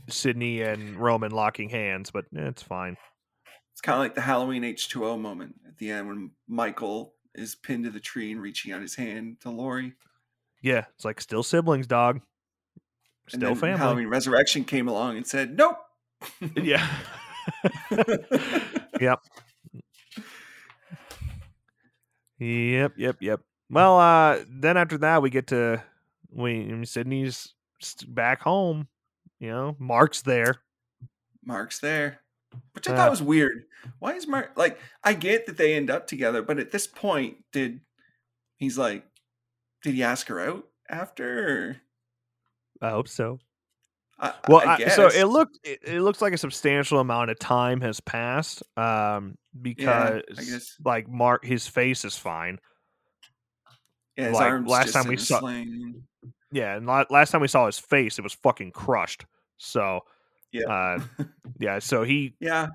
Sidney 0.08 0.62
and 0.62 0.96
Roman 0.96 1.30
locking 1.32 1.68
hands, 1.68 2.10
but 2.10 2.24
eh, 2.36 2.48
it's 2.48 2.62
fine. 2.62 2.96
It's 3.72 3.80
kind 3.80 3.94
of 3.96 4.00
like 4.00 4.14
the 4.14 4.20
Halloween 4.22 4.62
H2O 4.64 5.20
moment 5.20 5.54
at 5.66 5.76
the 5.78 5.90
end 5.90 6.08
when 6.08 6.30
Michael 6.48 7.14
is 7.34 7.54
pinned 7.54 7.84
to 7.84 7.90
the 7.90 8.00
tree 8.00 8.32
and 8.32 8.40
reaching 8.40 8.72
out 8.72 8.80
his 8.82 8.94
hand 8.96 9.40
to 9.40 9.50
Laurie. 9.50 9.94
Yeah, 10.62 10.86
it's 10.94 11.04
like 11.04 11.20
still 11.20 11.42
siblings, 11.42 11.86
dog. 11.86 12.20
And 13.32 13.40
Still 13.40 13.50
then 13.50 13.56
family. 13.56 13.78
Halloween 13.78 14.08
Resurrection 14.08 14.64
came 14.64 14.88
along 14.88 15.16
and 15.16 15.26
said, 15.26 15.56
Nope. 15.56 15.78
Yeah. 16.56 16.86
yep. 19.00 19.20
Yep, 22.38 22.92
yep, 22.96 23.16
yep. 23.20 23.40
Well, 23.70 23.98
uh 23.98 24.40
then 24.48 24.76
after 24.76 24.98
that 24.98 25.22
we 25.22 25.30
get 25.30 25.48
to 25.48 25.82
we 26.30 26.84
Sidney's 26.84 27.54
back 28.08 28.42
home. 28.42 28.88
You 29.40 29.50
know, 29.50 29.76
Mark's 29.78 30.22
there. 30.22 30.56
Mark's 31.44 31.78
there. 31.78 32.20
Which 32.72 32.88
I 32.88 32.92
Uh, 32.92 32.96
thought 32.96 33.10
was 33.10 33.22
weird. 33.22 33.64
Why 33.98 34.14
is 34.14 34.26
Mark 34.26 34.52
like 34.56 34.78
I 35.04 35.12
get 35.14 35.46
that 35.46 35.56
they 35.56 35.74
end 35.74 35.90
up 35.90 36.06
together, 36.06 36.42
but 36.42 36.58
at 36.58 36.70
this 36.70 36.86
point, 36.86 37.38
did 37.52 37.80
he's 38.56 38.78
like 38.78 39.04
did 39.82 39.94
he 39.94 40.02
ask 40.02 40.26
her 40.28 40.40
out 40.40 40.66
after? 40.88 41.82
I 42.82 42.90
hope 42.90 43.08
so. 43.08 43.38
I, 44.18 44.32
Well, 44.48 44.66
I 44.66 44.74
I- 44.84 44.88
so 44.88 45.08
it 45.08 45.24
looked 45.24 45.58
it, 45.64 45.80
it 45.84 46.00
looks 46.00 46.22
like 46.22 46.32
a 46.32 46.38
substantial 46.38 47.00
amount 47.00 47.30
of 47.30 47.38
time 47.38 47.80
has 47.82 48.00
passed 48.00 48.62
um 48.76 49.36
because 49.60 50.22
guess. 50.36 50.76
like 50.84 51.08
Mark 51.08 51.44
his 51.44 51.66
face 51.66 52.04
is 52.04 52.16
fine. 52.16 52.58
yeah, 54.16 54.28
his 54.28 54.34
like, 54.34 54.50
arms 54.52 54.70
last 54.70 54.92
time 54.92 55.06
we 55.08 55.16
saw- 55.18 55.40
sling. 55.40 56.02
Yeah, 56.52 56.76
and 56.76 56.86
la- 56.86 57.04
last 57.10 57.30
time 57.30 57.40
we 57.42 57.48
saw 57.48 57.66
his 57.66 57.78
face 57.78 58.18
it 58.18 58.22
was 58.22 58.32
fucking 58.34 58.72
crushed. 58.72 59.26
So 59.58 60.00
Yeah. 60.52 60.68
uh 60.72 61.00
yeah, 61.58 61.78
so 61.80 62.02
he 62.02 62.34
Yeah. 62.40 62.68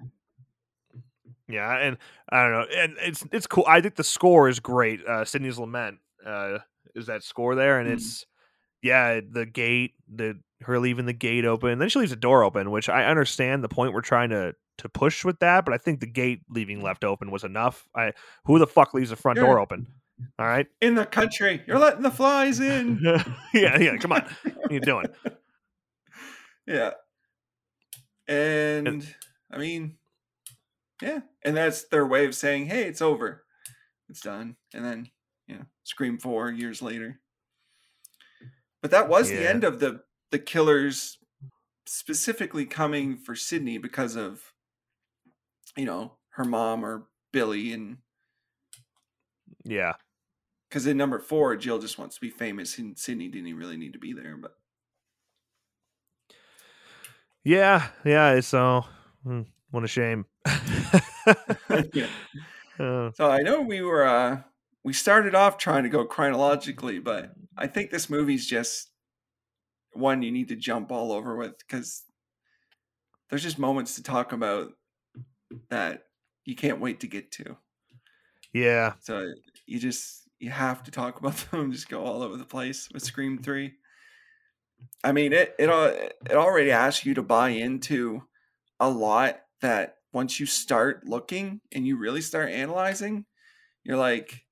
Yeah, 1.47 1.75
and 1.79 1.97
I 2.29 2.43
don't 2.43 2.51
know, 2.53 2.65
and 2.75 2.95
it's 3.01 3.25
it's 3.33 3.47
cool. 3.47 3.65
I 3.67 3.81
think 3.81 3.95
the 3.95 4.03
score 4.05 4.47
is 4.47 4.59
great. 4.61 5.05
Uh, 5.05 5.25
Sidney's 5.25 5.59
Lament 5.59 5.97
uh, 6.25 6.59
is 6.95 7.07
that 7.07 7.23
score 7.23 7.55
there, 7.55 7.79
and 7.79 7.89
Mm. 7.89 7.93
it's 7.93 8.25
yeah 8.81 9.19
the 9.29 9.45
gate 9.45 9.93
the 10.13 10.39
her 10.61 10.79
leaving 10.79 11.05
the 11.05 11.13
gate 11.13 11.45
open, 11.45 11.79
then 11.79 11.89
she 11.89 11.99
leaves 11.99 12.11
the 12.11 12.17
door 12.17 12.43
open, 12.43 12.71
which 12.71 12.89
I 12.89 13.05
understand 13.05 13.63
the 13.63 13.69
point 13.69 13.93
we're 13.93 14.01
trying 14.01 14.29
to 14.29 14.55
to 14.77 14.89
push 14.89 15.23
with 15.23 15.39
that, 15.39 15.65
but 15.65 15.73
I 15.73 15.77
think 15.77 15.99
the 15.99 16.07
gate 16.07 16.41
leaving 16.49 16.79
mm. 16.79 16.83
left 16.83 17.03
open 17.03 17.29
was 17.31 17.43
enough. 17.43 17.87
I 17.95 18.13
who 18.45 18.59
the 18.59 18.67
fuck 18.67 18.93
leaves 18.93 19.09
the 19.09 19.15
front 19.15 19.37
You're- 19.37 19.47
door 19.47 19.59
open? 19.59 19.87
All 20.37 20.45
right, 20.45 20.67
In 20.81 20.93
the 20.93 21.05
country, 21.05 21.63
you're 21.65 21.79
letting 21.79 22.03
the 22.03 22.11
flies 22.11 22.59
in. 22.59 22.99
yeah, 23.55 23.79
yeah, 23.79 23.97
come 23.97 24.11
on, 24.11 24.21
what 24.55 24.69
are 24.69 24.73
you 24.73 24.79
doing? 24.79 25.07
Yeah. 26.67 26.91
And 28.27 29.07
I 29.51 29.57
mean, 29.57 29.97
yeah. 31.01 31.21
And 31.43 31.57
that's 31.57 31.85
their 31.85 32.05
way 32.05 32.25
of 32.25 32.35
saying, 32.35 32.67
hey, 32.67 32.83
it's 32.83 33.01
over. 33.01 33.43
It's 34.09 34.21
done. 34.21 34.57
And 34.73 34.85
then, 34.85 35.09
you 35.47 35.55
know, 35.55 35.65
Scream 35.83 36.19
4 36.19 36.51
years 36.51 36.81
later. 36.81 37.19
But 38.81 38.91
that 38.91 39.07
was 39.09 39.29
the 39.29 39.47
end 39.47 39.63
of 39.63 39.79
the 39.79 40.03
the 40.31 40.39
killers 40.39 41.17
specifically 41.85 42.65
coming 42.65 43.17
for 43.17 43.35
Sidney 43.35 43.77
because 43.77 44.15
of 44.15 44.53
you 45.75 45.85
know, 45.85 46.17
her 46.31 46.45
mom 46.45 46.83
or 46.83 47.07
Billy 47.31 47.73
and 47.73 47.97
Yeah, 49.63 49.93
because 50.69 50.87
in 50.87 50.97
number 50.97 51.19
four, 51.19 51.55
Jill 51.55 51.79
just 51.79 51.97
wants 51.97 52.15
to 52.15 52.21
be 52.21 52.29
famous 52.29 52.77
and 52.77 52.97
Sidney 52.97 53.27
didn't 53.27 53.55
really 53.55 53.77
need 53.77 53.93
to 53.93 53.99
be 53.99 54.13
there, 54.13 54.37
but 54.37 54.55
yeah, 57.43 57.89
yeah. 58.05 58.39
So, 58.41 58.85
hmm, 59.23 59.41
what 59.71 59.83
a 59.83 59.87
shame. 59.87 60.25
yeah. 61.93 62.07
Uh, 62.79 63.11
So 63.13 63.29
I 63.29 63.39
know 63.41 63.61
we 63.61 63.81
were 63.81 64.03
uh 64.05 64.41
we 64.83 64.93
started 64.93 65.35
off 65.35 65.57
trying 65.57 65.83
to 65.83 65.89
go 65.89 66.05
chronologically, 66.05 66.99
but 66.99 67.33
I 67.57 67.67
think 67.67 67.91
this 67.91 68.09
movie's 68.09 68.47
just 68.47 68.91
one 69.93 70.21
you 70.21 70.31
need 70.31 70.47
to 70.49 70.55
jump 70.55 70.91
all 70.91 71.11
over 71.11 71.35
with 71.35 71.57
because 71.59 72.03
there's 73.29 73.43
just 73.43 73.59
moments 73.59 73.95
to 73.95 74.03
talk 74.03 74.31
about 74.31 74.73
that 75.69 76.07
you 76.45 76.55
can't 76.55 76.79
wait 76.79 76.99
to 77.01 77.07
get 77.07 77.31
to. 77.33 77.57
yeah, 78.53 78.95
So 78.99 79.33
you 79.65 79.79
just 79.79 80.29
you 80.39 80.49
have 80.49 80.83
to 80.83 80.91
talk 80.91 81.17
about 81.19 81.35
them. 81.51 81.71
Just 81.71 81.89
go 81.89 82.03
all 82.03 82.21
over 82.23 82.37
the 82.37 82.45
place 82.45 82.89
with 82.91 83.03
Scream 83.03 83.41
Three. 83.41 83.75
I 85.03 85.11
mean, 85.11 85.33
it 85.33 85.55
it 85.59 85.69
it 85.69 86.35
already 86.35 86.71
asks 86.71 87.05
you 87.05 87.13
to 87.15 87.23
buy 87.23 87.49
into 87.49 88.23
a 88.79 88.89
lot 88.89 89.41
that 89.61 89.97
once 90.13 90.39
you 90.39 90.45
start 90.45 91.05
looking 91.05 91.61
and 91.71 91.85
you 91.87 91.97
really 91.97 92.21
start 92.21 92.49
analyzing, 92.49 93.25
you're 93.83 93.97
like, 93.97 94.45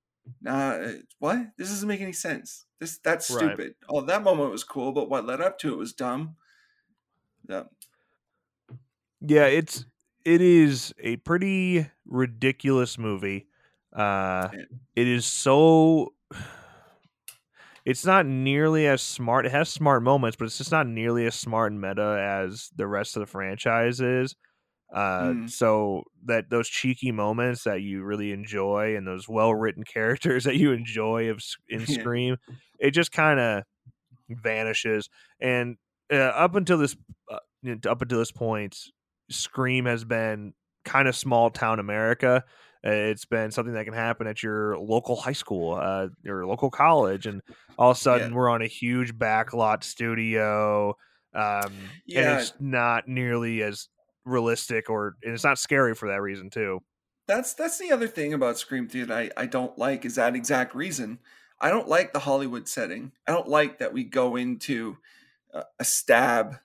uh, 0.46 0.94
what? 1.20 1.52
This 1.58 1.70
doesn't 1.70 1.88
make 1.88 2.02
any 2.02 2.14
sense. 2.14 2.66
This 2.80 3.00
that's 3.00 3.28
Right. 3.30 3.60
stupid. 3.60 3.76
Oh, 3.90 4.02
that 4.02 4.24
moment 4.24 4.52
was 4.52 4.64
cool, 4.64 4.92
but 4.92 5.10
what 5.10 5.26
led 5.26 5.42
up 5.42 5.58
to 5.60 5.74
it 5.74 5.78
was 5.78 5.94
dumb. 5.94 6.38
Yeah, 7.48 7.64
yeah. 9.22 9.46
It's 9.46 9.86
it 10.26 10.42
is 10.42 10.94
a 11.00 11.18
pretty 11.18 11.90
ridiculous 12.06 12.98
movie. 12.98 13.48
Uh, 13.94 14.50
it 14.96 15.08
is 15.08 15.26
so. 15.26 16.14
It's 17.86 18.06
not 18.06 18.26
nearly 18.26 18.88
as 18.88 19.02
smart. 19.02 19.46
It 19.46 19.52
has 19.52 19.70
smart 19.70 20.04
moments, 20.04 20.36
but 20.38 20.46
it's 20.46 20.58
just 20.58 20.72
not 20.72 20.88
nearly 20.88 21.26
as 21.26 21.36
smart 21.36 21.72
and 21.72 21.82
meta 21.82 22.20
as 22.22 22.70
the 22.76 22.88
rest 22.88 23.16
of 23.16 23.22
the 23.22 23.26
franchise 23.26 24.02
is. 24.02 24.36
Uh, 24.94 25.36
Mm. 25.36 25.48
so 25.48 26.04
that 26.26 26.50
those 26.50 26.68
cheeky 26.68 27.12
moments 27.12 27.64
that 27.64 27.82
you 27.82 28.04
really 28.04 28.32
enjoy 28.32 28.96
and 28.96 29.08
those 29.08 29.30
well 29.30 29.54
written 29.54 29.84
characters 29.94 30.44
that 30.46 30.56
you 30.58 30.72
enjoy 30.72 31.30
of 31.30 31.42
in 31.68 31.86
Yeah. 31.86 31.86
Scream, 32.10 32.38
it 32.80 32.92
just 32.92 33.12
kind 33.12 33.40
of 33.40 33.64
vanishes. 34.30 35.10
And 35.40 35.78
uh, 36.12 36.18
up 36.18 36.56
until 36.56 36.78
this, 36.78 36.96
uh, 37.32 37.40
up 37.88 38.02
until 38.02 38.20
this 38.20 38.32
point, 38.32 38.78
Scream 39.30 39.86
has 39.86 40.06
been 40.06 40.54
kind 40.86 41.08
of 41.08 41.16
small 41.16 41.50
town 41.50 41.80
America. 41.80 42.44
Uh, 42.86 42.90
It's 42.92 43.26
been 43.26 43.52
something 43.52 43.74
that 43.74 43.86
can 43.86 43.94
happen 43.94 44.28
at 44.28 44.42
your 44.42 44.78
local 44.80 45.16
high 45.18 45.34
school, 45.34 45.76
uh, 45.76 46.08
your 46.24 46.46
local 46.48 46.72
college, 46.72 47.26
and 47.28 47.42
all 47.78 47.92
of 47.92 47.98
a 47.98 48.00
sudden 48.00 48.34
we're 48.34 48.50
on 48.50 48.62
a 48.62 48.68
huge 48.68 49.14
backlot 49.16 49.84
studio. 49.84 50.96
Um, 51.34 51.94
Yeah. 52.06 52.22
and 52.22 52.30
it's 52.30 52.54
not 52.60 53.08
nearly 53.08 53.62
as 53.62 53.88
realistic, 54.26 54.90
or 54.90 55.16
and 55.24 55.34
it's 55.34 55.44
not 55.44 55.60
scary 55.60 55.96
for 55.96 56.10
that 56.10 56.22
reason 56.22 56.50
too. 56.50 56.80
That's 57.28 57.54
that's 57.54 57.78
the 57.78 57.92
other 57.92 58.08
thing 58.08 58.34
about 58.34 58.58
Scream 58.58 58.88
3 58.88 59.04
that 59.04 59.18
I, 59.38 59.44
I 59.44 59.46
don't 59.46 59.78
like 59.78 60.04
is 60.04 60.16
that 60.16 60.36
exact 60.36 60.74
reason. 60.74 61.20
I 61.60 61.70
don't 61.70 61.88
like 61.88 62.14
the 62.14 62.20
Hollywood 62.20 62.68
setting. 62.68 63.12
I 63.28 63.32
don't 63.32 63.48
like 63.48 63.78
that 63.80 63.94
we 63.94 64.04
go 64.04 64.36
into 64.36 64.98
a, 65.54 65.64
a 65.80 65.86
stab, 65.86 66.60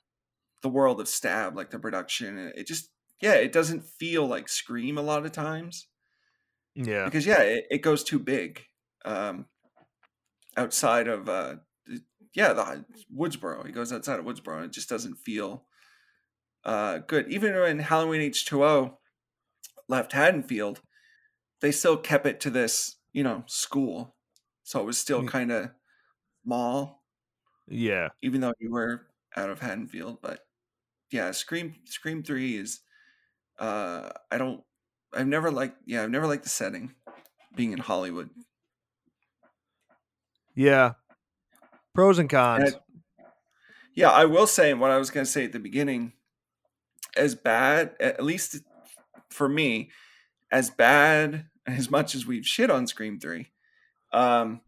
the 0.63 0.69
world 0.69 1.01
of 1.01 1.09
stab, 1.09 1.57
like 1.57 1.71
the 1.71 1.79
production. 1.79 2.53
It 2.57 2.67
just 2.67 2.91
yeah, 3.21 3.35
it 3.35 3.53
doesn't 3.53 3.85
feel 3.85 4.27
like 4.27 4.49
Scream 4.49 4.99
a 4.99 5.03
lot 5.03 5.27
of 5.27 5.33
times 5.33 5.89
Yeah, 6.75 7.05
because 7.05 7.27
yeah, 7.27 7.43
it, 7.43 7.67
it 7.71 7.83
goes 7.83 8.05
too 8.05 8.19
big. 8.19 8.65
Um, 9.05 9.47
outside 10.57 11.09
of 11.09 11.29
uh, 11.29 11.57
yeah, 12.35 12.53
the 12.53 12.85
Woodsboro, 13.15 13.67
it 13.67 13.73
goes 13.73 13.93
outside 13.93 14.19
of 14.19 14.25
Woodsboro, 14.25 14.57
and 14.57 14.67
it 14.67 14.73
just 14.73 14.89
doesn't 14.89 15.17
feel 15.17 15.67
uh 16.65 16.99
good. 16.99 17.31
Even 17.33 17.55
when 17.55 17.79
Halloween 17.81 18.21
H 18.23 18.45
two 18.47 18.65
O 18.65 18.99
left 19.89 20.13
Haddonfield, 20.13 20.83
they 21.61 21.73
still 21.73 21.97
kept 21.97 22.27
it 22.27 22.41
to 22.41 22.51
this, 22.51 22.97
you 23.13 23.23
know, 23.25 23.45
school. 23.47 24.17
So 24.65 24.81
it 24.81 24.87
was 24.87 24.99
still 24.99 25.23
Mm. 25.23 25.29
kind 25.29 25.53
of 25.53 25.71
small, 26.45 27.05
yeah, 27.69 28.11
even 28.23 28.41
though 28.41 28.55
you 28.61 28.71
were 28.73 29.09
out 29.37 29.51
of 29.51 29.61
Haddonfield. 29.61 30.21
But 30.23 30.41
yeah, 31.11 31.31
Scream 31.33 31.77
Scream 31.87 32.23
Three 32.23 32.57
is 32.57 32.81
uh 33.59 34.11
I 34.31 34.39
don't 34.39 34.65
I've 35.15 35.29
never 35.29 35.51
liked 35.51 35.79
yeah, 35.87 36.05
I've 36.05 36.11
never 36.11 36.27
liked 36.27 36.45
the 36.45 36.51
setting 36.51 36.95
being 37.57 37.73
in 37.73 37.79
Hollywood. 37.81 38.31
yeah. 40.55 40.95
Pros 41.95 42.19
and 42.19 42.29
cons. 42.31 42.73
And- 42.73 42.81
Yeah, 43.95 44.11
I 44.11 44.25
will 44.25 44.47
say 44.47 44.75
what 44.75 44.91
I 44.91 44.99
was 44.99 45.11
gonna 45.11 45.27
say 45.27 45.45
at 45.45 45.53
the 45.53 45.61
beginning, 45.61 46.13
as 47.17 47.35
bad, 47.35 47.95
at 48.01 48.23
least 48.23 48.59
for 49.31 49.49
me, 49.49 49.91
as 50.51 50.71
bad 50.71 51.47
as 51.67 51.91
much 51.91 52.15
as 52.15 52.27
we've 52.27 52.47
shit 52.47 52.71
on 52.71 52.87
Scream 52.87 53.19
3, 53.19 53.49
um, 54.13 54.61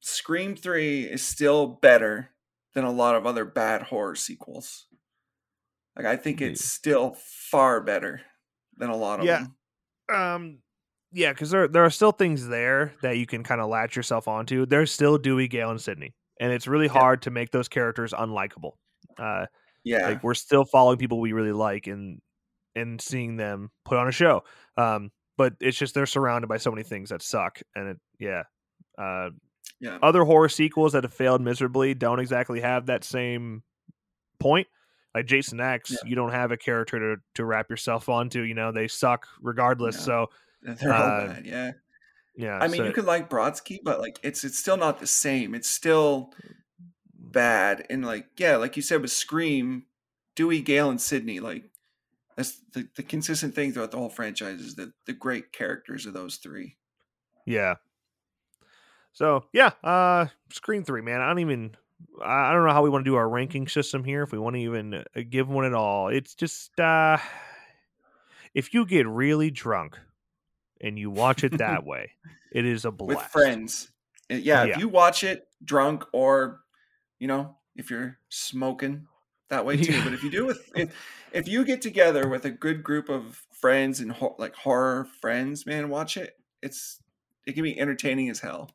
Scream 0.00 0.54
3 0.56 1.04
is 1.04 1.22
still 1.22 1.66
better 1.66 2.30
than 2.74 2.84
a 2.84 2.90
lot 2.92 3.14
of 3.16 3.26
other 3.26 3.44
bad 3.44 3.82
horror 3.82 4.14
sequels. 4.14 4.86
Like 5.96 6.06
I 6.06 6.16
think 6.16 6.40
it's 6.42 6.64
still 6.64 7.16
far 7.50 7.80
better 7.80 8.20
than 8.76 8.90
a 8.90 8.96
lot 8.96 9.20
of 9.20 9.26
Yeah. 9.26 9.44
them. 10.08 10.14
um 10.16 10.58
yeah 11.12 11.32
because 11.32 11.50
there 11.50 11.66
there 11.68 11.84
are 11.84 11.90
still 11.90 12.12
things 12.12 12.46
there 12.48 12.92
that 13.02 13.16
you 13.16 13.26
can 13.26 13.42
kind 13.42 13.60
of 13.60 13.68
latch 13.68 13.96
yourself 13.96 14.28
onto 14.28 14.66
there's 14.66 14.92
still 14.92 15.16
dewey 15.18 15.48
gale 15.48 15.70
and 15.70 15.80
sidney 15.80 16.14
and 16.40 16.52
it's 16.52 16.66
really 16.66 16.86
Yeah. 16.86 16.92
hard 16.92 17.22
to 17.22 17.30
make 17.30 17.50
those 17.50 17.68
characters 17.68 18.12
unlikable 18.12 18.72
uh 19.18 19.46
Yeah. 19.86 20.08
like 20.08 20.22
we're 20.24 20.34
still 20.34 20.64
following 20.64 20.98
people 20.98 21.20
we 21.20 21.32
really 21.32 21.52
like 21.52 21.86
and 21.86 22.20
and 22.74 23.00
seeing 23.00 23.36
them 23.36 23.70
put 23.84 23.96
on 23.98 24.08
a 24.08 24.12
show 24.12 24.42
um 24.76 25.10
but 25.38 25.54
it's 25.60 25.78
just 25.78 25.94
they're 25.94 26.06
surrounded 26.06 26.48
by 26.48 26.58
so 26.58 26.70
many 26.70 26.82
things 26.82 27.10
that 27.10 27.22
suck 27.22 27.60
and 27.74 27.88
it 27.88 27.98
yeah 28.18 28.42
uh 28.98 29.30
yeah. 29.80 29.98
other 30.02 30.24
horror 30.24 30.48
sequels 30.48 30.92
that 30.92 31.04
have 31.04 31.12
failed 31.12 31.40
miserably 31.40 31.94
don't 31.94 32.20
exactly 32.20 32.60
have 32.60 32.86
that 32.86 33.04
same 33.04 33.62
point. 34.38 34.66
Like 35.14 35.26
Jason 35.26 35.60
X, 35.60 35.90
Yeah. 35.90 36.08
you 36.08 36.14
don't 36.16 36.32
have 36.32 36.50
a 36.52 36.56
character 36.56 36.98
to, 37.16 37.22
to 37.34 37.44
wrap 37.44 37.70
yourself 37.70 38.08
onto. 38.08 38.42
You 38.42 38.54
know, 38.54 38.72
they 38.72 38.88
suck 38.88 39.26
regardless. 39.40 39.96
Yeah. 39.96 40.02
So 40.02 40.26
They're 40.62 40.92
all 40.94 41.02
uh, 41.02 41.26
bad, 41.26 41.46
yeah. 41.46 41.72
yeah, 42.36 42.58
I 42.58 42.68
mean, 42.68 42.78
so- 42.78 42.84
you 42.84 42.92
could 42.92 43.06
like 43.06 43.30
Brodski, 43.30 43.78
but 43.82 44.00
like 44.00 44.18
it's 44.22 44.44
it's 44.44 44.58
still 44.58 44.76
not 44.76 44.98
the 45.00 45.06
same. 45.06 45.54
It's 45.54 45.68
still 45.68 46.32
bad. 47.36 47.86
And 47.90 48.04
like, 48.04 48.26
yeah, 48.38 48.56
like 48.56 48.76
you 48.76 48.82
said 48.82 49.02
with 49.02 49.12
Scream, 49.12 49.84
Dewey, 50.34 50.62
Gale, 50.62 50.88
and 50.90 51.00
Sidney, 51.00 51.38
like 51.38 51.64
that's 52.34 52.60
the, 52.72 52.88
the 52.96 53.02
consistent 53.02 53.54
thing 53.54 53.72
throughout 53.72 53.90
the 53.90 53.98
whole 53.98 54.08
franchise 54.08 54.60
is 54.60 54.74
that 54.76 54.92
the 55.04 55.12
great 55.12 55.52
characters 55.52 56.06
of 56.06 56.14
those 56.14 56.36
three. 56.36 56.76
yeah. 57.44 57.74
So 59.12 59.44
yeah, 59.52 59.70
uh, 59.82 60.26
Scream 60.52 60.84
Three, 60.84 61.00
man. 61.02 61.20
I 61.20 61.28
don't 61.28 61.38
even. 61.38 61.76
I 62.22 62.52
don't 62.52 62.66
know 62.66 62.72
how 62.72 62.82
we 62.82 62.90
want 62.90 63.04
to 63.06 63.10
do 63.10 63.14
our 63.16 63.28
ranking 63.28 63.66
system 63.68 64.04
here. 64.04 64.22
If 64.22 64.32
we 64.32 64.38
want 64.38 64.56
to 64.56 64.60
even 64.60 64.92
uh, 64.94 65.02
give 65.30 65.48
one 65.48 65.64
at 65.64 65.72
all, 65.72 66.08
it's 66.08 66.34
just 66.34 66.78
uh, 66.78 67.16
if 68.52 68.74
you 68.74 68.84
get 68.84 69.06
really 69.06 69.50
drunk 69.50 69.98
and 70.80 70.98
you 70.98 71.10
watch 71.10 71.44
it 71.44 71.56
that 71.58 71.84
way, 71.86 72.10
it 72.52 72.66
is 72.66 72.84
a 72.84 72.90
blast. 72.90 73.16
With 73.22 73.26
friends. 73.28 73.90
Uh, 74.30 74.34
Yeah, 74.34 74.64
Yeah. 74.64 74.74
if 74.74 74.78
you 74.80 74.88
watch 74.88 75.24
it 75.24 75.48
drunk 75.64 76.04
or 76.12 76.60
you 77.18 77.26
know, 77.28 77.56
if 77.74 77.90
you're 77.90 78.18
smoking 78.28 79.06
that 79.48 79.64
way 79.64 79.76
too. 79.76 80.02
But 80.02 80.12
if 80.12 80.22
you 80.22 80.30
do 80.30 80.44
with 80.46 80.70
if 80.74 80.94
if 81.32 81.48
you 81.48 81.64
get 81.64 81.82
together 81.82 82.28
with 82.28 82.44
a 82.44 82.50
good 82.50 82.82
group 82.82 83.08
of 83.08 83.42
friends 83.52 84.00
and 84.00 84.10
ho- 84.12 84.36
like 84.38 84.54
horror 84.54 85.06
friends, 85.20 85.66
man, 85.66 85.88
watch 85.88 86.16
it. 86.16 86.34
It's 86.62 87.00
it 87.46 87.52
can 87.52 87.62
be 87.62 87.78
entertaining 87.78 88.28
as 88.28 88.40
hell. 88.40 88.70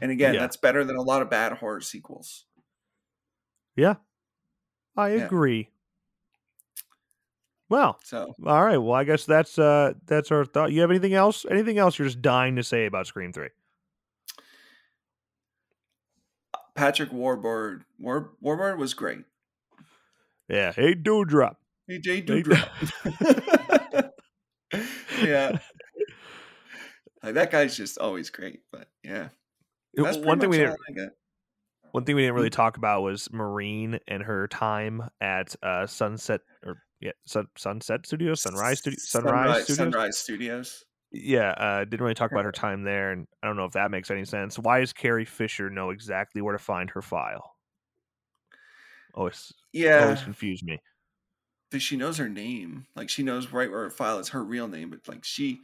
And 0.00 0.10
again, 0.10 0.34
Yeah. 0.34 0.40
that's 0.40 0.56
better 0.56 0.84
than 0.84 0.96
a 0.96 1.02
lot 1.02 1.22
of 1.22 1.30
bad 1.30 1.52
horror 1.52 1.80
sequels. 1.82 2.46
Yeah, 3.76 3.96
I 4.96 5.14
Yeah. 5.16 5.26
agree. 5.26 5.70
Well, 7.68 8.00
So 8.02 8.34
all 8.44 8.64
right. 8.64 8.78
Well, 8.78 8.94
I 8.94 9.04
guess 9.04 9.24
that's 9.24 9.56
uh 9.58 9.92
that's 10.06 10.32
our 10.32 10.44
thought. 10.44 10.72
You 10.72 10.80
have 10.80 10.90
anything 10.90 11.14
else? 11.14 11.46
Anything 11.48 11.78
else 11.78 11.98
you're 11.98 12.08
just 12.08 12.20
dying 12.22 12.56
to 12.56 12.64
say 12.64 12.86
about 12.86 13.06
Scream 13.06 13.32
Three? 13.32 13.50
Patrick 16.80 17.12
Warburton, 17.12 17.84
War, 17.98 18.30
Warburton 18.40 18.80
was 18.80 18.94
great. 18.94 19.24
Yeah. 20.48 20.72
Hey, 20.72 20.94
Dewdrop. 20.94 21.58
Hey, 21.86 21.98
Jay 21.98 22.22
Dewdrop. 22.22 22.70
yeah. 25.22 25.58
Like 27.22 27.34
that 27.34 27.50
guy's 27.50 27.76
just 27.76 27.98
always 27.98 28.30
great, 28.30 28.60
but 28.72 28.88
yeah. 29.04 29.28
That's 29.92 30.16
One 30.16 30.40
thing 30.40 30.48
we 30.48 30.56
didn't 30.56 30.70
all 30.70 30.76
I 30.88 30.92
got. 30.92 31.08
one 31.92 32.04
thing 32.06 32.16
we 32.16 32.22
didn't 32.22 32.36
really 32.36 32.48
talk 32.48 32.78
about 32.78 33.02
was 33.02 33.30
Maureen 33.30 33.98
and 34.08 34.22
her 34.22 34.48
time 34.48 35.02
at 35.20 35.54
uh 35.62 35.86
Sunset 35.86 36.40
or 36.64 36.78
yeah 36.98 37.12
Sun, 37.26 37.48
Sunset 37.58 38.06
Studios, 38.06 38.40
Sunrise 38.40 38.78
Studio, 38.78 38.96
Sunrise, 38.98 39.64
Studios. 39.64 39.76
Sunrise 39.76 40.16
Studios. 40.16 40.84
Yeah, 41.12 41.50
uh, 41.50 41.84
didn't 41.84 42.02
really 42.02 42.14
talk 42.14 42.30
about 42.30 42.44
her 42.44 42.52
time 42.52 42.84
there, 42.84 43.10
and 43.10 43.26
I 43.42 43.48
don't 43.48 43.56
know 43.56 43.64
if 43.64 43.72
that 43.72 43.90
makes 43.90 44.10
any 44.10 44.24
sense. 44.24 44.58
Why 44.58 44.78
does 44.80 44.92
Carrie 44.92 45.24
Fisher 45.24 45.68
know 45.68 45.90
exactly 45.90 46.40
where 46.40 46.52
to 46.52 46.58
find 46.58 46.88
her 46.90 47.02
file? 47.02 47.56
Always, 49.14 49.52
Yeah, 49.72 50.02
always 50.02 50.22
confused 50.22 50.64
me. 50.64 50.78
but 51.70 51.82
she 51.82 51.96
knows 51.96 52.18
her 52.18 52.28
name. 52.28 52.86
Like 52.96 53.08
she 53.08 53.22
knows 53.22 53.52
right 53.52 53.70
where 53.70 53.82
her 53.82 53.90
file 53.90 54.18
is 54.18 54.28
her 54.30 54.42
real 54.42 54.68
name, 54.68 54.90
but 54.90 55.06
like 55.08 55.24
she 55.24 55.60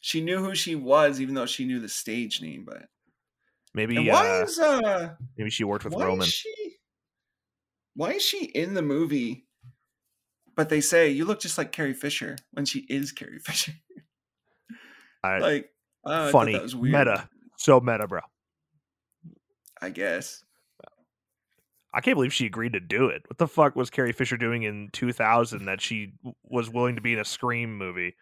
she 0.00 0.20
knew 0.20 0.38
who 0.42 0.54
she 0.54 0.74
was, 0.74 1.20
even 1.20 1.34
though 1.34 1.46
she 1.46 1.64
knew 1.66 1.80
the 1.80 1.88
stage 1.88 2.40
name. 2.40 2.64
But 2.64 2.88
Maybe, 3.74 3.96
and 3.96 4.06
why 4.08 4.24
uh, 4.26 4.44
is 4.44 4.58
uh 4.58 5.14
maybe 5.36 5.50
she 5.50 5.64
worked 5.64 5.84
with 5.84 5.94
why 5.94 6.06
Roman. 6.06 6.20
is 6.20 6.32
she 6.32 6.76
why 7.94 8.12
is 8.14 8.22
she 8.22 8.46
in 8.46 8.74
the 8.74 8.82
movie? 8.82 9.46
But 10.54 10.68
they 10.68 10.80
say 10.80 11.10
you 11.10 11.24
look 11.24 11.40
just 11.40 11.58
like 11.58 11.72
Carrie 11.72 11.94
Fisher 11.94 12.36
when 12.52 12.64
she 12.64 12.80
is 12.88 13.12
Carrie 13.12 13.38
Fisher. 13.44 13.72
I, 15.22 15.38
like 15.38 15.70
uh, 16.06 16.26
I 16.28 16.30
funny, 16.32 16.52
that 16.52 16.62
was 16.62 16.74
weird. 16.76 16.94
meta, 16.94 17.28
so 17.58 17.80
meta, 17.80 18.06
bro. 18.08 18.20
I 19.82 19.90
guess. 19.90 20.42
I 21.92 22.00
can't 22.00 22.14
believe 22.16 22.32
she 22.32 22.46
agreed 22.46 22.74
to 22.74 22.80
do 22.80 23.06
it. 23.06 23.22
What 23.28 23.38
the 23.38 23.48
fuck 23.48 23.74
was 23.74 23.90
Carrie 23.90 24.12
Fisher 24.12 24.36
doing 24.36 24.62
in 24.62 24.90
2000 24.92 25.64
that 25.64 25.80
she 25.80 26.12
was 26.44 26.70
willing 26.70 26.94
to 26.94 27.02
be 27.02 27.12
in 27.14 27.18
a 27.18 27.24
Scream 27.24 27.76
movie? 27.76 28.14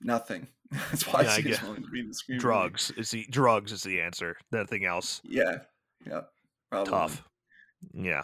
Nothing. 0.00 0.48
That's 0.70 1.06
why 1.06 1.22
Yeah, 1.22 1.30
I 1.30 1.36
she 1.36 1.42
guess. 1.42 1.56
just 1.58 1.68
wanted 1.68 1.84
to 1.84 1.90
be 1.90 2.00
in 2.00 2.08
the 2.08 2.14
screen. 2.14 2.38
Drugs 2.38 2.90
is 2.96 3.10
the 3.10 3.26
drugs 3.30 3.72
is 3.72 3.82
the 3.82 4.00
answer. 4.00 4.36
Nothing 4.52 4.84
else. 4.86 5.20
Yeah. 5.24 5.58
Yeah. 6.06 6.22
Probably. 6.70 6.90
Tough. 6.90 7.22
Yeah. 7.92 8.22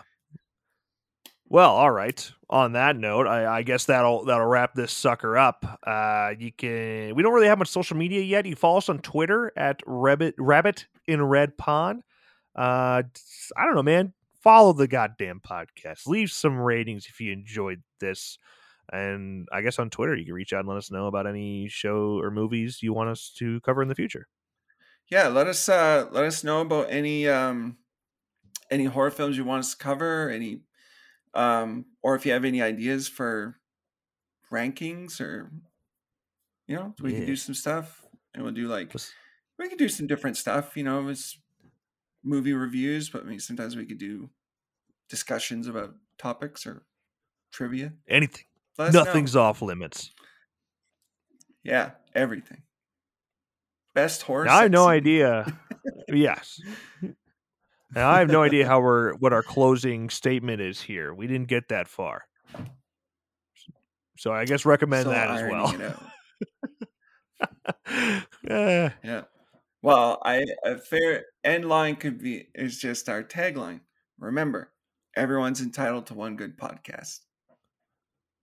Well, 1.54 1.70
all 1.70 1.92
right. 1.92 2.32
On 2.50 2.72
that 2.72 2.96
note, 2.96 3.28
I, 3.28 3.58
I 3.58 3.62
guess 3.62 3.84
that'll 3.84 4.24
that'll 4.24 4.44
wrap 4.44 4.74
this 4.74 4.92
sucker 4.92 5.38
up. 5.38 5.64
Uh, 5.86 6.32
you 6.36 6.50
can. 6.50 7.14
We 7.14 7.22
don't 7.22 7.32
really 7.32 7.46
have 7.46 7.60
much 7.60 7.68
social 7.68 7.96
media 7.96 8.22
yet. 8.22 8.44
You 8.44 8.56
follow 8.56 8.78
us 8.78 8.88
on 8.88 8.98
Twitter 8.98 9.52
at 9.56 9.80
Rabbit 9.86 10.34
Rabbit 10.36 10.88
in 11.06 11.22
Red 11.22 11.56
Pod. 11.56 11.98
Uh, 12.56 13.04
I 13.56 13.64
don't 13.64 13.76
know, 13.76 13.84
man. 13.84 14.14
Follow 14.42 14.72
the 14.72 14.88
goddamn 14.88 15.40
podcast. 15.48 16.08
Leave 16.08 16.32
some 16.32 16.58
ratings 16.58 17.06
if 17.06 17.20
you 17.20 17.32
enjoyed 17.32 17.84
this. 18.00 18.36
And 18.92 19.46
I 19.52 19.60
guess 19.60 19.78
on 19.78 19.90
Twitter 19.90 20.16
you 20.16 20.24
can 20.24 20.34
reach 20.34 20.52
out 20.52 20.58
and 20.58 20.68
let 20.68 20.78
us 20.78 20.90
know 20.90 21.06
about 21.06 21.28
any 21.28 21.68
show 21.68 22.18
or 22.20 22.32
movies 22.32 22.82
you 22.82 22.92
want 22.92 23.10
us 23.10 23.32
to 23.38 23.60
cover 23.60 23.80
in 23.80 23.86
the 23.86 23.94
future. 23.94 24.26
Yeah, 25.08 25.28
let 25.28 25.46
us 25.46 25.68
uh 25.68 26.08
let 26.10 26.24
us 26.24 26.42
know 26.42 26.62
about 26.62 26.88
any 26.90 27.28
um 27.28 27.76
any 28.72 28.86
horror 28.86 29.12
films 29.12 29.36
you 29.36 29.44
want 29.44 29.60
us 29.60 29.70
to 29.70 29.76
cover, 29.76 30.30
any 30.30 30.62
um 31.34 31.86
or 32.02 32.14
if 32.14 32.26
you 32.26 32.32
have 32.32 32.44
any 32.44 32.62
ideas 32.62 33.08
for 33.08 33.56
rankings 34.52 35.20
or 35.20 35.50
you 36.66 36.76
know, 36.76 36.94
we 37.00 37.12
Yeah. 37.12 37.18
can 37.18 37.26
do 37.26 37.36
some 37.36 37.54
stuff 37.54 38.04
and 38.32 38.42
we'll 38.42 38.52
do 38.52 38.68
like 38.68 38.92
we 39.58 39.68
could 39.68 39.78
do 39.78 39.88
some 39.88 40.06
different 40.06 40.36
stuff, 40.36 40.76
you 40.76 40.82
know, 40.84 41.08
it's 41.08 41.38
movie 42.22 42.52
reviews, 42.54 43.10
but 43.10 43.22
I 43.22 43.26
mean 43.26 43.40
sometimes 43.40 43.76
we 43.76 43.86
could 43.86 43.98
do 43.98 44.30
discussions 45.08 45.66
about 45.68 45.94
topics 46.18 46.66
or 46.66 46.86
trivia. 47.52 47.94
Anything. 48.08 48.44
Know. 48.78 48.90
Nothing's 48.90 49.36
off 49.36 49.62
limits. 49.62 50.10
Yeah, 51.62 51.92
everything. 52.14 52.62
Best. 53.94 54.28
Now, 54.28 54.56
I 54.56 54.62
have 54.62 54.70
no 54.72 54.86
idea. 54.88 55.46
yes. 56.08 56.60
Now 57.94 58.10
I 58.10 58.18
have 58.18 58.28
no 58.28 58.42
idea 58.42 58.66
how 58.66 58.80
we're 58.80 59.14
what 59.14 59.32
our 59.32 59.42
closing 59.42 60.10
statement 60.10 60.60
is 60.60 60.80
here. 60.80 61.14
We 61.14 61.26
didn't 61.26 61.48
get 61.48 61.68
that 61.68 61.88
far. 61.88 62.24
So 64.18 64.32
I 64.32 64.44
guess 64.44 64.64
recommend 64.64 65.04
So 65.04 65.10
that 65.10 65.30
as 65.30 65.50
well. 65.50 65.74
it 65.74 65.80
out. 65.82 66.02
Eh, 68.48 68.90
Yeah. 69.02 69.22
Well, 69.82 70.20
I 70.24 70.44
a 70.64 70.78
fair 70.78 71.24
end 71.42 71.66
line 71.66 71.96
could 71.96 72.18
be 72.22 72.48
is 72.54 72.78
just 72.78 73.08
our 73.08 73.22
tagline. 73.22 73.80
Remember, 74.18 74.72
everyone's 75.16 75.60
entitled 75.60 76.06
to 76.06 76.14
one 76.14 76.36
good 76.36 76.56
podcast. 76.58 77.20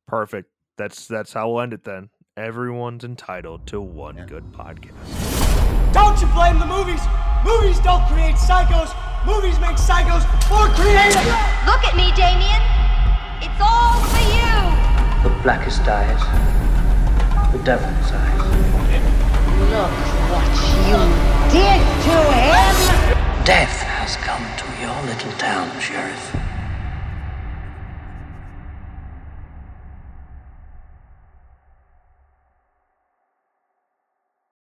perfect. 0.07 0.49
That's 0.77 1.07
that's 1.07 1.33
how 1.33 1.49
we'll 1.51 1.61
end 1.61 1.73
it 1.73 1.83
then. 1.83 2.09
Everyone's 2.37 3.03
entitled 3.03 3.65
to 3.67 3.81
one 3.81 4.17
Yeah. 4.17 4.25
good 4.25 4.51
podcast. 4.51 5.93
Don't 5.93 6.19
you 6.21 6.27
blame 6.27 6.59
the 6.59 6.65
movies? 6.65 7.01
Movies 7.45 7.79
don't 7.79 8.05
create 8.07 8.35
psychos. 8.35 8.91
Movies 9.25 9.59
make 9.59 9.77
psychos 9.77 10.25
more 10.49 10.67
creative. 10.73 11.21
Look 11.69 11.85
at 11.85 11.93
me, 11.95 12.09
Damien. 12.17 12.61
It's 13.37 13.61
all 13.61 14.01
for 14.09 14.23
you. 14.33 14.49
The 15.21 15.29
blackest 15.43 15.81
eyes. 15.87 16.21
The 17.53 17.59
devil's 17.59 18.11
eyes. 18.11 18.41
Look 19.69 19.93
what 20.33 20.49
you 20.89 20.97
did 21.53 21.81
to 22.05 22.17
him! 22.33 23.45
Death 23.45 23.77
has 23.83 24.17
come 24.17 24.41
to 24.57 24.65
your 24.81 24.97
little 25.05 25.31
town, 25.37 25.69
Sheriff. 25.79 26.35